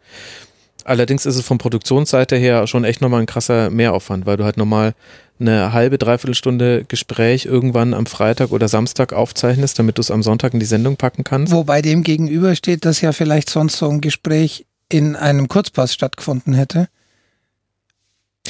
Allerdings 0.83 1.25
ist 1.25 1.35
es 1.35 1.45
von 1.45 1.59
Produktionsseite 1.59 2.35
her 2.35 2.67
schon 2.67 2.83
echt 2.83 3.01
nochmal 3.01 3.21
ein 3.21 3.25
krasser 3.25 3.69
Mehraufwand, 3.69 4.25
weil 4.25 4.37
du 4.37 4.43
halt 4.43 4.57
nochmal 4.57 4.93
eine 5.39 5.73
halbe, 5.73 5.97
dreiviertel 5.97 6.35
Stunde 6.35 6.85
Gespräch 6.87 7.45
irgendwann 7.45 7.93
am 7.93 8.05
Freitag 8.05 8.51
oder 8.51 8.67
Samstag 8.67 9.13
aufzeichnest, 9.13 9.79
damit 9.79 9.97
du 9.97 10.01
es 10.01 10.11
am 10.11 10.23
Sonntag 10.23 10.53
in 10.53 10.59
die 10.59 10.65
Sendung 10.65 10.97
packen 10.97 11.23
kannst. 11.23 11.53
Wobei 11.53 11.81
dem 11.81 12.03
gegenüber 12.03 12.55
steht, 12.55 12.85
dass 12.85 13.01
ja 13.01 13.11
vielleicht 13.11 13.49
sonst 13.49 13.77
so 13.77 13.89
ein 13.89 14.01
Gespräch 14.01 14.65
in 14.89 15.15
einem 15.15 15.47
Kurzpass 15.47 15.93
stattgefunden 15.93 16.53
hätte. 16.53 16.89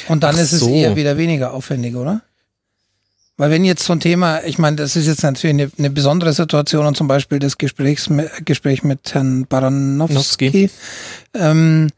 Und 0.08 0.22
dann 0.22 0.34
Ach 0.36 0.40
ist 0.40 0.52
es 0.52 0.60
so. 0.60 0.70
eher 0.70 0.96
wieder 0.96 1.16
weniger 1.16 1.52
aufwendig, 1.52 1.94
oder? 1.94 2.22
Weil 3.38 3.50
wenn 3.50 3.64
jetzt 3.64 3.84
so 3.84 3.92
ein 3.92 4.00
Thema, 4.00 4.44
ich 4.44 4.58
meine, 4.58 4.76
das 4.76 4.94
ist 4.94 5.06
jetzt 5.06 5.22
natürlich 5.22 5.54
eine, 5.54 5.70
eine 5.78 5.90
besondere 5.90 6.32
Situation 6.32 6.86
und 6.86 6.96
zum 6.96 7.08
Beispiel 7.08 7.38
das 7.38 7.58
Gesprächs, 7.58 8.10
Gespräch 8.44 8.82
mit 8.82 9.14
Herrn 9.14 9.46
Baranowski 9.46 10.70
ähm, 11.34 11.88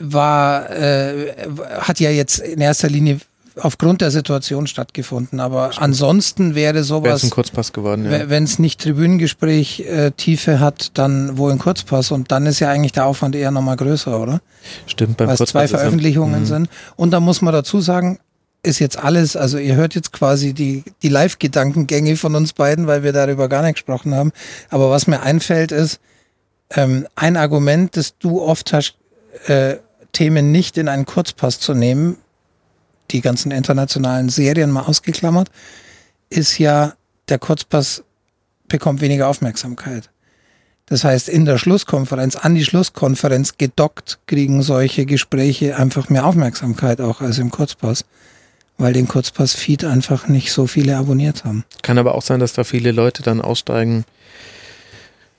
war, 0.00 0.70
äh, 0.70 1.32
hat 1.80 2.00
ja 2.00 2.10
jetzt 2.10 2.40
in 2.40 2.60
erster 2.60 2.88
Linie 2.88 3.20
aufgrund 3.56 4.00
der 4.00 4.10
Situation 4.10 4.66
stattgefunden. 4.66 5.40
Aber 5.40 5.70
ansonsten 5.76 6.54
wäre 6.54 6.84
sowas. 6.84 7.22
ein 7.22 7.30
Kurzpass 7.30 7.72
geworden, 7.72 8.10
ja. 8.10 8.28
Wenn 8.28 8.44
es 8.44 8.58
nicht 8.58 8.80
Tribünengespräch 8.80 9.80
äh, 9.80 10.10
Tiefe 10.12 10.60
hat, 10.60 10.92
dann 10.94 11.36
wohl 11.36 11.52
ein 11.52 11.58
Kurzpass. 11.58 12.10
Und 12.10 12.32
dann 12.32 12.46
ist 12.46 12.60
ja 12.60 12.70
eigentlich 12.70 12.92
der 12.92 13.06
Aufwand 13.06 13.34
eher 13.34 13.50
nochmal 13.50 13.76
größer, 13.76 14.20
oder? 14.20 14.40
Stimmt, 14.86 15.16
beim 15.16 15.28
Weil 15.28 15.34
es 15.34 15.50
zwei 15.50 15.68
Veröffentlichungen 15.68 16.40
mhm. 16.40 16.46
sind. 16.46 16.68
Und 16.96 17.12
da 17.12 17.20
muss 17.20 17.42
man 17.42 17.52
dazu 17.52 17.80
sagen, 17.80 18.18
ist 18.62 18.78
jetzt 18.78 18.98
alles, 18.98 19.36
also 19.36 19.58
ihr 19.58 19.74
hört 19.74 19.94
jetzt 19.94 20.12
quasi 20.12 20.52
die, 20.52 20.84
die 21.02 21.08
Live-Gedankengänge 21.08 22.16
von 22.16 22.34
uns 22.34 22.52
beiden, 22.52 22.86
weil 22.86 23.02
wir 23.02 23.12
darüber 23.12 23.48
gar 23.48 23.62
nicht 23.62 23.74
gesprochen 23.74 24.14
haben. 24.14 24.32
Aber 24.68 24.90
was 24.90 25.06
mir 25.06 25.20
einfällt 25.20 25.72
ist, 25.72 26.00
ähm, 26.70 27.06
ein 27.14 27.36
Argument, 27.36 27.96
das 27.96 28.18
du 28.18 28.42
oft 28.42 28.72
hast, 28.72 28.96
äh, 29.46 29.76
Themen 30.12 30.52
nicht 30.52 30.76
in 30.76 30.88
einen 30.88 31.06
Kurzpass 31.06 31.60
zu 31.60 31.74
nehmen, 31.74 32.16
die 33.10 33.20
ganzen 33.20 33.50
internationalen 33.50 34.28
Serien 34.28 34.70
mal 34.70 34.82
ausgeklammert, 34.82 35.50
ist 36.28 36.58
ja, 36.58 36.94
der 37.28 37.38
Kurzpass 37.38 38.04
bekommt 38.68 39.00
weniger 39.00 39.28
Aufmerksamkeit. 39.28 40.10
Das 40.86 41.04
heißt, 41.04 41.28
in 41.28 41.44
der 41.44 41.58
Schlusskonferenz, 41.58 42.34
an 42.36 42.56
die 42.56 42.64
Schlusskonferenz 42.64 43.56
gedockt, 43.58 44.18
kriegen 44.26 44.62
solche 44.62 45.06
Gespräche 45.06 45.76
einfach 45.76 46.08
mehr 46.08 46.26
Aufmerksamkeit 46.26 47.00
auch 47.00 47.20
als 47.20 47.38
im 47.38 47.50
Kurzpass 47.50 48.04
weil 48.80 48.92
den 48.92 49.06
Kurzpass-Feed 49.06 49.84
einfach 49.84 50.26
nicht 50.26 50.52
so 50.52 50.66
viele 50.66 50.96
abonniert 50.96 51.44
haben. 51.44 51.64
Kann 51.82 51.98
aber 51.98 52.14
auch 52.14 52.22
sein, 52.22 52.40
dass 52.40 52.54
da 52.54 52.64
viele 52.64 52.92
Leute 52.92 53.22
dann 53.22 53.40
aussteigen 53.40 54.04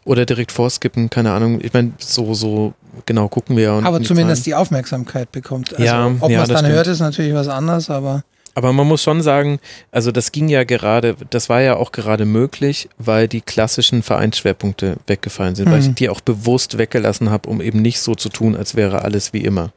oder 0.06 0.26
direkt 0.26 0.52
vorskippen, 0.52 1.10
keine 1.10 1.32
Ahnung. 1.32 1.60
Ich 1.62 1.74
meine, 1.74 1.92
so, 2.00 2.34
so 2.34 2.74
genau 3.06 3.28
gucken 3.28 3.58
wir. 3.58 3.74
Und 3.74 3.86
aber 3.86 4.02
zumindest 4.02 4.46
die 4.46 4.56
Aufmerksamkeit 4.56 5.32
bekommt. 5.32 5.74
Also, 5.74 5.84
ja, 5.84 6.08
ob 6.20 6.30
ja, 6.30 6.38
man 6.38 6.44
es 6.44 6.50
dann 6.50 6.58
stimmt. 6.60 6.74
hört, 6.74 6.88
ist 6.88 7.00
natürlich 7.00 7.34
was 7.34 7.48
anderes, 7.48 7.90
aber. 7.90 8.24
Aber 8.54 8.74
man 8.74 8.86
muss 8.86 9.02
schon 9.02 9.22
sagen, 9.22 9.60
also 9.92 10.12
das 10.12 10.34
ging 10.34 10.50
ja 10.50 10.66
gerade, 10.66 11.16
das 11.30 11.48
war 11.48 11.62
ja 11.62 11.78
auch 11.78 11.94
gerade 11.94 12.26
möglich, 12.26 12.90
weil 12.98 13.30
die 13.30 13.40
klassischen 13.40 14.04
Vereinsschwerpunkte 14.04 14.98
weggefallen 15.08 15.56
sind, 15.56 15.70
mhm. 15.70 15.72
weil 15.72 15.80
ich 15.80 15.94
die 15.94 16.10
auch 16.10 16.20
bewusst 16.20 16.78
weggelassen 16.78 17.30
habe, 17.30 17.50
um 17.50 17.62
eben 17.62 17.82
nicht 17.82 18.02
so 18.02 18.14
zu 18.14 18.28
tun, 18.28 18.58
als 18.58 18.76
wäre 18.76 19.04
alles 19.04 19.32
wie 19.32 19.42
immer. 19.42 19.72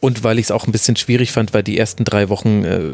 Und 0.00 0.24
weil 0.24 0.38
ich 0.38 0.46
es 0.46 0.50
auch 0.50 0.66
ein 0.66 0.72
bisschen 0.72 0.96
schwierig 0.96 1.32
fand, 1.32 1.54
weil 1.54 1.62
die 1.62 1.78
ersten 1.78 2.04
drei 2.04 2.28
Wochen, 2.28 2.64
äh, 2.64 2.92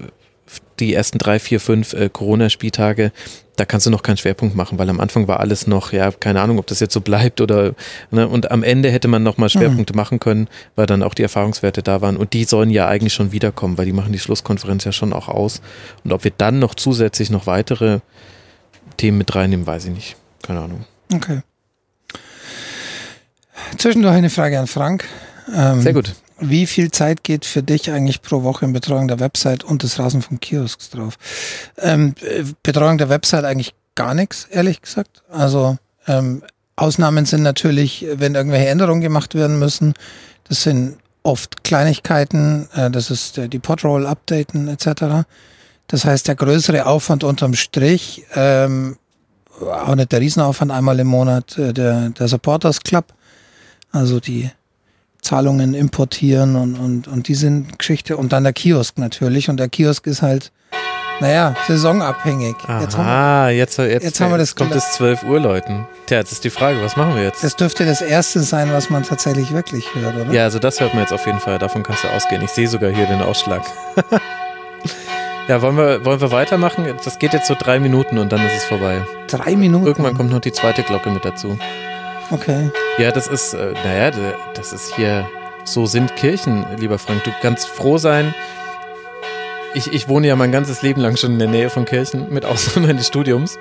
die 0.81 0.95
ersten 0.95 1.19
drei, 1.19 1.39
vier, 1.39 1.61
fünf 1.61 1.93
äh, 1.93 2.09
Corona-Spieltage, 2.09 3.13
da 3.57 3.65
kannst 3.65 3.87
du 3.87 3.91
noch 3.91 4.03
keinen 4.03 4.17
Schwerpunkt 4.17 4.57
machen, 4.57 4.79
weil 4.79 4.91
am 4.91 5.01
Anfang 5.01 5.29
war 5.29 5.41
alles 5.41 5.67
noch, 5.67 5.93
ja, 5.93 6.11
keine 6.11 6.41
Ahnung, 6.41 6.59
ob 6.59 6.67
das 6.67 6.81
jetzt 6.81 6.93
so 6.93 7.01
bleibt 7.01 7.41
oder, 7.41 7.75
ne, 8.11 8.27
und 8.27 8.51
am 8.51 8.63
Ende 8.63 8.91
hätte 8.91 9.07
man 9.07 9.23
nochmal 9.23 9.49
Schwerpunkte 9.49 9.93
mhm. 9.93 9.97
machen 9.97 10.21
können, 10.21 10.49
weil 10.75 10.87
dann 10.87 11.03
auch 11.03 11.15
die 11.15 11.23
Erfahrungswerte 11.23 11.83
da 11.83 12.01
waren 12.01 12.17
und 12.17 12.33
die 12.33 12.45
sollen 12.45 12.71
ja 12.71 12.89
eigentlich 12.89 13.15
schon 13.15 13.31
wiederkommen, 13.33 13.79
weil 13.79 13.87
die 13.87 13.93
machen 13.93 14.13
die 14.13 14.19
Schlusskonferenz 14.19 14.85
ja 14.85 14.93
schon 14.93 15.13
auch 15.13 15.29
aus. 15.29 15.61
Und 16.03 16.13
ob 16.13 16.25
wir 16.25 16.33
dann 16.37 16.59
noch 16.59 16.75
zusätzlich 16.75 17.31
noch 17.31 17.47
weitere 17.47 18.01
Themen 18.97 19.19
mit 19.19 19.35
reinnehmen, 19.35 19.67
weiß 19.67 19.85
ich 19.87 19.93
nicht. 19.93 20.17
Keine 20.43 20.61
Ahnung. 20.61 20.85
Okay. 21.15 21.41
Zwischendurch 23.79 24.15
eine 24.15 24.31
Frage 24.31 24.59
an 24.59 24.67
Frank. 24.67 25.05
Ähm, 25.55 25.81
Sehr 25.81 25.93
gut. 25.93 26.15
Wie 26.47 26.67
viel 26.67 26.91
Zeit 26.91 27.25
geht 27.25 27.45
für 27.45 27.63
dich 27.63 27.91
eigentlich 27.91 28.21
pro 28.21 28.43
Woche 28.43 28.67
in 28.67 28.73
Betreuung 28.73 29.09
der 29.09 29.21
Website 29.21 29.65
und 29.65 29.83
des 29.83 29.99
Rasenfunk-Kiosks 29.99 30.91
drauf? 30.91 31.17
Ähm, 31.79 32.15
Betreuung 32.63 32.99
der 32.99 33.09
Website 33.09 33.45
eigentlich 33.45 33.75
gar 33.95 34.15
nichts, 34.15 34.47
ehrlich 34.51 34.83
gesagt. 34.83 35.23
Also 35.31 35.79
ähm, 36.07 36.43
Ausnahmen 36.77 37.25
sind 37.25 37.43
natürlich, 37.43 38.07
wenn 38.15 38.35
irgendwelche 38.35 38.69
Änderungen 38.69 39.01
gemacht 39.01 39.35
werden 39.35 39.59
müssen. 39.59 39.95
Das 40.49 40.63
sind 40.63 40.99
oft 41.23 41.65
Kleinigkeiten, 41.65 42.69
äh, 42.75 42.91
das 42.91 43.11
ist 43.11 43.39
äh, 43.39 43.49
die 43.49 43.59
Podroll 43.59 44.07
updaten 44.07 44.69
etc. 44.69 45.27
Das 45.87 46.05
heißt, 46.05 46.29
der 46.29 46.35
größere 46.35 46.87
Aufwand 46.87 47.25
unterm 47.25 47.55
Strich, 47.55 48.25
ähm, 48.35 48.97
auch 49.61 49.95
nicht 49.95 50.13
der 50.13 50.21
Riesenaufwand 50.21 50.71
einmal 50.71 50.99
im 51.01 51.07
Monat, 51.07 51.57
äh, 51.57 51.73
der, 51.73 52.11
der 52.11 52.29
Supporters 52.29 52.81
Club, 52.81 53.15
also 53.93 54.21
die 54.21 54.51
Zahlungen 55.25 55.75
importieren 55.75 56.55
und, 56.55 56.75
und, 56.77 57.09
und 57.09 57.29
diese 57.29 57.63
Geschichte. 57.79 58.17
Und 58.17 58.33
dann 58.33 58.45
der 58.45 58.53
Kiosk 58.53 58.99
natürlich. 58.99 59.49
Und 59.49 59.59
der 59.59 59.69
Kiosk 59.69 60.07
ist 60.07 60.23
halt, 60.23 60.53
naja, 61.21 61.55
saisonabhängig. 61.67 62.57
Aha, 62.67 62.81
jetzt 62.81 62.97
haben 62.97 63.07
wir, 63.07 63.51
jetzt, 63.57 63.79
jetzt, 63.79 64.05
jetzt 64.05 64.21
haben 64.21 64.31
wir 64.33 64.39
das 64.39 64.55
kommt 64.55 64.75
es 64.75 64.93
12 64.93 65.23
Uhr 65.23 65.41
Leuten. 65.41 65.87
Tja, 66.07 66.19
jetzt 66.19 66.33
ist 66.33 66.45
die 66.45 66.51
Frage, 66.51 66.83
was 66.83 66.97
machen 66.97 67.15
wir 67.15 67.23
jetzt? 67.23 67.43
Das 67.43 67.57
dürfte 67.57 67.87
das 67.87 68.03
erste 68.03 68.41
sein, 68.41 68.73
was 68.73 68.91
man 68.91 69.03
tatsächlich 69.05 69.53
wirklich 69.53 69.87
hört, 69.95 70.17
oder? 70.17 70.33
Ja, 70.33 70.45
also 70.45 70.59
das 70.59 70.81
hört 70.81 70.93
man 70.93 71.03
jetzt 71.03 71.13
auf 71.13 71.25
jeden 71.27 71.41
Fall. 71.41 71.59
Davon 71.59 71.83
kannst 71.83 72.05
du 72.05 72.09
ausgehen. 72.09 72.43
Ich 72.43 72.51
sehe 72.51 72.69
sogar 72.69 72.91
hier 72.91 73.07
den 73.07 73.23
Ausschlag. 73.23 73.63
ja, 75.49 75.63
wollen 75.63 75.77
wir, 75.77 76.05
wollen 76.05 76.21
wir 76.21 76.31
weitermachen? 76.33 76.85
Das 77.05 77.19
geht 77.19 77.33
jetzt 77.33 77.47
so 77.47 77.57
drei 77.59 77.79
Minuten 77.79 78.19
und 78.19 78.33
dann 78.33 78.45
ist 78.45 78.57
es 78.57 78.65
vorbei. 78.65 79.01
Drei 79.29 79.57
Minuten? 79.57 79.87
Irgendwann 79.87 80.15
kommt 80.15 80.31
noch 80.31 80.41
die 80.41 80.53
zweite 80.53 80.83
Glocke 80.83 81.11
mit 81.11 81.25
dazu. 81.25 81.57
Okay. 82.31 82.71
Ja, 82.99 83.11
das 83.11 83.27
ist, 83.27 83.55
äh, 83.55 83.73
naja, 83.85 84.11
das 84.55 84.73
ist 84.73 84.95
hier, 84.95 85.27
so 85.65 85.87
sind 85.87 86.15
Kirchen, 86.17 86.65
lieber 86.79 86.99
Frank. 86.99 87.25
Du 87.25 87.31
kannst 87.43 87.69
froh 87.69 87.99
sein. 87.99 88.35
Ich, 89.75 89.93
ich 89.93 90.09
wohne 90.09 90.29
ja 90.29 90.37
mein 90.37 90.53
ganzes 90.53 90.83
Leben 90.83 91.01
lang 91.01 91.17
schon 91.17 91.33
in 91.33 91.39
der 91.39 91.49
Nähe 91.49 91.71
von 91.71 91.85
Kirchen, 91.85 92.33
mit 92.33 92.45
Ausnahme 92.45 92.87
meines 92.89 93.07
Studiums. 93.09 93.59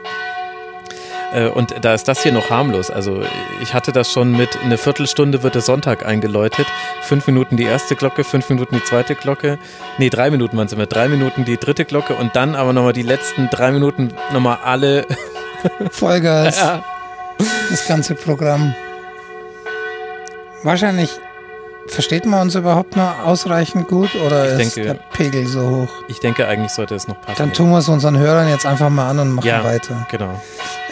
Äh, 1.34 1.48
und 1.48 1.74
da 1.82 1.94
ist 1.94 2.08
das 2.08 2.24
hier 2.24 2.32
noch 2.32 2.50
harmlos. 2.50 2.92
Also 2.92 3.24
ich 3.62 3.74
hatte 3.74 3.92
das 3.92 4.12
schon 4.12 4.32
mit 4.32 4.50
eine 4.64 4.78
Viertelstunde 4.78 5.44
wird 5.44 5.56
der 5.56 5.62
Sonntag 5.62 6.06
eingeläutet. 6.06 6.68
Fünf 7.02 7.26
Minuten 7.28 7.58
die 7.58 7.64
erste 7.64 7.96
Glocke, 7.96 8.24
fünf 8.24 8.50
Minuten 8.50 8.76
die 8.76 8.84
zweite 8.84 9.16
Glocke. 9.16 9.58
Nee, 9.98 10.10
drei 10.10 10.30
Minuten 10.30 10.56
waren 10.58 10.68
es 10.68 10.74
immer. 10.74 10.86
Drei 10.86 11.08
Minuten 11.08 11.46
die 11.46 11.58
dritte 11.58 11.86
Glocke 11.86 12.14
und 12.16 12.36
dann 12.36 12.56
aber 12.56 12.74
nochmal 12.74 12.94
die 12.94 13.02
letzten 13.02 13.50
drei 13.50 13.72
Minuten 13.72 14.14
nochmal 14.32 14.60
alle. 14.64 15.08
Vollgas. 15.90 16.58
ja 16.60 16.84
das 17.70 17.88
ganze 17.88 18.16
Programm. 18.16 18.74
Wahrscheinlich 20.64 21.10
versteht 21.88 22.26
man 22.26 22.42
uns 22.42 22.56
überhaupt 22.56 22.96
noch 22.96 23.26
ausreichend 23.26 23.88
gut 23.88 24.10
oder 24.16 24.46
ich 24.46 24.62
ist 24.62 24.76
denke, 24.76 24.94
der 24.94 25.00
Pegel 25.12 25.46
so 25.48 25.70
hoch? 25.70 26.04
Ich 26.08 26.20
denke, 26.20 26.48
eigentlich 26.48 26.72
sollte 26.72 26.96
es 26.96 27.08
noch 27.08 27.20
passen. 27.22 27.36
Dann 27.38 27.54
tun 27.54 27.72
wir 27.72 27.80
es 27.80 27.90
unseren 27.90 28.18
Hörern 28.18 28.50
jetzt 28.50 28.66
einfach 28.66 28.90
mal 28.90 29.10
an 29.10 29.20
und 29.20 29.32
machen 29.34 29.48
ja, 29.48 29.64
weiter. 29.64 30.08
Genau. 30.10 30.40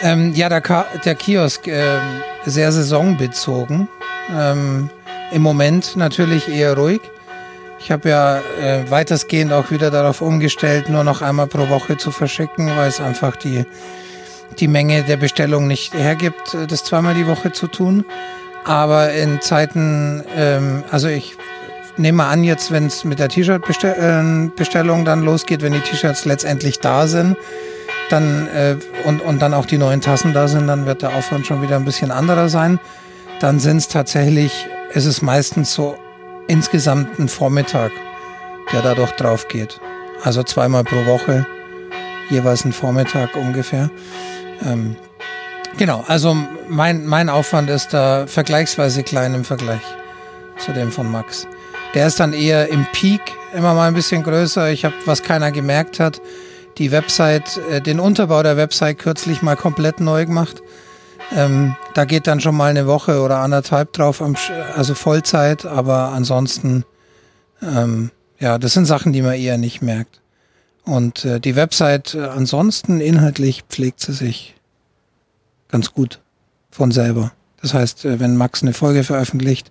Ähm, 0.02 0.32
ja, 0.34 0.48
der, 0.48 0.60
Ka 0.60 0.86
der 1.04 1.14
Kiosk, 1.14 1.66
äh, 1.66 1.98
sehr 2.44 2.72
saisonbezogen. 2.72 3.88
Ähm, 4.36 4.90
im 5.32 5.42
Moment 5.42 5.96
natürlich 5.96 6.48
eher 6.48 6.76
ruhig. 6.76 7.00
Ich 7.80 7.90
habe 7.90 8.10
ja 8.10 8.38
äh, 8.60 8.88
weitestgehend 8.90 9.52
auch 9.52 9.70
wieder 9.70 9.90
darauf 9.90 10.20
umgestellt, 10.20 10.88
nur 10.88 11.02
noch 11.02 11.20
einmal 11.20 11.48
pro 11.48 11.68
Woche 11.68 11.96
zu 11.96 12.12
verschicken, 12.12 12.70
weil 12.76 12.88
es 12.88 13.00
einfach 13.00 13.34
die, 13.36 13.64
die 14.60 14.68
Menge 14.68 15.02
der 15.02 15.16
Bestellung 15.16 15.66
nicht 15.66 15.94
hergibt, 15.94 16.54
äh, 16.54 16.66
das 16.66 16.84
zweimal 16.84 17.14
die 17.14 17.26
Woche 17.26 17.52
zu 17.52 17.66
tun. 17.66 18.04
Aber 18.64 19.12
in 19.12 19.40
Zeiten, 19.40 20.22
ähm, 20.36 20.84
also 20.90 21.08
ich 21.08 21.36
nehme 21.96 22.24
an, 22.24 22.44
jetzt, 22.44 22.70
wenn 22.70 22.86
es 22.86 23.04
mit 23.04 23.18
der 23.18 23.28
T-Shirt-Bestellung 23.28 25.02
äh, 25.02 25.04
dann 25.04 25.22
losgeht, 25.22 25.62
wenn 25.62 25.72
die 25.72 25.80
T-Shirts 25.80 26.24
letztendlich 26.24 26.78
da 26.78 27.06
sind, 27.06 27.36
dann 28.08 28.48
äh, 28.48 28.76
und, 29.04 29.20
und 29.20 29.40
dann 29.40 29.54
auch 29.54 29.66
die 29.66 29.78
neuen 29.78 30.00
Tassen 30.00 30.32
da 30.32 30.48
sind, 30.48 30.68
dann 30.68 30.86
wird 30.86 31.02
der 31.02 31.14
Aufwand 31.14 31.46
schon 31.46 31.62
wieder 31.62 31.76
ein 31.76 31.84
bisschen 31.84 32.10
anderer 32.10 32.48
sein. 32.48 32.78
Dann 33.40 33.58
sind 33.58 33.78
es 33.78 33.88
tatsächlich, 33.88 34.66
ist 34.92 35.06
es 35.06 35.22
meistens 35.22 35.74
so 35.74 35.96
insgesamt 36.46 37.18
ein 37.18 37.28
Vormittag, 37.28 37.90
der 38.72 38.82
dadurch 38.82 39.12
drauf 39.12 39.48
geht. 39.48 39.80
Also 40.22 40.42
zweimal 40.42 40.84
pro 40.84 41.04
Woche, 41.06 41.46
jeweils 42.30 42.64
ein 42.64 42.72
Vormittag 42.72 43.34
ungefähr. 43.36 43.90
Ähm, 44.64 44.96
genau, 45.78 46.04
also 46.06 46.36
mein, 46.68 47.06
mein 47.06 47.28
Aufwand 47.28 47.70
ist 47.70 47.92
da 47.92 48.26
vergleichsweise 48.26 49.02
klein 49.02 49.34
im 49.34 49.44
Vergleich 49.44 49.82
zu 50.58 50.72
dem 50.72 50.92
von 50.92 51.10
Max. 51.10 51.46
Der 51.94 52.06
ist 52.06 52.20
dann 52.20 52.32
eher 52.32 52.68
im 52.68 52.86
Peak 52.92 53.20
immer 53.54 53.74
mal 53.74 53.88
ein 53.88 53.94
bisschen 53.94 54.22
größer. 54.22 54.70
Ich 54.70 54.84
habe, 54.84 54.94
was 55.04 55.22
keiner 55.22 55.52
gemerkt 55.52 56.00
hat, 56.00 56.20
die 56.78 56.90
Website, 56.90 57.60
äh, 57.70 57.80
den 57.80 58.00
Unterbau 58.00 58.42
der 58.42 58.56
Website 58.56 58.98
kürzlich 58.98 59.42
mal 59.42 59.56
komplett 59.56 60.00
neu 60.00 60.24
gemacht. 60.24 60.62
Ähm, 61.34 61.76
da 61.94 62.04
geht 62.04 62.26
dann 62.26 62.40
schon 62.40 62.56
mal 62.56 62.70
eine 62.70 62.86
Woche 62.86 63.20
oder 63.20 63.38
anderthalb 63.38 63.92
drauf, 63.92 64.22
also 64.76 64.94
Vollzeit, 64.94 65.64
aber 65.64 66.08
ansonsten, 66.08 66.84
ähm, 67.62 68.10
ja, 68.38 68.58
das 68.58 68.74
sind 68.74 68.86
Sachen, 68.86 69.12
die 69.12 69.22
man 69.22 69.34
eher 69.34 69.56
nicht 69.56 69.82
merkt. 69.82 70.21
Und 70.84 71.24
äh, 71.24 71.40
die 71.40 71.56
Website 71.56 72.14
äh, 72.14 72.22
ansonsten 72.22 73.00
inhaltlich 73.00 73.64
pflegt 73.68 74.00
sie 74.00 74.12
sich 74.12 74.54
ganz 75.68 75.92
gut 75.92 76.20
von 76.70 76.90
selber. 76.90 77.32
Das 77.60 77.74
heißt, 77.74 78.04
äh, 78.04 78.20
wenn 78.20 78.36
Max 78.36 78.62
eine 78.62 78.72
Folge 78.72 79.04
veröffentlicht, 79.04 79.70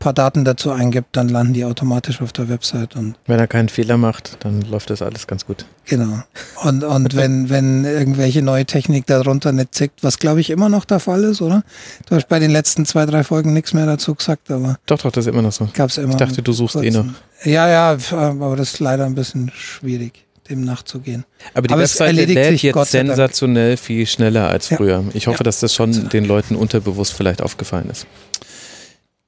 paar 0.00 0.12
Daten 0.14 0.44
dazu 0.44 0.70
eingibt, 0.70 1.14
dann 1.14 1.28
landen 1.28 1.52
die 1.52 1.64
automatisch 1.64 2.22
auf 2.22 2.32
der 2.32 2.48
Website. 2.48 2.96
Und 2.96 3.16
wenn 3.26 3.38
er 3.38 3.46
keinen 3.46 3.68
Fehler 3.68 3.98
macht, 3.98 4.38
dann 4.40 4.62
läuft 4.62 4.88
das 4.88 5.02
alles 5.02 5.26
ganz 5.26 5.44
gut. 5.46 5.66
Genau. 5.84 6.22
Und, 6.64 6.82
und 6.82 7.14
wenn, 7.16 7.50
wenn 7.50 7.84
irgendwelche 7.84 8.42
neue 8.42 8.64
Technik 8.64 9.06
darunter 9.06 9.52
nicht 9.52 9.74
zickt, 9.74 10.02
was 10.02 10.18
glaube 10.18 10.40
ich 10.40 10.50
immer 10.50 10.70
noch 10.70 10.86
der 10.86 11.00
Fall 11.00 11.22
ist, 11.24 11.42
oder? 11.42 11.62
Du 12.06 12.16
hast 12.16 12.28
bei 12.28 12.38
den 12.38 12.50
letzten 12.50 12.86
zwei, 12.86 13.04
drei 13.06 13.24
Folgen 13.24 13.52
nichts 13.52 13.74
mehr 13.74 13.86
dazu 13.86 14.14
gesagt, 14.14 14.50
aber. 14.50 14.78
Doch, 14.86 14.98
doch, 14.98 15.12
das 15.12 15.26
ist 15.26 15.32
immer 15.32 15.42
noch 15.42 15.52
so. 15.52 15.68
Gab's 15.74 15.98
immer. 15.98 16.10
Ich 16.10 16.16
dachte, 16.16 16.42
du 16.42 16.52
suchst 16.52 16.76
eh 16.76 16.90
noch. 16.90 17.04
Ja, 17.44 17.68
ja, 17.68 17.98
aber 18.12 18.56
das 18.56 18.72
ist 18.72 18.80
leider 18.80 19.04
ein 19.04 19.14
bisschen 19.14 19.52
schwierig 19.54 20.24
dem 20.50 20.64
nachzugehen. 20.64 21.24
Aber 21.54 21.66
die 21.66 21.72
Aber 21.72 21.82
Webseite 21.82 22.24
lädt 22.24 22.62
jetzt 22.62 22.90
sensationell 22.90 23.76
viel 23.76 24.06
schneller 24.06 24.48
als 24.48 24.68
früher. 24.68 25.00
Ja. 25.00 25.04
Ich 25.14 25.26
hoffe, 25.26 25.38
ja. 25.38 25.44
dass 25.44 25.60
das 25.60 25.74
schon 25.74 26.08
den 26.10 26.24
Leuten 26.24 26.56
unterbewusst 26.56 27.14
vielleicht 27.14 27.40
aufgefallen 27.40 27.88
ist. 27.90 28.06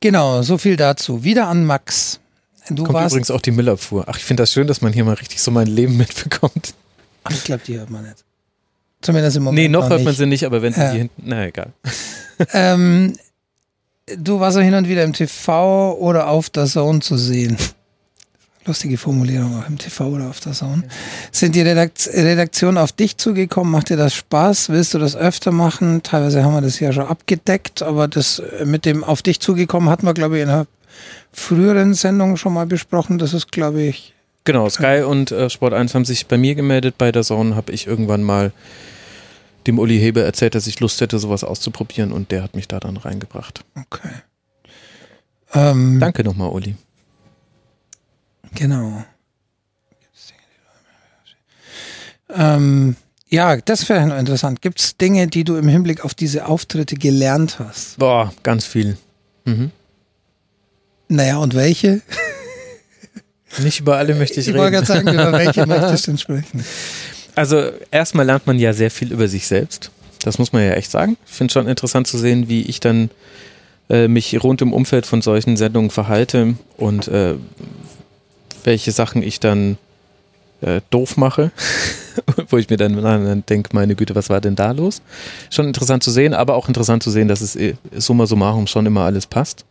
Genau, 0.01 0.43
so 0.43 0.59
viel 0.59 0.77
dazu. 0.77 1.25
Wieder 1.25 1.47
an 1.47 1.65
Max. 1.65 2.21
Du 2.69 2.85
Kommt 2.85 2.95
warst 2.95 3.13
übrigens 3.13 3.31
auch 3.31 3.41
die 3.41 3.53
Müllabfuhr. 3.53 4.05
Ach, 4.09 4.17
ich 4.17 4.25
finde 4.25 4.43
das 4.43 4.53
schön, 4.53 4.67
dass 4.67 4.81
man 4.81 4.93
hier 4.93 5.05
mal 5.05 5.15
richtig 5.15 5.41
so 5.41 5.51
mein 5.51 5.67
Leben 5.67 5.97
mitbekommt. 5.99 6.75
Ach, 7.25 7.31
ich 7.31 7.45
glaube, 7.45 7.63
die 7.67 7.79
hört 7.79 7.91
man 7.91 8.05
nicht. 8.05 8.25
Zumindest 9.01 9.37
im 9.37 9.45
Moment. 9.45 9.63
Nee, 9.63 9.69
noch, 9.69 9.83
noch 9.83 9.91
hört 9.91 10.01
nicht. 10.01 10.07
man 10.07 10.15
sie 10.15 10.27
nicht, 10.27 10.45
aber 10.45 10.63
wenn 10.63 10.73
sie 10.73 10.81
ja. 10.81 10.93
die 10.93 10.99
hinten. 10.99 11.23
Na 11.25 11.47
egal. 11.47 11.73
Ähm, 12.55 13.15
du 14.17 14.41
warst 14.41 14.57
ja 14.57 14.65
hin 14.65 14.75
und 14.75 14.89
wieder 14.89 15.05
im 15.05 15.13
TV 15.13 15.97
oder 15.97 16.27
auf 16.27 16.51
der 16.51 16.67
Zone 16.67 16.99
zu 16.99 17.17
sehen 17.17 17.57
lustige 18.65 18.99
Formulierung 18.99 19.59
auch 19.59 19.69
im 19.69 19.79
TV 19.79 20.09
oder 20.09 20.29
auf 20.29 20.41
der 20.41 20.53
Zone. 20.53 20.85
Sind 21.31 21.55
die 21.55 21.63
Redakt 21.63 22.09
Redaktionen 22.13 22.79
auf 22.79 22.93
dich 22.93 23.17
zugekommen? 23.17 23.73
Macht 23.73 23.91
dir 23.91 23.97
das 23.97 24.15
Spaß? 24.15 24.69
Willst 24.69 24.95
du 24.95 24.99
das 24.99 25.17
öfter 25.17 25.53
machen? 25.53 26.03
Teilweise 26.03 26.45
haben 26.45 26.55
wir 26.55 26.61
das 26.61 26.79
ja 26.81 26.93
schon 26.93 27.07
abgedeckt, 27.07 27.83
aber 27.83 28.09
das 28.09 28.39
äh, 28.39 28.65
mit 28.65 28.85
dem 28.85 29.05
auf 29.05 29.23
dich 29.23 29.41
zugekommen 29.41 29.89
hatten 29.89 30.07
wir, 30.07 30.15
glaube 30.15 30.37
ich, 30.37 30.43
in 30.43 30.49
einer 30.49 30.67
früheren 31.33 31.95
Sendung 31.95 32.37
schon 32.37 32.53
mal 32.53 32.67
besprochen. 32.67 33.19
Das 33.19 33.35
ist, 33.35 33.51
glaube 33.51 33.83
ich. 33.83 34.15
Genau, 34.45 34.69
Sky 34.69 35.03
und 35.07 35.31
äh, 35.31 35.49
Sport 35.51 35.73
1 35.73 35.95
haben 35.95 36.05
sich 36.05 36.27
bei 36.27 36.37
mir 36.37 36.55
gemeldet. 36.55 36.97
Bei 36.99 37.13
der 37.13 37.23
Zone 37.23 37.55
habe 37.55 37.73
ich 37.73 37.87
irgendwann 37.87 38.23
mal 38.23 38.53
dem 39.67 39.79
Uli 39.79 39.99
Hebe 39.99 40.23
erzählt, 40.23 40.55
dass 40.55 40.67
ich 40.67 40.81
Lust 40.81 41.01
hätte, 41.01 41.19
sowas 41.19 41.45
auszuprobieren 41.45 42.13
und 42.13 42.33
der 42.33 42.43
hat 42.43 42.57
mich 42.57 42.67
da 42.67 42.81
dann 42.81 42.97
reingebracht. 42.97 43.65
Okay. 43.77 44.11
Ähm, 45.55 46.01
Danke 46.01 46.25
nochmal, 46.25 46.51
Uli. 46.51 46.75
Genau. 48.55 49.05
Ähm, 52.35 52.97
ja, 53.29 53.57
das 53.57 53.89
wäre 53.89 54.07
noch 54.07 54.19
interessant. 54.19 54.63
Gibt 54.63 54.81
es 54.81 54.97
Dinge, 54.97 55.27
die 55.27 55.45
du 55.45 55.57
im 55.57 55.69
Hinblick 55.69 56.05
auf 56.05 56.15
diese 56.15 56.47
Auftritte 56.47 56.97
gelernt 56.97 57.59
hast? 57.59 57.99
Boah, 57.99 58.33
ganz 58.43 58.67
viel. 58.67 58.97
Mhm. 59.45 59.71
Naja, 61.09 61.39
und 61.39 61.55
welche? 61.55 62.03
Nicht 63.59 63.81
über 63.81 63.99
alle 63.99 64.15
möchte 64.15 64.41
ich, 64.41 64.49
ich 64.49 64.55
reden. 64.55 64.57
Ich 64.57 64.63
wollte 64.63 64.77
gerade 64.77 64.87
sagen, 64.87 65.09
über 65.09 65.33
welche 65.33 65.67
möchtest 65.67 66.07
du 66.07 66.11
denn 66.13 66.19
sprechen? 66.19 66.65
Also, 67.35 67.71
erstmal 67.91 68.27
lernt 68.27 68.47
man 68.47 68.59
ja 68.59 68.73
sehr 68.73 68.91
viel 68.91 69.13
über 69.13 69.29
sich 69.29 69.47
selbst. 69.47 69.91
Das 70.23 70.39
muss 70.39 70.53
man 70.53 70.63
ja 70.63 70.73
echt 70.73 70.91
sagen. 70.91 71.17
Ich 71.27 71.33
finde 71.33 71.53
schon 71.53 71.69
interessant 71.69 72.07
zu 72.07 72.17
sehen, 72.17 72.49
wie 72.49 72.63
ich 72.63 72.81
dann 72.81 73.11
äh, 73.89 74.09
mich 74.09 74.43
rund 74.43 74.63
im 74.63 74.73
Umfeld 74.73 75.07
von 75.07 75.23
solchen 75.23 75.57
Sendungen 75.57 75.91
verhalte 75.91 76.55
und 76.77 77.09
äh, 77.09 77.35
welche 78.65 78.93
Sachen 78.93 79.23
ich 79.23 79.41
dann 79.41 79.79
äh, 80.63 80.81
doof 80.91 81.17
mache, 81.17 81.51
wo 82.49 82.59
ich 82.59 82.71
mir 82.71 82.77
dann, 82.77 83.01
dann 83.03 83.45
denke, 83.47 83.71
meine 83.73 83.95
Güte, 83.95 84.15
was 84.15 84.31
war 84.31 84.41
denn 84.41 84.55
da 84.55 84.71
los? 84.71 85.03
Schon 85.51 85.67
interessant 85.67 86.03
zu 86.03 86.11
sehen, 86.11 86.35
aber 86.35 86.55
auch 86.55 86.69
interessant 86.69 87.03
zu 87.03 87.11
sehen, 87.11 87.29
dass 87.29 87.41
es 87.41 87.57
äh, 87.57 87.75
summa 87.97 88.27
summarum 88.27 88.67
schon 88.67 88.87
immer 88.87 89.03
alles 89.03 89.27
passt. 89.27 89.65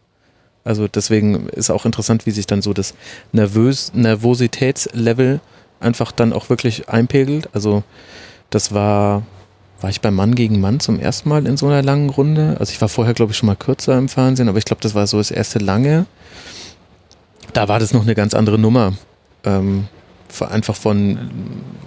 Also 0.64 0.88
deswegen 0.88 1.50
ist 1.50 1.72
auch 1.72 1.86
interessant, 1.86 2.26
wie 2.26 2.32
sich 2.32 2.46
dann 2.46 2.62
so 2.62 2.74
das 2.74 2.94
Nervös 3.32 3.92
Nervositätslevel 3.96 5.40
einfach 5.80 6.12
dann 6.12 6.34
auch 6.34 6.50
wirklich 6.50 6.88
einpegelt. 6.88 7.50
Also 7.54 7.84
das 8.52 8.74
war, 8.74 9.24
war 9.80 9.90
ich 9.90 10.02
beim 10.02 10.14
Mann 10.14 10.36
gegen 10.36 10.62
Mann 10.62 10.80
zum 10.80 11.00
ersten 11.00 11.30
Mal 11.30 11.48
in 11.48 11.58
so 11.58 11.68
einer 11.68 11.82
langen 11.82 12.10
Runde. 12.10 12.58
Also 12.60 12.72
ich 12.74 12.82
war 12.82 12.90
vorher, 12.90 13.16
glaube 13.16 13.32
ich, 13.32 13.38
schon 13.38 13.48
mal 13.48 13.56
kürzer 13.56 13.98
im 13.98 14.10
Fernsehen, 14.10 14.50
aber 14.50 14.60
ich 14.60 14.66
glaube, 14.66 14.82
das 14.82 14.94
war 14.94 15.08
so 15.08 15.18
das 15.18 15.32
erste 15.32 15.58
lange 15.58 16.06
da 17.54 17.68
war 17.68 17.80
das 17.80 17.94
noch 17.94 18.04
eine 18.04 18.16
ganz 18.16 18.34
andere 18.34 18.58
Nummer. 18.58 18.94
Ähm, 19.44 19.88
einfach 20.40 20.76
von 20.76 21.20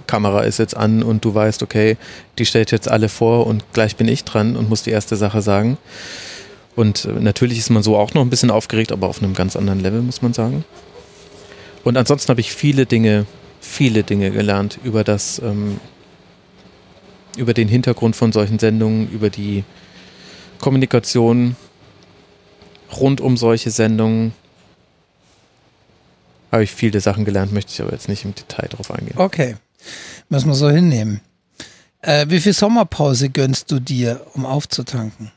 Kamera 0.07 0.41
ist 0.41 0.59
jetzt 0.59 0.77
an 0.77 1.01
und 1.03 1.25
du 1.25 1.33
weißt, 1.33 1.63
okay, 1.63 1.97
die 2.37 2.45
stellt 2.45 2.71
jetzt 2.71 2.87
alle 2.87 3.09
vor 3.09 3.47
und 3.47 3.63
gleich 3.73 3.95
bin 3.95 4.07
ich 4.07 4.23
dran 4.23 4.55
und 4.55 4.69
muss 4.69 4.83
die 4.83 4.91
erste 4.91 5.15
Sache 5.15 5.41
sagen. 5.41 5.77
Und 6.75 7.05
äh, 7.05 7.19
natürlich 7.19 7.57
ist 7.57 7.69
man 7.69 7.83
so 7.83 7.97
auch 7.97 8.13
noch 8.13 8.21
ein 8.21 8.29
bisschen 8.29 8.51
aufgeregt, 8.51 8.91
aber 8.91 9.07
auf 9.07 9.21
einem 9.21 9.33
ganz 9.33 9.55
anderen 9.55 9.79
Level, 9.79 10.01
muss 10.01 10.21
man 10.21 10.33
sagen. 10.33 10.63
Und 11.83 11.97
ansonsten 11.97 12.29
habe 12.29 12.41
ich 12.41 12.51
viele 12.51 12.85
Dinge, 12.85 13.25
viele 13.61 14.03
Dinge 14.03 14.31
gelernt 14.31 14.79
über 14.83 15.03
das, 15.03 15.39
ähm, 15.39 15.79
über 17.37 17.53
den 17.53 17.67
Hintergrund 17.67 18.15
von 18.15 18.31
solchen 18.31 18.59
Sendungen, 18.59 19.09
über 19.09 19.29
die 19.29 19.63
Kommunikation 20.59 21.55
rund 22.95 23.21
um 23.21 23.37
solche 23.37 23.71
Sendungen, 23.71 24.33
habe 26.55 26.63
ich 26.63 26.71
viele 26.71 27.01
Sachen 27.01 27.25
gelernt, 27.25 27.51
möchte 27.51 27.71
ich 27.71 27.81
aber 27.81 27.91
jetzt 27.91 28.09
nicht 28.09 28.25
im 28.25 28.33
Detail 28.33 28.67
drauf 28.69 28.91
eingehen. 28.91 29.17
Okay, 29.17 29.55
müssen 30.29 30.47
wir 30.47 30.55
so 30.55 30.69
hinnehmen. 30.69 31.21
Äh, 32.01 32.27
wie 32.29 32.39
viel 32.39 32.53
Sommerpause 32.53 33.29
gönnst 33.29 33.71
du 33.71 33.79
dir, 33.79 34.25
um 34.33 34.45
aufzutanken? 34.45 35.31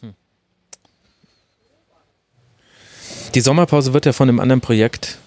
Hm. 0.00 0.14
Die 3.34 3.40
Sommerpause 3.40 3.92
wird 3.92 4.06
ja 4.06 4.12
von 4.12 4.28
einem 4.28 4.38
anderen 4.38 4.60
Projekt 4.60 5.18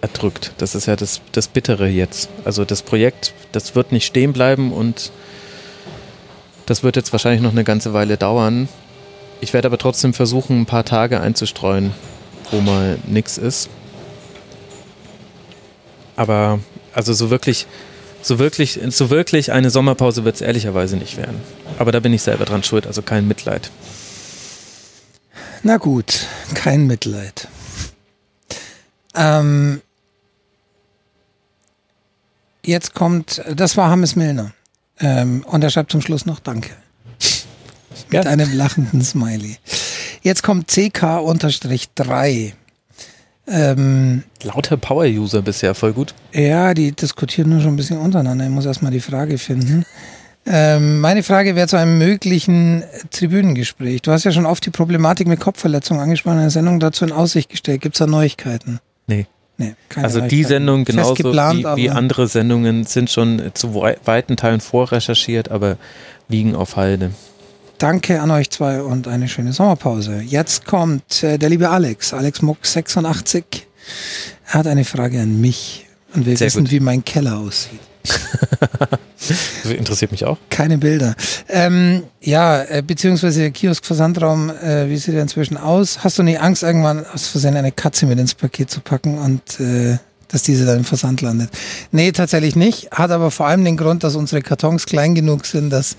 erdrückt. 0.00 0.52
Das 0.58 0.74
ist 0.74 0.86
ja 0.86 0.96
das, 0.96 1.20
das 1.30 1.48
Bittere 1.48 1.88
jetzt. 1.88 2.28
Also 2.44 2.64
das 2.64 2.82
Projekt, 2.82 3.34
das 3.52 3.74
wird 3.74 3.92
nicht 3.92 4.06
stehen 4.06 4.32
bleiben 4.32 4.72
und 4.72 5.12
das 6.66 6.82
wird 6.82 6.96
jetzt 6.96 7.12
wahrscheinlich 7.12 7.42
noch 7.42 7.52
eine 7.52 7.64
ganze 7.64 7.92
Weile 7.92 8.16
dauern. 8.16 8.68
Ich 9.40 9.52
werde 9.52 9.66
aber 9.66 9.78
trotzdem 9.78 10.12
versuchen, 10.12 10.62
ein 10.62 10.66
paar 10.66 10.84
Tage 10.84 11.20
einzustreuen, 11.20 11.92
wo 12.50 12.60
mal 12.60 12.98
nichts 13.06 13.38
ist. 13.38 13.70
Aber 16.16 16.60
also 16.92 17.12
so 17.12 17.30
wirklich, 17.30 17.66
so 18.22 18.38
wirklich, 18.38 18.80
so 18.88 19.10
wirklich 19.10 19.52
eine 19.52 19.70
Sommerpause 19.70 20.24
wird 20.24 20.36
es 20.36 20.40
ehrlicherweise 20.40 20.96
nicht 20.96 21.16
werden. 21.16 21.40
Aber 21.78 21.92
da 21.92 22.00
bin 22.00 22.12
ich 22.12 22.22
selber 22.22 22.44
dran 22.44 22.62
schuld, 22.62 22.86
also 22.86 23.02
kein 23.02 23.26
Mitleid. 23.26 23.70
Na 25.62 25.76
gut, 25.76 26.26
kein 26.54 26.86
Mitleid. 26.86 27.48
Ähm, 29.14 29.80
jetzt 32.64 32.94
kommt, 32.94 33.42
das 33.54 33.76
war 33.76 33.90
Hammes 33.90 34.16
Milner. 34.16 34.52
Ähm, 35.00 35.44
und 35.46 35.62
er 35.62 35.70
schreibt 35.70 35.92
zum 35.92 36.00
Schluss 36.00 36.26
noch 36.26 36.40
Danke. 36.40 36.70
Mit 38.10 38.24
ja. 38.24 38.30
einem 38.30 38.52
lachenden 38.52 39.02
Smiley. 39.02 39.58
Jetzt 40.22 40.42
kommt 40.42 40.70
CK-3. 40.70 42.52
Ähm, 43.46 44.22
Lauter 44.42 44.76
Power-User 44.76 45.42
bisher, 45.42 45.74
voll 45.74 45.92
gut. 45.92 46.14
Ja, 46.32 46.74
die 46.74 46.92
diskutieren 46.92 47.50
nur 47.50 47.60
schon 47.60 47.74
ein 47.74 47.76
bisschen 47.76 47.98
untereinander. 47.98 48.44
Ich 48.44 48.50
muss 48.50 48.66
erstmal 48.66 48.92
die 48.92 49.00
Frage 49.00 49.38
finden. 49.38 49.84
Ähm, 50.44 51.00
meine 51.00 51.22
Frage 51.22 51.54
wäre 51.54 51.68
zu 51.68 51.76
einem 51.76 51.98
möglichen 51.98 52.82
Tribünengespräch. 53.10 54.02
Du 54.02 54.10
hast 54.10 54.24
ja 54.24 54.32
schon 54.32 54.46
oft 54.46 54.64
die 54.66 54.70
Problematik 54.70 55.28
mit 55.28 55.38
Kopfverletzungen 55.38 56.02
angesprochen, 56.02 56.36
in 56.36 56.42
der 56.42 56.50
Sendung 56.50 56.80
dazu 56.80 57.04
in 57.04 57.12
Aussicht 57.12 57.48
gestellt. 57.48 57.80
Gibt 57.80 57.94
es 57.94 58.00
da 58.00 58.06
Neuigkeiten? 58.06 58.80
Nee. 59.06 59.26
nee 59.56 59.74
also 59.94 60.20
die 60.20 60.42
Sendung 60.42 60.84
genauso 60.84 61.16
wie, 61.16 61.64
wie 61.76 61.90
andere 61.90 62.26
Sendungen 62.26 62.84
sind 62.84 63.10
schon 63.10 63.52
zu 63.54 63.74
weiten 63.74 64.36
Teilen 64.36 64.60
vorrecherchiert, 64.60 65.50
aber 65.50 65.76
liegen 66.28 66.56
auf 66.56 66.76
Halde. 66.76 67.12
Danke 67.82 68.20
an 68.20 68.30
euch 68.30 68.48
zwei 68.48 68.80
und 68.80 69.08
eine 69.08 69.26
schöne 69.26 69.52
Sommerpause. 69.52 70.22
Jetzt 70.24 70.66
kommt 70.66 71.24
äh, 71.24 71.36
der 71.36 71.48
liebe 71.48 71.68
Alex, 71.68 72.14
Alex 72.14 72.40
Muck 72.40 72.64
86. 72.64 73.66
Er 74.46 74.54
hat 74.54 74.68
eine 74.68 74.84
Frage 74.84 75.20
an 75.20 75.40
mich 75.40 75.86
und 76.14 76.24
will 76.24 76.36
Sehr 76.36 76.46
wissen, 76.46 76.62
gut. 76.62 76.70
wie 76.70 76.78
mein 76.78 77.04
Keller 77.04 77.38
aussieht. 77.38 77.80
das 79.64 79.72
interessiert 79.72 80.12
mich 80.12 80.24
auch. 80.24 80.38
Keine 80.48 80.78
Bilder. 80.78 81.16
Ähm, 81.48 82.04
ja, 82.20 82.62
äh, 82.62 82.84
beziehungsweise 82.86 83.50
Kiosk-Versandraum, 83.50 84.50
äh, 84.50 84.88
wie 84.88 84.96
sieht 84.96 85.16
er 85.16 85.22
inzwischen 85.22 85.56
aus? 85.56 86.04
Hast 86.04 86.20
du 86.20 86.22
nie 86.22 86.38
Angst, 86.38 86.62
irgendwann 86.62 87.04
aus 87.04 87.26
Versehen 87.26 87.56
eine 87.56 87.72
Katze 87.72 88.06
mit 88.06 88.20
ins 88.20 88.36
Paket 88.36 88.70
zu 88.70 88.78
packen 88.80 89.18
und 89.18 89.58
äh, 89.58 89.98
dass 90.32 90.42
diese 90.42 90.64
dann 90.64 90.78
im 90.78 90.84
Versand 90.84 91.20
landet. 91.20 91.50
Nee, 91.92 92.10
tatsächlich 92.12 92.56
nicht. 92.56 92.90
Hat 92.90 93.10
aber 93.10 93.30
vor 93.30 93.46
allem 93.46 93.64
den 93.64 93.76
Grund, 93.76 94.02
dass 94.02 94.16
unsere 94.16 94.42
Kartons 94.42 94.86
klein 94.86 95.14
genug 95.14 95.46
sind, 95.46 95.70
dass 95.70 95.96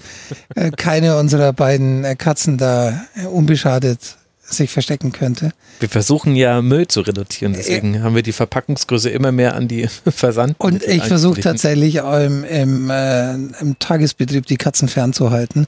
äh, 0.55 0.71
keine 0.75 1.17
unserer 1.17 1.53
beiden 1.53 2.03
äh, 2.03 2.15
Katzen 2.15 2.57
da 2.57 3.05
äh, 3.15 3.27
unbeschadet 3.27 4.17
sich 4.45 4.71
verstecken 4.71 5.11
könnte. 5.11 5.51
Wir 5.79 5.89
versuchen 5.89 6.35
ja 6.35 6.61
Müll 6.61 6.87
zu 6.87 7.01
reduzieren, 7.01 7.53
deswegen 7.53 7.95
äh, 7.95 7.99
haben 7.99 8.15
wir 8.15 8.23
die 8.23 8.33
Verpackungsgröße 8.33 9.09
immer 9.09 9.31
mehr 9.31 9.55
an 9.55 9.67
die 9.67 9.87
Versand. 10.07 10.55
Und 10.59 10.83
ich 10.83 11.03
versuche 11.03 11.41
tatsächlich 11.41 11.95
im, 11.95 12.43
im, 12.43 12.89
äh, 12.89 13.33
im, 13.33 13.79
Tagesbetrieb 13.79 14.45
die 14.45 14.57
Katzen 14.57 14.87
fernzuhalten, 14.89 15.65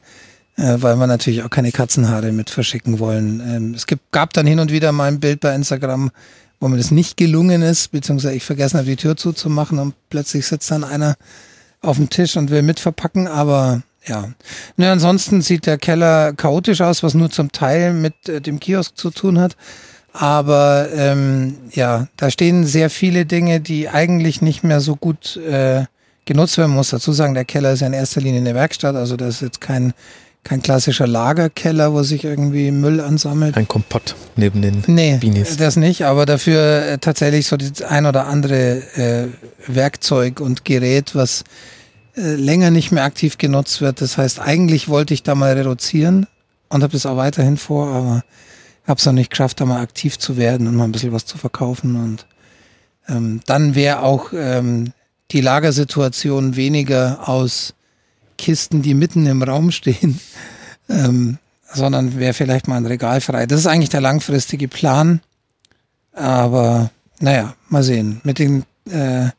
äh, 0.57 0.75
weil 0.77 0.97
wir 0.97 1.07
natürlich 1.07 1.43
auch 1.43 1.49
keine 1.49 1.71
Katzenhaare 1.71 2.31
mit 2.31 2.49
verschicken 2.49 2.99
wollen. 2.99 3.41
Ähm, 3.47 3.73
es 3.73 3.87
gibt, 3.87 4.11
gab 4.11 4.33
dann 4.33 4.45
hin 4.45 4.59
und 4.59 4.71
wieder 4.71 4.91
mal 4.91 5.07
ein 5.07 5.19
Bild 5.19 5.39
bei 5.39 5.55
Instagram, 5.55 6.11
wo 6.65 6.69
mir 6.69 6.77
das 6.77 6.89
nicht 6.89 7.15
gelungen 7.15 7.61
ist, 7.61 7.91
beziehungsweise 7.91 8.33
ich 8.33 8.43
vergessen 8.43 8.79
habe, 8.79 8.87
die 8.87 8.95
Tür 8.95 9.15
zuzumachen 9.15 9.77
und 9.77 9.93
plötzlich 10.09 10.47
sitzt 10.47 10.71
dann 10.71 10.83
einer 10.83 11.15
auf 11.79 11.97
dem 11.97 12.09
Tisch 12.09 12.37
und 12.37 12.49
will 12.49 12.63
mitverpacken, 12.63 13.27
aber 13.27 13.83
ja. 14.07 14.29
Ne, 14.75 14.89
ansonsten 14.89 15.43
sieht 15.43 15.67
der 15.67 15.77
Keller 15.77 16.33
chaotisch 16.33 16.81
aus, 16.81 17.03
was 17.03 17.13
nur 17.13 17.29
zum 17.29 17.51
Teil 17.51 17.93
mit 17.93 18.27
äh, 18.27 18.41
dem 18.41 18.59
Kiosk 18.59 18.97
zu 18.97 19.11
tun 19.11 19.39
hat. 19.39 19.55
Aber 20.11 20.89
ähm, 20.91 21.57
ja, 21.71 22.07
da 22.17 22.31
stehen 22.31 22.65
sehr 22.65 22.89
viele 22.89 23.27
Dinge, 23.27 23.61
die 23.61 23.87
eigentlich 23.87 24.41
nicht 24.41 24.63
mehr 24.63 24.81
so 24.81 24.95
gut 24.95 25.37
äh, 25.37 25.85
genutzt 26.25 26.57
werden. 26.57 26.73
Muss 26.73 26.89
dazu 26.89 27.11
sagen, 27.11 27.35
der 27.35 27.45
Keller 27.45 27.73
ist 27.73 27.81
ja 27.81 27.87
in 27.87 27.93
erster 27.93 28.21
Linie 28.21 28.41
eine 28.41 28.55
Werkstatt, 28.55 28.95
also 28.95 29.17
das 29.17 29.35
ist 29.35 29.41
jetzt 29.41 29.61
kein 29.61 29.93
kein 30.45 30.61
klassischer 30.61 31.07
Lagerkeller, 31.07 31.91
wo 31.91 32.03
sich 32.03 32.23
irgendwie 32.23 32.69
Müll 32.69 33.01
ansammelt. 33.01 33.57
Ein 33.57 33.67
Kompott 33.67 34.15
neben 34.35 34.61
den 34.61 34.83
nee, 34.85 35.17
Binis. 35.17 35.57
das 35.57 35.75
nicht, 35.75 36.05
aber 36.05 36.27
dafür 36.27 36.85
äh, 36.85 36.97
tatsächlich 36.99 37.47
so 37.47 37.57
das 37.57 37.81
ein 37.81 38.05
oder 38.05 38.27
andere 38.27 38.77
äh, 38.95 39.27
Werkzeug 39.65 40.39
und 40.39 40.63
Gerät, 40.63 41.15
was 41.15 41.43
äh, 42.15 42.35
länger 42.35 42.69
nicht 42.69 42.91
mehr 42.91 43.03
aktiv 43.03 43.39
genutzt 43.39 43.81
wird. 43.81 44.01
Das 44.01 44.19
heißt, 44.19 44.39
eigentlich 44.39 44.87
wollte 44.87 45.15
ich 45.15 45.23
da 45.23 45.33
mal 45.33 45.53
reduzieren 45.53 46.27
und 46.69 46.83
habe 46.83 46.93
das 46.93 47.07
auch 47.07 47.17
weiterhin 47.17 47.57
vor, 47.57 47.87
aber 47.87 48.23
habe 48.87 48.99
es 48.99 49.05
noch 49.07 49.13
nicht 49.13 49.31
geschafft, 49.31 49.59
da 49.59 49.65
mal 49.65 49.81
aktiv 49.81 50.19
zu 50.19 50.37
werden 50.37 50.67
und 50.67 50.75
mal 50.75 50.83
ein 50.83 50.91
bisschen 50.91 51.11
was 51.11 51.25
zu 51.25 51.39
verkaufen. 51.39 51.95
Und 51.95 52.27
ähm, 53.09 53.41
dann 53.47 53.73
wäre 53.73 54.03
auch 54.03 54.31
ähm, 54.31 54.93
die 55.31 55.41
Lagersituation 55.41 56.55
weniger 56.55 57.27
aus 57.27 57.73
Kisten, 58.37 58.81
die 58.81 58.93
mitten 58.93 59.25
im 59.25 59.43
Raum 59.43 59.71
stehen, 59.71 60.19
ähm, 60.89 61.37
sondern 61.73 62.17
wäre 62.19 62.33
vielleicht 62.33 62.67
mal 62.67 62.77
ein 62.77 62.85
Regal 62.85 63.21
frei. 63.21 63.45
Das 63.45 63.59
ist 63.59 63.67
eigentlich 63.67 63.89
der 63.89 64.01
langfristige 64.01 64.67
Plan. 64.67 65.21
Aber 66.13 66.89
naja, 67.19 67.55
mal 67.69 67.83
sehen. 67.83 68.21
Mit 68.23 68.39
den 68.39 68.63
äh, 68.89 69.29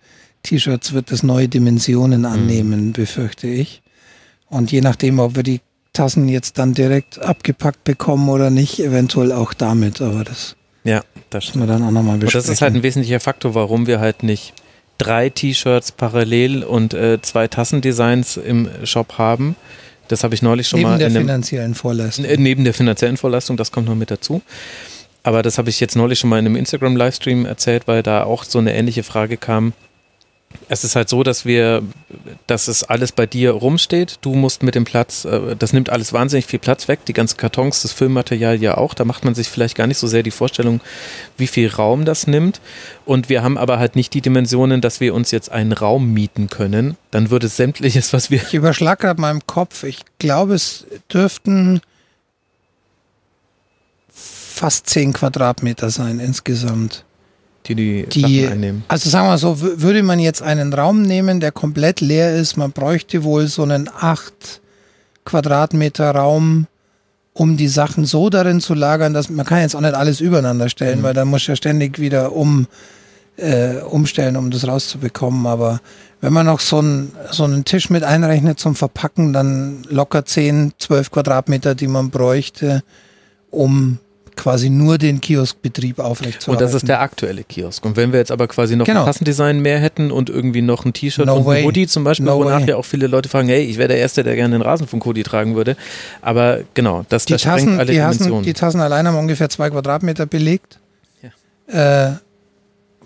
T-Shirts 0.43 0.93
wird 0.93 1.11
es 1.11 1.23
neue 1.23 1.49
Dimensionen 1.49 2.21
mhm. 2.21 2.27
annehmen, 2.27 2.87
mhm. 2.87 2.93
befürchte 2.93 3.47
ich. 3.47 3.83
Und 4.49 4.71
je 4.71 4.81
nachdem, 4.81 5.19
ob 5.19 5.37
wir 5.37 5.43
die 5.43 5.61
Tassen 5.93 6.29
jetzt 6.29 6.59
dann 6.59 6.75
direkt 6.75 7.19
abgepackt 7.19 7.85
bekommen 7.85 8.29
oder 8.29 8.51
nicht, 8.51 8.79
eventuell 8.81 9.33
auch 9.33 9.55
damit. 9.55 10.01
Aber 10.03 10.25
das 10.25 10.57
ja, 10.85 11.03
das 11.31 11.47
müssen 11.47 11.61
wir 11.61 11.67
dann 11.67 11.83
auch 11.83 11.91
nochmal 11.91 12.19
besprechen. 12.19 12.39
Und 12.39 12.49
das 12.49 12.49
ist 12.49 12.63
halt 12.63 12.75
ein 12.75 12.83
wesentlicher 12.83 13.19
Faktor, 13.19 13.55
warum 13.55 13.89
wir 13.89 13.99
halt 13.99 14.23
nicht 14.23 14.53
drei 14.99 15.31
T-Shirts 15.31 15.93
parallel 15.93 16.63
und 16.63 16.95
äh, 16.95 17.21
zwei 17.23 17.49
Tassendesigns 17.49 18.37
im 18.37 18.69
Shop 18.85 19.19
haben. 19.19 19.57
Das 20.09 20.25
habe 20.25 20.35
ich 20.35 20.43
neulich 20.43 20.69
schon 20.69 20.81
neben 20.81 20.91
mal. 20.91 20.99
Neben 20.99 21.13
der 21.13 21.23
finanziellen 21.23 21.75
Vorleistung. 21.75 22.27
Neben 22.39 22.65
der 22.65 22.75
finanziellen 22.75 23.17
Vorleistung, 23.17 23.57
das 23.57 23.73
kommt 23.73 23.87
noch 23.87 23.95
mit 23.95 24.11
dazu. 24.11 24.43
Aber 25.23 25.43
das 25.43 25.59
habe 25.59 25.71
ich 25.71 25.81
jetzt 25.81 25.97
neulich 25.97 26.21
schon 26.21 26.31
mal 26.31 26.39
in 26.39 26.47
einem 26.47 26.57
Instagram-Livestream 26.57 27.47
erzählt, 27.47 27.89
weil 27.89 28.05
da 28.05 28.23
auch 28.23 28.45
so 28.45 28.61
eine 28.61 28.75
ähnliche 28.75 29.03
Frage 29.03 29.37
kam 29.37 29.73
es 30.69 30.85
ist 30.85 30.97
halt 30.97 31.09
so, 31.09 31.23
dass 31.23 31.45
wir, 31.45 31.83
dass 32.47 32.69
es 32.69 32.85
alles 32.85 33.13
bei 33.13 33.27
dir 33.27 33.53
rumsteht. 33.53 34.19
Du 34.21 34.35
musst 34.35 34.63
mit 34.63 34.75
dem 34.75 34.85
Platz, 34.85 35.25
äh, 35.25 35.57
das 35.57 35.73
nimmt 35.73 35.91
alles 35.91 36.13
wahnsinnig 36.13 36.47
viel 36.47 36.59
Platz 36.59 36.89
weg. 36.89 37.05
Die 37.07 37.13
ganzen 37.13 37.37
Kartons, 37.37 37.83
das 37.83 37.93
Füllmaterial 37.93 38.61
ja 38.63 38.77
auch. 38.77 38.95
Da 38.95 39.05
macht 39.05 39.25
man 39.25 39.35
sich 39.35 39.49
vielleicht 39.49 39.77
gar 39.77 39.87
nicht 39.87 39.99
so 39.99 40.07
sehr 40.07 40.23
die 40.23 40.31
Vorstellung, 40.31 40.81
wie 41.39 41.47
viel 41.47 41.69
Raum 41.69 42.05
das 42.05 42.27
nimmt. 42.27 42.61
Und 43.05 43.29
wir 43.29 43.43
haben 43.43 43.57
aber 43.57 43.79
halt 43.79 43.97
nicht 43.97 44.13
die 44.15 44.21
Dimensionen, 44.21 44.81
dass 44.81 45.01
wir 45.01 45.15
uns 45.15 45.31
jetzt 45.31 45.51
einen 45.51 45.73
Raum 45.73 46.13
mieten 46.13 46.51
können. 46.51 46.97
Dann 47.11 47.31
würde 47.31 47.49
sämtliches, 47.49 48.13
was 48.13 48.31
wir. 48.31 48.43
Ich 48.43 48.55
überschlage 48.55 49.03
gerade 49.03 49.21
meinem 49.21 49.47
Kopf. 49.47 49.85
Ich 49.85 50.01
glaube, 50.19 50.55
es 50.55 50.87
dürften 51.13 51.81
fast 54.11 54.89
zehn 54.89 55.13
Quadratmeter 55.13 55.91
sein 55.91 56.19
insgesamt 56.19 57.06
die 57.69 57.75
die, 57.75 58.07
die 58.09 58.21
Sachen 58.21 58.53
einnehmen. 58.53 58.85
Also 58.89 59.11
sagen 59.11 59.29
wir 59.29 59.39
so, 59.39 59.61
würde 59.61 60.03
man 60.03 60.19
jetzt 60.19 60.43
einen 60.43 60.73
Raum 60.73 61.03
nehmen, 61.03 61.41
der 61.41 61.53
komplett 61.53 62.01
leer 62.01 62.35
ist, 62.35 62.57
man 62.57 62.73
bräuchte 62.73 63.25
wohl 63.25 63.47
so 63.47 63.63
einen 63.63 63.89
8 63.89 64.61
Quadratmeter 65.25 66.13
Raum, 66.13 66.67
um 67.33 67.57
die 67.57 67.69
Sachen 67.69 68.07
so 68.07 68.31
darin 68.31 68.61
zu 68.61 68.75
lagern, 68.75 69.13
dass 69.13 69.29
man 69.29 69.45
kann 69.45 69.61
jetzt 69.61 69.77
auch 69.77 69.81
nicht 69.81 69.95
alles 69.95 70.21
übereinander 70.21 70.69
stellen, 70.69 71.01
mhm. 71.01 71.03
weil 71.03 71.15
da 71.15 71.25
muss 71.25 71.47
ja 71.47 71.57
ständig 71.57 71.99
wieder 71.99 72.33
um 72.33 72.67
äh, 73.37 73.83
umstellen, 73.83 74.37
um 74.37 74.51
das 74.51 74.67
rauszubekommen. 74.67 75.47
Aber 75.47 75.81
wenn 76.21 76.33
man 76.33 76.47
noch 76.47 76.61
so, 76.61 76.81
ein, 76.81 77.13
so 77.31 77.45
einen 77.45 77.65
Tisch 77.65 77.91
mit 77.91 78.03
einrechnet 78.03 78.59
zum 78.59 78.75
Verpacken, 78.75 79.33
dann 79.33 79.83
locker 79.91 80.25
10, 80.25 80.73
12 80.79 81.11
Quadratmeter, 81.11 81.75
die 81.75 81.89
man 81.89 82.11
bräuchte, 82.11 82.83
um 83.51 83.99
quasi 84.37 84.71
nur 84.71 84.99
den 84.99 85.21
Kioskbetrieb 85.21 85.99
aufrechtzuerhalten. 85.99 86.51
Und 86.51 86.61
das 86.61 86.75
ist 86.75 86.87
der 86.87 87.01
aktuelle 87.01 87.43
Kiosk. 87.43 87.85
Und 87.85 87.97
wenn 87.97 88.13
wir 88.13 88.19
jetzt 88.19 88.31
aber 88.31 88.47
quasi 88.47 88.77
noch 88.77 88.87
genau. 88.87 89.01
ein 89.01 89.07
Kassendesign 89.07 89.61
mehr 89.61 89.79
hätten 89.79 90.13
und 90.13 90.31
irgendwie 90.31 90.63
noch 90.63 90.85
ein 90.85 90.93
T-Shirt 90.93 91.27
no 91.27 91.37
und 91.37 91.49
ein 91.49 91.65
Hoodie 91.65 91.87
zum 91.87 92.05
Beispiel, 92.05 92.27
no 92.27 92.39
wonach 92.39 92.61
way. 92.61 92.69
ja 92.69 92.77
auch 92.77 92.85
viele 92.85 93.07
Leute 93.07 93.29
fragen, 93.29 93.49
hey, 93.49 93.65
ich 93.65 93.79
wäre 93.79 93.89
der 93.89 93.99
Erste, 93.99 94.23
der 94.23 94.37
gerne 94.37 94.57
den 94.57 94.63
Rasenfunk-Hoodie 94.63 95.23
tragen 95.23 95.57
würde. 95.57 95.77
Aber 96.21 96.61
genau, 96.75 97.05
das, 97.09 97.25
die 97.25 97.33
das 97.33 97.43
Tassen, 97.43 97.79
alle 97.79 97.87
die 97.87 97.95
Dimensionen. 97.95 98.33
Tassen, 98.33 98.45
die 98.45 98.53
Tassen 98.53 98.81
allein 98.81 99.07
haben 99.07 99.17
ungefähr 99.17 99.49
zwei 99.49 99.71
Quadratmeter 99.71 100.27
belegt. 100.27 100.79
Ja. 101.73 102.11
Äh, 102.11 102.13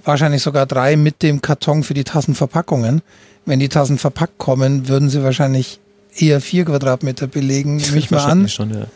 wahrscheinlich 0.05 0.43
sogar 0.43 0.67
drei 0.67 0.97
mit 0.97 1.23
dem 1.23 1.41
Karton 1.41 1.83
für 1.83 1.95
die 1.95 2.05
Tassenverpackungen. 2.05 3.03
Wenn 3.47 3.61
die 3.61 3.69
Tassen 3.69 3.99
verpackt 3.99 4.39
kommen, 4.39 4.89
würden 4.89 5.09
sie 5.09 5.23
wahrscheinlich 5.23 5.81
eher 6.17 6.41
vier 6.41 6.65
Quadratmeter 6.65 7.27
belegen, 7.27 7.77
nehme 7.79 7.99
ich 7.99 8.11
mal 8.11 8.25
an. 8.25 8.49
Schon, 8.49 8.71
ja. 8.71 8.87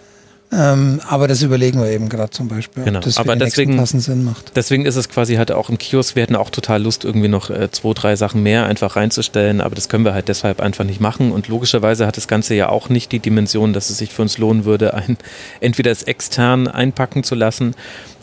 Ähm, 0.56 1.00
aber 1.08 1.26
das 1.26 1.42
überlegen 1.42 1.80
wir 1.80 1.90
eben 1.90 2.08
gerade 2.08 2.30
zum 2.30 2.46
Beispiel, 2.46 2.84
genau. 2.84 2.98
ob 2.98 3.04
das 3.04 3.16
aber 3.18 3.34
deswegen, 3.34 3.76
passen 3.76 3.98
Sinn 3.98 4.24
macht. 4.24 4.52
Deswegen 4.54 4.86
ist 4.86 4.94
es 4.94 5.08
quasi 5.08 5.34
halt 5.34 5.50
auch 5.50 5.68
im 5.68 5.78
Kiosk, 5.78 6.14
wir 6.14 6.22
hätten 6.22 6.36
auch 6.36 6.50
total 6.50 6.82
Lust, 6.82 7.04
irgendwie 7.04 7.28
noch 7.28 7.50
äh, 7.50 7.70
zwei, 7.72 7.92
drei 7.92 8.16
Sachen 8.16 8.42
mehr 8.42 8.66
einfach 8.66 8.94
reinzustellen, 8.94 9.60
aber 9.60 9.74
das 9.74 9.88
können 9.88 10.04
wir 10.04 10.14
halt 10.14 10.28
deshalb 10.28 10.60
einfach 10.60 10.84
nicht 10.84 11.00
machen. 11.00 11.32
Und 11.32 11.48
logischerweise 11.48 12.06
hat 12.06 12.16
das 12.16 12.28
Ganze 12.28 12.54
ja 12.54 12.68
auch 12.68 12.88
nicht 12.88 13.10
die 13.10 13.18
Dimension, 13.18 13.72
dass 13.72 13.90
es 13.90 13.98
sich 13.98 14.12
für 14.12 14.22
uns 14.22 14.38
lohnen 14.38 14.64
würde, 14.64 14.94
ein, 14.94 15.16
entweder 15.60 15.90
es 15.90 16.04
extern 16.04 16.68
einpacken 16.68 17.24
zu 17.24 17.34
lassen 17.34 17.74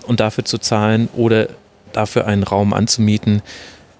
und 0.07 0.19
dafür 0.19 0.45
zu 0.45 0.57
zahlen 0.57 1.09
oder 1.15 1.47
dafür 1.91 2.27
einen 2.27 2.43
Raum 2.43 2.73
anzumieten. 2.73 3.41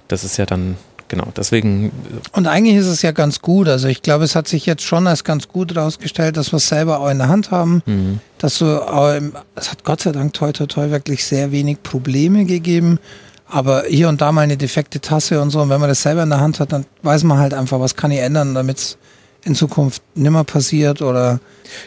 Das 0.07 0.23
ist 0.23 0.37
ja 0.37 0.45
dann 0.45 0.77
genau, 1.11 1.27
deswegen. 1.35 1.91
Und 2.31 2.47
eigentlich 2.47 2.77
ist 2.77 2.87
es 2.87 3.01
ja 3.01 3.11
ganz 3.11 3.41
gut. 3.41 3.67
Also 3.67 3.87
ich 3.87 4.01
glaube, 4.01 4.23
es 4.23 4.35
hat 4.35 4.47
sich 4.47 4.65
jetzt 4.65 4.81
schon 4.81 5.05
als 5.05 5.23
ganz 5.23 5.47
gut 5.49 5.75
herausgestellt, 5.75 6.37
dass 6.37 6.53
wir 6.53 6.57
es 6.57 6.69
selber 6.69 6.99
auch 6.99 7.09
in 7.09 7.19
der 7.19 7.27
Hand 7.27 7.51
haben. 7.51 7.83
Mhm. 7.85 8.19
Dass 8.39 8.61
im, 8.61 9.33
es 9.55 9.69
hat 9.69 9.83
Gott 9.83 10.01
sei 10.01 10.13
Dank 10.13 10.33
toi 10.33 10.51
toi 10.53 10.65
toi 10.65 10.89
wirklich 10.89 11.23
sehr 11.25 11.51
wenig 11.51 11.83
Probleme 11.83 12.45
gegeben. 12.45 12.97
Aber 13.45 13.83
hier 13.87 14.07
und 14.07 14.21
da 14.21 14.31
mal 14.31 14.41
eine 14.41 14.55
defekte 14.55 15.01
Tasse 15.01 15.41
und 15.41 15.49
so. 15.49 15.61
Und 15.61 15.69
wenn 15.69 15.81
man 15.81 15.89
das 15.89 16.01
selber 16.01 16.23
in 16.23 16.29
der 16.29 16.39
Hand 16.39 16.61
hat, 16.61 16.71
dann 16.71 16.85
weiß 17.03 17.25
man 17.25 17.37
halt 17.37 17.53
einfach, 17.53 17.81
was 17.81 17.97
kann 17.97 18.09
ich 18.09 18.19
ändern, 18.19 18.55
damit 18.55 18.77
es 18.77 18.97
in 19.43 19.53
Zukunft 19.53 20.01
nimmer 20.15 20.45
passiert 20.45 21.01
oder 21.01 21.39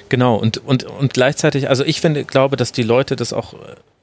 Genau, 0.08 0.36
und, 0.36 0.58
und, 0.58 0.84
und 0.84 1.14
gleichzeitig, 1.14 1.68
also 1.68 1.84
ich 1.84 2.00
finde, 2.00 2.24
glaube, 2.24 2.56
dass 2.56 2.72
die 2.72 2.82
Leute 2.82 3.16
das 3.16 3.32
auch 3.32 3.54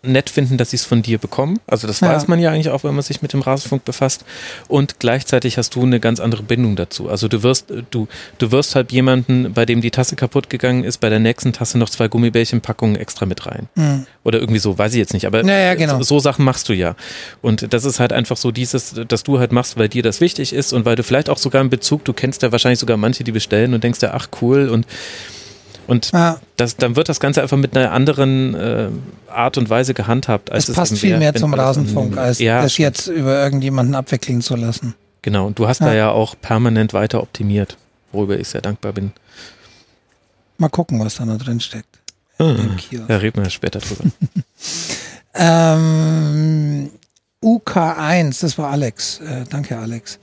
nett 0.04 0.32
finden, 0.32 0.58
dass 0.58 0.72
sie 0.72 0.78
es 0.78 0.86
von 0.86 1.04
dir 1.04 1.20
bekommen. 1.20 1.60
Also 1.68 1.86
das 1.86 2.00
ja. 2.00 2.10
weiß 2.10 2.28
man 2.28 2.40
ja 2.40 2.50
eigentlich 2.50 2.70
auch, 2.70 2.84
wenn 2.84 2.96
man 2.96 3.04
sich 3.04 3.22
mit 3.22 3.34
dem 3.34 3.42
Rasenfunk 3.42 3.86
befasst. 3.86 4.26
Und 4.68 5.00
gleichzeitig 5.00 5.58
hast 5.58 5.76
du 5.76 5.84
eine 5.84 6.00
ganz 6.00 6.20
andere 6.20 6.42
Bindung 6.42 6.76
dazu. 6.76 7.08
Also 7.08 7.28
du 7.28 7.44
wirst, 7.44 7.72
du, 7.92 8.08
du 8.40 8.52
wirst 8.52 8.76
halt 8.76 8.92
jemanden, 8.92 9.54
bei 9.54 9.66
dem 9.66 9.82
die 9.82 9.92
Tasse 9.92 10.16
kaputt 10.16 10.50
gegangen 10.50 10.84
ist, 10.84 10.98
bei 10.98 11.10
der 11.10 11.20
nächsten 11.20 11.54
Tasse 11.54 11.78
noch 11.78 11.90
zwei 11.90 12.08
Gummibärchenpackungen 12.08 12.96
extra 12.96 13.28
mit 13.28 13.46
rein. 13.46 13.70
Mhm. 13.76 14.08
Oder 14.24 14.40
irgendwie 14.40 14.60
so, 14.60 14.78
weiß 14.78 14.94
ich 14.94 15.00
jetzt 15.00 15.14
nicht. 15.14 15.28
Aber 15.28 15.46
ja, 15.46 15.58
ja, 15.58 15.76
genau. 15.76 15.98
so, 15.98 16.04
so, 16.04 16.20
Sachen 16.20 16.46
machst 16.46 16.68
du 16.70 16.74
ja. 16.74 16.96
Und 17.42 17.72
das 17.72 17.86
ist 17.86 18.00
halt 18.00 18.12
einfach 18.12 18.38
so 18.38 18.52
dieses, 18.52 18.96
dass 19.08 19.22
du 19.24 19.38
halt 19.38 19.52
machst, 19.52 19.78
weil 19.78 19.88
dir 19.88 20.02
das 20.02 20.20
wichtig 20.20 20.54
ist 20.54 20.74
und 20.74 20.86
weil 20.86 20.96
du 20.96 21.04
vielleicht 21.04 21.30
auch 21.30 21.38
sogar 21.38 21.60
einen 21.60 21.70
Bezug, 21.70 22.06
du 22.06 22.14
kennst 22.14 22.42
ja 22.42 22.52
wahrscheinlich 22.52 22.80
sogar 22.80 22.98
manche, 22.98 23.24
die 23.24 23.32
bestellen 23.32 23.76
und 23.76 23.84
denkst 23.84 24.00
ja, 24.02 24.12
ach 24.14 24.30
cool 24.42 24.70
und 24.70 24.88
und 25.92 26.14
ja. 26.14 26.40
das, 26.56 26.78
dann 26.78 26.96
wird 26.96 27.10
das 27.10 27.20
Ganze 27.20 27.42
einfach 27.42 27.58
mit 27.58 27.76
einer 27.76 27.92
anderen 27.92 28.54
äh, 28.54 28.88
Art 29.28 29.58
und 29.58 29.70
Weise 29.70 29.94
gehandhabt. 29.94 30.50
Als 30.50 30.70
es 30.70 30.76
passt 30.76 30.98
viel 30.98 31.18
mehr 31.18 31.36
zum 31.36 31.54
Rasenfunk, 31.54 32.18
als 32.18 32.40
ja, 32.40 32.62
das 32.62 32.78
jetzt 32.78 33.08
über 33.08 33.44
irgendjemanden 33.44 33.94
abwickeln 33.94 34.42
zu 34.42 34.56
lassen. 34.56 34.96
Genau, 35.22 35.48
und 35.48 35.60
du 35.60 35.68
hast 35.68 35.82
ja. 35.82 35.88
da 35.88 35.94
ja 35.94 36.12
auch 36.12 36.36
permanent 36.40 36.94
weiter 36.94 37.22
optimiert, 37.22 37.76
worüber 38.14 38.40
ich 38.40 38.48
sehr 38.48 38.62
dankbar 38.62 38.94
bin. 38.94 39.12
Mal 40.58 40.70
gucken, 40.70 40.98
was 41.02 41.16
da 41.16 41.26
noch 41.26 41.40
drin 41.40 41.60
steckt. 41.60 42.00
Ah, 42.38 42.56
da 43.10 43.18
reden 43.18 43.44
wir 43.44 43.50
später 43.50 43.80
drüber. 43.80 44.06
ähm, 45.36 46.90
UK1, 47.44 48.40
das 48.40 48.58
war 48.58 48.72
Alex. 48.72 49.20
Äh, 49.20 49.44
danke, 49.50 49.78
Alex. 49.78 50.20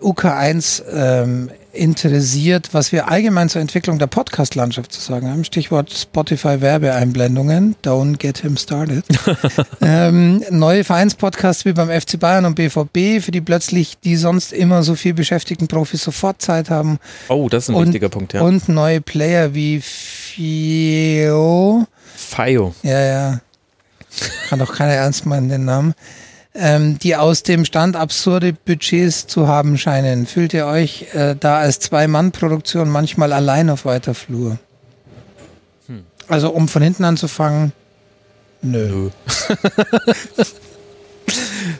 UK1 0.00 0.82
ähm, 0.92 1.50
interessiert, 1.72 2.70
was 2.72 2.92
wir 2.92 3.08
allgemein 3.08 3.48
zur 3.48 3.60
Entwicklung 3.60 3.98
der 3.98 4.06
Podcast-Landschaft 4.06 4.92
zu 4.92 5.00
sagen 5.00 5.30
haben. 5.30 5.44
Stichwort 5.44 5.92
Spotify-Werbeeinblendungen. 5.92 7.76
Don't 7.84 8.16
get 8.16 8.38
him 8.38 8.56
started. 8.56 9.04
ähm, 9.80 10.42
neue 10.50 10.84
Vereinspodcasts 10.84 11.64
wie 11.64 11.72
beim 11.72 11.88
FC 11.88 12.18
Bayern 12.18 12.44
und 12.44 12.54
BVB, 12.54 13.22
für 13.22 13.30
die 13.30 13.40
plötzlich 13.40 13.98
die 14.00 14.16
sonst 14.16 14.52
immer 14.52 14.82
so 14.82 14.94
viel 14.94 15.14
beschäftigten 15.14 15.68
Profis 15.68 16.02
sofort 16.02 16.42
Zeit 16.42 16.70
haben. 16.70 16.98
Oh, 17.28 17.48
das 17.48 17.64
ist 17.64 17.70
ein 17.70 17.76
und, 17.76 17.86
wichtiger 17.86 18.08
Punkt, 18.08 18.32
ja. 18.32 18.42
Und 18.42 18.68
neue 18.68 19.00
Player 19.00 19.54
wie 19.54 19.80
Fio. 19.80 21.86
Fio. 22.16 22.74
Ja, 22.82 23.00
ja. 23.00 23.40
Kann 24.48 24.58
doch 24.58 24.74
keiner 24.74 24.94
ernst 24.94 25.26
meinen, 25.26 25.48
den 25.48 25.64
Namen 25.64 25.94
ähm, 26.58 26.98
die 26.98 27.14
aus 27.16 27.44
dem 27.44 27.64
Stand 27.64 27.96
absurde 27.96 28.52
Budgets 28.52 29.26
zu 29.26 29.46
haben 29.46 29.78
scheinen. 29.78 30.26
Fühlt 30.26 30.52
ihr 30.52 30.66
euch 30.66 31.06
äh, 31.14 31.36
da 31.38 31.58
als 31.58 31.78
Zwei-Mann-Produktion 31.78 32.88
manchmal 32.88 33.32
allein 33.32 33.70
auf 33.70 33.84
weiter 33.84 34.12
Flur? 34.14 34.58
Hm. 35.86 36.04
Also 36.26 36.50
um 36.50 36.68
von 36.68 36.82
hinten 36.82 37.04
anzufangen, 37.04 37.72
nö. 38.60 38.88
nö. 38.88 39.10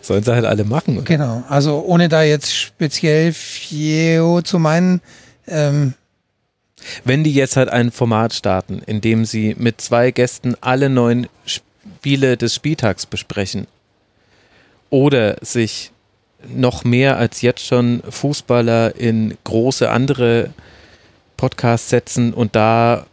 Sollen 0.02 0.22
sie 0.22 0.32
halt 0.32 0.44
alle 0.44 0.64
machen. 0.64 0.98
Oder? 0.98 1.04
Genau, 1.04 1.42
also 1.48 1.82
ohne 1.84 2.08
da 2.08 2.22
jetzt 2.22 2.54
speziell 2.54 3.32
Fieo 3.32 4.42
zu 4.42 4.58
meinen. 4.58 5.00
Ähm, 5.48 5.94
Wenn 7.04 7.24
die 7.24 7.34
jetzt 7.34 7.56
halt 7.56 7.68
ein 7.68 7.90
Format 7.90 8.32
starten, 8.32 8.80
in 8.86 9.00
dem 9.00 9.24
sie 9.24 9.56
mit 9.58 9.80
zwei 9.80 10.12
Gästen 10.12 10.54
alle 10.60 10.88
neun 10.88 11.26
Spiele 11.46 12.36
des 12.36 12.54
Spieltags 12.54 13.06
besprechen 13.06 13.66
oder 14.90 15.36
sich 15.40 15.92
noch 16.46 16.84
mehr 16.84 17.16
als 17.16 17.42
jetzt 17.42 17.66
schon 17.66 18.02
Fußballer 18.08 18.96
in 18.96 19.36
große 19.44 19.90
andere 19.90 20.50
Podcasts 21.36 21.90
setzen 21.90 22.32
und 22.32 22.54
da 22.54 23.06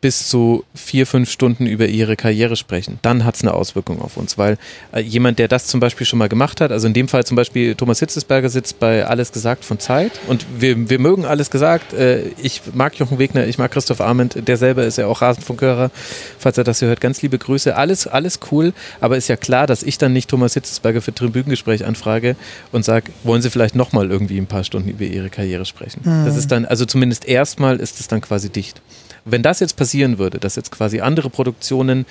bis 0.00 0.28
zu 0.28 0.64
vier, 0.74 1.06
fünf 1.06 1.30
Stunden 1.30 1.66
über 1.66 1.86
ihre 1.86 2.16
Karriere 2.16 2.56
sprechen, 2.56 2.98
dann 3.02 3.24
hat 3.24 3.34
es 3.34 3.42
eine 3.42 3.54
Auswirkung 3.54 4.00
auf 4.00 4.16
uns, 4.16 4.38
weil 4.38 4.58
äh, 4.92 5.00
jemand, 5.00 5.38
der 5.38 5.48
das 5.48 5.66
zum 5.66 5.80
Beispiel 5.80 6.06
schon 6.06 6.18
mal 6.18 6.28
gemacht 6.28 6.60
hat, 6.60 6.70
also 6.70 6.86
in 6.86 6.94
dem 6.94 7.08
Fall 7.08 7.24
zum 7.24 7.36
Beispiel 7.36 7.74
Thomas 7.74 7.98
Hitzesberger 7.98 8.48
sitzt 8.48 8.78
bei 8.78 9.04
Alles 9.06 9.32
Gesagt 9.32 9.64
von 9.64 9.78
Zeit 9.78 10.12
und 10.28 10.46
wir, 10.58 10.88
wir 10.88 10.98
mögen 10.98 11.24
Alles 11.24 11.50
Gesagt, 11.50 11.92
äh, 11.94 12.28
ich 12.42 12.62
mag 12.74 12.96
Jochen 12.96 13.18
Wegner, 13.18 13.46
ich 13.46 13.58
mag 13.58 13.72
Christoph 13.72 14.00
Arment, 14.00 14.48
der 14.48 14.56
selber 14.56 14.84
ist 14.84 14.98
ja 14.98 15.06
auch 15.06 15.20
Rasenfunkhörer, 15.20 15.90
falls 16.38 16.58
er 16.58 16.64
das 16.64 16.78
hier 16.78 16.88
hört, 16.88 17.00
ganz 17.00 17.20
liebe 17.22 17.38
Grüße, 17.38 17.74
alles, 17.74 18.06
alles 18.06 18.38
cool, 18.52 18.72
aber 19.00 19.16
ist 19.16 19.28
ja 19.28 19.36
klar, 19.36 19.66
dass 19.66 19.82
ich 19.82 19.98
dann 19.98 20.12
nicht 20.12 20.30
Thomas 20.30 20.54
Hitzesberger 20.54 21.02
für 21.02 21.12
Tribünengespräch 21.12 21.84
anfrage 21.84 22.36
und 22.70 22.84
sage, 22.84 23.10
wollen 23.24 23.42
Sie 23.42 23.50
vielleicht 23.50 23.74
nochmal 23.74 24.10
irgendwie 24.10 24.38
ein 24.38 24.46
paar 24.46 24.62
Stunden 24.62 24.88
über 24.88 25.04
Ihre 25.04 25.28
Karriere 25.28 25.64
sprechen. 25.64 26.02
Mhm. 26.04 26.24
Das 26.24 26.36
ist 26.36 26.52
dann, 26.52 26.64
also 26.66 26.84
zumindest 26.84 27.26
erstmal 27.26 27.78
ist 27.78 27.98
es 28.00 28.06
dann 28.06 28.20
quasi 28.20 28.48
dicht. 28.48 28.80
Wenn 29.24 29.42
das 29.42 29.60
jetzt 29.60 29.76
passieren 29.76 30.18
würde, 30.18 30.38
dass 30.38 30.56
jetzt 30.56 30.70
quasi 30.70 31.00
andere 31.00 31.30
Produktionen 31.30 32.06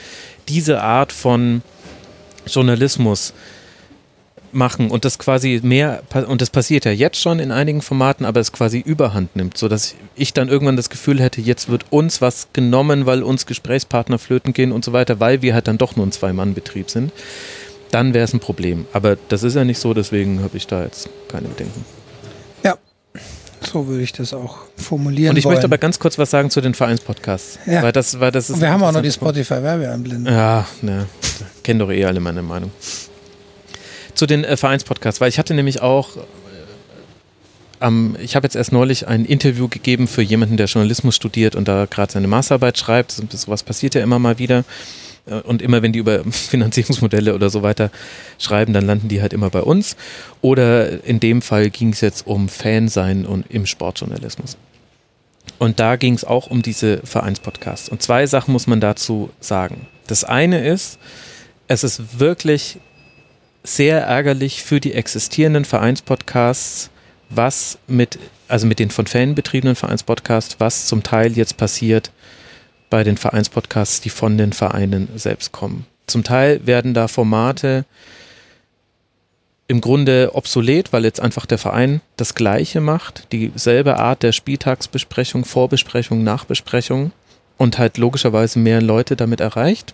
diese 0.48 0.82
Art 0.82 1.12
von 1.12 1.62
Journalismus 2.46 3.34
machen 4.52 4.90
und 4.90 5.06
das 5.06 5.20
quasi 5.20 5.60
mehr, 5.64 6.04
und 6.28 6.42
das 6.42 6.50
passiert 6.50 6.86
ja 6.86 6.92
jetzt 6.92 7.22
schon 7.22 7.40
in 7.40 7.52
einigen 7.52 7.82
Formaten, 7.82 8.26
aber 8.26 8.40
es 8.40 8.52
quasi 8.52 8.80
überhand 8.80 9.36
nimmt, 9.36 9.58
sodass 9.58 9.96
ich 10.16 10.34
dann 10.34 10.50
irgendwann 10.50 10.78
das 10.78 10.90
Gefühl 10.90 11.22
hätte, 11.22 11.42
jetzt 11.42 11.70
wird 11.70 11.86
uns 11.90 12.22
was 12.22 12.48
genommen, 12.54 13.06
weil 13.06 13.24
uns 13.24 13.46
Gesprächspartner 13.46 14.20
flöten 14.20 14.54
gehen 14.54 14.72
und 14.72 14.86
so 14.86 14.94
weiter, 14.94 15.20
weil 15.20 15.42
wir 15.42 15.54
halt 15.54 15.68
dann 15.68 15.78
doch 15.78 15.96
nur 15.96 16.06
ein 16.06 16.12
Zwei-Mann-Betrieb 16.12 16.90
sind, 16.90 17.12
dann 17.92 18.14
wäre 18.14 18.26
es 18.26 18.34
ein 18.34 18.40
Problem. 18.40 18.86
Aber 18.94 19.18
das 19.30 19.44
ist 19.44 19.56
ja 19.56 19.64
nicht 19.64 19.80
so, 19.80 19.94
deswegen 19.94 20.42
habe 20.42 20.58
ich 20.58 20.68
da 20.68 20.84
jetzt 20.84 21.10
keine 21.30 21.48
Bedenken. 21.48 21.97
So 23.62 23.88
würde 23.88 24.04
ich 24.04 24.14
das 24.14 24.34
auch 24.34 24.58
formulieren. 24.76 25.32
Und 25.32 25.38
ich 25.38 25.46
wollen. 25.46 25.56
möchte 25.56 25.66
aber 25.66 25.78
ganz 25.78 26.00
kurz 26.00 26.18
was 26.18 26.30
sagen 26.30 26.50
zu 26.50 26.62
den 26.62 26.74
Vereinspodcasts. 26.74 27.60
Ja. 27.66 27.84
Weil 27.84 27.92
das, 27.92 28.20
weil 28.20 28.32
das 28.32 28.50
ist 28.50 28.56
Und 28.56 28.62
wir 28.62 28.72
haben 28.72 28.84
auch 28.84 28.92
noch 28.92 29.02
die 29.02 29.12
Spotify-Werbeeinblendung. 29.12 30.34
Ja, 30.34 30.68
ne. 30.82 31.08
Kennen 31.64 31.80
doch 31.80 31.92
eh 31.92 32.06
alle 32.06 32.20
meine 32.20 32.42
Meinung. 32.42 32.72
Zu 34.14 34.26
den 34.26 34.44
äh, 34.44 34.58
Vereinspodcasts, 34.58 35.22
weil 35.22 35.30
ich 35.30 35.40
hatte 35.40 35.54
nämlich 35.54 35.82
auch 35.82 36.10
ähm, 37.82 38.16
ich 38.20 38.36
habe 38.36 38.46
jetzt 38.46 38.56
erst 38.56 38.72
neulich 38.72 39.08
ein 39.08 39.26
Interview 39.26 39.68
gegeben 39.68 40.08
für 40.08 40.22
jemanden, 40.22 40.58
der 40.58 40.68
Journalismus 40.68 41.16
studiert 41.16 41.56
und 41.56 41.68
da 41.68 41.86
gerade 41.86 42.12
seine 42.12 42.28
Masterarbeit 42.28 42.78
schreibt. 42.78 43.12
Sowas 43.12 43.64
passiert 43.64 43.96
ja 43.96 44.02
immer 44.02 44.20
mal 44.20 44.40
wieder. 44.40 44.64
Äh, 45.28 45.42
und 45.42 45.62
immer 45.62 45.82
wenn 45.82 45.94
die 45.94 46.00
über 46.00 46.24
Finanzierungsmodelle 46.32 47.34
oder 47.34 47.50
so 47.50 47.64
weiter 47.64 47.92
schreiben, 48.40 48.74
dann 48.74 48.86
landen 48.86 49.08
die 49.08 49.22
halt 49.22 49.34
immer 49.34 49.50
bei 49.50 49.62
uns. 49.62 49.96
Oder 50.42 51.04
in 51.04 51.20
dem 51.20 51.42
Fall 51.42 51.70
ging 51.70 51.94
es 51.94 52.02
jetzt 52.02 52.26
um 52.28 52.50
Fansein 52.50 53.26
und 53.26 53.46
im 53.50 53.66
Sportjournalismus. 53.66 54.58
Und 55.60 55.80
da 55.80 55.96
ging 55.96 56.14
es 56.14 56.24
auch 56.24 56.48
um 56.48 56.62
diese 56.62 57.00
Vereinspodcasts. 57.04 57.90
Und 57.90 58.02
zwei 58.02 58.28
Sachen 58.28 58.52
muss 58.52 58.68
man 58.68 58.80
dazu 58.80 59.30
sagen. 59.40 59.88
Das 60.06 60.24
eine 60.24 60.66
ist, 60.68 61.00
es 61.68 61.84
ist 61.84 62.20
wirklich 62.20 62.80
sehr 63.64 64.02
ärgerlich 64.02 64.64
für 64.64 64.80
die 64.80 64.94
existierenden 64.94 65.66
Vereinspodcasts, 65.66 66.90
was 67.30 67.78
mit, 67.88 68.18
also 68.48 68.68
mit 68.68 68.80
den 68.80 68.90
von 68.90 69.08
Fan 69.08 69.36
betriebenen 69.36 69.76
Vereinspodcasts, 69.76 70.60
was 70.60 70.86
zum 70.86 71.04
Teil 71.04 71.34
jetzt 71.34 71.58
passiert, 71.58 72.12
bei 72.90 73.04
den 73.04 73.18
Vereinspodcasts, 73.18 74.02
die 74.02 74.10
von 74.10 74.38
den 74.38 74.54
Vereinen 74.54 75.10
selbst 75.16 75.52
kommen. 75.52 75.86
Zum 76.08 76.24
Teil 76.24 76.66
werden 76.66 76.94
da 76.94 77.08
Formate 77.08 77.86
im 79.68 79.82
Grunde 79.82 80.32
obsolet, 80.34 80.94
weil 80.94 81.04
jetzt 81.04 81.20
einfach 81.20 81.46
der 81.46 81.58
Verein 81.58 82.02
das 82.16 82.36
Gleiche 82.36 82.80
macht, 82.80 83.32
dieselbe 83.34 83.98
Art 83.98 84.24
der 84.24 84.32
Spieltagsbesprechung, 84.32 85.44
Vorbesprechung, 85.44 86.24
Nachbesprechung 86.24 87.12
und 87.58 87.78
halt 87.78 87.98
logischerweise 87.98 88.60
mehr 88.60 88.82
Leute 88.82 89.18
damit 89.18 89.42
erreicht 89.42 89.94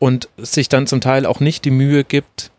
und 0.00 0.28
sich 0.36 0.68
dann 0.68 0.88
zum 0.88 1.00
Teil 1.00 1.26
auch 1.26 1.38
nicht 1.38 1.64
die 1.64 1.70
Mühe 1.70 2.02
gibt, 2.02 2.50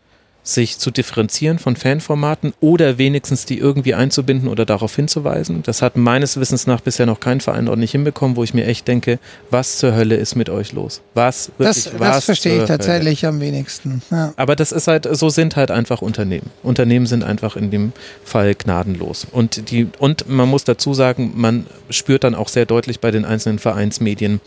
sich 0.54 0.80
zu 0.80 0.92
differenzieren 0.92 1.60
von 1.60 1.76
Fanformaten 1.76 2.54
oder 2.60 2.98
wenigstens 2.98 3.46
die 3.46 3.60
irgendwie 3.60 3.94
einzubinden 3.94 4.48
oder 4.48 4.66
darauf 4.66 4.96
hinzuweisen. 4.96 5.64
Das 5.64 5.82
hat 5.82 5.96
meines 5.96 6.40
Wissens 6.40 6.68
nach 6.68 6.82
bisher 6.82 7.06
noch 7.06 7.20
kein 7.20 7.42
Verein 7.42 7.68
ordentlich 7.68 7.92
hinbekommen, 7.92 8.36
wo 8.36 8.44
ich 8.44 8.54
mir 8.54 8.66
echt 8.66 8.88
denke, 8.88 9.20
was 9.52 9.78
zur 9.78 9.96
Hölle 9.96 10.16
ist 10.16 10.36
mit 10.36 10.50
euch 10.50 10.74
los? 10.74 11.02
Was 11.14 11.52
wirklich, 11.58 11.86
Das, 11.86 11.98
das 12.00 12.26
verstehe 12.26 12.62
ich 12.62 12.68
tatsächlich 12.68 13.24
Hölle? 13.24 13.34
am 13.34 13.42
wenigsten. 13.42 14.02
Ja. 14.12 14.34
Aber 14.36 14.56
das 14.56 14.72
ist 14.72 14.88
halt, 14.88 15.08
so 15.12 15.30
sind 15.30 15.56
halt 15.56 15.72
einfach 15.72 16.02
Unternehmen. 16.02 16.50
Unternehmen 16.64 17.06
sind 17.06 17.24
einfach 17.24 17.56
in 17.56 17.72
dem 17.72 17.94
Fall 18.24 18.56
gnadenlos. 18.56 19.28
Und 19.32 19.72
die, 19.72 19.88
und 20.00 20.28
man 20.30 20.50
muss 20.50 20.64
dazu 20.64 20.94
sagen, 20.94 21.34
man 21.36 21.66
spürt 21.90 22.24
dann 22.24 22.36
auch 22.36 22.48
sehr 22.48 22.66
deutlich 22.66 23.00
bei 23.00 23.12
den 23.12 23.26
einzelnen 23.26 23.60
Vereinsmedien, 23.60 24.42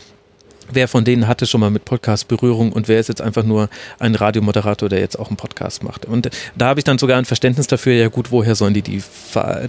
wer 0.71 0.87
von 0.87 1.05
denen 1.05 1.27
hatte 1.27 1.45
schon 1.45 1.61
mal 1.61 1.69
mit 1.69 1.85
Podcast 1.85 2.27
Berührung 2.27 2.71
und 2.71 2.87
wer 2.87 2.99
ist 2.99 3.09
jetzt 3.09 3.21
einfach 3.21 3.43
nur 3.43 3.69
ein 3.99 4.15
Radiomoderator, 4.15 4.89
der 4.89 4.99
jetzt 4.99 5.17
auch 5.19 5.27
einen 5.27 5.37
Podcast 5.37 5.83
macht. 5.83 6.05
Und 6.05 6.29
da 6.55 6.67
habe 6.67 6.79
ich 6.79 6.83
dann 6.83 6.97
sogar 6.97 7.17
ein 7.17 7.25
Verständnis 7.25 7.67
dafür, 7.67 7.93
ja 7.93 8.07
gut, 8.09 8.31
woher 8.31 8.55
sollen 8.55 8.73
die 8.73 8.81
die, 8.81 9.03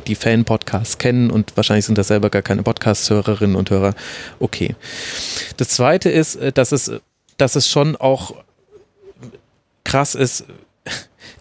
die 0.06 0.14
Fan-Podcasts 0.14 0.98
kennen 0.98 1.30
und 1.30 1.56
wahrscheinlich 1.56 1.86
sind 1.86 1.98
das 1.98 2.08
selber 2.08 2.30
gar 2.30 2.42
keine 2.42 2.62
Podcast-Hörerinnen 2.62 3.56
und 3.56 3.70
Hörer. 3.70 3.94
Okay. 4.40 4.74
Das 5.56 5.68
Zweite 5.68 6.10
ist, 6.10 6.36
äh, 6.36 6.52
dass 6.52 6.72
es, 6.72 6.92
dass 7.36 7.56
es 7.56 7.68
schon 7.68 7.96
auch 7.96 8.34
krass 9.84 10.14
ist, 10.14 10.44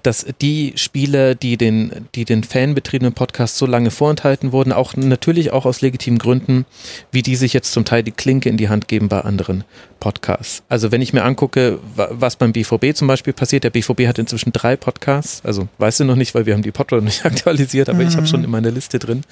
dass 0.02 0.26
die 0.42 0.74
Spieler, 0.76 1.36
die 1.36 1.58
den, 1.58 2.08
die 2.16 2.26
den 2.26 2.44
fanbetriebenen 2.44 3.14
Podcast 3.14 3.58
so 3.58 3.66
lange 3.66 3.92
vorenthalten 3.92 4.52
wurden, 4.52 4.72
auch 4.72 4.96
natürlich 4.96 5.52
auch 5.52 5.66
aus 5.66 5.82
legitimen 5.82 6.20
Gründen, 6.20 6.66
wie 7.12 7.22
die 7.22 7.36
sich 7.36 7.54
jetzt 7.54 7.72
zum 7.72 7.86
Teil 7.86 8.04
die 8.04 8.12
Klinke 8.12 8.50
in 8.50 8.58
die 8.58 8.70
Hand 8.70 8.88
geben 8.88 9.10
bei 9.10 9.22
anderen 9.22 9.64
Podcasts. 10.00 10.64
Also 10.68 10.92
wenn 10.92 11.02
ich 11.02 11.14
mir 11.14 11.24
angucke, 11.24 11.80
was 11.96 12.36
beim 12.36 12.52
BVB 12.54 12.94
zum 12.94 13.08
Beispiel 13.08 13.34
passiert, 13.34 13.64
der 13.64 13.70
BVB 13.70 14.08
hat 14.08 14.20
inzwischen 14.20 14.52
drei 14.52 14.76
Podcasts, 14.76 15.42
also 15.46 15.68
weißt 15.78 16.02
du 16.02 16.06
noch 16.06 16.16
nicht, 16.16 16.36
weil 16.36 16.46
wir 16.46 16.54
haben 16.54 16.64
die 16.64 16.72
Podcasts 16.72 17.06
nicht 17.06 17.26
aktualisiert, 17.26 17.90
aber 17.90 18.02
mhm. 18.02 18.08
ich 18.08 18.18
habe 18.18 18.28
schon 18.28 18.44
in 18.44 18.52
meiner 18.52 18.72
Liste 18.72 19.00
drin. 19.00 19.24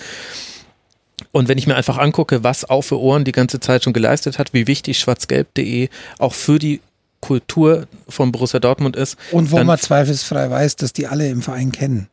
Und 1.31 1.47
wenn 1.47 1.57
ich 1.57 1.67
mir 1.67 1.75
einfach 1.75 1.97
angucke, 1.97 2.43
was 2.43 2.65
Auf 2.65 2.87
für 2.87 2.99
Ohren 2.99 3.23
die 3.23 3.31
ganze 3.31 3.59
Zeit 3.59 3.83
schon 3.83 3.93
geleistet 3.93 4.39
hat, 4.39 4.53
wie 4.53 4.67
wichtig 4.67 4.99
schwarzgelb.de 4.99 5.89
auch 6.17 6.33
für 6.33 6.59
die 6.59 6.81
Kultur 7.21 7.87
von 8.09 8.31
Borussia 8.31 8.59
Dortmund 8.59 8.95
ist. 8.95 9.17
Und 9.31 9.51
wo 9.51 9.63
man 9.63 9.79
zweifelsfrei 9.79 10.49
weiß, 10.49 10.75
dass 10.75 10.93
die 10.93 11.07
alle 11.07 11.29
im 11.29 11.41
Verein 11.41 11.71
kennen. 11.71 12.07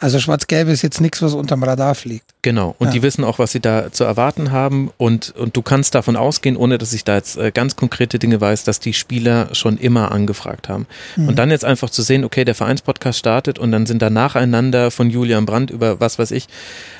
Also 0.00 0.20
Schwarz-Gelb 0.20 0.68
ist 0.68 0.82
jetzt 0.82 1.00
nichts, 1.00 1.22
was 1.22 1.34
unterm 1.34 1.64
Radar 1.64 1.96
fliegt. 1.96 2.24
Genau. 2.42 2.76
Und 2.78 2.86
ja. 2.86 2.92
die 2.92 3.02
wissen 3.02 3.24
auch, 3.24 3.40
was 3.40 3.50
sie 3.50 3.58
da 3.58 3.90
zu 3.90 4.04
erwarten 4.04 4.52
haben. 4.52 4.92
Und, 4.96 5.34
und 5.36 5.56
du 5.56 5.62
kannst 5.62 5.96
davon 5.96 6.14
ausgehen, 6.14 6.56
ohne 6.56 6.78
dass 6.78 6.92
ich 6.92 7.02
da 7.02 7.16
jetzt 7.16 7.36
äh, 7.36 7.50
ganz 7.50 7.74
konkrete 7.74 8.20
Dinge 8.20 8.40
weiß, 8.40 8.62
dass 8.62 8.78
die 8.78 8.92
Spieler 8.92 9.52
schon 9.56 9.76
immer 9.76 10.12
angefragt 10.12 10.68
haben. 10.68 10.86
Mhm. 11.16 11.28
Und 11.28 11.38
dann 11.40 11.50
jetzt 11.50 11.64
einfach 11.64 11.90
zu 11.90 12.02
sehen, 12.02 12.24
okay, 12.24 12.44
der 12.44 12.54
Vereinspodcast 12.54 13.18
startet 13.18 13.58
und 13.58 13.72
dann 13.72 13.86
sind 13.86 14.00
da 14.00 14.08
nacheinander 14.08 14.92
von 14.92 15.10
Julian 15.10 15.46
Brandt 15.46 15.70
über 15.70 15.98
was 15.98 16.20
weiß 16.20 16.30
ich, 16.30 16.46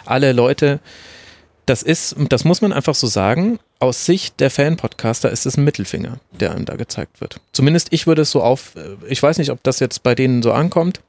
alle 0.05 0.33
Leute, 0.33 0.81
das 1.69 1.83
ist, 1.83 2.17
das 2.31 2.45
muss 2.45 2.63
man 2.63 2.73
einfach 2.73 2.95
so 2.95 3.07
sagen, 3.07 3.59
aus 3.79 4.07
Sicht 4.07 4.41
der 4.41 4.51
Fan-Podcaster 4.51 5.31
ist 5.31 5.45
es 5.47 5.57
ein 5.57 5.65
Mittelfinger, 5.65 6.19
der 6.39 6.53
einem 6.53 6.65
da 6.65 6.77
gezeigt 6.77 7.21
wird. 7.21 7.41
Zumindest 7.53 7.89
ich 7.91 8.07
würde 8.07 8.23
es 8.23 8.31
so 8.31 8.43
auf, 8.43 8.75
äh, 8.77 8.97
ich 9.09 9.23
weiß 9.23 9.39
nicht, 9.39 9.51
ob 9.51 9.63
das 9.63 9.81
jetzt 9.81 10.03
bei 10.03 10.15
denen 10.15 10.43
so 10.43 10.53
ankommt. 10.53 11.01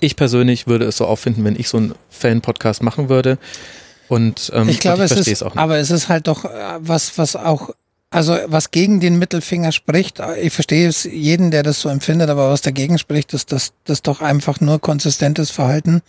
Ich 0.00 0.16
persönlich 0.16 0.66
würde 0.66 0.86
es 0.86 0.96
so 0.96 1.06
auffinden, 1.06 1.44
wenn 1.44 1.56
ich 1.56 1.68
so 1.68 1.76
einen 1.76 1.94
Fan-Podcast 2.10 2.82
machen 2.82 3.08
würde. 3.08 3.38
Und 4.08 4.50
ähm, 4.54 4.68
ich 4.68 4.80
glaube, 4.80 5.04
ich 5.04 5.12
es 5.12 5.26
ist, 5.26 5.42
auch 5.42 5.54
nicht. 5.54 5.62
aber 5.62 5.76
es 5.78 5.90
ist 5.90 6.08
halt 6.08 6.28
doch 6.28 6.44
äh, 6.44 6.48
was, 6.78 7.18
was 7.18 7.36
auch, 7.36 7.70
also 8.10 8.38
was 8.46 8.70
gegen 8.70 9.00
den 9.00 9.18
Mittelfinger 9.18 9.72
spricht. 9.72 10.20
Ich 10.40 10.54
verstehe 10.54 10.88
es 10.88 11.04
jeden, 11.04 11.50
der 11.50 11.62
das 11.62 11.80
so 11.80 11.90
empfindet, 11.90 12.30
aber 12.30 12.50
was 12.50 12.62
dagegen 12.62 12.98
spricht, 12.98 13.34
ist, 13.34 13.52
dass 13.52 13.72
das 13.84 14.00
doch 14.00 14.22
einfach 14.22 14.60
nur 14.60 14.80
konsistentes 14.80 15.50
Verhalten 15.50 16.02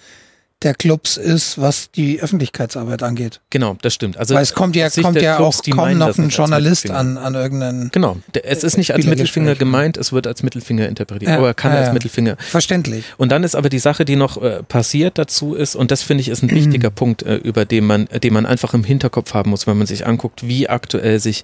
der 0.61 0.73
Clubs 0.73 1.15
ist, 1.15 1.59
was 1.59 1.89
die 1.91 2.21
Öffentlichkeitsarbeit 2.21 3.01
angeht. 3.01 3.39
Genau, 3.49 3.77
das 3.81 3.93
stimmt. 3.93 4.17
Also 4.17 4.35
Weil 4.35 4.43
es 4.43 4.53
kommt 4.53 4.75
ja, 4.75 4.89
kommt 4.89 5.21
ja 5.21 5.37
Clubs, 5.37 5.61
auch 5.61 5.75
kaum 5.75 5.97
noch 5.97 6.17
ein 6.17 6.29
Journalist 6.29 6.89
an, 6.91 7.17
an 7.17 7.35
irgendeinen. 7.35 7.89
Genau, 7.91 8.17
es 8.43 8.65
ist 8.65 8.77
nicht 8.77 8.93
als 8.93 9.05
Mittelfinger 9.05 9.55
gemeint, 9.55 9.95
es 9.95 10.11
wird 10.11 10.27
als 10.27 10.43
Mittelfinger 10.43 10.89
interpretiert, 10.89 11.31
ja, 11.31 11.37
aber 11.37 11.53
kann 11.53 11.71
ja, 11.71 11.79
als 11.79 11.93
Mittelfinger. 11.93 12.35
Verständlich. 12.39 13.05
Und 13.17 13.31
dann 13.31 13.45
ist 13.45 13.55
aber 13.55 13.69
die 13.69 13.79
Sache, 13.79 14.03
die 14.03 14.17
noch 14.17 14.41
äh, 14.41 14.61
passiert 14.63 15.17
dazu 15.17 15.55
ist, 15.55 15.75
und 15.75 15.91
das 15.91 16.03
finde 16.03 16.21
ich 16.21 16.29
ist 16.29 16.43
ein 16.43 16.51
wichtiger 16.51 16.89
Punkt, 16.89 17.23
äh, 17.23 17.35
über 17.35 17.63
den 17.63 17.85
man, 17.85 18.09
den 18.21 18.33
man 18.33 18.45
einfach 18.45 18.73
im 18.73 18.83
Hinterkopf 18.83 19.33
haben 19.33 19.51
muss, 19.51 19.65
wenn 19.65 19.77
man 19.77 19.87
sich 19.87 20.05
anguckt, 20.05 20.45
wie 20.45 20.67
aktuell 20.67 21.21
sich 21.21 21.43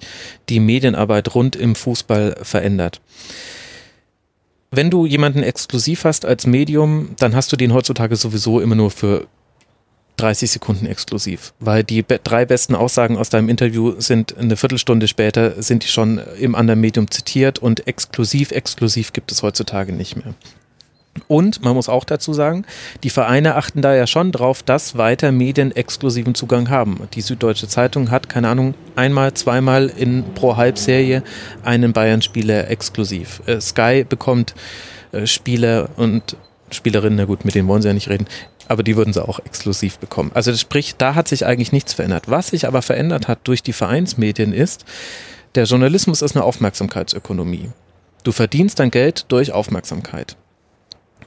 die 0.50 0.60
Medienarbeit 0.60 1.34
rund 1.34 1.56
im 1.56 1.74
Fußball 1.74 2.36
verändert 2.42 3.00
wenn 4.70 4.90
du 4.90 5.06
jemanden 5.06 5.42
exklusiv 5.42 6.04
hast 6.04 6.24
als 6.24 6.46
Medium, 6.46 7.10
dann 7.18 7.34
hast 7.34 7.52
du 7.52 7.56
den 7.56 7.72
heutzutage 7.72 8.16
sowieso 8.16 8.60
immer 8.60 8.74
nur 8.74 8.90
für 8.90 9.26
30 10.16 10.50
Sekunden 10.50 10.86
exklusiv, 10.86 11.52
weil 11.60 11.84
die 11.84 12.04
drei 12.06 12.46
besten 12.46 12.74
Aussagen 12.74 13.18
aus 13.18 13.28
deinem 13.28 13.48
Interview 13.48 13.94
sind 13.98 14.36
eine 14.36 14.56
Viertelstunde 14.56 15.08
später, 15.08 15.62
sind 15.62 15.84
die 15.84 15.88
schon 15.88 16.20
im 16.40 16.54
anderen 16.54 16.80
Medium 16.80 17.10
zitiert 17.10 17.58
und 17.58 17.86
exklusiv, 17.86 18.50
exklusiv 18.50 19.12
gibt 19.12 19.30
es 19.30 19.42
heutzutage 19.42 19.92
nicht 19.92 20.16
mehr. 20.16 20.34
Und 21.28 21.62
man 21.62 21.74
muss 21.74 21.88
auch 21.88 22.04
dazu 22.04 22.32
sagen, 22.32 22.64
die 23.02 23.10
Vereine 23.10 23.54
achten 23.54 23.82
da 23.82 23.94
ja 23.94 24.06
schon 24.06 24.32
drauf, 24.32 24.62
dass 24.62 24.96
weiter 24.96 25.32
Medien 25.32 25.74
exklusiven 25.74 26.34
Zugang 26.34 26.70
haben. 26.70 27.00
Die 27.14 27.20
Süddeutsche 27.20 27.68
Zeitung 27.68 28.10
hat, 28.10 28.28
keine 28.28 28.48
Ahnung, 28.48 28.74
einmal, 28.94 29.34
zweimal 29.34 29.88
in 29.88 30.24
pro 30.34 30.56
Halbserie 30.56 31.22
einen 31.64 31.92
Bayern-Spieler 31.92 32.70
exklusiv. 32.70 33.42
Äh, 33.46 33.60
Sky 33.60 34.04
bekommt 34.08 34.54
äh, 35.12 35.26
Spieler 35.26 35.88
und 35.96 36.36
Spielerinnen, 36.70 37.16
na 37.16 37.24
gut, 37.24 37.44
mit 37.44 37.54
denen 37.54 37.68
wollen 37.68 37.82
sie 37.82 37.88
ja 37.88 37.94
nicht 37.94 38.08
reden, 38.08 38.26
aber 38.68 38.82
die 38.82 38.96
würden 38.96 39.12
sie 39.12 39.26
auch 39.26 39.38
exklusiv 39.38 39.98
bekommen. 39.98 40.32
Also 40.34 40.54
sprich, 40.54 40.96
da 40.96 41.14
hat 41.14 41.28
sich 41.28 41.46
eigentlich 41.46 41.72
nichts 41.72 41.92
verändert. 41.92 42.24
Was 42.26 42.48
sich 42.48 42.66
aber 42.66 42.82
verändert 42.82 43.28
hat 43.28 43.40
durch 43.44 43.62
die 43.62 43.72
Vereinsmedien 43.72 44.52
ist, 44.52 44.84
der 45.54 45.64
Journalismus 45.64 46.22
ist 46.22 46.36
eine 46.36 46.44
Aufmerksamkeitsökonomie. 46.44 47.70
Du 48.24 48.32
verdienst 48.32 48.80
dein 48.80 48.90
Geld 48.90 49.26
durch 49.28 49.52
Aufmerksamkeit. 49.52 50.36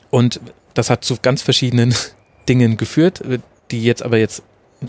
Und 0.09 0.39
das 0.73 0.89
hat 0.89 1.03
zu 1.03 1.17
ganz 1.21 1.41
verschiedenen 1.41 1.93
Dingen 2.49 2.77
geführt, 2.77 3.21
die 3.71 3.83
jetzt 3.83 4.01
aber 4.01 4.17
jetzt, 4.17 4.43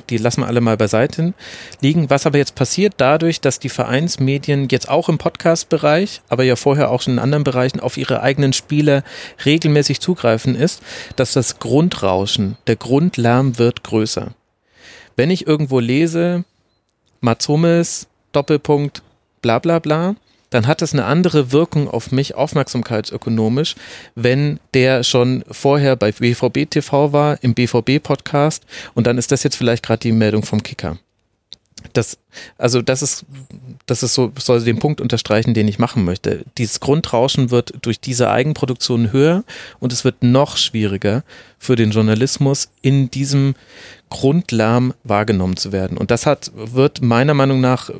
die 0.09 0.17
lassen 0.17 0.43
wir 0.43 0.47
alle 0.47 0.61
mal 0.61 0.77
beiseite 0.77 1.35
liegen. 1.81 2.09
Was 2.09 2.25
aber 2.27 2.39
jetzt 2.39 2.55
passiert 2.55 2.95
dadurch, 2.97 3.41
dass 3.41 3.59
die 3.59 3.69
Vereinsmedien 3.69 4.69
jetzt 4.71 4.89
auch 4.89 5.09
im 5.09 5.19
Podcast-Bereich, 5.19 6.23
aber 6.29 6.45
ja 6.45 6.57
vorher 6.57 6.91
auch 6.91 7.03
schon 7.03 7.15
in 7.15 7.19
anderen 7.19 7.45
Bereichen 7.45 7.81
auf 7.81 7.97
ihre 7.97 8.23
eigenen 8.23 8.53
Spiele 8.53 9.05
regelmäßig 9.45 10.01
zugreifen 10.01 10.55
ist, 10.55 10.83
dass 11.17 11.33
das 11.33 11.59
Grundrauschen, 11.59 12.57
der 12.67 12.77
Grundlärm 12.77 13.59
wird 13.59 13.85
größer. 13.85 14.33
Wenn 15.17 15.31
ich 15.31 15.47
irgendwo 15.47 15.81
lese, 15.81 16.45
Mats 17.21 17.49
Hummels, 17.49 18.07
Doppelpunkt, 18.33 19.03
bla 19.43 19.59
bla 19.59 19.81
bla, 19.81 20.15
dann 20.51 20.67
hat 20.67 20.83
das 20.83 20.93
eine 20.93 21.05
andere 21.05 21.53
Wirkung 21.53 21.89
auf 21.89 22.13
mich, 22.13 22.35
aufmerksamkeitsökonomisch, 22.35 23.77
wenn 24.15 24.61
der 24.75 25.05
schon 25.05 25.45
vorher 25.51 25.97
bei 25.97 26.13
BVB 26.13 26.69
TV 26.69 27.13
war, 27.13 27.43
im 27.43 27.55
BVB-Podcast 27.55 28.65
und 28.95 29.07
dann 29.07 29.19
ist 29.19 29.33
das 29.33 29.43
jetzt 29.43 29.57
vielleicht 29.57 29.85
gerade 29.85 30.01
die 30.01 30.13
Meldung 30.13 30.43
vom 30.43 30.63
Kicker. 30.63 30.99
Das, 31.93 32.19
also 32.59 32.83
das 32.83 33.03
ist, 33.03 33.25
das 33.87 34.03
ist 34.03 34.15
so, 34.15 34.33
soll 34.39 34.63
den 34.63 34.79
Punkt 34.79 35.01
unterstreichen, 35.01 35.55
den 35.55 35.67
ich 35.67 35.79
machen 35.79 36.05
möchte. 36.05 36.45
Dieses 36.59 36.81
Grundrauschen 36.81 37.51
wird 37.51 37.73
durch 37.83 38.01
diese 38.01 38.31
Eigenproduktion 38.31 39.13
höher 39.13 39.45
und 39.79 39.93
es 39.93 40.05
wird 40.05 40.23
noch 40.23 40.57
schwieriger 40.57 41.25
für 41.59 41.77
den 41.77 41.91
Journalismus 41.91 42.69
in 42.83 43.11
diesem 43.11 43.55
Grundlärm 44.11 44.95
wahrgenommen 45.05 45.57
zu 45.57 45.73
werden. 45.73 45.97
Und 45.97 46.11
das 46.11 46.27
hat, 46.27 46.53
wird 46.55 47.01
meiner 47.01 47.35
Meinung 47.35 47.61
nach 47.61 47.91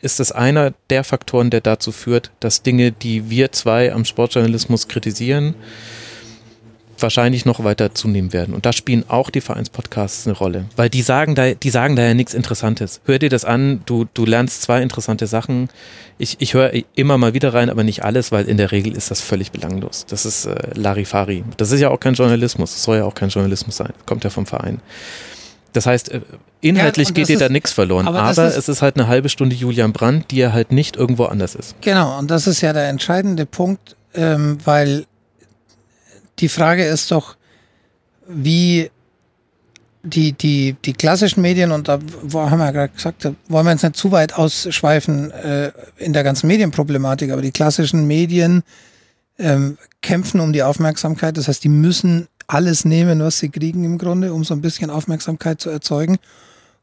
ist 0.00 0.20
das 0.20 0.32
einer 0.32 0.72
der 0.90 1.04
Faktoren, 1.04 1.50
der 1.50 1.60
dazu 1.60 1.92
führt, 1.92 2.30
dass 2.40 2.62
Dinge, 2.62 2.92
die 2.92 3.30
wir 3.30 3.52
zwei 3.52 3.92
am 3.92 4.04
Sportjournalismus 4.04 4.88
kritisieren, 4.88 5.54
wahrscheinlich 7.02 7.44
noch 7.44 7.62
weiter 7.62 7.94
zunehmen 7.94 8.32
werden. 8.32 8.54
Und 8.54 8.66
da 8.66 8.72
spielen 8.72 9.04
auch 9.08 9.30
die 9.30 9.40
Vereinspodcasts 9.40 10.26
eine 10.26 10.36
Rolle. 10.36 10.64
Weil 10.76 10.90
die 10.90 11.02
sagen 11.02 11.34
da, 11.34 11.54
die 11.54 11.70
sagen 11.70 11.96
da 11.96 12.02
ja 12.02 12.14
nichts 12.14 12.34
Interessantes. 12.34 13.00
Hör 13.04 13.18
dir 13.18 13.28
das 13.28 13.44
an, 13.44 13.82
du, 13.86 14.06
du 14.14 14.24
lernst 14.24 14.62
zwei 14.62 14.82
interessante 14.82 15.26
Sachen. 15.26 15.68
Ich, 16.18 16.36
ich 16.40 16.54
höre 16.54 16.72
immer 16.94 17.18
mal 17.18 17.34
wieder 17.34 17.54
rein, 17.54 17.70
aber 17.70 17.84
nicht 17.84 18.04
alles, 18.04 18.32
weil 18.32 18.46
in 18.46 18.56
der 18.56 18.72
Regel 18.72 18.96
ist 18.96 19.10
das 19.10 19.20
völlig 19.20 19.52
belanglos. 19.52 20.06
Das 20.08 20.26
ist 20.26 20.46
äh, 20.46 20.54
Larifari. 20.74 21.44
Das 21.56 21.70
ist 21.70 21.80
ja 21.80 21.90
auch 21.90 22.00
kein 22.00 22.14
Journalismus. 22.14 22.72
Das 22.72 22.82
soll 22.82 22.98
ja 22.98 23.04
auch 23.04 23.14
kein 23.14 23.28
Journalismus 23.28 23.76
sein. 23.76 23.92
Kommt 24.06 24.24
ja 24.24 24.30
vom 24.30 24.46
Verein. 24.46 24.80
Das 25.72 25.86
heißt, 25.86 26.10
äh, 26.10 26.20
inhaltlich 26.60 27.08
ja, 27.08 27.14
geht 27.14 27.28
dir 27.28 27.38
da 27.38 27.48
nichts 27.48 27.72
verloren, 27.72 28.06
aber, 28.08 28.22
aber 28.22 28.48
ist, 28.48 28.56
es 28.56 28.68
ist 28.68 28.82
halt 28.82 28.96
eine 28.96 29.06
halbe 29.06 29.28
Stunde 29.28 29.54
Julian 29.54 29.92
Brandt, 29.92 30.30
die 30.30 30.36
ja 30.36 30.52
halt 30.52 30.72
nicht 30.72 30.96
irgendwo 30.96 31.24
anders 31.24 31.54
ist. 31.54 31.74
Genau, 31.80 32.18
und 32.18 32.30
das 32.30 32.46
ist 32.46 32.60
ja 32.60 32.72
der 32.72 32.88
entscheidende 32.88 33.46
Punkt, 33.46 33.96
ähm, 34.14 34.58
weil 34.64 35.04
die 36.38 36.48
Frage 36.48 36.84
ist 36.84 37.10
doch, 37.10 37.36
wie 38.26 38.90
die, 40.02 40.32
die, 40.32 40.76
die 40.84 40.92
klassischen 40.92 41.42
Medien, 41.42 41.72
und 41.72 41.88
da 41.88 41.98
haben 42.32 42.58
wir 42.58 42.66
ja 42.66 42.70
gerade 42.70 42.92
gesagt, 42.92 43.24
da 43.24 43.34
wollen 43.48 43.66
wir 43.66 43.72
jetzt 43.72 43.82
nicht 43.82 43.96
zu 43.96 44.12
weit 44.12 44.34
ausschweifen 44.34 45.30
äh, 45.32 45.72
in 45.96 46.12
der 46.12 46.24
ganzen 46.24 46.46
Medienproblematik, 46.46 47.30
aber 47.30 47.42
die 47.42 47.50
klassischen 47.50 48.06
Medien 48.06 48.62
ähm, 49.38 49.76
kämpfen 50.00 50.40
um 50.40 50.52
die 50.52 50.62
Aufmerksamkeit. 50.62 51.36
Das 51.36 51.48
heißt, 51.48 51.62
die 51.64 51.68
müssen 51.68 52.28
alles 52.48 52.84
nehmen, 52.84 53.20
was 53.20 53.38
sie 53.38 53.50
kriegen 53.50 53.84
im 53.84 53.98
Grunde, 53.98 54.32
um 54.32 54.42
so 54.42 54.54
ein 54.54 54.62
bisschen 54.62 54.90
Aufmerksamkeit 54.90 55.60
zu 55.60 55.70
erzeugen. 55.70 56.18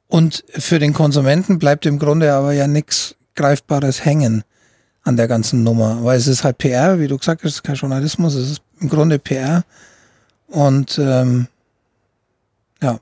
Und 0.08 0.46
für 0.50 0.80
den 0.80 0.94
Konsumenten 0.94 1.60
bleibt 1.60 1.86
im 1.86 2.00
Grunde 2.00 2.32
aber 2.32 2.54
ja 2.54 2.68
nichts 2.68 3.16
Greifbares 3.36 4.06
hängen 4.06 4.44
an 5.04 5.18
der 5.18 5.28
ganzen 5.28 5.64
Nummer, 5.64 6.04
weil 6.04 6.18
es 6.18 6.28
ist 6.28 6.44
halt 6.44 6.58
PR, 6.60 7.00
wie 7.00 7.08
du 7.08 7.18
gesagt 7.18 7.44
hast, 7.44 7.52
es 7.52 7.56
ist 7.58 7.64
kein 7.64 7.76
Journalismus, 7.76 8.34
es 8.36 8.52
ist 8.52 8.62
im 8.80 8.90
Grunde 8.90 9.20
PR. 9.20 9.64
Und 10.48 10.98
ähm, 11.00 11.48
ja. 12.82 13.00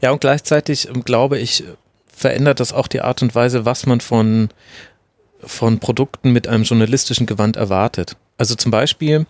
Ja, 0.00 0.10
und 0.12 0.20
gleichzeitig 0.20 0.88
ähm, 0.88 1.04
glaube 1.04 1.38
ich, 1.38 1.64
verändert 2.06 2.60
das 2.60 2.72
auch 2.72 2.88
die 2.88 3.00
Art 3.00 3.22
und 3.22 3.34
Weise, 3.34 3.64
was 3.64 3.86
man 3.86 4.00
von, 4.00 4.48
von 5.40 5.78
Produkten 5.78 6.32
mit 6.32 6.46
einem 6.46 6.64
journalistischen 6.64 7.26
Gewand 7.26 7.56
erwartet. 7.56 8.16
Also 8.36 8.54
zum 8.54 8.70
Beispiel, 8.70 9.26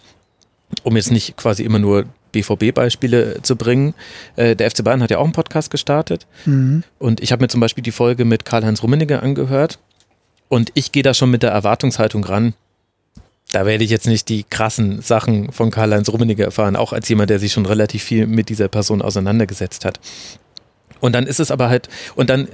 um 0.82 0.96
jetzt 0.96 1.10
nicht 1.10 1.36
quasi 1.36 1.62
immer 1.62 1.78
nur 1.78 2.06
BVB-Beispiele 2.32 3.40
zu 3.42 3.56
bringen. 3.56 3.94
Äh, 4.36 4.54
der 4.54 4.70
FC 4.70 4.84
Bayern 4.84 5.02
hat 5.02 5.10
ja 5.10 5.18
auch 5.18 5.24
einen 5.24 5.32
Podcast 5.32 5.70
gestartet. 5.70 6.26
Mhm. 6.44 6.84
Und 6.98 7.20
ich 7.20 7.32
habe 7.32 7.42
mir 7.42 7.48
zum 7.48 7.60
Beispiel 7.60 7.82
die 7.82 7.92
Folge 7.92 8.24
mit 8.24 8.44
Karl-Heinz 8.44 8.82
Rummenigge 8.82 9.22
angehört. 9.22 9.78
Und 10.48 10.70
ich 10.74 10.92
gehe 10.92 11.02
da 11.02 11.14
schon 11.14 11.30
mit 11.30 11.42
der 11.42 11.50
Erwartungshaltung 11.50 12.24
ran. 12.24 12.54
da 13.52 13.64
werde 13.64 13.82
ich 13.82 13.90
jetzt 13.90 14.06
nicht 14.06 14.28
die 14.28 14.44
krassen 14.44 15.00
Sachen 15.00 15.52
von 15.52 15.70
Karl-Heinz 15.70 16.10
Rummenigge 16.10 16.44
erfahren, 16.44 16.76
auch 16.76 16.92
als 16.92 17.08
jemand, 17.08 17.30
der 17.30 17.38
sich 17.38 17.52
schon 17.52 17.66
relativ 17.66 18.02
viel 18.02 18.26
mit 18.26 18.50
dieser 18.50 18.68
Person 18.68 19.00
auseinandergesetzt 19.00 19.86
hat. 19.86 20.00
Und 21.00 21.14
dann 21.14 21.26
ist 21.26 21.40
es 21.40 21.50
aber 21.50 21.70
halt, 21.70 21.88
und 22.14 22.28
dann 22.28 22.48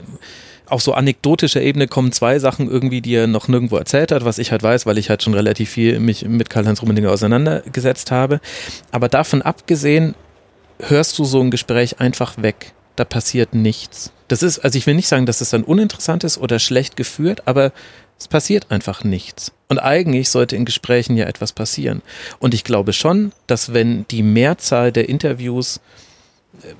auf 0.66 0.82
so 0.82 0.94
anekdotischer 0.94 1.60
Ebene 1.60 1.88
kommen 1.88 2.12
zwei 2.12 2.38
Sachen 2.38 2.70
irgendwie, 2.70 3.00
die 3.00 3.14
er 3.14 3.26
noch 3.26 3.48
nirgendwo 3.48 3.76
erzählt 3.76 4.12
hat, 4.12 4.24
was 4.24 4.38
ich 4.38 4.50
halt 4.50 4.62
weiß, 4.62 4.86
weil 4.86 4.98
ich 4.98 5.10
halt 5.10 5.22
schon 5.22 5.34
relativ 5.34 5.70
viel 5.70 6.00
mich 6.00 6.26
mit 6.26 6.48
Karl-Heinz 6.48 6.80
Rummenigge 6.80 7.10
auseinandergesetzt 7.10 8.10
habe. 8.10 8.40
Aber 8.90 9.08
davon 9.08 9.42
abgesehen, 9.42 10.14
hörst 10.78 11.18
du 11.18 11.24
so 11.24 11.40
ein 11.40 11.50
Gespräch 11.50 12.00
einfach 12.00 12.40
weg. 12.40 12.72
Da 12.96 13.04
passiert 13.04 13.54
nichts. 13.54 14.12
Das 14.28 14.42
ist, 14.42 14.60
also 14.60 14.78
ich 14.78 14.86
will 14.86 14.94
nicht 14.94 15.08
sagen, 15.08 15.26
dass 15.26 15.40
es 15.40 15.50
dann 15.50 15.64
uninteressant 15.64 16.24
ist 16.24 16.38
oder 16.38 16.58
schlecht 16.58 16.96
geführt, 16.96 17.42
aber 17.46 17.72
es 18.18 18.28
passiert 18.28 18.70
einfach 18.70 19.04
nichts. 19.04 19.52
Und 19.68 19.78
eigentlich 19.78 20.30
sollte 20.30 20.56
in 20.56 20.64
Gesprächen 20.64 21.16
ja 21.16 21.26
etwas 21.26 21.52
passieren. 21.52 22.02
Und 22.38 22.54
ich 22.54 22.64
glaube 22.64 22.92
schon, 22.92 23.32
dass 23.46 23.74
wenn 23.74 24.06
die 24.08 24.22
Mehrzahl 24.22 24.92
der 24.92 25.08
Interviews 25.08 25.80
äh, 26.62 26.74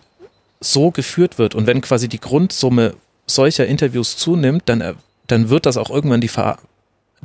so 0.61 0.91
geführt 0.91 1.39
wird 1.39 1.55
und 1.55 1.67
wenn 1.67 1.81
quasi 1.83 2.09
die 2.09 2.21
Grundsumme 2.21 2.95
solcher 3.27 3.67
Interviews 3.67 4.17
zunimmt, 4.17 4.63
dann, 4.67 4.81
äh, 4.81 4.95
dann 5.27 5.49
wird 5.49 5.67
das 5.67 5.77
auch 5.77 5.91
irgendwann 5.91 6.21
die, 6.21 6.29
Ver 6.29 6.59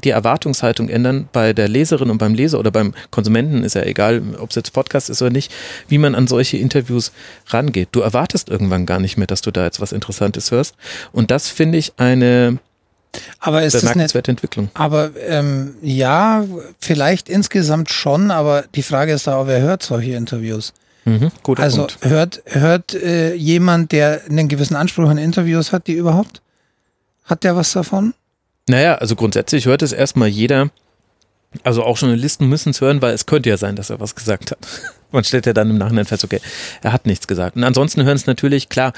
die 0.03 0.11
Erwartungshaltung 0.11 0.87
ändern 0.87 1.27
bei 1.33 1.51
der 1.51 1.67
Leserin 1.67 2.09
und 2.09 2.19
beim 2.19 2.33
Leser 2.33 2.59
oder 2.59 2.71
beim 2.71 2.93
Konsumenten, 3.11 3.63
ist 3.63 3.75
ja 3.75 3.83
egal, 3.83 4.21
ob 4.39 4.49
es 4.49 4.55
jetzt 4.55 4.71
Podcast 4.71 5.09
ist 5.09 5.21
oder 5.21 5.31
nicht, 5.31 5.51
wie 5.89 5.97
man 5.97 6.15
an 6.15 6.27
solche 6.27 6.57
Interviews 6.57 7.11
rangeht. 7.47 7.89
Du 7.91 7.99
erwartest 7.99 8.47
irgendwann 8.47 8.85
gar 8.85 8.99
nicht 8.99 9.17
mehr, 9.17 9.27
dass 9.27 9.41
du 9.41 9.51
da 9.51 9.65
jetzt 9.65 9.81
was 9.81 9.91
Interessantes 9.91 10.51
hörst. 10.51 10.75
Und 11.11 11.31
das 11.31 11.49
finde 11.49 11.77
ich 11.77 11.93
eine 11.97 12.59
aber 13.39 13.63
ist 13.63 13.79
bemerkenswerte 13.79 14.29
eine, 14.29 14.33
Entwicklung. 14.33 14.69
Aber 14.75 15.11
ähm, 15.27 15.75
ja, 15.81 16.45
vielleicht 16.79 17.27
insgesamt 17.27 17.89
schon, 17.89 18.31
aber 18.31 18.65
die 18.75 18.83
Frage 18.83 19.13
ist 19.13 19.27
da, 19.27 19.47
wer 19.47 19.61
hört 19.61 19.83
solche 19.83 20.11
Interviews? 20.11 20.73
Mhm, 21.05 21.31
also 21.57 21.87
Punkt. 21.87 22.05
hört, 22.05 22.41
hört 22.45 22.93
äh, 22.93 23.33
jemand, 23.33 23.91
der 23.91 24.21
einen 24.29 24.47
gewissen 24.47 24.75
Anspruch 24.75 25.09
an 25.09 25.17
Interviews 25.17 25.71
hat, 25.71 25.87
die 25.87 25.93
überhaupt? 25.93 26.41
Hat 27.25 27.43
der 27.43 27.55
was 27.55 27.71
davon? 27.71 28.13
Naja, 28.67 28.95
also 28.95 29.15
grundsätzlich 29.15 29.65
hört 29.65 29.81
es 29.81 29.91
erstmal 29.91 30.27
jeder, 30.27 30.69
also 31.63 31.83
auch 31.83 31.97
Journalisten 31.97 32.47
müssen 32.47 32.69
es 32.69 32.81
hören, 32.81 33.01
weil 33.01 33.13
es 33.13 33.25
könnte 33.25 33.49
ja 33.49 33.57
sein, 33.57 33.75
dass 33.75 33.89
er 33.89 33.99
was 33.99 34.15
gesagt 34.15 34.51
hat. 34.51 34.59
Man 35.11 35.23
stellt 35.23 35.47
ja 35.47 35.53
dann 35.53 35.71
im 35.71 35.79
Nachhinein 35.79 36.05
fest, 36.05 36.23
okay, 36.23 36.39
er 36.83 36.93
hat 36.93 37.07
nichts 37.07 37.27
gesagt. 37.27 37.55
Und 37.55 37.63
ansonsten 37.63 38.03
hören 38.03 38.15
es 38.15 38.27
natürlich, 38.27 38.69
klar, 38.69 38.93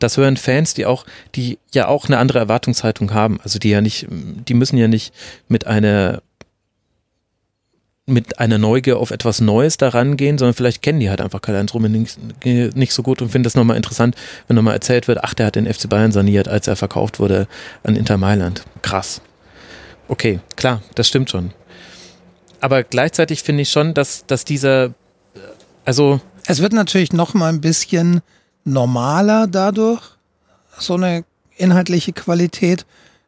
das 0.00 0.16
hören 0.16 0.36
Fans, 0.36 0.74
die 0.74 0.84
auch, 0.84 1.06
die 1.36 1.58
ja 1.72 1.86
auch 1.86 2.06
eine 2.06 2.18
andere 2.18 2.40
Erwartungshaltung 2.40 3.14
haben. 3.14 3.38
Also 3.40 3.60
die 3.60 3.70
ja 3.70 3.80
nicht, 3.80 4.08
die 4.10 4.54
müssen 4.54 4.76
ja 4.76 4.88
nicht 4.88 5.14
mit 5.46 5.68
einer 5.68 6.22
mit 8.06 8.38
einer 8.38 8.58
Neugier 8.58 8.98
auf 8.98 9.10
etwas 9.10 9.40
Neues 9.40 9.78
daran 9.78 10.16
gehen, 10.16 10.36
sondern 10.36 10.54
vielleicht 10.54 10.82
kennen 10.82 11.00
die 11.00 11.08
halt 11.08 11.22
einfach 11.22 11.40
Karl-Heinz 11.40 11.72
Rummenigge 11.72 12.10
nicht, 12.44 12.76
nicht 12.76 12.92
so 12.92 13.02
gut 13.02 13.22
und 13.22 13.30
finden 13.30 13.44
das 13.44 13.54
nochmal 13.54 13.78
interessant, 13.78 14.14
wenn 14.46 14.56
nochmal 14.56 14.74
erzählt 14.74 15.08
wird, 15.08 15.24
ach, 15.24 15.32
der 15.32 15.46
hat 15.46 15.56
den 15.56 15.72
FC 15.72 15.88
Bayern 15.88 16.12
saniert, 16.12 16.46
als 16.46 16.66
er 16.66 16.76
verkauft 16.76 17.18
wurde 17.18 17.48
an 17.82 17.96
Inter 17.96 18.18
Mailand. 18.18 18.64
Krass. 18.82 19.22
Okay, 20.08 20.40
klar, 20.56 20.82
das 20.94 21.08
stimmt 21.08 21.30
schon. 21.30 21.52
Aber 22.60 22.82
gleichzeitig 22.82 23.42
finde 23.42 23.62
ich 23.62 23.70
schon, 23.70 23.94
dass, 23.94 24.26
dass 24.26 24.44
dieser, 24.44 24.92
also. 25.84 26.20
Es 26.46 26.60
wird 26.60 26.74
natürlich 26.74 27.12
nochmal 27.12 27.52
ein 27.52 27.62
bisschen 27.62 28.20
normaler 28.64 29.46
dadurch, 29.46 30.02
so 30.78 30.94
eine 30.94 31.24
inhaltliche 31.56 32.12
Qualität. 32.12 32.84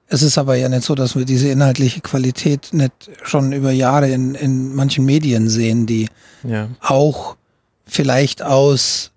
Es 0.08 0.22
ist 0.22 0.38
aber 0.38 0.54
ja 0.54 0.68
nicht 0.68 0.84
so, 0.84 0.94
dass 0.94 1.16
wir 1.16 1.24
diese 1.24 1.48
inhaltliche 1.48 2.00
Qualität 2.00 2.68
nicht 2.72 3.10
schon 3.22 3.52
über 3.52 3.72
Jahre 3.72 4.10
in, 4.10 4.34
in 4.34 4.74
manchen 4.74 5.04
Medien 5.04 5.48
sehen, 5.48 5.86
die 5.86 6.08
ja. 6.44 6.68
auch 6.80 7.36
vielleicht 7.86 8.42
aus 8.42 9.10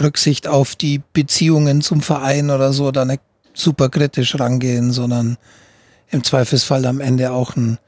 Rücksicht 0.00 0.46
auf 0.46 0.76
die 0.76 1.02
Beziehungen 1.12 1.82
zum 1.82 2.00
Verein 2.00 2.50
oder 2.50 2.72
so 2.72 2.90
da 2.90 3.04
nicht 3.04 3.22
super 3.54 3.88
kritisch 3.88 4.38
rangehen, 4.38 4.92
sondern 4.92 5.36
im 6.10 6.22
Zweifelsfall 6.22 6.86
am 6.86 7.00
Ende 7.00 7.32
auch 7.32 7.56
ein, 7.56 7.78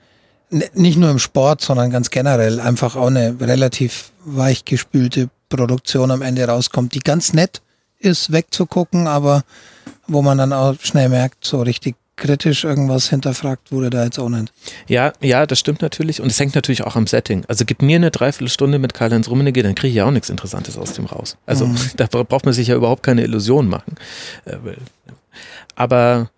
nicht 0.51 0.99
nur 0.99 1.11
im 1.11 1.19
Sport, 1.19 1.61
sondern 1.61 1.91
ganz 1.91 2.11
generell 2.11 2.61
einfach 2.61 2.97
auch 2.97 3.09
eine 3.09 3.37
relativ 3.41 4.13
weichgespülte 4.25 5.29
Produktion 5.49 6.11
am 6.11 6.23
Ende 6.23 6.47
rauskommt, 6.47 6.95
die 6.95 7.01
ganz 7.01 7.33
nett 7.33 7.63
ist, 7.99 8.33
wegzugucken, 8.33 9.07
aber 9.07 9.43
wo 10.07 10.23
man 10.23 10.39
dann 10.39 10.53
auch 10.53 10.75
schnell 10.81 11.09
merkt, 11.09 11.45
so 11.45 11.63
richtig 11.63 11.97
kritisch 12.17 12.65
irgendwas 12.65 13.11
hinterfragt 13.11 13.71
wurde 13.71 13.91
da 13.91 14.05
jetzt 14.05 14.19
auch 14.19 14.29
nicht. 14.29 14.53
Ja, 14.89 15.13
ja, 15.21 15.47
das 15.47 15.59
stimmt 15.59 15.83
natürlich 15.83 16.21
und 16.21 16.31
es 16.31 16.41
hängt 16.41 16.55
natürlich 16.55 16.83
auch 16.83 16.97
am 16.97 17.07
Setting. 17.07 17.45
Also 17.47 17.65
gib 17.65 17.83
mir 17.83 17.97
eine 17.97 18.11
Dreiviertelstunde 18.11 18.79
mit 18.79 18.95
Karl-Heinz 18.95 19.29
Rummenigge, 19.29 19.63
dann 19.63 19.75
kriege 19.75 19.91
ich 19.91 19.97
ja 19.97 20.07
auch 20.07 20.11
nichts 20.11 20.31
Interessantes 20.31 20.79
aus 20.79 20.95
dem 20.95 21.07
raus. 21.07 21.37
Also 21.47 21.67
mhm. 21.67 21.77
da 21.97 22.07
braucht 22.07 22.45
man 22.45 22.55
sich 22.55 22.69
ja 22.69 22.77
überhaupt 22.77 23.03
keine 23.03 23.23
Illusion 23.23 23.69
machen. 23.69 23.95
Äh, 24.45 24.57
aber 25.75 26.31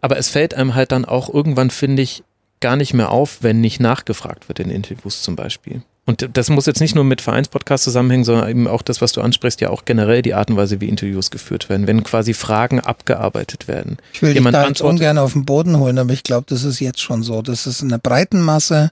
aber 0.00 0.16
es 0.16 0.28
fällt 0.28 0.54
einem 0.54 0.74
halt 0.74 0.92
dann 0.92 1.04
auch 1.04 1.32
irgendwann, 1.32 1.70
finde 1.70 2.02
ich, 2.02 2.22
gar 2.60 2.76
nicht 2.76 2.94
mehr 2.94 3.10
auf, 3.10 3.42
wenn 3.42 3.60
nicht 3.60 3.80
nachgefragt 3.80 4.48
wird 4.48 4.60
in 4.60 4.70
Interviews 4.70 5.22
zum 5.22 5.36
Beispiel. 5.36 5.82
Und 6.08 6.26
das 6.32 6.48
muss 6.48 6.64
jetzt 6.64 6.80
nicht 6.80 6.94
nur 6.94 7.04
mit 7.04 7.20
Vereinspodcasts 7.20 7.84
zusammenhängen, 7.84 8.24
sondern 8.24 8.48
eben 8.48 8.66
auch 8.66 8.80
das, 8.80 9.02
was 9.02 9.12
du 9.12 9.20
ansprichst, 9.20 9.60
ja 9.60 9.68
auch 9.68 9.84
generell 9.84 10.22
die 10.22 10.32
Art 10.32 10.48
und 10.48 10.56
Weise, 10.56 10.80
wie 10.80 10.88
Interviews 10.88 11.30
geführt 11.30 11.68
werden, 11.68 11.86
wenn 11.86 12.02
quasi 12.02 12.32
Fragen 12.32 12.80
abgearbeitet 12.80 13.68
werden. 13.68 13.98
Ich 14.14 14.22
will 14.22 14.32
Jemand 14.32 14.56
dich 14.56 14.62
da 14.62 14.68
jetzt 14.68 14.80
ungern 14.80 15.18
auf 15.18 15.34
den 15.34 15.44
Boden 15.44 15.78
holen, 15.78 15.98
aber 15.98 16.14
ich 16.14 16.22
glaube, 16.22 16.46
das 16.48 16.64
ist 16.64 16.80
jetzt 16.80 17.02
schon 17.02 17.22
so, 17.22 17.42
dass 17.42 17.66
es 17.66 17.82
in 17.82 17.90
der 17.90 17.98
breiten 17.98 18.40
Masse 18.40 18.90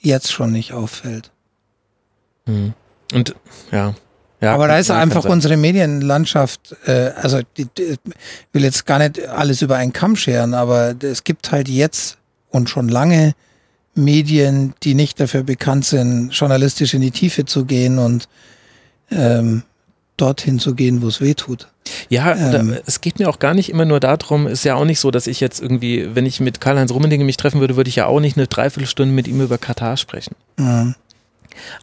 jetzt 0.00 0.32
schon 0.32 0.50
nicht 0.50 0.72
auffällt. 0.72 1.30
Hm. 2.46 2.72
Und 3.12 3.34
ja, 3.70 3.94
ja, 4.40 4.54
aber 4.54 4.66
da 4.66 4.78
ist 4.78 4.90
einfach 4.90 5.26
unsere 5.26 5.58
Medienlandschaft, 5.58 6.74
äh, 6.86 7.10
also 7.16 7.42
die, 7.58 7.66
die, 7.66 7.96
will 8.54 8.64
jetzt 8.64 8.86
gar 8.86 8.98
nicht 8.98 9.28
alles 9.28 9.60
über 9.60 9.76
einen 9.76 9.92
Kamm 9.92 10.16
scheren, 10.16 10.54
aber 10.54 10.94
es 11.02 11.24
gibt 11.24 11.52
halt 11.52 11.68
jetzt 11.68 12.16
und 12.48 12.70
schon 12.70 12.88
lange 12.88 13.34
Medien, 13.98 14.74
die 14.82 14.94
nicht 14.94 15.20
dafür 15.20 15.42
bekannt 15.42 15.84
sind, 15.84 16.30
journalistisch 16.30 16.94
in 16.94 17.00
die 17.00 17.10
Tiefe 17.10 17.44
zu 17.44 17.64
gehen 17.64 17.98
und 17.98 18.28
ähm, 19.10 19.62
dorthin 20.16 20.58
zu 20.58 20.74
gehen, 20.74 21.02
wo 21.02 21.08
es 21.08 21.20
weh 21.20 21.34
tut. 21.34 21.68
Ja, 22.08 22.34
ähm, 22.34 22.76
es 22.86 23.00
geht 23.00 23.18
mir 23.18 23.28
auch 23.28 23.38
gar 23.38 23.54
nicht 23.54 23.70
immer 23.70 23.84
nur 23.84 24.00
darum, 24.00 24.46
ist 24.46 24.64
ja 24.64 24.74
auch 24.74 24.84
nicht 24.84 25.00
so, 25.00 25.10
dass 25.10 25.26
ich 25.26 25.40
jetzt 25.40 25.60
irgendwie, 25.60 26.14
wenn 26.14 26.26
ich 26.26 26.40
mit 26.40 26.60
Karl-Heinz 26.60 26.92
Rummenigge 26.92 27.24
mich 27.24 27.36
treffen 27.36 27.60
würde, 27.60 27.76
würde 27.76 27.88
ich 27.88 27.96
ja 27.96 28.06
auch 28.06 28.20
nicht 28.20 28.36
eine 28.36 28.46
Dreiviertelstunde 28.46 29.14
mit 29.14 29.26
ihm 29.26 29.40
über 29.40 29.58
Katar 29.58 29.96
sprechen. 29.96 30.34
Mhm. 30.56 30.94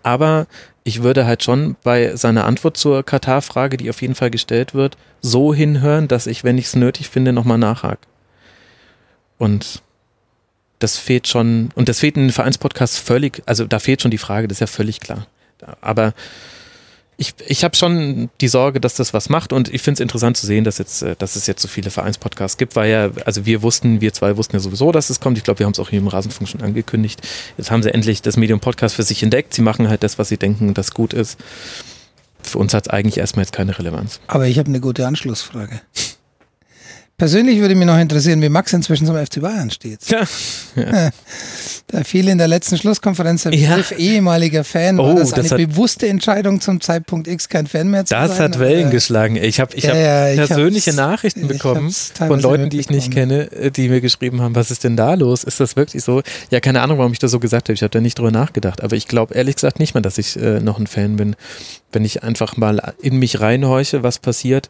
Aber 0.04 0.48
ich 0.84 1.02
würde 1.02 1.26
halt 1.26 1.44
schon 1.44 1.76
bei 1.84 2.16
seiner 2.16 2.46
Antwort 2.46 2.78
zur 2.78 3.04
Katar-Frage, 3.04 3.78
die 3.78 3.90
auf 3.90 4.02
jeden 4.02 4.16
Fall 4.16 4.30
gestellt 4.30 4.74
wird, 4.74 4.98
so 5.22 5.54
hinhören, 5.54 6.08
dass 6.08 6.28
ich, 6.28 6.44
wenn 6.44 6.58
ich 6.58 6.66
es 6.66 6.76
nötig 6.76 7.10
finde, 7.10 7.34
nochmal 7.34 7.58
nachhake. 7.58 8.08
Und 9.38 9.82
das 10.80 10.98
fehlt 10.98 11.28
schon, 11.28 11.70
und 11.76 11.90
das 11.90 12.00
fehlt 12.00 12.18
in 12.18 12.24
den 12.24 12.32
Vereinspodcasts 12.32 12.98
völlig, 12.98 13.42
also 13.46 13.66
da 13.66 13.80
fehlt 13.80 14.02
schon 14.02 14.12
die 14.12 14.18
Frage, 14.18 14.48
das 14.48 14.58
ist 14.58 14.62
ja 14.62 14.68
völlig 14.68 15.00
klar. 15.00 15.28
Aber 15.82 16.14
ich, 17.18 17.34
ich 17.48 17.64
habe 17.64 17.76
schon 17.76 18.30
die 18.42 18.48
Sorge, 18.48 18.82
dass 18.82 18.96
das 18.96 19.14
was 19.14 19.30
macht 19.30 19.54
und 19.54 19.74
ich 19.74 19.82
finde 19.82 19.96
es 19.96 20.00
interessant 20.02 20.36
zu 20.36 20.46
sehen, 20.46 20.64
dass, 20.64 20.78
jetzt, 20.78 21.02
äh, 21.02 21.16
dass 21.18 21.36
es 21.36 21.48
jetzt 21.48 21.62
so 21.62 21.68
viele 21.68 21.90
Vereinspodcasts 21.90 22.58
gibt, 22.58 22.76
weil 22.76 22.92
ja, 22.92 23.10
also 23.26 23.46
wir 23.46 23.62
wussten, 23.62 24.02
wir 24.02 24.14
zwei 24.14 24.36
wussten 24.36 24.58
ja 24.58 24.60
sowieso, 24.60 24.92
dass 24.92 25.10
es 25.10 25.20
kommt. 25.20 25.38
Ich 25.38 25.44
glaube, 25.44 25.60
wir 25.60 25.66
haben 25.66 25.74
es 25.74 25.80
auch 25.80 25.90
hier 25.90 26.00
im 26.00 26.08
Rasenfunk 26.08 26.50
schon 26.50 26.62
angekündigt. 26.62 27.22
Jetzt 27.58 27.72
haben 27.72 27.84
sie 27.84 27.94
endlich 27.94 28.22
das 28.22 28.36
Medium 28.36 28.60
Podcast 28.60 28.96
für 28.96 29.04
sich 29.04 29.24
entdeckt. 29.24 29.54
Sie 29.54 29.62
machen 29.62 29.88
halt 29.88 30.04
das, 30.04 30.20
was 30.20 30.28
sie 30.28 30.38
denken, 30.38 30.74
das 30.74 30.92
gut 30.92 31.14
ist. 31.14 31.40
Für 32.42 32.60
uns 32.60 32.74
hat 32.74 32.88
es 32.88 32.90
eigentlich 32.90 33.18
erstmal 33.18 33.44
jetzt 33.44 33.54
keine 33.54 33.78
Relevanz. 33.78 34.20
Aber 34.28 34.48
ich 34.48 34.60
habe 34.60 34.68
eine 34.68 34.82
gute 34.82 35.08
Anschlussfrage. 35.08 35.82
Persönlich 37.18 37.60
würde 37.60 37.76
mich 37.76 37.88
noch 37.88 37.98
interessieren, 37.98 38.42
wie 38.42 38.50
Max 38.50 38.74
inzwischen 38.74 39.08
zum 39.08 39.16
FC 39.16 39.40
Bayern 39.40 39.72
steht. 39.72 40.02
Ja. 40.10 40.24
ja. 40.76 41.12
Da 41.88 42.04
fiel 42.04 42.28
in 42.28 42.38
der 42.38 42.50
letzten 42.50 42.78
Schlusskonferenz 42.78 43.44
der 43.44 43.52
Begriff 43.52 43.92
ja. 43.92 43.98
ehemaliger 43.98 44.66
Fan. 44.66 45.00
Oh, 45.00 45.08
war 45.08 45.16
das, 45.16 45.32
das 45.32 45.54
eine 45.54 45.66
bewusste 45.66 46.10
Entscheidung 46.10 46.60
zum 46.60 46.82
Zeitpunkt 46.82 47.30
X 47.30 47.48
kein 47.48 47.68
Fan 47.68 47.90
mehr 47.90 48.04
zu 48.04 48.14
das 48.14 48.36
sein? 48.36 48.38
Das 48.38 48.40
hat 48.40 48.60
Wellen 48.60 48.90
geschlagen. 48.90 49.38
Ich 49.38 49.62
habe 49.62 49.74
ich 49.76 49.86
ja, 49.86 49.92
hab 49.92 50.36
ja, 50.36 50.46
persönliche 50.46 50.92
Nachrichten 50.92 51.48
bekommen 51.48 51.90
von 52.18 52.42
Leuten, 52.42 52.70
die 52.70 52.82
ich 52.82 52.90
nicht 52.90 53.12
kenne, 53.12 53.50
äh, 53.50 53.72
die 53.72 53.88
mir 53.88 54.02
geschrieben 54.02 54.42
haben, 54.42 54.54
was 54.56 54.70
ist 54.70 54.84
denn 54.84 54.98
da 54.98 55.14
los? 55.14 55.46
Ist 55.46 55.62
das 55.62 55.78
wirklich 55.78 56.04
so? 56.04 56.22
Ja, 56.52 56.60
keine 56.60 56.82
Ahnung, 56.82 56.98
warum 56.98 57.14
ich 57.14 57.20
das 57.20 57.32
so 57.32 57.40
gesagt 57.40 57.70
habe. 57.70 57.76
Ich 57.76 57.82
habe 57.82 57.92
da 57.92 58.02
nicht 58.02 58.20
drüber 58.20 58.32
nachgedacht. 58.32 58.84
Aber 58.84 58.98
ich 58.98 59.08
glaube 59.08 59.36
ehrlich 59.36 59.56
gesagt 59.56 59.80
nicht 59.80 59.94
mehr, 59.94 60.02
dass 60.02 60.18
ich 60.18 60.36
äh, 60.36 60.60
noch 60.60 60.80
ein 60.80 60.88
Fan 60.88 61.16
bin. 61.16 61.38
Wenn 61.94 62.04
ich 62.04 62.24
einfach 62.24 62.58
mal 62.58 62.94
in 63.02 63.16
mich 63.20 63.40
reinhorche, 63.40 64.04
was 64.04 64.20
passiert 64.20 64.70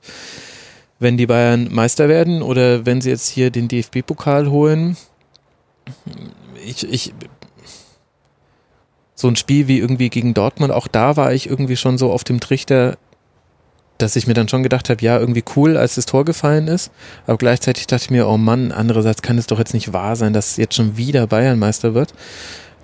wenn 1.00 1.18
die 1.18 1.28
Bayern 1.28 1.68
Meister 1.72 2.08
werden 2.08 2.42
oder 2.42 2.86
wenn 2.86 3.02
sie 3.02 3.10
jetzt 3.10 3.30
hier 3.30 3.52
den 3.52 3.68
DFB-Pokal 3.68 4.50
holen. 4.50 4.98
Ich, 6.66 6.90
ich, 6.90 7.14
so 9.14 9.28
ein 9.28 9.36
Spiel 9.36 9.68
wie 9.68 9.80
irgendwie 9.80 10.10
gegen 10.10 10.34
Dortmund, 10.34 10.72
auch 10.72 10.88
da 10.88 11.18
war 11.18 11.34
ich 11.34 11.50
irgendwie 11.50 11.78
schon 11.78 11.98
so 11.98 12.12
auf 12.12 12.24
dem 12.24 12.40
Trichter, 12.40 12.98
dass 13.98 14.16
ich 14.16 14.28
mir 14.28 14.34
dann 14.34 14.50
schon 14.50 14.64
gedacht 14.64 14.90
habe, 14.90 15.04
ja, 15.04 15.18
irgendwie 15.18 15.44
cool, 15.56 15.78
als 15.78 15.96
das 15.96 16.06
Tor 16.06 16.26
gefallen 16.26 16.68
ist. 16.68 16.92
Aber 17.28 17.38
gleichzeitig 17.38 17.88
dachte 17.88 18.06
ich 18.06 18.12
mir, 18.12 18.28
oh 18.28 18.38
Mann, 18.38 18.72
andererseits 18.72 19.22
kann 19.22 19.38
es 19.38 19.48
doch 19.48 19.60
jetzt 19.60 19.74
nicht 19.74 19.94
wahr 19.94 20.16
sein, 20.16 20.34
dass 20.34 20.58
jetzt 20.58 20.76
schon 20.76 20.98
wieder 20.98 21.28
Bayern 21.28 21.60
Meister 21.60 21.94
wird. 21.94 22.14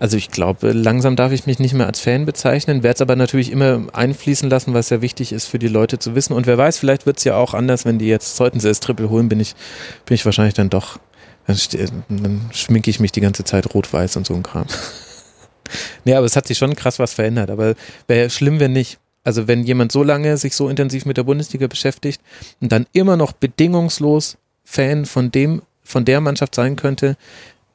Also 0.02 0.18
ich 0.18 0.32
glaube, 0.32 0.72
langsam 0.72 1.16
darf 1.16 1.32
ich 1.32 1.46
mich 1.46 1.60
nicht 1.60 1.76
mehr 1.76 1.86
als 1.86 2.00
Fan 2.00 2.26
bezeichnen, 2.26 2.82
werde 2.82 2.96
es 2.96 3.02
aber 3.02 3.16
natürlich 3.16 3.52
immer 3.52 3.86
einfließen 3.94 4.50
lassen, 4.50 4.74
was 4.74 4.90
ja 4.90 5.00
wichtig 5.04 5.32
ist 5.32 5.46
für 5.46 5.60
die 5.60 5.68
Leute 5.68 6.00
zu 6.00 6.16
wissen. 6.16 6.34
Und 6.34 6.48
wer 6.48 6.58
weiß, 6.58 6.80
vielleicht 6.80 7.06
wird 7.06 7.20
es 7.20 7.24
ja 7.24 7.36
auch 7.36 7.54
anders, 7.54 7.86
wenn 7.86 8.00
die 8.00 8.08
jetzt, 8.08 8.36
sollten 8.36 8.60
sie 8.60 8.68
das 8.68 8.80
Triple 8.80 9.12
holen, 9.12 9.30
bin 9.30 9.40
ich, 9.40 9.54
bin 10.08 10.16
ich 10.16 10.26
wahrscheinlich 10.26 10.56
dann 10.56 10.72
doch, 10.72 10.98
dann, 11.46 11.56
dann 12.10 12.50
schminke 12.52 12.90
ich 12.90 13.00
mich 13.00 13.12
die 13.12 13.22
ganze 13.22 13.44
Zeit 13.44 13.76
rot-weiß 13.76 14.18
und 14.18 14.26
so 14.26 14.34
ein 14.34 14.42
Kram. 14.42 14.66
nee, 16.04 16.16
aber 16.16 16.26
es 16.26 16.36
hat 16.36 16.48
sich 16.48 16.58
schon 16.58 16.76
krass 16.76 16.98
was 16.98 17.14
verändert. 17.14 17.52
Aber 17.52 17.76
wäre 18.08 18.32
schlimm, 18.32 18.60
wenn 18.60 18.74
nicht. 18.74 18.98
Also 19.24 19.48
wenn 19.48 19.66
jemand 19.66 19.92
so 19.92 20.02
lange 20.02 20.36
sich 20.38 20.56
so 20.56 20.68
intensiv 20.68 21.06
mit 21.06 21.18
der 21.18 21.26
Bundesliga 21.26 21.68
beschäftigt 21.68 22.22
und 22.60 22.72
dann 22.72 22.88
immer 22.92 23.18
noch 23.18 23.34
bedingungslos 23.34 24.40
Fan 24.64 25.06
von 25.06 25.30
dem, 25.30 25.62
von 25.84 26.06
der 26.06 26.22
Mannschaft 26.22 26.56
sein 26.56 26.76
könnte, 26.76 27.18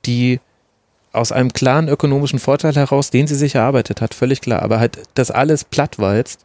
die 0.06 0.40
aus 1.16 1.32
einem 1.32 1.52
klaren 1.52 1.88
ökonomischen 1.88 2.38
Vorteil 2.38 2.74
heraus, 2.74 3.10
den 3.10 3.26
sie 3.26 3.34
sich 3.34 3.54
erarbeitet 3.54 4.00
hat, 4.00 4.14
völlig 4.14 4.40
klar, 4.40 4.62
aber 4.62 4.78
halt 4.80 4.98
das 5.14 5.30
alles 5.30 5.64
plattwalzt, 5.64 6.44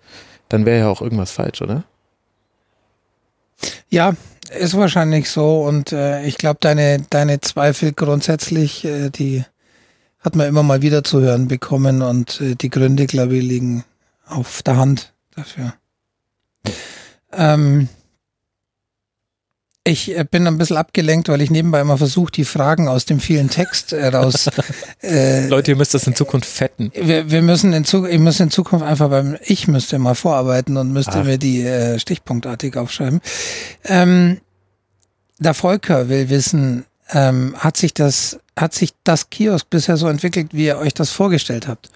dann 0.50 0.66
wäre 0.66 0.80
ja 0.80 0.88
auch 0.90 1.02
irgendwas 1.02 1.32
falsch, 1.32 1.62
oder? 1.62 1.84
Ja, 3.90 4.14
ist 4.58 4.76
wahrscheinlich 4.76 5.30
so 5.30 5.64
und 5.64 5.92
äh, 5.92 6.24
ich 6.24 6.38
glaube, 6.38 6.58
deine, 6.60 7.06
deine 7.10 7.42
Zweifel 7.42 7.94
grundsätzlich, 7.94 8.86
äh, 8.86 9.10
die 9.10 9.44
hat 10.20 10.36
man 10.36 10.48
immer 10.48 10.64
mal 10.64 10.82
wieder 10.82 11.04
zu 11.04 11.22
hören 11.22 11.48
bekommen 11.48 12.02
und 12.02 12.42
äh, 12.42 12.56
die 12.56 12.70
Gründe, 12.70 13.08
glaube 13.08 13.38
ich, 13.38 13.44
liegen 13.44 13.84
auf 14.26 14.64
der 14.64 14.78
Hand 14.78 15.14
dafür. 15.36 15.74
Ähm, 17.34 17.88
ich 19.84 20.16
äh, 20.16 20.24
bin 20.30 20.46
ein 20.46 20.58
bisschen 20.58 20.78
abgelenkt, 20.78 21.30
weil 21.30 21.42
ich 21.42 21.50
nebenbei 21.50 21.82
immer 21.82 21.98
versuche, 21.98 22.32
die 22.32 22.46
Fragen 22.46 22.88
aus 22.88 23.06
dem 23.06 23.20
vielen 23.20 23.50
Text 23.50 23.94
äh, 23.94 24.08
raus. 24.08 24.50
Äh, 25.04 25.48
Leute, 25.48 25.72
ihr 25.72 25.78
müsst 25.78 25.96
das 25.96 26.06
in 26.06 26.16
Zukunft 26.16 26.48
fetten. 26.48 26.92
Wir, 26.94 27.32
wir 27.32 27.42
müssen 27.42 27.74
in 27.74 27.86
Zukunft, 27.86 28.14
ich 28.14 28.20
muss 28.20 28.40
in 28.40 28.52
Zukunft 28.52 28.86
einfach 28.86 29.10
beim, 29.10 29.36
ich 29.44 29.68
müsste 29.68 29.98
mal 29.98 30.14
vorarbeiten 30.14 30.78
und 30.78 30.94
müsste 30.94 31.20
Ach. 31.20 31.24
mir 31.24 31.40
die 31.40 31.64
äh, 31.64 31.98
stichpunktartig 31.98 32.78
aufschreiben. 32.78 33.20
Ähm, 33.86 34.40
der 35.40 35.56
Volker 35.56 36.08
will 36.08 36.30
wissen, 36.30 36.86
ähm, 37.10 37.56
hat 37.58 37.78
sich 37.78 37.96
das, 37.96 38.40
hat 38.56 38.76
sich 38.76 38.92
das 39.04 39.32
Kiosk 39.32 39.72
bisher 39.72 39.98
so 39.98 40.08
entwickelt, 40.08 40.50
wie 40.54 40.66
ihr 40.66 40.78
euch 40.78 40.94
das 40.94 41.10
vorgestellt 41.10 41.68
habt? 41.68 41.90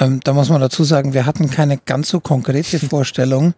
Ähm, 0.00 0.20
da 0.24 0.32
muss 0.32 0.48
man 0.48 0.60
dazu 0.60 0.82
sagen, 0.82 1.14
wir 1.14 1.24
hatten 1.24 1.48
keine 1.50 1.78
ganz 1.78 2.08
so 2.08 2.18
konkrete 2.18 2.78
Vorstellung. 2.88 3.54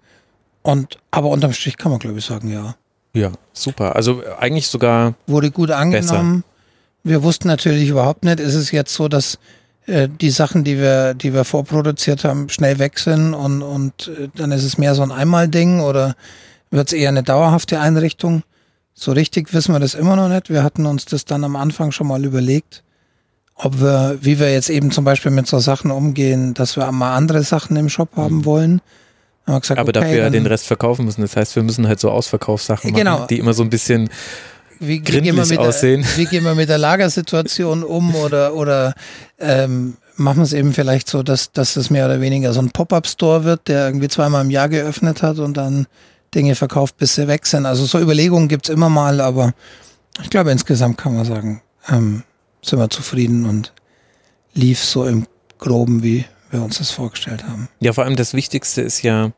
Und, 0.62 0.98
aber 1.10 1.30
unterm 1.30 1.54
Strich 1.54 1.78
kann 1.78 1.92
man, 1.92 1.98
glaube 1.98 2.18
ich, 2.18 2.26
sagen, 2.26 2.52
ja. 2.52 2.76
Ja, 3.16 3.32
super. 3.54 3.96
Also 3.96 4.22
eigentlich 4.38 4.68
sogar. 4.68 5.14
Wurde 5.26 5.50
gut 5.50 5.70
angenommen. 5.70 6.42
Besser. 6.42 6.52
Wir 7.02 7.22
wussten 7.22 7.48
natürlich 7.48 7.88
überhaupt 7.88 8.24
nicht, 8.24 8.40
ist 8.40 8.54
es 8.54 8.72
jetzt 8.72 8.92
so, 8.92 9.08
dass 9.08 9.38
äh, 9.86 10.08
die 10.08 10.30
Sachen, 10.30 10.64
die 10.64 10.78
wir, 10.78 11.14
die 11.14 11.32
wir 11.32 11.44
vorproduziert 11.44 12.24
haben, 12.24 12.48
schnell 12.50 12.78
weg 12.78 12.98
sind 12.98 13.32
und, 13.32 13.62
und 13.62 14.08
äh, 14.08 14.28
dann 14.34 14.52
ist 14.52 14.64
es 14.64 14.76
mehr 14.76 14.94
so 14.94 15.02
ein 15.02 15.12
Einmal-Ding 15.12 15.80
oder 15.80 16.14
wird 16.70 16.88
es 16.88 16.92
eher 16.92 17.08
eine 17.08 17.22
dauerhafte 17.22 17.80
Einrichtung? 17.80 18.42
So 18.92 19.12
richtig 19.12 19.54
wissen 19.54 19.72
wir 19.72 19.80
das 19.80 19.94
immer 19.94 20.16
noch 20.16 20.28
nicht. 20.28 20.50
Wir 20.50 20.62
hatten 20.62 20.84
uns 20.84 21.06
das 21.06 21.24
dann 21.24 21.44
am 21.44 21.56
Anfang 21.56 21.92
schon 21.92 22.08
mal 22.08 22.24
überlegt, 22.24 22.82
ob 23.54 23.80
wir, 23.80 24.18
wie 24.20 24.38
wir 24.38 24.52
jetzt 24.52 24.68
eben 24.68 24.90
zum 24.90 25.04
Beispiel 25.04 25.30
mit 25.30 25.46
so 25.46 25.58
Sachen 25.58 25.90
umgehen, 25.90 26.52
dass 26.52 26.76
wir 26.76 26.90
mal 26.92 27.14
andere 27.14 27.42
Sachen 27.44 27.76
im 27.76 27.88
Shop 27.88 28.16
haben 28.16 28.38
mhm. 28.38 28.44
wollen 28.44 28.80
Gesagt, 29.46 29.78
aber 29.78 29.90
okay, 29.90 30.00
dafür 30.00 30.16
ja 30.16 30.30
den 30.30 30.46
Rest 30.46 30.66
verkaufen 30.66 31.04
müssen. 31.04 31.22
Das 31.22 31.36
heißt, 31.36 31.54
wir 31.54 31.62
müssen 31.62 31.86
halt 31.86 32.00
so 32.00 32.10
Ausverkaufssachen 32.10 32.92
genau. 32.92 33.18
machen, 33.18 33.26
die 33.30 33.38
immer 33.38 33.54
so 33.54 33.62
ein 33.62 33.70
bisschen 33.70 34.10
wie, 34.80 35.00
grindlich 35.00 35.50
wie 35.50 35.58
aussehen. 35.58 36.02
Der, 36.02 36.16
wie 36.16 36.24
gehen 36.26 36.44
wir 36.44 36.54
mit 36.54 36.68
der 36.68 36.78
Lagersituation 36.78 37.84
um 37.84 38.14
oder, 38.16 38.54
oder 38.54 38.94
ähm, 39.38 39.96
machen 40.16 40.38
wir 40.38 40.44
es 40.44 40.52
eben 40.52 40.72
vielleicht 40.72 41.08
so, 41.08 41.22
dass, 41.22 41.52
dass 41.52 41.76
es 41.76 41.90
mehr 41.90 42.06
oder 42.06 42.20
weniger 42.20 42.52
so 42.52 42.60
ein 42.60 42.70
Pop-Up-Store 42.70 43.44
wird, 43.44 43.68
der 43.68 43.86
irgendwie 43.86 44.08
zweimal 44.08 44.44
im 44.44 44.50
Jahr 44.50 44.68
geöffnet 44.68 45.22
hat 45.22 45.38
und 45.38 45.56
dann 45.56 45.86
Dinge 46.34 46.54
verkauft, 46.54 46.96
bis 46.98 47.14
sie 47.14 47.28
weg 47.28 47.46
sind. 47.46 47.66
Also 47.66 47.84
so 47.84 48.00
Überlegungen 48.00 48.48
gibt's 48.48 48.68
immer 48.68 48.88
mal, 48.88 49.20
aber 49.20 49.52
ich 50.22 50.30
glaube, 50.30 50.50
insgesamt 50.50 50.98
kann 50.98 51.14
man 51.14 51.24
sagen, 51.24 51.62
ähm, 51.88 52.24
sind 52.62 52.78
wir 52.78 52.90
zufrieden 52.90 53.46
und 53.46 53.72
lief 54.54 54.82
so 54.82 55.06
im 55.06 55.26
Groben, 55.58 56.02
wie, 56.02 56.24
wir 56.50 56.62
uns 56.62 56.78
das 56.78 56.90
vorgestellt 56.90 57.44
haben. 57.44 57.68
Ja, 57.80 57.92
vor 57.92 58.04
allem 58.04 58.16
das 58.16 58.34
Wichtigste 58.34 58.82
ist 58.82 59.02
ja, 59.02 59.32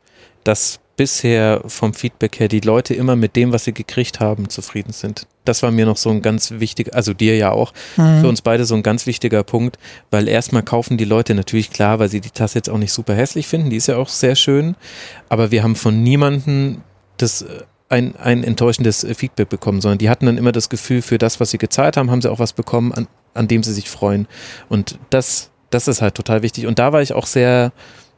dass 0.45 0.81
bisher 0.99 1.63
vom 1.67 1.95
Feedback 1.95 2.41
her 2.41 2.49
die 2.49 2.61
Leute 2.61 2.93
immer 2.93 3.17
mit 3.17 3.37
dem, 3.37 3.53
was 3.53 3.65
sie 3.65 3.73
gekriegt 3.73 4.21
haben, 4.21 4.51
zufrieden 4.51 4.93
sind. 4.93 5.27
Das 5.45 5.63
war 5.63 5.71
mir 5.71 5.87
noch 5.87 5.97
so 5.97 6.11
ein 6.11 6.21
ganz 6.21 6.51
wichtiger, 6.51 6.95
also 6.95 7.15
dir 7.15 7.37
ja 7.37 7.53
auch, 7.53 7.73
mhm. 7.97 8.21
für 8.21 8.29
uns 8.29 8.43
beide 8.43 8.67
so 8.67 8.75
ein 8.75 8.83
ganz 8.83 9.07
wichtiger 9.07 9.45
Punkt, 9.45 9.79
weil 10.11 10.29
erstmal 10.29 10.65
kaufen 10.65 10.99
die 10.99 11.05
Leute 11.05 11.35
natürlich 11.35 11.71
klar, 11.71 12.01
weil 12.01 12.09
sie 12.09 12.21
die 12.21 12.31
Tasse 12.31 12.59
jetzt 12.59 12.69
auch 12.69 12.79
nicht 12.79 12.93
super 12.93 13.15
hässlich 13.15 13.47
finden, 13.47 13.71
die 13.71 13.77
ist 13.77 13.87
ja 13.87 13.97
auch 13.97 14.09
sehr 14.09 14.35
schön, 14.35 14.75
aber 15.29 15.53
wir 15.53 15.63
haben 15.63 15.77
von 15.77 16.03
niemandem 16.03 16.83
das 17.17 17.43
äh, 17.43 17.63
ein, 17.89 18.17
ein 18.17 18.45
enttäuschendes 18.45 19.07
Feedback 19.15 19.49
bekommen, 19.49 19.81
sondern 19.81 19.99
die 19.99 20.11
hatten 20.11 20.27
dann 20.27 20.37
immer 20.37 20.53
das 20.53 20.69
Gefühl, 20.69 21.01
für 21.01 21.17
das, 21.17 21.41
was 21.41 21.51
sie 21.51 21.59
gezahlt 21.59 21.97
haben, 21.97 22.11
haben 22.11 22.21
sie 22.21 22.31
auch 22.31 22.41
was 22.41 22.53
bekommen, 22.53 22.93
an, 22.93 23.07
an 23.35 23.49
dem 23.49 23.63
sie 23.63 23.73
sich 23.73 23.89
freuen. 23.89 24.27
Und 24.69 24.99
das 25.11 25.48
das 25.71 25.89
ist 25.89 26.03
halt 26.03 26.15
total 26.15 26.43
wichtig. 26.43 26.67
Und 26.67 26.79
da 26.79 26.93
war 26.93 27.03
ich 27.03 27.13
auch 27.13 27.27
sehr, 27.27 27.73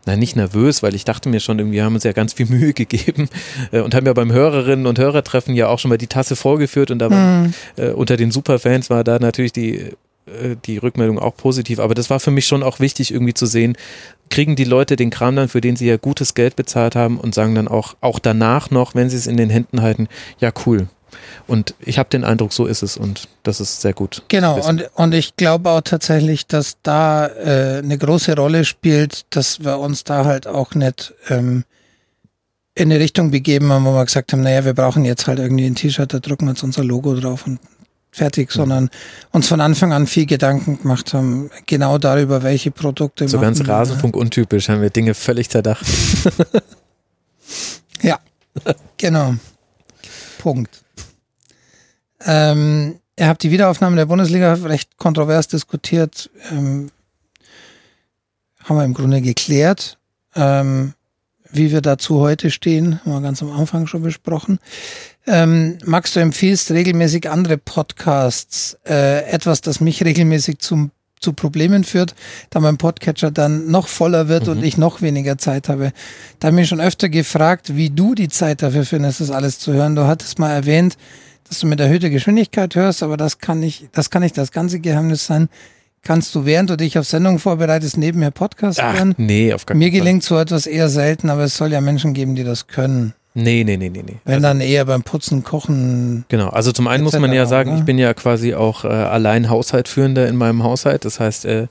na, 0.06 0.16
nicht 0.16 0.36
nervös, 0.36 0.82
weil 0.82 0.94
ich 0.94 1.04
dachte 1.04 1.28
mir 1.28 1.40
schon, 1.40 1.58
irgendwie 1.58 1.82
haben 1.82 1.94
uns 1.94 2.04
ja 2.04 2.12
ganz 2.12 2.32
viel 2.32 2.46
Mühe 2.50 2.72
gegeben 2.72 3.28
äh, 3.72 3.80
und 3.80 3.94
haben 3.94 4.06
ja 4.06 4.12
beim 4.12 4.32
Hörerinnen 4.32 4.86
und 4.86 4.98
Hörertreffen 4.98 5.54
ja 5.54 5.68
auch 5.68 5.78
schon 5.78 5.88
mal 5.88 5.98
die 5.98 6.06
Tasse 6.06 6.36
vorgeführt 6.36 6.90
und 6.90 6.98
da 6.98 7.10
war, 7.10 7.44
mhm. 7.44 7.54
äh, 7.76 7.90
unter 7.90 8.16
den 8.16 8.30
Superfans 8.30 8.90
war 8.90 9.04
da 9.04 9.18
natürlich 9.18 9.52
die, 9.52 9.90
äh, 10.26 10.56
die 10.64 10.78
Rückmeldung 10.78 11.18
auch 11.18 11.36
positiv. 11.36 11.78
Aber 11.78 11.94
das 11.94 12.10
war 12.10 12.20
für 12.20 12.30
mich 12.30 12.46
schon 12.46 12.62
auch 12.62 12.80
wichtig, 12.80 13.12
irgendwie 13.12 13.34
zu 13.34 13.46
sehen, 13.46 13.76
kriegen 14.28 14.56
die 14.56 14.64
Leute 14.64 14.96
den 14.96 15.10
Kram 15.10 15.36
dann, 15.36 15.48
für 15.48 15.60
den 15.60 15.76
sie 15.76 15.86
ja 15.86 15.96
gutes 15.96 16.34
Geld 16.34 16.56
bezahlt 16.56 16.94
haben 16.94 17.18
und 17.18 17.34
sagen 17.34 17.54
dann 17.54 17.68
auch, 17.68 17.94
auch 18.00 18.18
danach 18.18 18.70
noch, 18.70 18.94
wenn 18.94 19.10
sie 19.10 19.16
es 19.16 19.26
in 19.26 19.36
den 19.36 19.50
Händen 19.50 19.82
halten, 19.82 20.08
ja 20.38 20.52
cool, 20.66 20.88
und 21.46 21.74
ich 21.80 21.98
habe 21.98 22.08
den 22.08 22.24
Eindruck, 22.24 22.52
so 22.52 22.66
ist 22.66 22.82
es 22.82 22.96
und 22.96 23.28
das 23.42 23.60
ist 23.60 23.80
sehr 23.80 23.92
gut. 23.92 24.22
Genau, 24.28 24.60
und, 24.60 24.88
und 24.94 25.14
ich 25.14 25.36
glaube 25.36 25.70
auch 25.70 25.80
tatsächlich, 25.82 26.46
dass 26.46 26.76
da 26.82 27.26
äh, 27.26 27.78
eine 27.78 27.98
große 27.98 28.36
Rolle 28.36 28.64
spielt, 28.64 29.26
dass 29.30 29.64
wir 29.64 29.78
uns 29.78 30.04
da 30.04 30.24
halt 30.24 30.46
auch 30.46 30.74
nicht 30.74 31.14
ähm, 31.28 31.64
in 32.74 32.90
eine 32.90 33.00
Richtung 33.00 33.30
begeben 33.30 33.72
haben, 33.72 33.84
wo 33.84 33.92
wir 33.92 34.04
gesagt 34.04 34.32
haben, 34.32 34.42
naja, 34.42 34.64
wir 34.64 34.74
brauchen 34.74 35.04
jetzt 35.04 35.26
halt 35.26 35.38
irgendwie 35.38 35.66
ein 35.66 35.74
T-Shirt, 35.74 36.12
da 36.12 36.18
drucken 36.18 36.46
wir 36.46 36.52
jetzt 36.52 36.62
unser 36.62 36.84
Logo 36.84 37.14
drauf 37.14 37.46
und 37.46 37.58
fertig, 38.12 38.50
mhm. 38.50 38.54
sondern 38.54 38.90
uns 39.32 39.48
von 39.48 39.60
Anfang 39.60 39.92
an 39.92 40.06
viel 40.06 40.26
Gedanken 40.26 40.80
gemacht 40.80 41.14
haben, 41.14 41.50
genau 41.66 41.98
darüber, 41.98 42.42
welche 42.42 42.70
Produkte. 42.70 43.28
So 43.28 43.40
ganz 43.40 43.66
Rasenfunk 43.66 44.16
untypisch, 44.16 44.68
haben 44.68 44.82
wir 44.82 44.90
Dinge 44.90 45.14
völlig 45.14 45.50
zerdacht. 45.50 45.84
ja, 48.02 48.18
genau. 48.96 49.34
Punkt. 50.38 50.82
Ähm, 52.24 53.00
ihr 53.18 53.28
habt 53.28 53.42
die 53.42 53.50
Wiederaufnahme 53.50 53.96
der 53.96 54.06
Bundesliga 54.06 54.54
recht 54.54 54.96
kontrovers 54.98 55.48
diskutiert. 55.48 56.30
Ähm, 56.50 56.90
haben 58.64 58.76
wir 58.76 58.84
im 58.84 58.94
Grunde 58.94 59.20
geklärt. 59.20 59.98
Ähm, 60.34 60.94
wie 61.52 61.72
wir 61.72 61.80
dazu 61.80 62.20
heute 62.20 62.50
stehen, 62.50 63.00
haben 63.00 63.12
wir 63.12 63.20
ganz 63.20 63.42
am 63.42 63.50
Anfang 63.50 63.86
schon 63.86 64.02
besprochen. 64.02 64.58
Ähm, 65.26 65.78
Max, 65.84 66.12
du 66.12 66.20
empfiehlst 66.20 66.70
regelmäßig 66.70 67.28
andere 67.28 67.58
Podcasts, 67.58 68.78
äh, 68.88 69.24
etwas, 69.28 69.60
das 69.60 69.80
mich 69.80 70.04
regelmäßig 70.04 70.58
zum, 70.60 70.92
zu 71.18 71.32
Problemen 71.32 71.84
führt, 71.84 72.14
da 72.50 72.60
mein 72.60 72.78
Podcatcher 72.78 73.30
dann 73.30 73.70
noch 73.70 73.88
voller 73.88 74.28
wird 74.28 74.46
mhm. 74.46 74.52
und 74.52 74.62
ich 74.62 74.78
noch 74.78 75.02
weniger 75.02 75.38
Zeit 75.38 75.68
habe. 75.68 75.92
Da 76.38 76.46
habe 76.46 76.56
ich 76.56 76.60
mich 76.60 76.68
schon 76.68 76.80
öfter 76.80 77.08
gefragt, 77.08 77.76
wie 77.76 77.90
du 77.90 78.14
die 78.14 78.28
Zeit 78.28 78.62
dafür 78.62 78.84
findest, 78.84 79.20
das 79.20 79.30
alles 79.30 79.58
zu 79.58 79.72
hören. 79.72 79.96
Du 79.96 80.06
hattest 80.06 80.38
mal 80.38 80.52
erwähnt, 80.52 80.96
dass 81.50 81.58
du 81.58 81.66
mit 81.66 81.80
erhöhter 81.80 82.10
Geschwindigkeit 82.10 82.76
hörst, 82.76 83.02
aber 83.02 83.16
das 83.16 83.38
kann 83.38 83.58
nicht, 83.58 83.88
das 83.92 84.08
kann 84.08 84.22
nicht 84.22 84.38
das 84.38 84.52
ganze 84.52 84.78
Geheimnis 84.78 85.26
sein. 85.26 85.48
Kannst 86.02 86.34
du, 86.34 86.46
während 86.46 86.70
du 86.70 86.76
dich 86.76 86.96
auf 86.96 87.06
Sendung 87.06 87.38
vorbereitest, 87.38 87.98
nebenher 87.98 88.30
Podcast 88.30 88.80
Ach, 88.80 88.96
hören? 88.96 89.14
Nee, 89.18 89.52
auf 89.52 89.66
gar 89.66 89.74
keinen 89.74 89.80
Mir 89.80 89.90
gelingt 89.90 90.22
so 90.22 90.38
etwas 90.38 90.66
eher 90.66 90.88
selten, 90.88 91.28
aber 91.28 91.42
es 91.42 91.56
soll 91.56 91.72
ja 91.72 91.80
Menschen 91.80 92.14
geben, 92.14 92.36
die 92.36 92.44
das 92.44 92.68
können. 92.68 93.14
Nee, 93.34 93.64
nee, 93.64 93.76
nee, 93.76 93.90
nee, 93.90 94.02
nee. 94.02 94.16
Wenn 94.24 94.34
also, 94.36 94.46
dann 94.46 94.60
eher 94.60 94.84
beim 94.84 95.02
Putzen, 95.02 95.42
Kochen. 95.44 96.24
Genau, 96.28 96.48
also 96.48 96.72
zum 96.72 96.86
einen 96.86 97.02
muss 97.02 97.18
man 97.18 97.32
ja 97.32 97.46
sagen, 97.46 97.70
auch, 97.70 97.74
ne? 97.74 97.80
ich 97.80 97.84
bin 97.84 97.98
ja 97.98 98.14
quasi 98.14 98.54
auch 98.54 98.84
äh, 98.84 98.88
allein 98.88 99.50
Haushaltführender 99.50 100.28
in 100.28 100.36
meinem 100.36 100.62
Haushalt. 100.62 101.04
Das 101.04 101.20
heißt, 101.20 101.44
äh, 101.46 101.66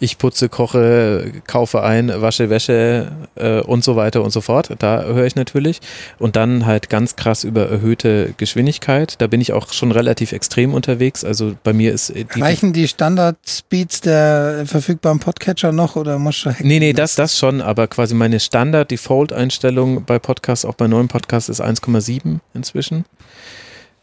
ich 0.00 0.18
putze, 0.18 0.48
koche, 0.48 1.32
kaufe 1.46 1.82
ein, 1.82 2.12
wasche 2.20 2.50
Wäsche 2.50 3.12
äh, 3.36 3.60
und 3.60 3.84
so 3.84 3.96
weiter 3.96 4.22
und 4.22 4.30
so 4.30 4.40
fort. 4.40 4.70
Da 4.78 5.02
höre 5.04 5.26
ich 5.26 5.34
natürlich. 5.34 5.80
Und 6.18 6.36
dann 6.36 6.66
halt 6.66 6.88
ganz 6.88 7.16
krass 7.16 7.44
über 7.44 7.68
erhöhte 7.68 8.34
Geschwindigkeit. 8.36 9.16
Da 9.18 9.26
bin 9.26 9.40
ich 9.40 9.52
auch 9.52 9.72
schon 9.72 9.92
relativ 9.92 10.32
extrem 10.32 10.74
unterwegs. 10.74 11.24
Also 11.24 11.54
bei 11.64 11.72
mir 11.72 11.92
ist 11.92 12.12
die. 12.14 12.40
Reichen 12.40 12.72
die 12.72 12.88
Standard-Speeds 12.88 14.00
der 14.02 14.64
verfügbaren 14.66 15.20
Podcatcher 15.20 15.72
noch 15.72 15.96
oder 15.96 16.18
muss 16.18 16.42
du 16.42 16.54
Nee, 16.60 16.78
nee, 16.78 16.92
das, 16.92 17.14
das 17.14 17.38
schon, 17.38 17.60
aber 17.60 17.86
quasi 17.88 18.14
meine 18.14 18.40
Standard-Default-Einstellung 18.40 20.04
bei 20.04 20.18
Podcasts, 20.18 20.64
auch 20.64 20.74
bei 20.74 20.86
neuen 20.86 21.08
Podcasts, 21.08 21.48
ist 21.48 21.60
1,7 21.60 22.38
inzwischen. 22.54 23.04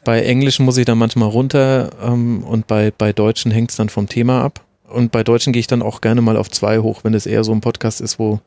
Bei 0.04 0.22
Englischen 0.22 0.66
muss 0.66 0.78
ich 0.78 0.86
dann 0.86 1.00
manchmal 1.00 1.30
runter 1.30 1.90
ähm, 2.04 2.44
und 2.44 2.68
bei, 2.68 2.92
bei 2.96 3.12
Deutschen 3.12 3.52
hängt 3.52 3.72
es 3.72 3.76
dann 3.76 3.90
vom 3.90 4.08
Thema 4.08 4.44
ab. 4.44 4.62
Und 4.90 5.12
bei 5.12 5.24
Deutschen 5.24 5.54
gehe 5.54 5.60
ich 5.60 5.68
dann 5.68 5.82
auch 5.82 6.02
gerne 6.02 6.22
mal 6.22 6.38
auf 6.38 6.50
zwei 6.50 6.80
hoch, 6.80 7.04
wenn 7.04 7.14
es 7.14 7.26
eher 7.26 7.44
so 7.44 7.52
ein 7.52 7.62
Podcast 7.62 8.02
ist, 8.02 8.20
wo, 8.20 8.40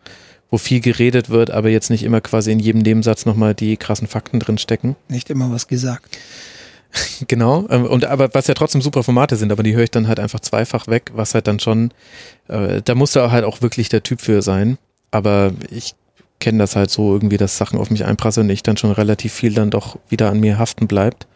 wo 0.51 0.59
viel 0.59 0.81
geredet 0.81 1.31
wird, 1.31 1.51
aber 1.51 1.69
jetzt 1.69 1.90
nicht 1.90 2.02
immer 2.02 2.20
quasi 2.20 2.52
in 2.52 2.59
jedem 2.59 2.82
Nebensatz 2.82 3.27
nochmal 3.27 3.55
die 3.55 3.77
krassen 3.77 4.09
Fakten 4.09 4.40
drin 4.40 4.59
stecken. 4.59 4.97
Nicht 5.09 5.31
immer 5.31 5.51
was 5.51 5.69
gesagt. 5.69 6.19
genau. 7.28 7.66
Ähm, 7.70 7.85
und 7.85 8.05
aber 8.05 8.32
was 8.35 8.47
ja 8.47 8.55
trotzdem 8.55 8.82
super 8.82 9.02
Formate 9.02 9.36
sind, 9.36 9.52
aber 9.52 9.62
die 9.62 9.74
höre 9.74 9.85
ich 9.85 9.90
dann 9.90 10.09
halt 10.09 10.20
einfach 10.20 10.40
zweifach 10.40 10.86
weg, 10.86 11.10
was 11.15 11.35
halt 11.35 11.47
dann 11.47 11.60
schon, 11.60 11.93
äh, 12.48 12.82
da 12.82 12.94
muss 12.94 13.12
da 13.12 13.31
halt 13.31 13.44
auch 13.44 13.62
wirklich 13.62 13.89
der 13.89 14.02
Typ 14.02 14.20
für 14.20 14.43
sein. 14.43 14.78
Aber 15.10 15.52
ich 15.70 15.94
kenne 16.40 16.59
das 16.59 16.77
halt 16.77 16.90
so 16.90 17.12
irgendwie, 17.12 17.36
dass 17.36 17.59
Sachen 17.59 17.78
auf 17.78 17.90
mich 17.90 18.05
einprasseln 18.05 18.47
und 18.47 18.52
ich 18.52 18.62
dann 18.62 18.77
schon 18.77 18.93
relativ 18.93 19.32
viel 19.32 19.55
dann 19.55 19.70
doch 19.70 19.98
wieder 20.09 20.31
an 20.31 20.40
mir 20.40 20.59
haften 20.59 20.86
bleibt. 20.86 21.27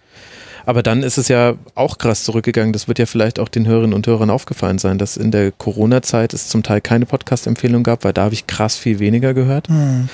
Aber 0.64 0.82
dann 0.82 1.02
ist 1.02 1.18
es 1.18 1.28
ja 1.28 1.54
auch 1.74 1.98
krass 1.98 2.24
zurückgegangen. 2.24 2.72
Das 2.72 2.88
wird 2.88 2.98
ja 2.98 3.06
vielleicht 3.06 3.38
auch 3.38 3.48
den 3.48 3.66
Hörerinnen 3.66 3.94
und 3.94 4.06
Hörern 4.06 4.30
aufgefallen 4.30 4.78
sein, 4.78 4.98
dass 4.98 5.16
in 5.16 5.30
der 5.30 5.50
Corona-Zeit 5.52 6.34
es 6.34 6.48
zum 6.48 6.62
Teil 6.62 6.80
keine 6.80 7.06
Podcast-Empfehlung 7.06 7.82
gab, 7.82 8.04
weil 8.04 8.12
da 8.12 8.24
habe 8.24 8.34
ich 8.34 8.46
krass 8.46 8.76
viel 8.76 8.98
weniger 8.98 9.34
gehört. 9.34 9.68
Mhm. 9.68 10.08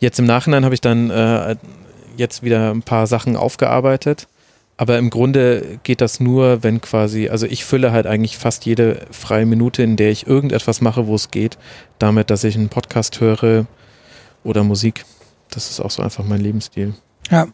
Jetzt 0.00 0.18
im 0.18 0.26
Nachhinein 0.26 0.64
habe 0.64 0.74
ich 0.74 0.80
dann 0.80 1.10
äh, 1.10 1.56
jetzt 2.16 2.42
wieder 2.42 2.72
ein 2.72 2.82
paar 2.82 3.06
Sachen 3.06 3.36
aufgearbeitet. 3.36 4.26
Aber 4.76 4.98
im 4.98 5.08
Grunde 5.08 5.78
geht 5.84 6.00
das 6.00 6.18
nur, 6.18 6.64
wenn 6.64 6.80
quasi, 6.80 7.28
also 7.28 7.46
ich 7.46 7.64
fülle 7.64 7.92
halt 7.92 8.06
eigentlich 8.06 8.36
fast 8.36 8.66
jede 8.66 9.06
freie 9.12 9.46
Minute, 9.46 9.84
in 9.84 9.96
der 9.96 10.10
ich 10.10 10.26
irgendetwas 10.26 10.80
mache, 10.80 11.06
wo 11.06 11.14
es 11.14 11.30
geht, 11.30 11.58
damit, 12.00 12.28
dass 12.30 12.42
ich 12.42 12.56
einen 12.56 12.70
Podcast 12.70 13.20
höre 13.20 13.66
oder 14.42 14.64
Musik. 14.64 15.04
Das 15.50 15.70
ist 15.70 15.78
auch 15.78 15.92
so 15.92 16.02
einfach 16.02 16.24
mein 16.24 16.40
Lebensstil. 16.40 16.94
Ja. 17.30 17.46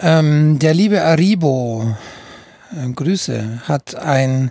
Ähm, 0.00 0.58
der 0.58 0.74
liebe 0.74 1.02
Aribo, 1.02 1.94
äh, 2.72 2.90
Grüße, 2.90 3.62
hat 3.64 3.94
ein, 3.94 4.50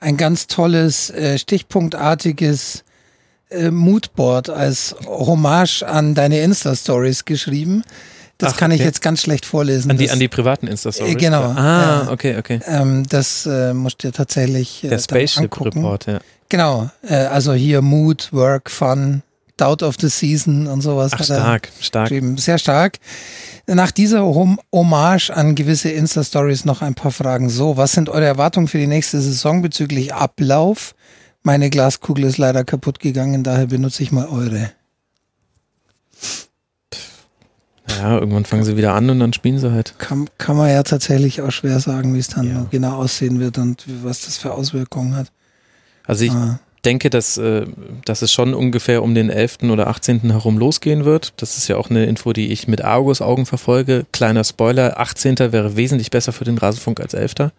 ein 0.00 0.16
ganz 0.16 0.46
tolles, 0.46 1.10
äh, 1.10 1.38
stichpunktartiges 1.38 2.84
äh, 3.50 3.70
Moodboard 3.70 4.50
als 4.50 4.94
Hommage 5.06 5.82
an 5.82 6.14
deine 6.14 6.40
Insta-Stories 6.40 7.24
geschrieben. 7.24 7.82
Das 8.38 8.54
Ach, 8.54 8.56
kann 8.58 8.72
ich 8.72 8.80
jetzt 8.80 9.00
ganz 9.00 9.22
schlecht 9.22 9.46
vorlesen. 9.46 9.90
An 9.90 9.96
die, 9.96 10.10
an 10.10 10.18
die 10.18 10.28
privaten 10.28 10.66
Insta-Stories? 10.66 11.14
Äh, 11.14 11.16
genau. 11.16 11.42
Ah, 11.42 12.08
okay, 12.10 12.36
okay. 12.36 12.60
Ähm, 12.66 13.04
das 13.08 13.46
äh, 13.46 13.72
musst 13.72 14.02
du 14.04 14.10
tatsächlich 14.10 14.84
äh, 14.84 14.88
Der 14.88 14.98
Spaceship-Report, 14.98 16.06
ja. 16.06 16.18
Genau, 16.48 16.90
äh, 17.02 17.14
also 17.14 17.52
hier 17.52 17.80
Mood, 17.80 18.32
Work, 18.32 18.70
Fun, 18.70 19.22
Doubt 19.56 19.84
of 19.84 19.96
the 20.00 20.08
Season 20.08 20.66
und 20.66 20.80
sowas. 20.80 21.12
Ach, 21.14 21.22
stark, 21.22 21.68
stark. 21.80 22.12
Sehr 22.36 22.58
stark. 22.58 22.98
Nach 23.66 23.92
dieser 23.92 24.24
Hommage 24.24 25.30
an 25.30 25.54
gewisse 25.54 25.90
Insta-Stories 25.90 26.64
noch 26.64 26.82
ein 26.82 26.94
paar 26.94 27.12
Fragen. 27.12 27.48
So, 27.48 27.76
was 27.76 27.92
sind 27.92 28.08
eure 28.08 28.24
Erwartungen 28.24 28.66
für 28.66 28.78
die 28.78 28.88
nächste 28.88 29.20
Saison 29.20 29.62
bezüglich 29.62 30.12
Ablauf? 30.12 30.94
Meine 31.42 31.70
Glaskugel 31.70 32.24
ist 32.24 32.38
leider 32.38 32.64
kaputt 32.64 32.98
gegangen, 32.98 33.44
daher 33.44 33.66
benutze 33.66 34.02
ich 34.02 34.10
mal 34.10 34.26
eure. 34.26 34.72
Ja, 37.88 38.18
irgendwann 38.18 38.44
fangen 38.44 38.64
sie 38.64 38.76
wieder 38.76 38.94
an 38.94 39.08
und 39.08 39.20
dann 39.20 39.32
spielen 39.32 39.58
sie 39.58 39.70
halt. 39.70 39.94
Kann, 39.98 40.28
kann 40.36 40.56
man 40.56 40.70
ja 40.70 40.82
tatsächlich 40.82 41.42
auch 41.42 41.52
schwer 41.52 41.78
sagen, 41.80 42.14
wie 42.14 42.18
es 42.18 42.28
dann 42.28 42.48
ja. 42.48 42.66
genau 42.70 42.96
aussehen 42.96 43.40
wird 43.40 43.58
und 43.58 43.84
was 44.02 44.22
das 44.24 44.36
für 44.36 44.52
Auswirkungen 44.52 45.14
hat. 45.14 45.30
Also 46.06 46.24
ich, 46.24 46.32
ah 46.32 46.58
denke, 46.84 47.10
dass, 47.10 47.36
äh, 47.36 47.66
dass 48.04 48.22
es 48.22 48.32
schon 48.32 48.54
ungefähr 48.54 49.02
um 49.02 49.14
den 49.14 49.30
11. 49.30 49.70
oder 49.70 49.88
18. 49.88 50.30
herum 50.30 50.58
losgehen 50.58 51.04
wird. 51.04 51.32
Das 51.36 51.56
ist 51.56 51.68
ja 51.68 51.76
auch 51.76 51.90
eine 51.90 52.06
Info, 52.06 52.32
die 52.32 52.52
ich 52.52 52.68
mit 52.68 52.82
Argus 52.82 53.20
Augen 53.20 53.46
verfolge. 53.46 54.06
Kleiner 54.12 54.44
Spoiler, 54.44 54.98
18. 54.98 55.38
wäre 55.52 55.76
wesentlich 55.76 56.10
besser 56.10 56.32
für 56.32 56.44
den 56.44 56.58
Rasenfunk 56.58 57.00
als 57.00 57.14
11. 57.14 57.50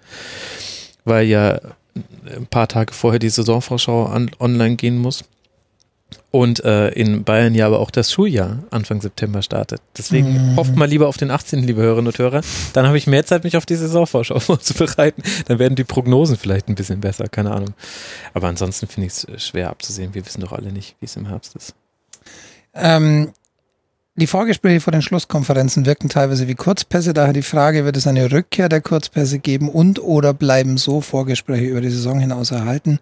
Weil 1.03 1.27
ja 1.27 1.59
ein 2.35 2.47
paar 2.49 2.67
Tage 2.67 2.93
vorher 2.93 3.19
die 3.19 3.29
Saisonvorschau 3.29 4.05
an, 4.05 4.31
online 4.39 4.75
gehen 4.75 4.97
muss. 4.97 5.23
Und 6.31 6.63
äh, 6.65 6.89
in 6.89 7.23
Bayern 7.23 7.55
ja 7.55 7.65
aber 7.65 7.79
auch 7.79 7.91
das 7.91 8.11
Schuljahr 8.11 8.63
Anfang 8.69 9.01
September 9.01 9.41
startet. 9.41 9.81
Deswegen 9.97 10.51
mhm. 10.51 10.55
hofft 10.57 10.75
mal 10.75 10.85
lieber 10.85 11.07
auf 11.07 11.17
den 11.17 11.31
18., 11.31 11.63
liebe 11.63 11.81
Hörerinnen 11.81 12.07
und 12.07 12.19
Hörer. 12.19 12.41
Dann 12.73 12.85
habe 12.85 12.97
ich 12.97 13.07
mehr 13.07 13.25
Zeit, 13.25 13.43
mich 13.43 13.55
auf 13.57 13.65
die 13.65 13.75
Saisonvorschau 13.75 14.39
vorzubereiten. 14.41 15.23
Dann 15.47 15.59
werden 15.59 15.75
die 15.75 15.83
Prognosen 15.85 16.37
vielleicht 16.37 16.67
ein 16.67 16.75
bisschen 16.75 16.99
besser, 16.99 17.27
keine 17.27 17.51
Ahnung. 17.51 17.73
Aber 18.33 18.47
ansonsten 18.47 18.87
finde 18.87 19.07
ich 19.07 19.13
es 19.13 19.23
äh, 19.23 19.39
schwer 19.39 19.69
abzusehen. 19.69 20.13
Wir 20.13 20.25
wissen 20.25 20.41
doch 20.41 20.51
alle 20.51 20.71
nicht, 20.71 20.95
wie 20.99 21.05
es 21.05 21.15
im 21.15 21.27
Herbst 21.27 21.55
ist. 21.55 21.73
Ähm, 22.73 23.31
die 24.17 24.27
Vorgespräche 24.27 24.79
vor 24.79 24.91
den 24.91 25.01
Schlusskonferenzen 25.01 25.85
wirken 25.85 26.07
teilweise 26.07 26.47
wie 26.47 26.55
Kurzpässe. 26.55 27.13
Daher 27.13 27.33
die 27.33 27.41
Frage, 27.41 27.83
wird 27.83 27.97
es 27.97 28.07
eine 28.07 28.31
Rückkehr 28.31 28.69
der 28.69 28.81
Kurzpässe 28.81 29.39
geben 29.39 29.69
und 29.69 30.01
oder 30.01 30.33
bleiben 30.33 30.77
so 30.77 31.01
Vorgespräche 31.01 31.65
über 31.65 31.81
die 31.81 31.89
Saison 31.89 32.19
hinaus 32.19 32.51
erhalten? 32.51 32.99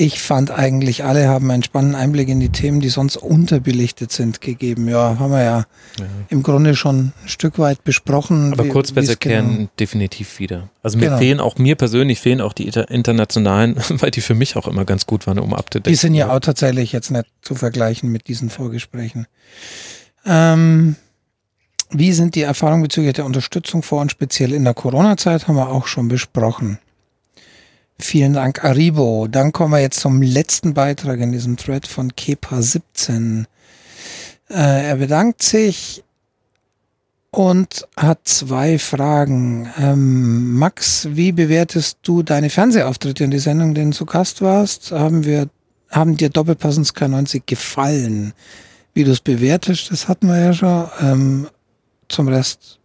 Ich 0.00 0.20
fand 0.20 0.52
eigentlich, 0.52 1.02
alle 1.02 1.26
haben 1.26 1.50
einen 1.50 1.64
spannenden 1.64 2.00
Einblick 2.00 2.28
in 2.28 2.38
die 2.38 2.50
Themen, 2.50 2.78
die 2.80 2.88
sonst 2.88 3.16
unterbelichtet 3.16 4.12
sind, 4.12 4.40
gegeben. 4.40 4.88
Ja, 4.88 5.18
haben 5.18 5.32
wir 5.32 5.42
ja, 5.42 5.58
ja. 5.98 6.04
im 6.28 6.44
Grunde 6.44 6.76
schon 6.76 7.12
ein 7.20 7.28
Stück 7.28 7.58
weit 7.58 7.82
besprochen. 7.82 8.52
Aber 8.52 8.68
kurz 8.68 8.92
besser 8.92 9.16
kehren 9.16 9.56
genau 9.56 9.68
definitiv 9.80 10.38
wieder. 10.38 10.68
Also 10.84 10.98
mir 10.98 11.06
genau. 11.06 11.18
fehlen 11.18 11.40
auch, 11.40 11.58
mir 11.58 11.74
persönlich 11.74 12.20
fehlen 12.20 12.40
auch 12.40 12.52
die 12.52 12.68
internationalen, 12.68 13.74
weil 13.88 14.12
die 14.12 14.20
für 14.20 14.34
mich 14.34 14.54
auch 14.54 14.68
immer 14.68 14.84
ganz 14.84 15.04
gut 15.04 15.26
waren, 15.26 15.40
um 15.40 15.52
abzudecken. 15.52 15.90
Die 15.90 15.96
sind 15.96 16.14
ja 16.14 16.30
auch 16.30 16.38
tatsächlich 16.38 16.92
jetzt 16.92 17.10
nicht 17.10 17.26
zu 17.42 17.56
vergleichen 17.56 18.12
mit 18.12 18.28
diesen 18.28 18.50
Vorgesprächen. 18.50 19.26
Ähm, 20.24 20.94
wie 21.90 22.12
sind 22.12 22.36
die 22.36 22.42
Erfahrungen 22.42 22.82
bezüglich 22.82 23.14
der 23.14 23.24
Unterstützung 23.24 23.82
vor 23.82 24.00
und 24.00 24.12
speziell 24.12 24.52
in 24.52 24.62
der 24.62 24.74
Corona-Zeit, 24.74 25.48
haben 25.48 25.56
wir 25.56 25.70
auch 25.70 25.88
schon 25.88 26.06
besprochen. 26.06 26.78
Vielen 28.00 28.32
Dank, 28.32 28.64
Aribo. 28.64 29.26
Dann 29.28 29.52
kommen 29.52 29.72
wir 29.72 29.80
jetzt 29.80 30.00
zum 30.00 30.22
letzten 30.22 30.72
Beitrag 30.72 31.18
in 31.18 31.32
diesem 31.32 31.56
Thread 31.56 31.86
von 31.86 32.12
Kepa17. 32.12 33.44
Äh, 34.50 34.88
er 34.88 34.96
bedankt 34.96 35.42
sich 35.42 36.04
und 37.30 37.86
hat 37.96 38.20
zwei 38.24 38.78
Fragen. 38.78 39.68
Ähm, 39.78 40.54
Max, 40.54 41.08
wie 41.10 41.32
bewertest 41.32 41.98
du 42.02 42.22
deine 42.22 42.50
Fernsehauftritte 42.50 43.24
in 43.24 43.32
die 43.32 43.40
Sendung, 43.40 43.74
denen 43.74 43.90
du 43.90 43.96
zu 43.96 44.06
Gast 44.06 44.42
warst? 44.42 44.92
Haben 44.92 45.24
wir, 45.24 45.48
haben 45.90 46.16
dir 46.16 46.30
Doppelpassens 46.30 46.94
K90 46.94 47.42
gefallen? 47.46 48.32
Wie 48.94 49.04
du 49.04 49.10
es 49.10 49.20
bewertest, 49.20 49.90
das 49.90 50.08
hatten 50.08 50.28
wir 50.28 50.38
ja 50.38 50.52
schon. 50.52 50.88
Ähm, 51.00 51.48
zum 52.08 52.28
Rest. 52.28 52.78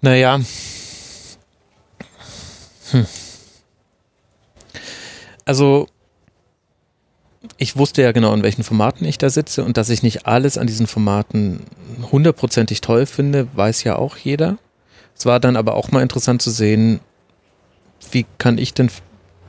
Naja. 0.00 0.40
Hm 2.90 3.06
also 5.50 5.88
ich 7.58 7.76
wusste 7.76 8.02
ja 8.02 8.12
genau, 8.12 8.32
in 8.32 8.44
welchen 8.44 8.62
Formaten 8.62 9.04
ich 9.04 9.18
da 9.18 9.30
sitze 9.30 9.64
und 9.64 9.76
dass 9.76 9.90
ich 9.90 10.04
nicht 10.04 10.24
alles 10.24 10.56
an 10.56 10.68
diesen 10.68 10.86
Formaten 10.86 11.64
hundertprozentig 12.12 12.82
toll 12.82 13.04
finde, 13.04 13.48
weiß 13.56 13.82
ja 13.82 13.96
auch 13.96 14.16
jeder. 14.16 14.58
Es 15.16 15.26
war 15.26 15.40
dann 15.40 15.56
aber 15.56 15.74
auch 15.74 15.90
mal 15.90 16.02
interessant 16.02 16.40
zu 16.40 16.50
sehen, 16.50 17.00
wie 18.12 18.26
kann 18.38 18.58
ich 18.58 18.74
denn 18.74 18.92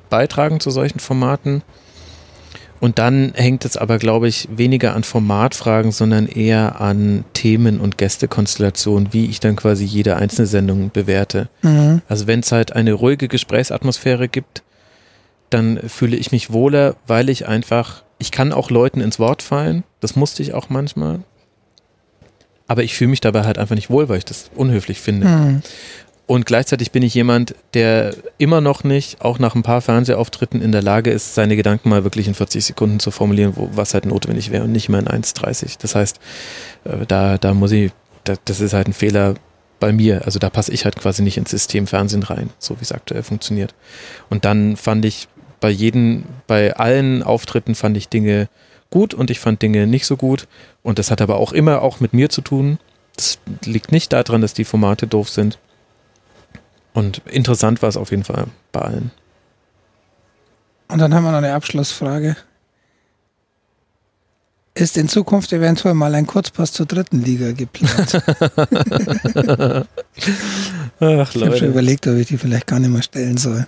beitragen 0.10 0.60
zu 0.60 0.72
solchen 0.72 0.98
Formaten? 0.98 1.62
Und 2.80 2.98
dann 2.98 3.34
hängt 3.36 3.64
es 3.64 3.78
aber, 3.78 4.00
glaube 4.00 4.28
ich, 4.28 4.48
weniger 4.52 4.96
an 4.96 5.04
Formatfragen, 5.04 5.92
sondern 5.92 6.26
eher 6.26 6.82
an 6.82 7.26
Themen 7.34 7.80
und 7.80 8.00
Gästekonstellationen, 8.00 9.14
wie 9.14 9.28
ich 9.28 9.40
dann 9.40 9.56
quasi 9.56 9.86
jede 9.86 10.16
einzelne 10.16 10.48
Sendung 10.48 10.90
bewerte. 10.90 11.48
Mhm. 11.62 12.02
Also 12.10 12.26
wenn 12.26 12.40
es 12.40 12.52
halt 12.52 12.76
eine 12.76 12.94
ruhige 12.94 13.28
Gesprächsatmosphäre 13.28 14.28
gibt, 14.28 14.64
dann 15.54 15.80
fühle 15.88 16.18
ich 16.18 16.32
mich 16.32 16.52
wohler, 16.52 16.96
weil 17.08 17.30
ich 17.30 17.48
einfach, 17.48 18.04
ich 18.18 18.32
kann 18.32 18.54
auch 18.54 18.70
Leuten 18.70 19.02
ins 19.02 19.20
Wort 19.20 19.42
fallen, 19.42 19.84
das 20.00 20.16
musste 20.16 20.42
ich 20.42 20.54
auch 20.54 20.70
manchmal, 20.70 21.20
aber 22.68 22.84
ich 22.84 22.96
fühle 22.96 23.10
mich 23.10 23.22
dabei 23.22 23.44
halt 23.44 23.58
einfach 23.58 23.76
nicht 23.76 23.90
wohl, 23.90 24.10
weil 24.10 24.18
ich 24.18 24.26
das 24.26 24.50
unhöflich 24.56 25.02
finde. 25.02 25.28
Hm. 25.28 25.62
Und 26.32 26.46
gleichzeitig 26.46 26.92
bin 26.92 27.04
ich 27.04 27.14
jemand, 27.14 27.54
der 27.74 28.16
immer 28.38 28.62
noch 28.62 28.86
nicht, 28.86 29.20
auch 29.20 29.38
nach 29.38 29.56
ein 29.56 29.64
paar 29.64 29.82
Fernsehauftritten 29.82 30.62
in 30.62 30.72
der 30.72 30.82
Lage 30.82 31.12
ist, 31.12 31.36
seine 31.36 31.58
Gedanken 31.58 31.90
mal 31.90 32.06
wirklich 32.06 32.30
in 32.30 32.34
40 32.34 32.64
Sekunden 32.64 33.02
zu 33.02 33.12
formulieren, 33.12 33.58
wo, 33.58 33.70
was 33.74 33.94
halt 33.94 34.06
notwendig 34.06 34.50
wäre 34.50 34.64
und 34.64 34.72
nicht 34.72 34.88
mehr 34.88 35.02
in 35.02 35.10
1,30. 35.10 35.80
Das 35.82 35.96
heißt, 35.96 36.22
äh, 36.86 37.06
da, 37.06 37.38
da 37.38 37.54
muss 37.54 37.74
ich, 37.74 37.92
das 38.24 38.62
ist 38.62 38.72
halt 38.72 38.88
ein 38.88 38.94
Fehler 38.94 39.36
bei 39.82 39.92
mir. 39.92 40.24
Also 40.24 40.40
da 40.40 40.50
passe 40.50 40.72
ich 40.72 40.86
halt 40.86 40.96
quasi 40.96 41.22
nicht 41.22 41.36
ins 41.36 41.52
System 41.52 41.88
Fernsehen 41.88 42.24
rein, 42.24 42.52
so 42.60 42.80
wie 42.80 42.84
es 42.84 42.94
aktuell 42.94 43.24
funktioniert. 43.24 43.76
Und 44.30 44.46
dann 44.46 44.78
fand 44.78 45.04
ich 45.04 45.28
bei 45.62 45.70
jedem, 45.70 46.26
bei 46.48 46.76
allen 46.76 47.24
Auftritten 47.24 47.76
fand 47.76 47.96
ich 47.96 48.10
Dinge 48.10 48.50
gut 48.90 49.14
und 49.14 49.30
ich 49.30 49.40
fand 49.40 49.62
Dinge 49.62 49.88
nicht 49.88 50.06
so 50.06 50.18
gut. 50.18 50.50
Und 50.84 51.00
das 51.00 51.10
hat 51.10 51.22
aber 51.22 51.38
auch 51.38 51.54
immer 51.54 51.82
auch 51.82 52.02
mit 52.02 52.14
mir 52.14 52.30
zu 52.30 52.42
tun. 52.42 52.80
Das 53.16 53.40
liegt 53.64 53.94
nicht 53.94 54.12
daran, 54.12 54.42
dass 54.42 54.54
die 54.54 54.66
Formate 54.66 55.08
doof 55.08 55.30
sind. 55.30 55.60
Und 56.94 57.22
interessant 57.26 57.82
war 57.82 57.88
es 57.88 57.96
auf 57.96 58.12
jeden 58.12 58.26
Fall 58.26 58.48
bei 58.74 58.82
allen. 58.82 59.12
Und 60.90 61.00
dann 61.00 61.14
haben 61.14 61.24
wir 61.24 61.32
noch 61.32 61.38
eine 61.38 61.54
Abschlussfrage. 61.54 62.36
Ist 64.74 64.98
in 64.98 65.08
Zukunft 65.08 65.54
eventuell 65.54 65.94
mal 65.94 66.16
ein 66.16 66.26
Kurzpass 66.26 66.72
zur 66.72 66.86
dritten 66.86 67.22
Liga 67.22 67.52
geplant? 67.52 68.22
Ach, 71.00 71.36
ich 71.36 71.46
habe 71.46 71.58
schon 71.58 71.68
überlegt, 71.68 72.08
ob 72.08 72.16
ich 72.16 72.28
die 72.28 72.38
vielleicht 72.38 72.68
gar 72.68 72.80
nicht 72.80 72.90
mehr 72.90 73.04
stellen 73.04 73.38
soll. 73.38 73.68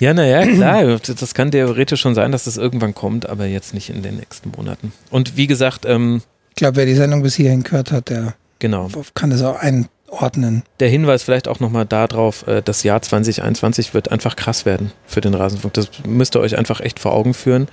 Ja, 0.00 0.14
naja, 0.14 0.46
klar, 0.46 0.98
das 0.98 1.34
kann 1.34 1.50
theoretisch 1.50 2.00
schon 2.00 2.14
sein, 2.14 2.32
dass 2.32 2.44
das 2.44 2.56
irgendwann 2.56 2.94
kommt, 2.94 3.28
aber 3.28 3.46
jetzt 3.46 3.74
nicht 3.74 3.90
in 3.90 4.02
den 4.02 4.16
nächsten 4.16 4.52
Monaten. 4.56 4.92
Und 5.10 5.36
wie 5.36 5.46
gesagt, 5.46 5.84
ähm, 5.84 6.22
ich 6.50 6.56
glaube, 6.56 6.76
wer 6.76 6.86
die 6.86 6.94
Sendung 6.94 7.22
bis 7.22 7.34
hierhin 7.34 7.62
gehört 7.62 7.92
hat, 7.92 8.08
der 8.08 8.34
genau. 8.58 8.88
kann 9.14 9.30
das 9.30 9.42
auch 9.42 9.56
einordnen. 9.56 10.62
Der 10.80 10.88
Hinweis 10.88 11.22
vielleicht 11.22 11.48
auch 11.48 11.60
nochmal 11.60 11.86
darauf, 11.86 12.46
äh, 12.46 12.62
das 12.64 12.82
Jahr 12.82 13.02
2021 13.02 13.94
wird 13.94 14.10
einfach 14.10 14.36
krass 14.36 14.66
werden 14.66 14.92
für 15.06 15.20
den 15.20 15.34
Rasenfunk. 15.34 15.74
Das 15.74 15.88
müsst 16.06 16.36
ihr 16.36 16.40
euch 16.40 16.56
einfach 16.56 16.80
echt 16.80 16.98
vor 16.98 17.12
Augen 17.12 17.34
führen 17.34 17.68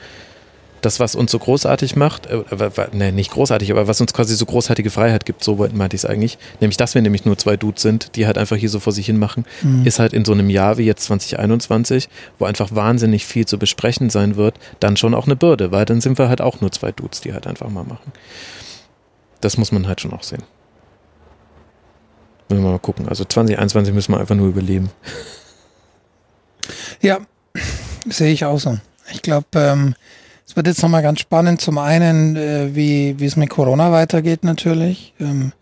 das, 0.85 0.99
was 0.99 1.15
uns 1.15 1.31
so 1.31 1.39
großartig 1.39 1.95
macht, 1.95 2.27
äh, 2.27 2.43
ne, 2.93 3.11
nicht 3.11 3.31
großartig, 3.31 3.71
aber 3.71 3.87
was 3.87 3.99
uns 3.99 4.13
quasi 4.13 4.35
so 4.35 4.45
großartige 4.45 4.91
Freiheit 4.91 5.25
gibt, 5.25 5.43
so 5.43 5.55
meinte 5.55 5.95
ich 5.95 6.03
es 6.03 6.05
eigentlich, 6.05 6.37
nämlich, 6.61 6.77
dass 6.77 6.95
wir 6.95 7.01
nämlich 7.01 7.25
nur 7.25 7.37
zwei 7.37 7.57
Dudes 7.57 7.81
sind, 7.81 8.15
die 8.15 8.25
halt 8.25 8.37
einfach 8.37 8.55
hier 8.55 8.69
so 8.69 8.79
vor 8.79 8.93
sich 8.93 9.07
hin 9.07 9.17
machen, 9.17 9.45
mhm. 9.63 9.85
ist 9.85 9.99
halt 9.99 10.13
in 10.13 10.23
so 10.23 10.31
einem 10.31 10.49
Jahr 10.49 10.77
wie 10.77 10.83
jetzt 10.83 11.05
2021, 11.05 12.07
wo 12.37 12.45
einfach 12.45 12.73
wahnsinnig 12.73 13.25
viel 13.25 13.45
zu 13.45 13.57
besprechen 13.57 14.09
sein 14.09 14.35
wird, 14.35 14.55
dann 14.79 14.95
schon 14.95 15.13
auch 15.13 15.25
eine 15.25 15.35
Bürde, 15.35 15.71
weil 15.71 15.85
dann 15.85 16.01
sind 16.01 16.17
wir 16.19 16.29
halt 16.29 16.41
auch 16.41 16.61
nur 16.61 16.71
zwei 16.71 16.91
Dudes, 16.91 17.21
die 17.21 17.33
halt 17.33 17.47
einfach 17.47 17.69
mal 17.69 17.83
machen. 17.83 18.11
Das 19.41 19.57
muss 19.57 19.71
man 19.71 19.87
halt 19.87 20.01
schon 20.01 20.13
auch 20.13 20.23
sehen. 20.23 20.43
Müssen 22.49 22.63
wir 22.63 22.71
mal 22.71 22.79
gucken. 22.79 23.09
Also 23.09 23.25
2021 23.25 23.93
müssen 23.93 24.11
wir 24.13 24.19
einfach 24.19 24.35
nur 24.35 24.47
überleben. 24.47 24.91
Ja, 27.01 27.19
sehe 28.07 28.31
ich 28.31 28.45
auch 28.45 28.59
so. 28.59 28.77
Ich 29.11 29.21
glaube, 29.21 29.47
ähm, 29.55 29.95
es 30.47 30.55
wird 30.55 30.67
jetzt 30.67 30.81
nochmal 30.81 31.01
ganz 31.01 31.19
spannend. 31.19 31.61
Zum 31.61 31.77
einen, 31.77 32.35
äh, 32.35 32.75
wie, 32.75 33.19
wie 33.19 33.25
es 33.25 33.35
mit 33.35 33.49
Corona 33.49 33.91
weitergeht 33.91 34.43
natürlich. 34.43 35.13
Ähm, 35.19 35.53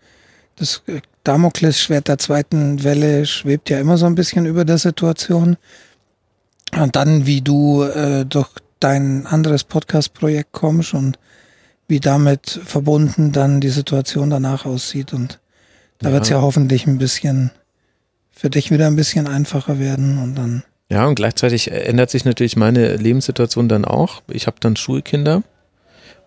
das 0.56 0.82
äh, 0.86 1.00
Damoklesschwert 1.24 2.08
der 2.08 2.18
zweiten 2.18 2.84
Welle 2.84 3.24
schwebt 3.24 3.70
ja 3.70 3.80
immer 3.80 3.96
so 3.96 4.06
ein 4.06 4.14
bisschen 4.14 4.46
über 4.46 4.64
der 4.64 4.78
Situation. 4.78 5.56
Und 6.78 6.96
dann, 6.96 7.26
wie 7.26 7.40
du 7.40 7.82
äh, 7.82 8.26
durch 8.26 8.50
dein 8.78 9.26
anderes 9.26 9.64
Podcast-Projekt 9.64 10.52
kommst 10.52 10.92
und 10.92 11.18
wie 11.88 12.00
damit 12.00 12.60
verbunden 12.64 13.32
dann 13.32 13.60
die 13.60 13.70
Situation 13.70 14.28
danach 14.28 14.66
aussieht. 14.66 15.14
Und 15.14 15.40
da 15.98 16.08
ja. 16.08 16.14
wird 16.14 16.24
es 16.24 16.30
ja 16.30 16.42
hoffentlich 16.42 16.86
ein 16.86 16.98
bisschen 16.98 17.50
für 18.30 18.50
dich 18.50 18.70
wieder 18.70 18.86
ein 18.86 18.96
bisschen 18.96 19.26
einfacher 19.26 19.78
werden 19.78 20.18
und 20.18 20.34
dann 20.34 20.64
ja, 20.90 21.06
und 21.06 21.14
gleichzeitig 21.14 21.70
ändert 21.70 22.10
sich 22.10 22.24
natürlich 22.24 22.56
meine 22.56 22.96
Lebenssituation 22.96 23.68
dann 23.68 23.84
auch. 23.84 24.22
Ich 24.28 24.46
habe 24.46 24.56
dann 24.60 24.76
Schulkinder, 24.76 25.42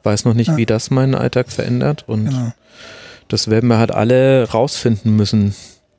weiß 0.04 0.26
noch 0.26 0.34
nicht, 0.34 0.50
ja. 0.50 0.58
wie 0.58 0.66
das 0.66 0.90
meinen 0.90 1.16
Alltag 1.16 1.52
verändert 1.52 2.06
und 2.08 2.26
genau. 2.26 2.52
das 3.28 3.50
werden 3.50 3.70
wir 3.70 3.78
halt 3.78 3.92
alle 3.92 4.50
rausfinden 4.50 5.16
müssen, 5.16 5.56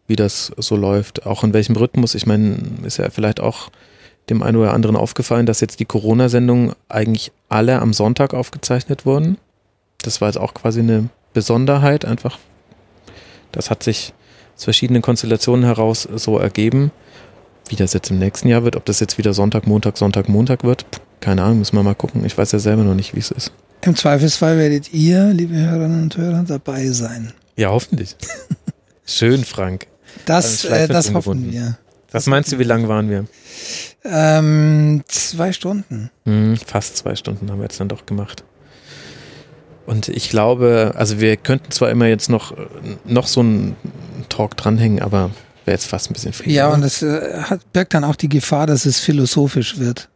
wie 0.07 0.17
das 0.17 0.53
so 0.57 0.77
läuft, 0.77 1.27
auch 1.27 1.45
in 1.45 1.53
welchem 1.53 1.77
Rhythmus. 1.77 2.15
Ich 2.15 2.27
meine, 2.27 2.59
ist 2.85 2.97
ja 2.97 3.11
vielleicht 3.11 3.41
auch 3.41 3.71
dem 4.31 4.43
einen 4.43 4.57
oder 4.57 4.75
anderen 4.75 4.97
aufgefallen, 4.97 5.47
dass 5.47 5.61
jetzt 5.61 5.81
die 5.81 5.85
Corona-Sendungen 5.85 6.75
eigentlich 6.89 7.33
alle 7.49 7.81
am 7.81 7.93
Sonntag 7.93 8.35
aufgezeichnet 8.35 9.07
wurden. 9.07 9.39
Das 10.03 10.21
war 10.21 10.29
jetzt 10.29 10.39
auch 10.39 10.55
quasi 10.55 10.81
eine 10.81 11.09
Besonderheit, 11.33 12.05
einfach. 12.05 12.39
Das 13.53 13.71
hat 13.71 13.83
sich 13.83 14.13
aus 14.57 14.65
verschiedenen 14.65 15.03
Konstellationen 15.03 15.65
heraus 15.65 16.03
so 16.03 16.39
ergeben. 16.39 16.91
Wie 17.69 17.77
das 17.77 17.93
jetzt 17.93 18.11
im 18.11 18.19
nächsten 18.19 18.49
Jahr 18.49 18.65
wird, 18.65 18.77
ob 18.77 18.85
das 18.85 19.01
jetzt 19.01 19.19
wieder 19.19 19.35
Sonntag, 19.35 19.67
Montag, 19.67 19.99
Sonntag, 19.99 20.29
Montag 20.29 20.65
wird, 20.65 20.87
keine 21.21 21.43
Ahnung, 21.43 21.59
müssen 21.59 21.77
wir 21.77 21.83
mal 21.83 21.95
gucken. 21.95 22.25
Ich 22.25 22.37
weiß 22.37 22.53
ja 22.53 22.59
selber 22.59 22.83
noch 22.83 22.95
nicht, 22.95 23.15
wie 23.15 23.21
es 23.21 23.31
ist. 23.31 23.53
Im 23.83 23.95
Zweifelsfall 23.95 24.59
werdet 24.59 24.93
ihr, 24.93 25.29
liebe 25.29 25.55
Hörerinnen 25.55 26.05
und 26.05 26.17
Hörer, 26.17 26.45
dabei 26.45 26.87
sein. 26.89 27.33
Ja, 27.57 27.71
hoffentlich. 27.71 28.17
Schön, 29.05 29.45
Frank. 29.45 29.87
Das, 30.25 30.65
äh, 30.65 30.89
das 30.89 31.13
hoffen 31.13 31.53
wir. 31.53 31.79
Was 32.11 32.27
meinst 32.27 32.53
du, 32.53 32.59
wie 32.59 32.65
lang 32.65 32.89
waren 32.89 33.11
wir? 33.11 33.27
Ähm, 34.05 35.03
zwei 35.09 35.53
Stunden. 35.53 36.11
Hm, 36.25 36.57
fast 36.57 36.97
zwei 36.97 37.15
Stunden 37.15 37.51
haben 37.51 37.59
wir 37.59 37.65
jetzt 37.65 37.81
dann 37.81 37.89
doch 37.89 38.07
gemacht. 38.07 38.45
Und 39.87 40.09
ich 40.09 40.29
glaube, 40.29 40.93
also 40.97 41.21
wir 41.21 41.37
könnten 41.37 41.71
zwar 41.71 41.91
immer 41.91 42.07
jetzt 42.07 42.29
noch, 42.29 42.55
noch 43.05 43.27
so 43.27 43.41
einen 43.41 43.77
Talk 44.29 44.57
dranhängen, 44.57 45.01
aber 45.01 45.31
wäre 45.69 45.75
jetzt 45.75 45.87
fast 45.87 46.11
ein 46.11 46.15
bisschen 46.15 46.33
viel. 46.33 46.51
Ja, 46.51 46.69
und 46.69 46.83
es 46.83 47.03
äh, 47.03 47.43
hat, 47.43 47.73
birgt 47.75 47.93
dann 47.93 48.03
auch 48.03 48.17
die 48.17 48.31
Gefahr, 48.31 48.67
dass 48.67 48.87
es 48.87 48.99
philosophisch 48.99 49.79
wird. 49.79 50.09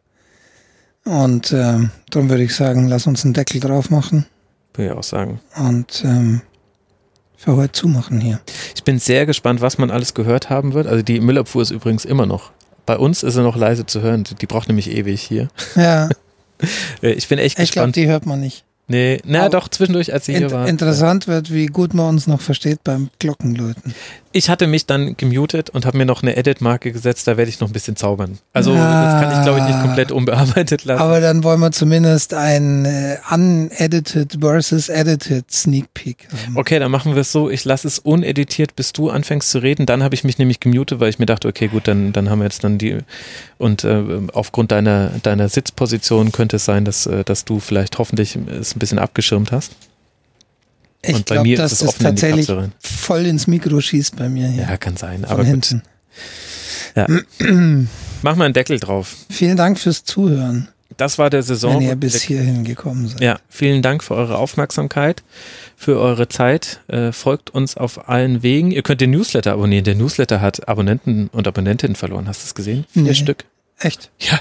Und 1.05 1.53
äh, 1.53 1.79
darum 2.11 2.31
würde 2.31 2.43
ich 2.43 2.55
sagen, 2.55 2.89
lass 2.89 3.07
uns 3.07 3.24
einen 3.24 3.35
Deckel 3.35 3.61
drauf 3.61 3.91
machen. 3.91 4.24
Würde 4.73 4.93
ich 4.93 4.97
auch 4.97 5.03
sagen. 5.03 5.41
Und 5.57 6.03
ähm, 6.07 6.41
für 7.37 7.57
heute 7.57 7.73
zumachen 7.73 8.19
hier. 8.20 8.41
Ich 8.74 8.83
bin 8.83 8.99
sehr 8.99 9.27
gespannt, 9.27 9.61
was 9.61 9.77
man 9.77 9.91
alles 9.91 10.15
gehört 10.15 10.49
haben 10.49 10.73
wird. 10.73 10.87
Also 10.87 11.03
die 11.03 11.20
Müllabfuhr 11.20 11.61
ist 11.61 11.70
übrigens 11.70 12.07
immer 12.07 12.24
noch. 12.24 12.51
Bei 12.87 12.97
uns 12.97 13.23
ist 13.23 13.37
er 13.37 13.43
noch 13.43 13.57
leise 13.57 13.85
zu 13.85 14.01
hören. 14.01 14.24
Die 14.41 14.47
braucht 14.47 14.69
nämlich 14.69 14.91
ewig 14.91 15.20
hier. 15.20 15.49
Ja. 15.77 16.09
ich 17.03 17.29
bin 17.29 17.39
echt 17.39 17.59
ich 17.59 17.66
gespannt. 17.69 17.69
Ich 17.69 17.73
glaube, 17.73 17.93
die 17.93 18.09
hört 18.09 18.24
man 18.24 18.41
nicht. 18.41 18.65
Nee, 18.93 19.23
na 19.24 19.48
doch, 19.48 19.69
zwischendurch, 19.69 20.12
als 20.12 20.27
sie 20.27 20.36
hier 20.36 20.51
war. 20.51 20.69
Interessant 20.69 21.27
wird, 21.27 21.51
wie 21.51 21.64
gut 21.64 21.94
man 21.94 22.10
uns 22.10 22.27
noch 22.27 22.43
versteht 22.43 22.85
beim 22.85 23.09
Glockenläuten. 23.19 23.94
Ich 24.35 24.51
hatte 24.51 24.66
mich 24.66 24.85
dann 24.86 25.16
gemutet 25.16 25.70
und 25.70 25.86
habe 25.86 25.97
mir 25.98 26.06
noch 26.06 26.23
eine 26.23 26.36
Edit-Marke 26.36 26.93
gesetzt, 26.93 27.27
da 27.27 27.36
werde 27.39 27.51
ich 27.51 27.60
noch 27.60 27.69
ein 27.69 27.73
bisschen 27.73 27.97
zaubern. 27.97 28.39
Also 28.52 28.73
ah, 28.73 29.05
das 29.05 29.23
kann 29.23 29.39
ich, 29.39 29.44
glaube 29.44 29.59
ich, 29.60 29.66
nicht 29.66 29.81
komplett 29.82 30.12
unbearbeitet 30.12 30.85
lassen. 30.85 31.02
Aber 31.02 31.20
dann 31.20 31.43
wollen 31.43 31.60
wir 31.60 31.70
zumindest 31.73 32.35
ein 32.35 32.85
äh, 32.85 33.16
unedited 33.31 34.39
versus 34.40 34.90
edited 34.90 35.51
Sneak 35.51 35.93
Peek 35.94 36.28
haben. 36.31 36.56
Okay, 36.56 36.78
dann 36.78 36.90
machen 36.90 37.14
wir 37.14 37.23
es 37.23 37.32
so, 37.32 37.48
ich 37.48 37.64
lasse 37.64 37.89
es 37.89 37.98
uneditiert, 37.98 38.77
bis 38.77 38.93
du 38.93 39.09
anfängst 39.09 39.51
zu 39.51 39.59
reden. 39.59 39.86
Dann 39.86 40.02
habe 40.02 40.14
ich 40.14 40.24
mich 40.24 40.36
nämlich 40.36 40.60
gemutet, 40.60 41.01
weil 41.01 41.10
ich 41.10 41.19
mir 41.19 41.27
dachte, 41.27 41.48
okay, 41.48 41.69
gut, 41.69 41.89
dann, 41.89 42.12
dann 42.12 42.28
haben 42.28 42.40
wir 42.40 42.44
jetzt 42.44 42.64
dann 42.64 42.77
die 42.77 42.98
und 43.62 43.85
äh, 43.85 44.02
aufgrund 44.32 44.73
deiner, 44.73 45.10
deiner 45.23 45.48
Sitzposition 45.48 46.32
könnte 46.32 46.56
es 46.56 46.64
sein, 46.64 46.85
dass, 46.85 47.06
äh, 47.06 47.23
dass 47.23 47.44
du 47.44 47.60
vielleicht 47.60 47.97
hoffentlich 47.98 48.36
es 48.36 48.74
ein 48.74 48.81
bisschen 48.83 48.99
abgeschirmt 48.99 49.53
hast. 49.53 49.73
Ich 51.05 51.25
glaube, 51.25 51.55
dass 51.57 51.83
es 51.83 51.99
tatsächlich 51.99 52.49
voll 52.81 53.27
ins 53.27 53.47
Mikro 53.47 53.81
schießt 53.81 54.17
bei 54.17 54.29
mir 54.29 54.49
hier. 54.49 54.63
Ja, 54.63 54.77
kann 54.77 54.97
sein. 54.97 55.25
aber 55.25 55.45
hinten. 55.45 55.83
Ja. 56.95 57.07
Mach 58.23 58.37
mal 58.37 58.45
einen 58.45 58.55
Deckel 58.55 58.79
drauf. 58.79 59.17
Vielen 59.31 59.57
Dank 59.57 59.79
fürs 59.79 60.05
Zuhören. 60.05 60.69
Das 60.97 61.19
war 61.19 61.31
der 61.31 61.43
Saison. 61.43 61.81
Wenn 61.81 61.89
ihr 61.89 61.97
bis 61.97 62.23
hierhin 62.23 62.65
gekommen 62.65 63.09
seid. 63.09 63.21
Ja, 63.21 63.39
vielen 63.49 63.83
Dank 63.83 64.05
für 64.05 64.15
eure 64.15 64.37
Aufmerksamkeit, 64.37 65.23
für 65.77 65.99
eure 65.99 66.29
Zeit. 66.29 66.81
Äh, 66.89 67.13
folgt 67.13 67.51
uns 67.51 67.77
auf 67.77 68.09
allen 68.09 68.43
Wegen. 68.43 68.71
Ihr 68.71 68.83
könnt 68.83 69.01
den 69.01 69.11
Newsletter 69.11 69.53
abonnieren. 69.53 69.85
Der 69.85 69.95
Newsletter 69.95 70.41
hat 70.41 70.69
Abonnenten 70.69 71.29
und 71.29 71.49
Abonnentinnen 71.49 71.97
verloren. 71.97 72.29
Hast 72.29 72.43
du 72.43 72.47
es 72.47 72.55
gesehen? 72.55 72.85
Vier 72.93 73.03
nee. 73.03 73.15
Stück. 73.15 73.45
Echt? 73.79 74.11
Ja. 74.19 74.39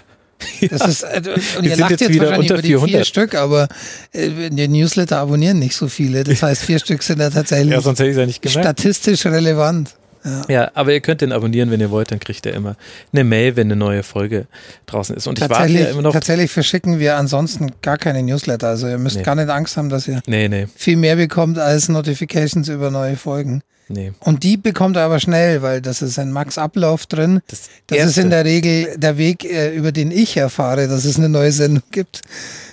Das 0.69 0.87
ist, 0.87 1.03
äh, 1.03 1.21
und 1.57 1.65
ihr 1.65 1.77
lacht 1.77 1.91
jetzt, 1.91 2.01
jetzt 2.01 2.19
wahrscheinlich 2.19 2.49
über 2.49 2.61
die 2.61 2.67
400. 2.69 2.89
vier 2.89 3.05
Stück, 3.05 3.35
aber 3.35 3.67
äh, 4.13 4.49
den 4.49 4.71
Newsletter 4.71 5.17
abonnieren 5.17 5.59
nicht 5.59 5.75
so 5.75 5.87
viele. 5.87 6.23
Das 6.23 6.41
heißt, 6.43 6.63
vier 6.63 6.79
Stück 6.79 7.03
sind 7.03 7.19
da 7.19 7.29
tatsächlich 7.29 7.73
ja, 7.73 7.81
sonst 7.81 7.99
hätte 7.99 8.19
ja 8.19 8.25
nicht 8.25 8.41
gemerkt. 8.41 8.65
statistisch 8.65 9.25
relevant. 9.25 9.95
Ja. 10.23 10.45
ja. 10.47 10.71
aber 10.73 10.93
ihr 10.93 11.01
könnt 11.01 11.21
den 11.21 11.31
abonnieren, 11.31 11.71
wenn 11.71 11.79
ihr 11.79 11.91
wollt, 11.91 12.11
dann 12.11 12.19
kriegt 12.19 12.45
ihr 12.45 12.53
immer 12.53 12.75
eine 13.11 13.23
Mail, 13.23 13.55
wenn 13.55 13.67
eine 13.67 13.75
neue 13.75 14.03
Folge 14.03 14.47
draußen 14.85 15.15
ist. 15.15 15.27
Und 15.27 15.41
ich 15.41 15.49
warte 15.49 15.71
ja 15.71 15.87
immer 15.87 16.01
noch. 16.01 16.13
Tatsächlich 16.13 16.51
verschicken 16.51 16.99
wir 16.99 17.17
ansonsten 17.17 17.71
gar 17.81 17.97
keine 17.97 18.23
Newsletter. 18.23 18.67
Also 18.67 18.87
ihr 18.87 18.97
müsst 18.97 19.17
nee. 19.17 19.23
gar 19.23 19.35
nicht 19.35 19.49
Angst 19.49 19.77
haben, 19.77 19.89
dass 19.89 20.07
ihr 20.07 20.21
nee, 20.27 20.47
nee. 20.47 20.67
viel 20.75 20.97
mehr 20.97 21.15
bekommt 21.15 21.57
als 21.57 21.89
Notifications 21.89 22.67
über 22.69 22.91
neue 22.91 23.15
Folgen. 23.15 23.61
Nee. 23.93 24.13
Und 24.19 24.43
die 24.43 24.57
bekommt 24.57 24.95
er 24.95 25.03
aber 25.03 25.19
schnell, 25.19 25.61
weil 25.61 25.81
das 25.81 26.01
ist 26.01 26.17
ein 26.17 26.31
Max-Ablauf 26.31 27.05
drin. 27.07 27.41
Das, 27.47 27.69
das 27.87 28.05
ist 28.05 28.17
in 28.17 28.29
der 28.29 28.45
Regel 28.45 28.97
der 28.97 29.17
Weg, 29.17 29.43
äh, 29.43 29.75
über 29.75 29.91
den 29.91 30.11
ich 30.11 30.37
erfahre, 30.37 30.87
dass 30.87 31.05
es 31.05 31.17
eine 31.17 31.29
neue 31.29 31.51
Sendung 31.51 31.83
gibt, 31.91 32.21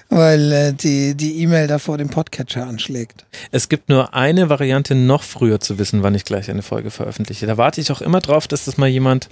weil 0.09 0.52
äh, 0.52 0.72
die 0.72 1.14
die 1.14 1.43
E-Mail 1.43 1.66
da 1.66 1.78
vor 1.78 1.98
dem 1.98 2.09
Podcatcher 2.09 2.66
anschlägt. 2.66 3.26
Es 3.51 3.68
gibt 3.68 3.89
nur 3.89 4.14
eine 4.14 4.48
Variante, 4.48 4.94
noch 4.94 5.22
früher 5.22 5.60
zu 5.60 5.78
wissen, 5.78 6.02
wann 6.02 6.14
ich 6.14 6.24
gleich 6.24 6.51
eine 6.51 6.62
Folge 6.62 6.90
veröffentliche. 6.90 7.47
Da 7.47 7.56
warte 7.56 7.80
ich 7.80 7.93
auch 7.93 8.01
immer 8.01 8.20
drauf, 8.20 8.48
dass 8.48 8.64
das 8.64 8.78
mal 8.78 8.89
jemand 8.89 9.28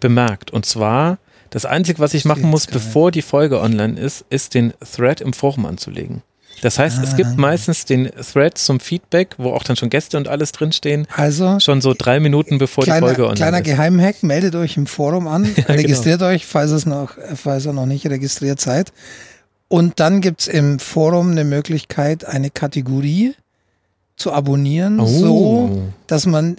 bemerkt. 0.00 0.50
Und 0.50 0.66
zwar, 0.66 1.18
das 1.50 1.64
Einzige, 1.64 1.98
was 1.98 2.14
ich 2.14 2.24
machen 2.24 2.48
muss, 2.48 2.66
bevor 2.66 3.10
die 3.10 3.22
Folge 3.22 3.60
online 3.60 3.98
ist, 3.98 4.24
ist 4.28 4.54
den 4.54 4.74
Thread 4.80 5.20
im 5.20 5.32
Forum 5.32 5.66
anzulegen. 5.66 6.22
Das 6.62 6.78
heißt, 6.78 7.02
es 7.02 7.14
gibt 7.14 7.30
ah. 7.30 7.34
meistens 7.36 7.84
den 7.84 8.10
Thread 8.10 8.58
zum 8.58 8.80
Feedback, 8.80 9.34
wo 9.38 9.52
auch 9.52 9.62
dann 9.62 9.76
schon 9.76 9.90
Gäste 9.90 10.16
und 10.16 10.28
alles 10.28 10.52
drinstehen. 10.52 11.06
Also 11.14 11.60
schon 11.60 11.80
so 11.80 11.94
drei 11.96 12.20
Minuten 12.20 12.58
bevor 12.58 12.84
kleiner, 12.84 13.00
die 13.00 13.06
Folge 13.06 13.22
online 13.22 13.36
kleiner 13.36 13.58
ist. 13.58 13.64
Kleiner 13.64 13.76
Geheimhack, 13.76 14.22
meldet 14.22 14.54
euch 14.56 14.76
im 14.76 14.86
Forum 14.86 15.28
an, 15.28 15.44
ja, 15.56 15.62
genau. 15.62 15.68
registriert 15.68 16.18
genau. 16.18 16.32
euch, 16.32 16.46
falls 16.46 16.72
es 16.72 16.84
noch, 16.84 17.12
falls 17.36 17.66
ihr 17.66 17.72
noch 17.72 17.86
nicht 17.86 18.06
registriert 18.06 18.60
seid. 18.60 18.92
Und 19.68 20.00
dann 20.00 20.20
gibt 20.20 20.42
es 20.42 20.48
im 20.48 20.78
Forum 20.78 21.30
eine 21.30 21.44
Möglichkeit, 21.44 22.24
eine 22.24 22.50
Kategorie 22.50 23.34
zu 24.16 24.32
abonnieren, 24.32 24.98
oh. 24.98 25.06
so 25.06 25.82
dass 26.06 26.26
man 26.26 26.56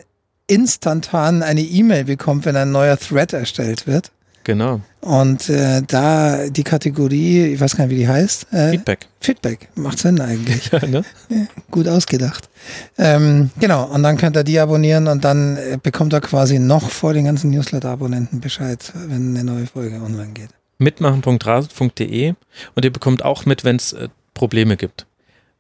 instantan 0.48 1.44
eine 1.44 1.61
E-Mail 1.61 2.06
bekommt, 2.06 2.45
wenn 2.45 2.56
ein 2.56 2.72
neuer 2.72 2.98
Thread 2.98 3.34
erstellt 3.34 3.88
wird. 3.88 4.11
Genau. 4.44 4.81
Und 5.02 5.49
äh, 5.49 5.84
da 5.86 6.48
die 6.49 6.64
Kategorie, 6.64 7.53
ich 7.53 7.60
weiß 7.60 7.76
gar 7.76 7.86
nicht, 7.86 7.95
wie 7.95 7.99
die 7.99 8.07
heißt. 8.07 8.48
Äh, 8.52 8.72
Feedback. 8.72 9.07
Feedback, 9.22 9.69
macht 9.76 9.99
Sinn 9.99 10.19
eigentlich. 10.19 10.68
ja, 10.72 10.86
ne? 10.88 11.03
ja, 11.30 11.45
gut 11.69 11.88
ausgedacht. 11.88 12.49
Ähm, 12.98 13.52
genau, 13.60 13.86
und 13.86 14.02
dann 14.02 14.18
könnt 14.18 14.38
ihr 14.38 14.44
die 14.44 14.60
abonnieren 14.60 15.07
und 15.07 15.23
dann 15.23 15.57
äh, 15.57 15.77
bekommt 15.81 16.14
er 16.14 16.22
quasi 16.22 16.57
noch 16.57 16.90
vor 16.90 17.14
den 17.14 17.26
ganzen 17.26 17.52
Newsletter-Abonnenten 17.52 18.40
Bescheid, 18.40 18.91
wenn 19.07 19.36
eine 19.36 19.44
neue 19.44 19.68
Folge 19.68 19.98
online 19.98 20.31
geht. 20.34 20.49
Mitmachen.rasut.de 20.80 22.34
und 22.76 22.86
ihr 22.86 22.92
bekommt 22.92 23.24
auch 23.24 23.46
mit, 23.46 23.64
wenn 23.64 23.76
es 23.76 23.94
äh, 23.94 24.10
Probleme 24.34 24.76
gibt. 24.76 25.06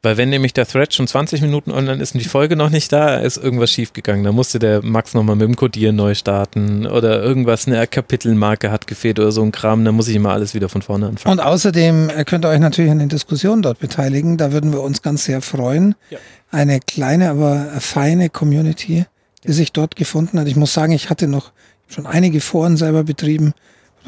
Weil 0.01 0.15
wenn 0.15 0.29
nämlich 0.29 0.53
der 0.53 0.65
Thread 0.65 0.93
schon 0.93 1.07
20 1.07 1.41
Minuten 1.41 1.71
online 1.71 2.01
ist 2.01 2.13
und 2.13 2.23
die 2.23 2.29
Folge 2.29 2.55
noch 2.55 2.69
nicht 2.69 2.89
da, 2.93 3.17
ist 3.17 3.35
irgendwas 3.35 3.69
schiefgegangen. 3.69 4.23
Da 4.23 4.31
musste 4.31 4.57
der 4.57 4.81
Max 4.81 5.13
nochmal 5.13 5.35
mit 5.35 5.45
dem 5.45 5.57
Codieren 5.57 5.97
neu 5.97 6.15
starten 6.15 6.87
oder 6.87 7.21
irgendwas, 7.21 7.67
eine 7.67 7.85
Kapitelmarke 7.85 8.71
hat 8.71 8.87
gefehlt 8.87 9.19
oder 9.19 9.33
so 9.33 9.43
ein 9.43 9.51
Kram, 9.51 9.83
dann 9.83 9.95
muss 9.95 10.07
ich 10.07 10.15
immer 10.15 10.31
alles 10.31 10.53
wieder 10.53 10.69
von 10.69 10.81
vorne 10.81 11.07
anfangen. 11.07 11.37
Und 11.37 11.45
außerdem 11.45 12.09
äh, 12.11 12.23
könnt 12.23 12.45
ihr 12.45 12.49
euch 12.49 12.61
natürlich 12.61 12.91
an 12.91 12.99
den 12.99 13.09
Diskussionen 13.09 13.61
dort 13.61 13.79
beteiligen. 13.79 14.37
Da 14.37 14.53
würden 14.53 14.71
wir 14.71 14.81
uns 14.81 15.01
ganz 15.01 15.25
sehr 15.25 15.41
freuen. 15.41 15.95
Ja. 16.11 16.19
Eine 16.49 16.79
kleine, 16.79 17.29
aber 17.29 17.67
feine 17.79 18.29
Community, 18.29 19.05
die 19.45 19.51
sich 19.51 19.73
dort 19.73 19.97
gefunden 19.97 20.39
hat. 20.39 20.47
Ich 20.47 20.55
muss 20.55 20.73
sagen, 20.73 20.93
ich 20.93 21.09
hatte 21.09 21.27
noch 21.27 21.51
schon 21.89 22.07
einige 22.07 22.39
Foren 22.39 22.77
selber 22.77 23.03
betrieben, 23.03 23.53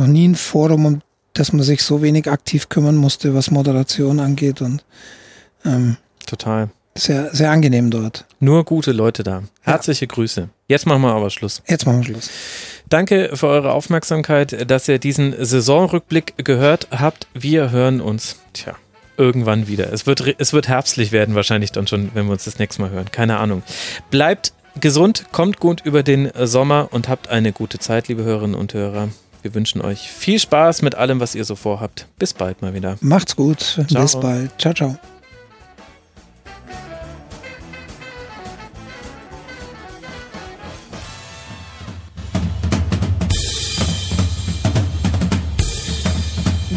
noch 0.01 0.07
nie 0.07 0.27
ein 0.27 0.35
Forum, 0.35 0.85
um 0.85 1.01
das 1.33 1.53
man 1.53 1.63
sich 1.63 1.83
so 1.83 2.01
wenig 2.01 2.29
aktiv 2.29 2.69
kümmern 2.69 2.97
musste, 2.97 3.33
was 3.33 3.51
Moderation 3.51 4.19
angeht 4.19 4.61
und 4.61 4.83
ähm, 5.65 5.97
Total. 6.25 6.69
Sehr, 6.97 7.33
sehr 7.33 7.51
angenehm 7.51 7.89
dort. 7.89 8.25
Nur 8.41 8.65
gute 8.65 8.91
Leute 8.91 9.23
da. 9.23 9.43
Herzliche 9.61 10.05
ja. 10.05 10.13
Grüße. 10.13 10.49
Jetzt 10.67 10.85
machen 10.85 11.01
wir 11.01 11.13
aber 11.13 11.29
Schluss. 11.29 11.63
Jetzt 11.67 11.85
machen 11.85 11.99
wir 11.99 12.05
Schluss. 12.05 12.29
Danke 12.89 13.31
für 13.33 13.47
eure 13.47 13.71
Aufmerksamkeit, 13.71 14.69
dass 14.69 14.89
ihr 14.89 14.99
diesen 14.99 15.33
Saisonrückblick 15.37 16.33
gehört 16.43 16.89
habt. 16.91 17.27
Wir 17.33 17.71
hören 17.71 18.01
uns, 18.01 18.37
tja, 18.51 18.75
irgendwann 19.15 19.67
wieder. 19.67 19.93
Es 19.93 20.05
wird, 20.05 20.35
es 20.37 20.51
wird 20.51 20.67
herbstlich 20.67 21.13
werden, 21.13 21.33
wahrscheinlich 21.35 21.71
dann 21.71 21.87
schon, 21.87 22.11
wenn 22.13 22.25
wir 22.25 22.33
uns 22.33 22.43
das 22.43 22.59
nächste 22.59 22.81
Mal 22.81 22.91
hören. 22.91 23.09
Keine 23.09 23.37
Ahnung. 23.37 23.63
Bleibt 24.09 24.51
gesund, 24.79 25.25
kommt 25.31 25.61
gut 25.61 25.81
über 25.85 26.03
den 26.03 26.29
Sommer 26.43 26.89
und 26.91 27.07
habt 27.07 27.29
eine 27.29 27.53
gute 27.53 27.79
Zeit, 27.79 28.09
liebe 28.09 28.23
Hörerinnen 28.23 28.55
und 28.55 28.73
Hörer. 28.73 29.09
Wir 29.41 29.55
wünschen 29.55 29.81
euch 29.81 30.11
viel 30.11 30.37
Spaß 30.39 30.83
mit 30.83 30.95
allem, 30.95 31.19
was 31.19 31.33
ihr 31.33 31.45
so 31.45 31.55
vorhabt. 31.55 32.07
Bis 32.19 32.33
bald 32.33 32.61
mal 32.61 32.73
wieder. 32.73 32.97
Macht's 33.01 33.35
gut. 33.35 33.79
Ciao. 33.89 34.03
Bis 34.03 34.19
bald. 34.19 34.51
Ciao, 34.59 34.73
ciao. 34.73 34.97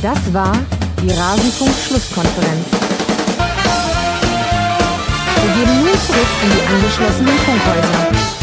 Das 0.01 0.35
war 0.35 0.53
die 1.03 1.11
Rasenfunk-Schlusskonferenz. 1.11 2.67
Wir 5.43 5.55
gehen 5.55 5.81
nun 5.81 5.99
zurück 6.07 6.27
in 6.43 6.51
die 6.51 6.75
angeschlossenen 6.75 7.39
Funkhäuser. 7.39 8.34